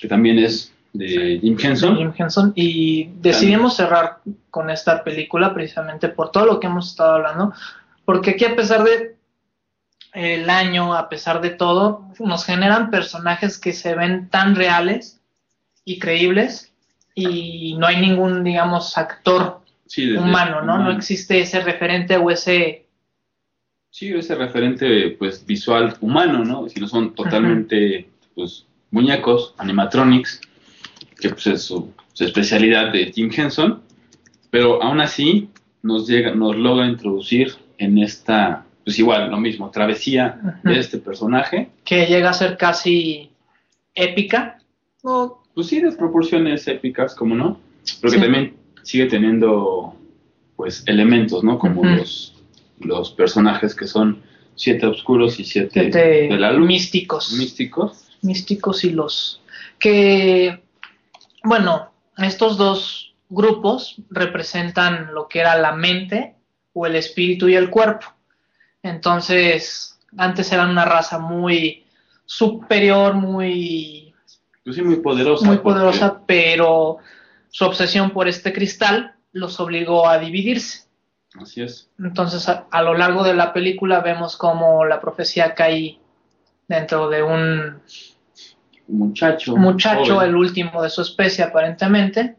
que 0.00 0.08
también 0.08 0.38
es 0.38 0.72
de 0.94 1.38
Jim 1.42 1.56
Henson. 1.62 1.96
Jim 1.96 2.12
Henson 2.16 2.52
y 2.56 3.10
decidimos 3.20 3.76
cerrar 3.76 4.18
con 4.50 4.70
esta 4.70 5.04
película 5.04 5.52
precisamente 5.52 6.08
por 6.08 6.32
todo 6.32 6.46
lo 6.46 6.58
que 6.58 6.66
hemos 6.66 6.88
estado 6.90 7.16
hablando, 7.16 7.52
porque 8.08 8.30
aquí 8.30 8.46
a 8.46 8.56
pesar 8.56 8.84
de 8.84 9.16
el 10.14 10.48
año, 10.48 10.94
a 10.94 11.10
pesar 11.10 11.42
de 11.42 11.50
todo, 11.50 12.06
nos 12.18 12.46
generan 12.46 12.90
personajes 12.90 13.58
que 13.58 13.74
se 13.74 13.94
ven 13.94 14.30
tan 14.30 14.54
reales 14.54 15.20
y 15.84 15.98
creíbles 15.98 16.72
y 17.14 17.76
no 17.78 17.86
hay 17.86 18.00
ningún, 18.00 18.44
digamos, 18.44 18.96
actor 18.96 19.60
Sí, 19.84 20.12
humano, 20.12 20.62
¿no? 20.62 20.78
No 20.78 20.90
existe 20.90 21.38
ese 21.38 21.60
referente 21.60 22.16
o 22.16 22.30
ese... 22.30 22.86
Sí, 23.90 24.10
ese 24.14 24.36
referente 24.36 25.10
pues 25.18 25.44
visual 25.44 25.94
humano, 26.00 26.46
¿no? 26.46 26.66
Si 26.70 26.80
no 26.80 26.88
son 26.88 27.14
totalmente 27.14 28.08
pues 28.34 28.64
muñecos, 28.90 29.54
animatronics, 29.58 30.40
que 31.20 31.28
pues 31.28 31.46
es 31.46 31.62
su, 31.62 31.92
su 32.14 32.24
especialidad 32.24 32.90
de 32.90 33.12
Jim 33.12 33.30
Henson, 33.36 33.82
pero 34.48 34.82
aún 34.82 35.02
así 35.02 35.50
nos 35.82 36.08
llega, 36.08 36.34
nos 36.34 36.56
logra 36.56 36.86
introducir 36.86 37.67
en 37.78 37.98
esta, 37.98 38.64
pues 38.84 38.98
igual, 38.98 39.30
lo 39.30 39.38
mismo, 39.38 39.70
travesía 39.70 40.60
de 40.64 40.78
este 40.78 40.98
personaje, 40.98 41.70
que 41.84 42.06
llega 42.06 42.30
a 42.30 42.34
ser 42.34 42.56
casi 42.56 43.30
épica. 43.94 44.58
no, 45.02 45.42
pues 45.54 45.68
sí, 45.68 45.80
de 45.80 45.90
proporciones 45.92 46.68
épicas, 46.68 47.14
como 47.14 47.34
no, 47.34 47.58
pero 48.00 48.12
que 48.12 48.18
Sí. 48.18 48.22
también 48.24 48.56
sigue 48.82 49.06
teniendo 49.06 49.94
pues 50.56 50.82
elementos, 50.86 51.42
¿no? 51.44 51.58
Como 51.58 51.84
los, 51.84 52.34
los 52.80 53.10
personajes 53.12 53.74
que 53.74 53.86
son 53.86 54.22
siete 54.56 54.86
oscuros 54.86 55.38
y 55.40 55.44
siete 55.44 55.88
de, 55.90 56.28
de 56.28 56.36
la 56.38 56.52
luz. 56.52 56.66
místicos. 56.66 57.32
místicos. 57.38 58.08
místicos 58.22 58.84
y 58.84 58.90
los 58.90 59.40
que, 59.78 60.62
bueno, 61.44 61.90
estos 62.16 62.56
dos 62.56 63.14
grupos 63.28 63.96
representan 64.10 65.12
lo 65.14 65.28
que 65.28 65.40
era 65.40 65.56
la 65.58 65.72
mente 65.72 66.34
o 66.78 66.86
el 66.86 66.96
espíritu 66.96 67.48
y 67.48 67.54
el 67.56 67.70
cuerpo. 67.70 68.06
Entonces, 68.82 69.98
antes 70.16 70.50
eran 70.52 70.70
una 70.70 70.84
raza 70.84 71.18
muy 71.18 71.84
superior, 72.24 73.14
muy, 73.14 74.14
Pues 74.64 74.76
sí, 74.76 74.82
muy 74.82 74.96
poderosa. 74.96 75.44
muy 75.46 75.56
porque- 75.56 75.74
poderosa, 75.80 76.22
pero 76.26 76.98
su 77.50 77.64
obsesión 77.64 78.10
por 78.10 78.28
este 78.28 78.52
cristal 78.52 79.14
los 79.32 79.58
obligó 79.60 80.08
a 80.08 80.18
dividirse. 80.18 80.86
Así 81.40 81.62
es. 81.62 81.90
Entonces, 81.98 82.48
a, 82.48 82.66
a 82.70 82.82
lo 82.82 82.94
largo 82.94 83.22
de 83.22 83.34
la 83.34 83.52
película 83.52 84.00
vemos 84.00 84.36
cómo 84.36 84.84
la 84.84 85.00
profecía 85.00 85.54
cae 85.54 85.98
dentro 86.66 87.08
de 87.08 87.22
un 87.22 87.80
Un 88.88 88.98
muchacho. 88.98 89.56
muchacho, 89.56 90.14
joven, 90.14 90.30
el 90.30 90.36
último 90.36 90.82
de 90.82 90.90
su 90.90 91.02
especie 91.02 91.44
aparentemente. 91.44 92.36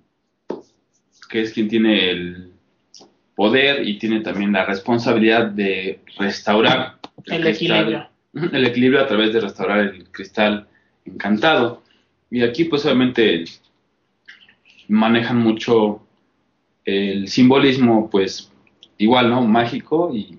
Que 1.30 1.42
es 1.42 1.54
quien 1.54 1.68
tiene 1.68 2.10
el 2.10 2.54
poder 3.40 3.88
y 3.88 3.98
tiene 3.98 4.20
también 4.20 4.52
la 4.52 4.66
responsabilidad 4.66 5.46
de 5.46 6.02
restaurar 6.18 6.98
El 7.26 7.42
cristal- 7.42 7.48
equilibrio. 7.48 8.10
El 8.52 8.66
equilibrio 8.66 9.00
a 9.00 9.08
través 9.08 9.32
de 9.32 9.40
restaurar 9.40 9.80
el 9.80 10.04
cristal 10.12 10.68
encantado. 11.06 11.82
Y 12.30 12.42
aquí, 12.44 12.66
pues, 12.66 12.84
obviamente, 12.86 13.46
manejan 14.90 15.38
mucho 15.38 16.02
el 16.84 17.30
simbolismo, 17.30 18.10
pues, 18.10 18.52
igual, 18.98 19.30
¿no? 19.30 19.42
Mágico 19.44 20.12
y, 20.14 20.38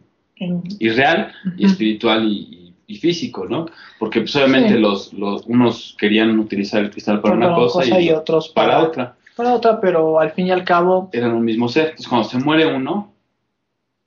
y 0.79 0.89
real, 0.91 1.33
y 1.57 1.65
espiritual 1.65 2.29
y, 2.29 2.97
físico, 2.99 3.47
¿no? 3.49 3.65
Porque, 3.99 4.21
pues, 4.21 4.37
obviamente, 4.37 4.75
Sí. 4.75 4.79
los, 4.79 5.13
los, 5.15 5.47
unos 5.47 5.97
querían 5.99 6.39
utilizar 6.39 6.83
el 6.83 6.91
cristal 6.91 7.23
para 7.23 7.35
una 7.35 7.55
cosa, 7.55 7.99
y, 7.99 8.09
y 8.09 8.11
otros 8.11 8.51
para 8.51 8.73
para, 8.73 8.83
otra. 8.89 9.17
Para 9.41 9.55
otra, 9.55 9.81
pero 9.81 10.21
al 10.21 10.33
fin 10.33 10.47
y 10.49 10.51
al 10.51 10.65
cabo 10.65 11.09
Eran 11.13 11.33
un 11.33 11.45
mismo 11.45 11.69
ser. 11.69 11.85
Entonces, 11.85 12.09
cuando 12.09 12.29
se 12.29 12.39
muere 12.39 12.67
uno, 12.67 13.13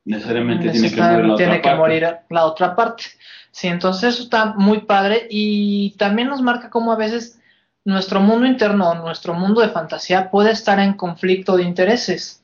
necesariamente 0.06 0.70
tiene 0.70 0.92
que 0.92 1.02
morir 1.02 1.26
la 1.26 1.34
otra 1.34 1.62
parte. 1.78 2.26
la 2.30 2.46
otra 2.46 2.76
parte. 2.76 3.04
Sí, 3.52 3.68
entonces 3.68 4.14
eso 4.14 4.24
está 4.24 4.54
muy 4.56 4.82
padre 4.82 5.28
y 5.30 5.92
también 5.98 6.28
nos 6.28 6.42
marca 6.42 6.70
cómo 6.70 6.92
a 6.92 6.96
veces 6.96 7.40
nuestro 7.86 8.20
mundo 8.20 8.48
interno, 8.48 8.96
nuestro 8.96 9.34
mundo 9.34 9.62
de 9.62 9.70
fantasía 9.70 10.32
puede 10.32 10.52
estar 10.52 10.80
en 10.80 10.94
conflicto 10.94 11.56
de 11.56 11.64
intereses. 11.64 12.44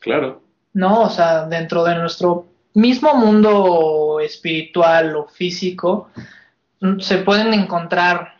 Claro. 0.00 0.42
¿no? 0.76 1.00
O 1.00 1.08
sea, 1.08 1.46
dentro 1.46 1.84
de 1.84 1.94
nuestro 1.94 2.46
mismo 2.74 3.14
mundo 3.14 4.20
espiritual 4.20 5.16
o 5.16 5.26
físico, 5.26 6.10
mm, 6.80 7.00
se 7.00 7.18
pueden 7.18 7.54
encontrar 7.54 8.35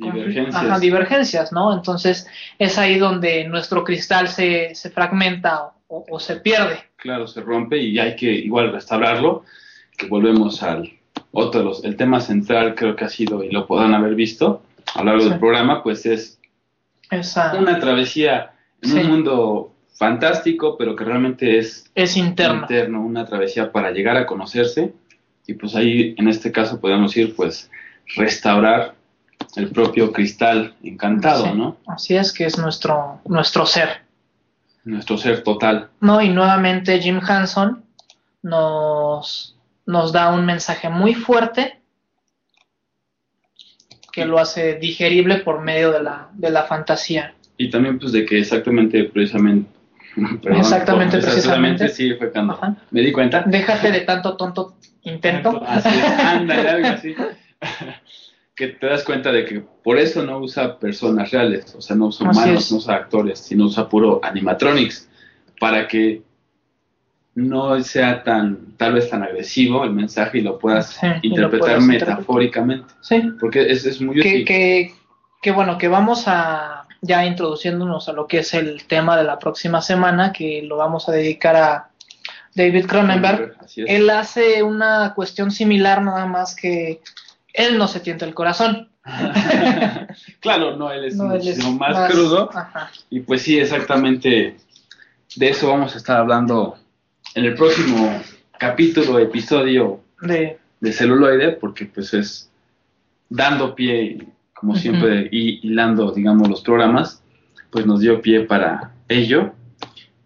Divergencias. 0.00 0.54
Ajá, 0.64 0.78
divergencias, 0.78 1.52
¿no? 1.52 1.72
Entonces 1.74 2.26
es 2.58 2.78
ahí 2.78 2.98
donde 2.98 3.44
nuestro 3.44 3.84
cristal 3.84 4.28
se, 4.28 4.74
se 4.74 4.90
fragmenta 4.90 5.72
o, 5.88 6.04
o 6.10 6.18
se 6.20 6.36
pierde. 6.36 6.78
claro, 6.96 7.26
se 7.26 7.40
rompe 7.40 7.78
y 7.78 7.98
hay 7.98 8.16
que 8.16 8.30
igual 8.32 8.72
restaurarlo, 8.72 9.44
que 9.96 10.06
volvemos 10.06 10.62
al 10.62 10.90
otro 11.32 11.62
los, 11.62 11.84
el 11.84 11.96
tema 11.96 12.20
central 12.20 12.74
creo 12.74 12.96
que 12.96 13.04
ha 13.04 13.08
sido, 13.08 13.42
y 13.44 13.50
lo 13.50 13.66
podrán 13.66 13.94
haber 13.94 14.14
visto 14.14 14.62
a 14.94 15.00
lo 15.00 15.06
largo 15.06 15.22
Sí. 15.22 15.28
del 15.30 15.38
programa, 15.38 15.82
pues 15.82 16.06
es 16.06 16.38
Esa 17.10 17.54
una 17.56 17.78
travesía 17.78 18.52
en 18.82 18.88
Sí. 18.90 18.98
un 18.98 19.06
mundo 19.08 19.72
fantástico, 19.96 20.76
pero 20.76 20.96
que 20.96 21.04
realmente 21.04 21.58
es 21.58 21.90
es 21.94 22.16
interno. 22.16 22.62
interno, 22.62 23.00
una 23.02 23.24
travesía 23.26 23.70
para 23.70 23.90
llegar 23.92 24.16
a 24.16 24.26
conocerse, 24.26 24.92
y 25.46 25.54
pues 25.54 25.74
ahí 25.76 26.14
en 26.18 26.28
este 26.28 26.50
caso 26.50 26.80
podemos 26.80 27.16
ir 27.16 27.34
pues 27.36 27.70
restaurar 28.16 28.94
el 29.56 29.70
propio 29.70 30.12
cristal 30.12 30.74
encantado, 30.82 31.44
Sí, 31.46 31.52
¿no? 31.54 31.76
Así 31.86 32.16
es 32.16 32.32
que 32.32 32.44
es 32.46 32.58
nuestro, 32.58 33.20
nuestro 33.26 33.66
ser. 33.66 34.02
Nuestro 34.84 35.16
ser 35.16 35.42
total. 35.42 35.88
¿no? 36.00 36.20
Y 36.20 36.28
nuevamente 36.28 37.00
Jim 37.00 37.20
Hanson 37.26 37.84
nos, 38.42 39.56
nos 39.86 40.12
da 40.12 40.30
un 40.32 40.44
mensaje 40.44 40.88
muy 40.88 41.14
fuerte 41.14 41.80
que 44.12 44.24
lo 44.26 44.38
hace 44.38 44.74
digerible 44.74 45.36
por 45.38 45.60
medio 45.60 45.90
de 45.90 46.02
la, 46.02 46.28
de 46.34 46.50
la 46.50 46.64
fantasía. 46.64 47.34
Y 47.56 47.70
también 47.70 47.98
pues 47.98 48.12
de 48.12 48.24
que 48.24 48.38
exactamente 48.38 49.04
precisamente... 49.04 49.70
perdón, 50.42 50.60
Exactamente, 50.60 51.16
por- 51.18 51.26
precisamente. 51.26 51.88
Sí, 51.88 52.14
fue 52.14 52.30
cuando 52.30 52.52
Ajá. 52.54 52.76
me 52.90 53.00
di 53.00 53.10
cuenta. 53.10 53.42
Déjate 53.46 53.90
de 53.90 54.00
tanto 54.02 54.36
tonto 54.36 54.76
intento. 55.02 55.60
Así 55.66 55.88
es, 55.88 56.04
ándale, 56.04 56.68
algo 56.68 56.88
así. 56.88 57.14
que 58.54 58.68
te 58.68 58.86
das 58.86 59.02
cuenta 59.02 59.32
de 59.32 59.44
que 59.44 59.60
por 59.82 59.98
eso 59.98 60.22
no 60.24 60.38
usa 60.38 60.78
personas 60.78 61.30
reales, 61.30 61.74
o 61.74 61.80
sea, 61.80 61.96
no 61.96 62.06
usa 62.06 62.28
Así 62.28 62.38
humanos, 62.40 62.64
es. 62.64 62.72
no 62.72 62.78
usa 62.78 62.94
actores, 62.94 63.38
sino 63.40 63.64
usa 63.66 63.88
puro 63.88 64.20
animatronics, 64.22 65.08
para 65.58 65.88
que 65.88 66.22
no 67.34 67.82
sea 67.82 68.22
tan, 68.22 68.76
tal 68.76 68.94
vez 68.94 69.10
tan 69.10 69.22
agresivo 69.24 69.82
el 69.84 69.90
mensaje 69.90 70.38
y 70.38 70.42
lo 70.42 70.58
puedas 70.58 70.90
Sí, 71.00 71.06
y 71.22 71.28
lo 71.30 71.34
interpretar 71.34 71.80
metafóricamente, 71.80 72.94
Sí, 73.00 73.22
porque 73.40 73.70
es, 73.70 73.84
es 73.86 74.00
muy 74.00 74.14
que, 74.20 74.28
útil. 74.28 74.44
que, 74.44 74.94
que 75.42 75.50
bueno, 75.50 75.76
que 75.76 75.88
vamos 75.88 76.24
a 76.26 76.86
ya 77.02 77.26
introduciéndonos 77.26 78.08
a 78.08 78.12
lo 78.12 78.26
que 78.28 78.38
es 78.38 78.54
el 78.54 78.84
tema 78.86 79.16
de 79.16 79.24
la 79.24 79.38
próxima 79.38 79.82
semana, 79.82 80.32
que 80.32 80.62
lo 80.62 80.76
vamos 80.76 81.08
a 81.08 81.12
dedicar 81.12 81.56
a 81.56 81.90
David 82.54 82.86
Cronenberg. 82.86 83.56
Él 83.76 84.08
hace 84.10 84.62
una 84.62 85.12
cuestión 85.14 85.50
similar, 85.50 86.02
nada 86.02 86.24
más 86.26 86.54
que 86.54 87.00
él 87.54 87.78
no 87.78 87.88
se 87.88 88.00
tienta 88.00 88.26
el 88.26 88.34
corazón. 88.34 88.90
claro, 90.40 90.76
no, 90.76 90.90
él 90.90 91.04
es 91.04 91.16
No, 91.16 91.32
él 91.32 91.38
es 91.38 91.44
muchísimo 91.46 91.78
más, 91.78 92.12
crudo. 92.12 92.50
Ajá. 92.52 92.90
Y 93.08 93.20
pues 93.20 93.42
sí, 93.42 93.58
exactamente 93.58 94.56
de 95.36 95.48
eso 95.48 95.68
vamos 95.68 95.94
a 95.94 95.98
estar 95.98 96.18
hablando 96.18 96.76
en 97.34 97.44
el 97.44 97.54
próximo 97.54 98.20
capítulo, 98.58 99.18
episodio 99.18 100.00
De, 100.20 100.58
de 100.80 100.92
celuloide, 100.92 101.52
porque 101.52 101.86
pues 101.86 102.14
es 102.14 102.50
dando 103.28 103.74
pie, 103.74 104.26
como 104.52 104.76
siempre, 104.76 105.28
y 105.30 105.66
hilando, 105.66 106.12
digamos, 106.12 106.48
los 106.48 106.60
programas, 106.60 107.22
pues 107.70 107.86
nos 107.86 108.00
dio 108.00 108.20
pie 108.20 108.42
para 108.42 108.92
ello, 109.08 109.52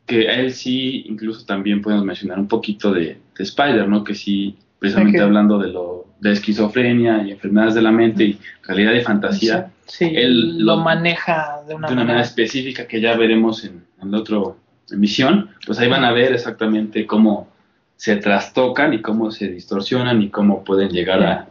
que 0.07 0.29
a 0.29 0.35
él 0.35 0.53
sí, 0.53 1.05
incluso 1.07 1.45
también 1.47 1.81
podemos 1.81 2.05
mencionar 2.05 2.39
un 2.39 2.49
poquito 2.49 2.93
de, 2.93 3.19
de 3.37 3.45
Spider, 3.45 3.89
¿no? 3.89 4.05
Que 4.05 4.15
sí, 4.15 4.59
precisamente 4.79 5.21
hablando 5.21 5.59
de 5.59 5.69
lo 5.69 6.08
de 6.21 6.33
esquizofrenia 6.33 7.23
y 7.25 7.31
enfermedades 7.33 7.75
de 7.75 7.83
la 7.83 7.93
mente 7.93 8.25
y 8.25 8.39
realidad 8.65 8.93
y 8.95 9.01
fantasía, 9.03 9.71
sí, 9.87 10.11
él 10.15 10.59
lo 10.59 10.77
lo- 10.77 10.83
maneja 10.83 11.61
de 11.67 11.75
una, 11.75 11.87
de 11.89 11.93
una 11.95 12.03
manera 12.03 12.05
manera. 12.05 12.21
específica 12.23 12.87
que 12.87 13.01
ya 13.01 13.17
veremos 13.17 13.65
en, 13.65 13.85
en 14.03 14.11
la 14.11 14.19
otra 14.19 14.39
emisión, 14.91 15.51
pues 15.67 15.79
ahí 15.79 15.89
van 15.89 16.05
a 16.05 16.13
ver 16.13 16.33
exactamente 16.33 17.07
cómo 17.07 17.49
se 17.97 18.17
trastocan 18.17 18.95
y 18.95 19.03
cómo 19.03 19.31
se 19.31 19.49
distorsionan 19.49 20.23
y 20.23 20.31
cómo 20.31 20.65
pueden 20.65 20.89
llegar 20.91 21.23
a 21.23 21.49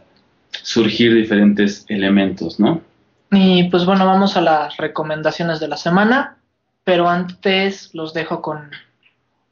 surgir 0.50 1.14
diferentes 1.14 1.84
elementos, 1.88 2.58
¿no? 2.58 2.80
Y 3.30 3.64
pues 3.70 3.84
bueno, 3.84 4.06
vamos 4.06 4.36
a 4.36 4.40
las 4.40 4.76
recomendaciones 4.78 5.60
de 5.60 5.68
la 5.68 5.76
semana, 5.76 6.36
pero 6.84 7.08
antes 7.08 7.90
los 7.94 8.14
dejo 8.14 8.40
con 8.40 8.70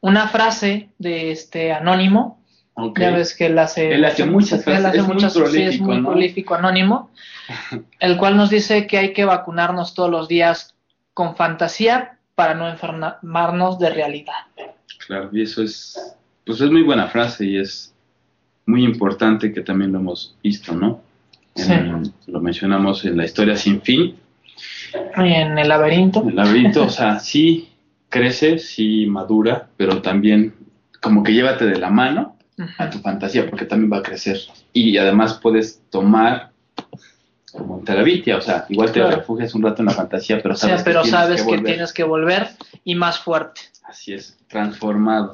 una 0.01 0.29
frase 0.29 0.89
de 0.99 1.31
este 1.33 1.73
anónimo. 1.73 2.36
Ok. 2.79 2.99
Ya 3.01 3.11
ves 3.11 3.35
que 3.35 3.47
él 3.47 3.59
hace, 3.59 3.95
Él 3.95 4.05
hace 4.05 4.27
muchas 4.27 4.63
frases, 4.63 4.81
él 4.81 4.87
hace 4.87 4.99
es 4.99 5.05
muy 5.07 5.15
muchas- 5.15 5.33
sí, 5.33 5.39
es 5.41 5.45
prolífico, 5.51 5.85
muy 5.85 6.01
¿no? 6.01 6.09
prolífico 6.11 6.55
anónimo, 6.55 7.11
el 8.01 8.17
cual 8.19 8.37
nos 8.37 8.51
dice 8.51 8.87
que 8.87 8.99
hay 8.99 9.13
que 9.15 9.25
vacunarnos 9.25 9.95
todos 9.95 10.11
los 10.11 10.29
días 10.29 10.75
con 11.15 11.37
fantasía 11.37 12.19
para 12.35 12.53
no 12.55 12.69
enfermarnos 12.69 13.79
de 13.79 13.89
realidad. 13.91 14.35
Claro, 15.07 15.31
y 15.33 15.43
eso 15.43 15.63
es, 15.63 16.17
pues 16.45 16.61
es 16.61 16.71
muy 16.71 16.83
buena 16.83 17.07
frase 17.09 17.47
y 17.47 17.57
es 17.59 17.95
muy 18.67 18.85
importante 18.85 19.53
que 19.55 19.63
también 19.63 19.93
lo 19.93 19.99
hemos 20.01 20.37
visto, 20.43 20.75
¿no? 20.75 21.01
En- 21.55 22.13
Lo 22.27 22.41
mencionamos 22.41 23.07
en 23.07 23.17
la 23.17 23.25
historia 23.25 23.57
sin 23.57 23.81
fin, 23.81 24.17
Y 25.17 25.33
en 25.33 25.57
el 25.59 25.69
laberinto, 25.69 26.23
el 26.29 26.37
laberinto, 26.37 26.85
o 26.85 26.91
sea, 26.91 27.19
sí, 27.21 27.71
crece, 28.11 28.59
sí 28.59 29.07
madura, 29.07 29.69
pero 29.79 30.03
también 30.03 30.55
como 31.01 31.23
que 31.23 31.33
llévate 31.33 31.65
de 31.67 31.79
la 31.79 31.89
mano 31.91 32.36
a 32.79 32.91
tu 32.91 32.99
fantasía, 33.01 33.49
porque 33.49 33.65
también 33.67 33.93
va 33.93 33.99
a 33.99 34.03
crecer. 34.03 34.39
Y 34.73 34.97
además 34.99 35.39
puedes 35.43 35.83
tomar 35.91 36.51
como 37.53 37.81
Terabitia, 37.81 38.37
o 38.37 38.41
sea, 38.41 38.67
igual 38.69 38.93
te 38.93 39.01
Claro. 39.01 39.17
refugias 39.17 39.55
un 39.55 39.63
rato 39.63 39.81
en 39.83 39.87
la 39.87 39.93
fantasía, 39.93 40.43
pero 40.43 40.55
sabes 40.57 40.83
pero 40.83 41.03
que 41.03 41.09
tienes 41.09 41.21
sabes 41.21 41.41
que 41.43 41.47
que, 41.47 41.57
volver. 41.57 41.65
tienes 41.73 41.93
que 41.93 42.05
volver 42.05 42.49
y 42.85 42.95
más 42.95 43.19
fuerte. 43.19 43.63
Así 43.85 44.13
es, 44.13 44.37
transformado. 44.49 45.33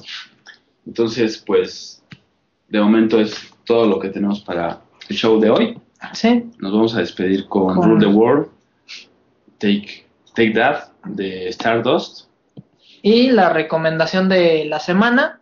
Entonces, 0.86 1.39
pues, 1.44 2.03
de 2.69 2.81
momento 2.81 3.20
es 3.20 3.35
todo 3.65 3.86
lo 3.86 3.99
que 3.99 4.09
tenemos 4.09 4.40
para 4.40 4.81
el 5.09 5.16
show 5.16 5.40
de 5.40 5.51
hoy. 5.51 5.78
Sí, 6.12 6.44
Nos 6.59 6.73
vamos 6.73 6.94
a 6.97 6.99
despedir 7.01 7.47
con, 7.49 7.74
Con- 7.77 7.90
Rule 7.90 8.07
the 8.07 8.12
World, 8.12 8.49
Take, 9.59 10.07
Take 10.35 10.51
That, 10.53 10.89
de 11.05 11.49
Stardust. 11.49 12.27
Y 13.03 13.31
la 13.31 13.49
recomendación 13.51 14.28
de 14.28 14.65
la 14.66 14.78
semana, 14.81 15.40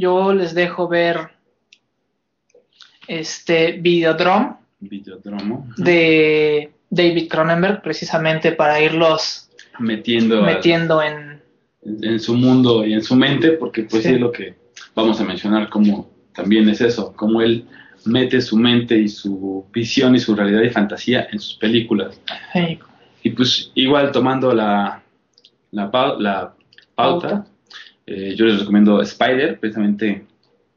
yo 0.00 0.32
les 0.32 0.54
dejo 0.54 0.88
ver 0.88 1.16
este 3.06 3.72
Videodrome 3.72 4.54
Videodromo. 4.80 5.66
de 5.76 6.72
David 6.88 7.28
Cronenberg, 7.28 7.82
precisamente 7.82 8.52
para 8.52 8.80
irlos 8.80 9.48
Metiendo, 9.78 10.42
metiendo 10.42 11.02
en... 11.02 11.40
en, 11.82 12.04
en 12.04 12.20
su 12.20 12.34
mundo 12.34 12.84
y 12.86 12.92
en 12.94 13.02
su 13.02 13.14
mente, 13.16 13.52
porque 13.52 13.82
pues 13.84 14.02
Sí. 14.02 14.10
es 14.10 14.20
lo 14.20 14.30
que 14.32 14.54
vamos 14.94 15.20
a 15.20 15.24
mencionar, 15.24 15.68
como 15.70 16.10
también 16.34 16.68
es 16.68 16.80
eso, 16.80 17.12
como 17.14 17.40
él 17.42 17.64
mete 18.04 18.40
su 18.40 18.56
mente 18.56 18.98
y 18.98 19.08
su 19.08 19.66
visión 19.72 20.14
y 20.14 20.18
su 20.18 20.34
realidad 20.34 20.62
y 20.62 20.70
fantasía 20.70 21.28
en 21.32 21.38
sus 21.38 21.54
películas. 21.54 22.20
Y 23.22 23.30
pues 23.30 23.70
igual 23.74 24.10
tomando 24.12 24.52
la, 24.54 25.02
la, 25.70 25.84
la 26.18 26.54
pauta, 26.94 27.28
Pauta. 27.28 27.46
Eh, 28.06 28.34
yo 28.36 28.46
les 28.46 28.58
recomiendo 28.60 29.00
Spider, 29.02 29.58
precisamente 29.60 30.24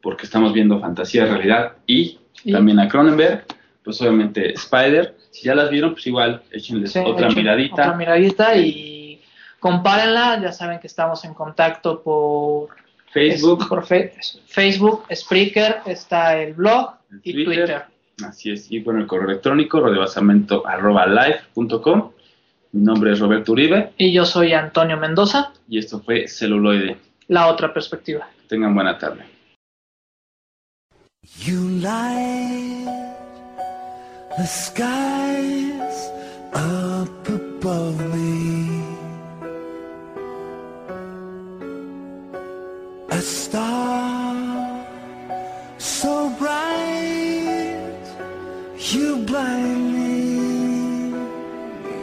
porque 0.02 0.26
estamos 0.26 0.54
viendo 0.54 0.80
fantasía, 0.80 1.26
realidad 1.26 1.74
y, 1.88 2.20
Y- 2.44 2.52
también 2.52 2.80
a 2.80 2.88
Cronenberg, 2.90 3.46
pues 3.84 4.02
obviamente 4.02 4.54
Spider, 4.54 5.16
si 5.32 5.44
ya 5.46 5.56
las 5.56 5.70
vieron, 5.70 5.94
pues 5.94 6.06
igual 6.08 6.42
échenles 6.52 6.92
sí, 6.92 7.00
otra 7.00 7.28
echen 7.28 7.38
miradita. 7.38 7.74
Otra 7.74 7.94
miradita 7.96 8.56
y 8.58 9.22
compárenla, 9.60 10.42
ya 10.42 10.52
saben 10.52 10.80
que 10.80 10.88
estamos 10.88 11.24
en 11.26 11.34
contacto 11.34 12.02
por 12.04 12.70
Facebook, 13.12 13.62
es- 13.62 13.68
por 13.68 13.86
fe- 13.86 14.14
Facebook, 14.48 15.04
Spreaker, 15.14 15.78
está 15.86 16.38
el 16.42 16.54
blog 16.54 16.92
y 17.24 17.34
Twitter. 17.34 17.66
Twitter. 17.66 17.82
Así 18.28 18.52
es, 18.52 18.70
y 18.72 18.80
bueno, 18.80 19.00
el 19.00 19.08
correo 19.08 19.30
electrónico, 19.30 19.80
rodebasamento.live.com. 19.80 22.12
Mi 22.74 22.82
nombre 22.84 23.12
es 23.14 23.20
Roberto 23.20 23.52
Uribe 23.52 23.92
Y 23.98 24.12
yo 24.14 24.26
soy 24.26 24.54
Antonio 24.54 24.98
Mendoza, 24.98 25.54
y 25.70 25.78
esto 25.78 26.00
fue 26.02 26.28
Celuloide. 26.28 26.98
La 27.28 27.48
otra 27.48 27.74
perspectiva. 27.74 28.28
Tengan 28.48 28.74
buena 28.74 28.98
tarde. 28.98 29.26
You 31.46 31.80
light 31.80 32.86
the 34.38 34.46
skies 34.46 36.12
up 36.54 37.30
above 37.30 38.00
me. 38.14 38.84
A 43.10 43.22
star 43.22 44.86
so 45.78 46.30
bright, 46.38 48.06
you 48.92 49.18
blind 49.26 49.94
me. 49.94 51.14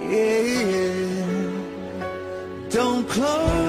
Yeah. 0.09 1.21
Don't 2.71 3.07
close 3.09 3.60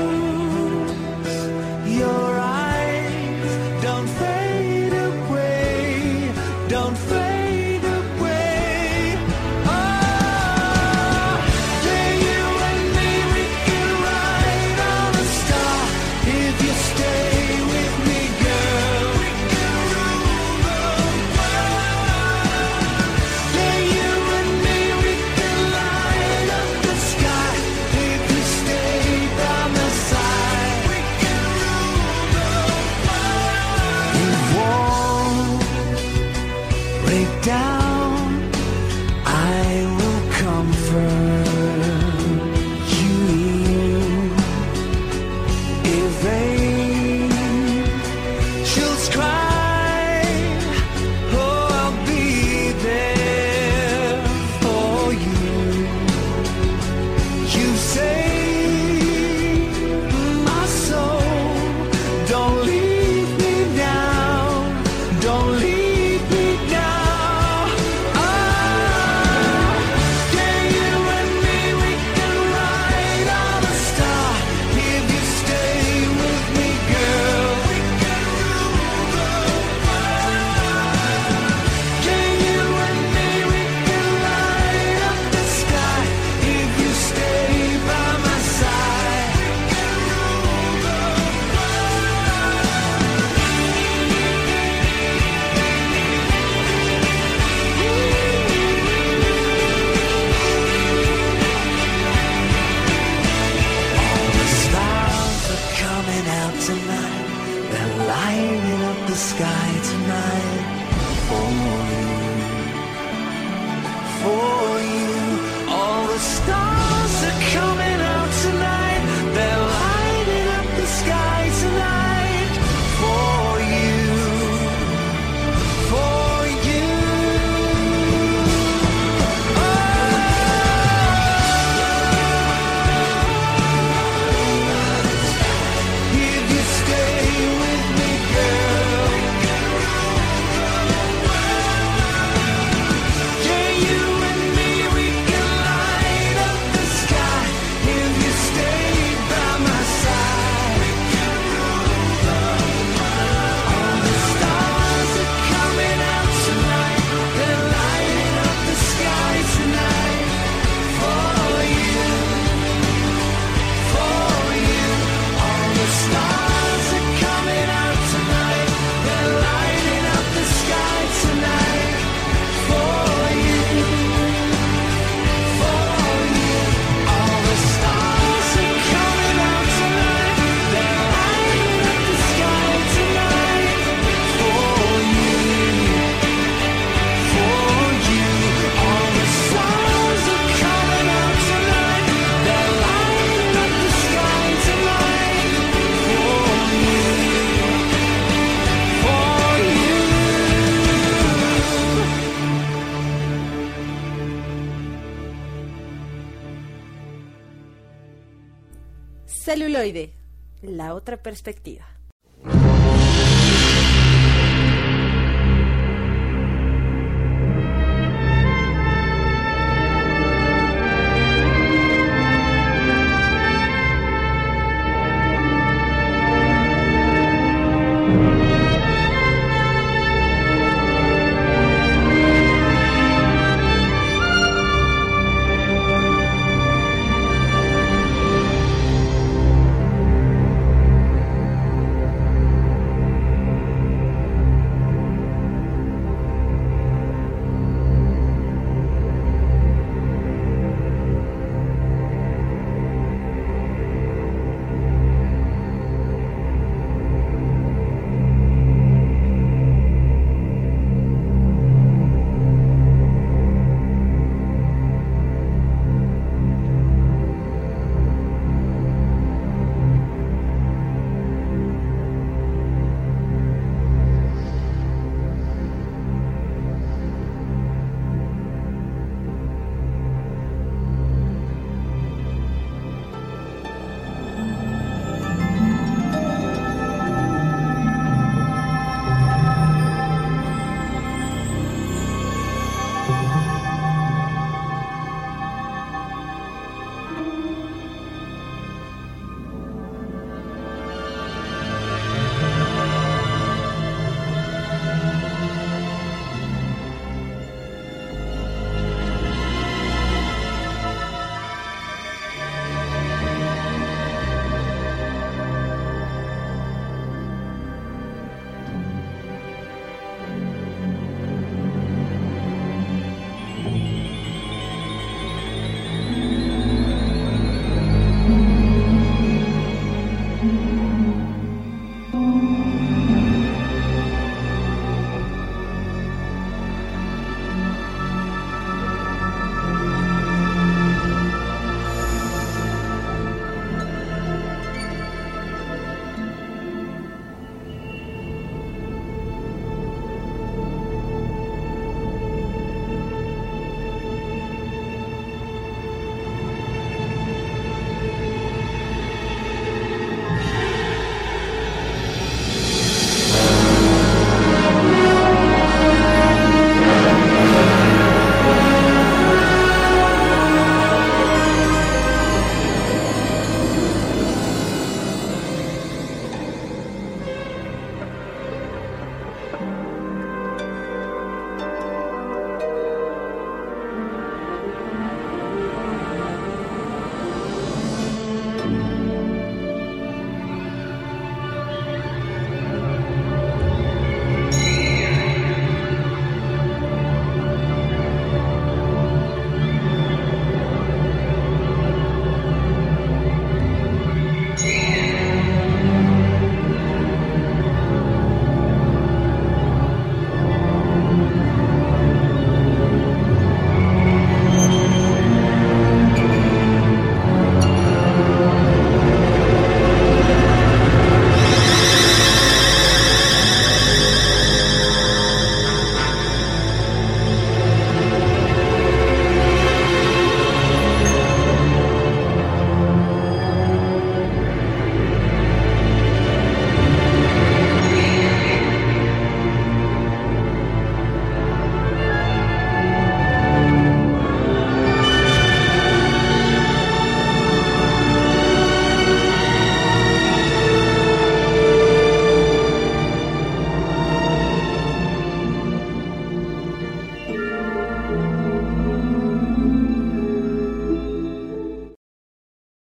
perspectiva. 211.31 211.85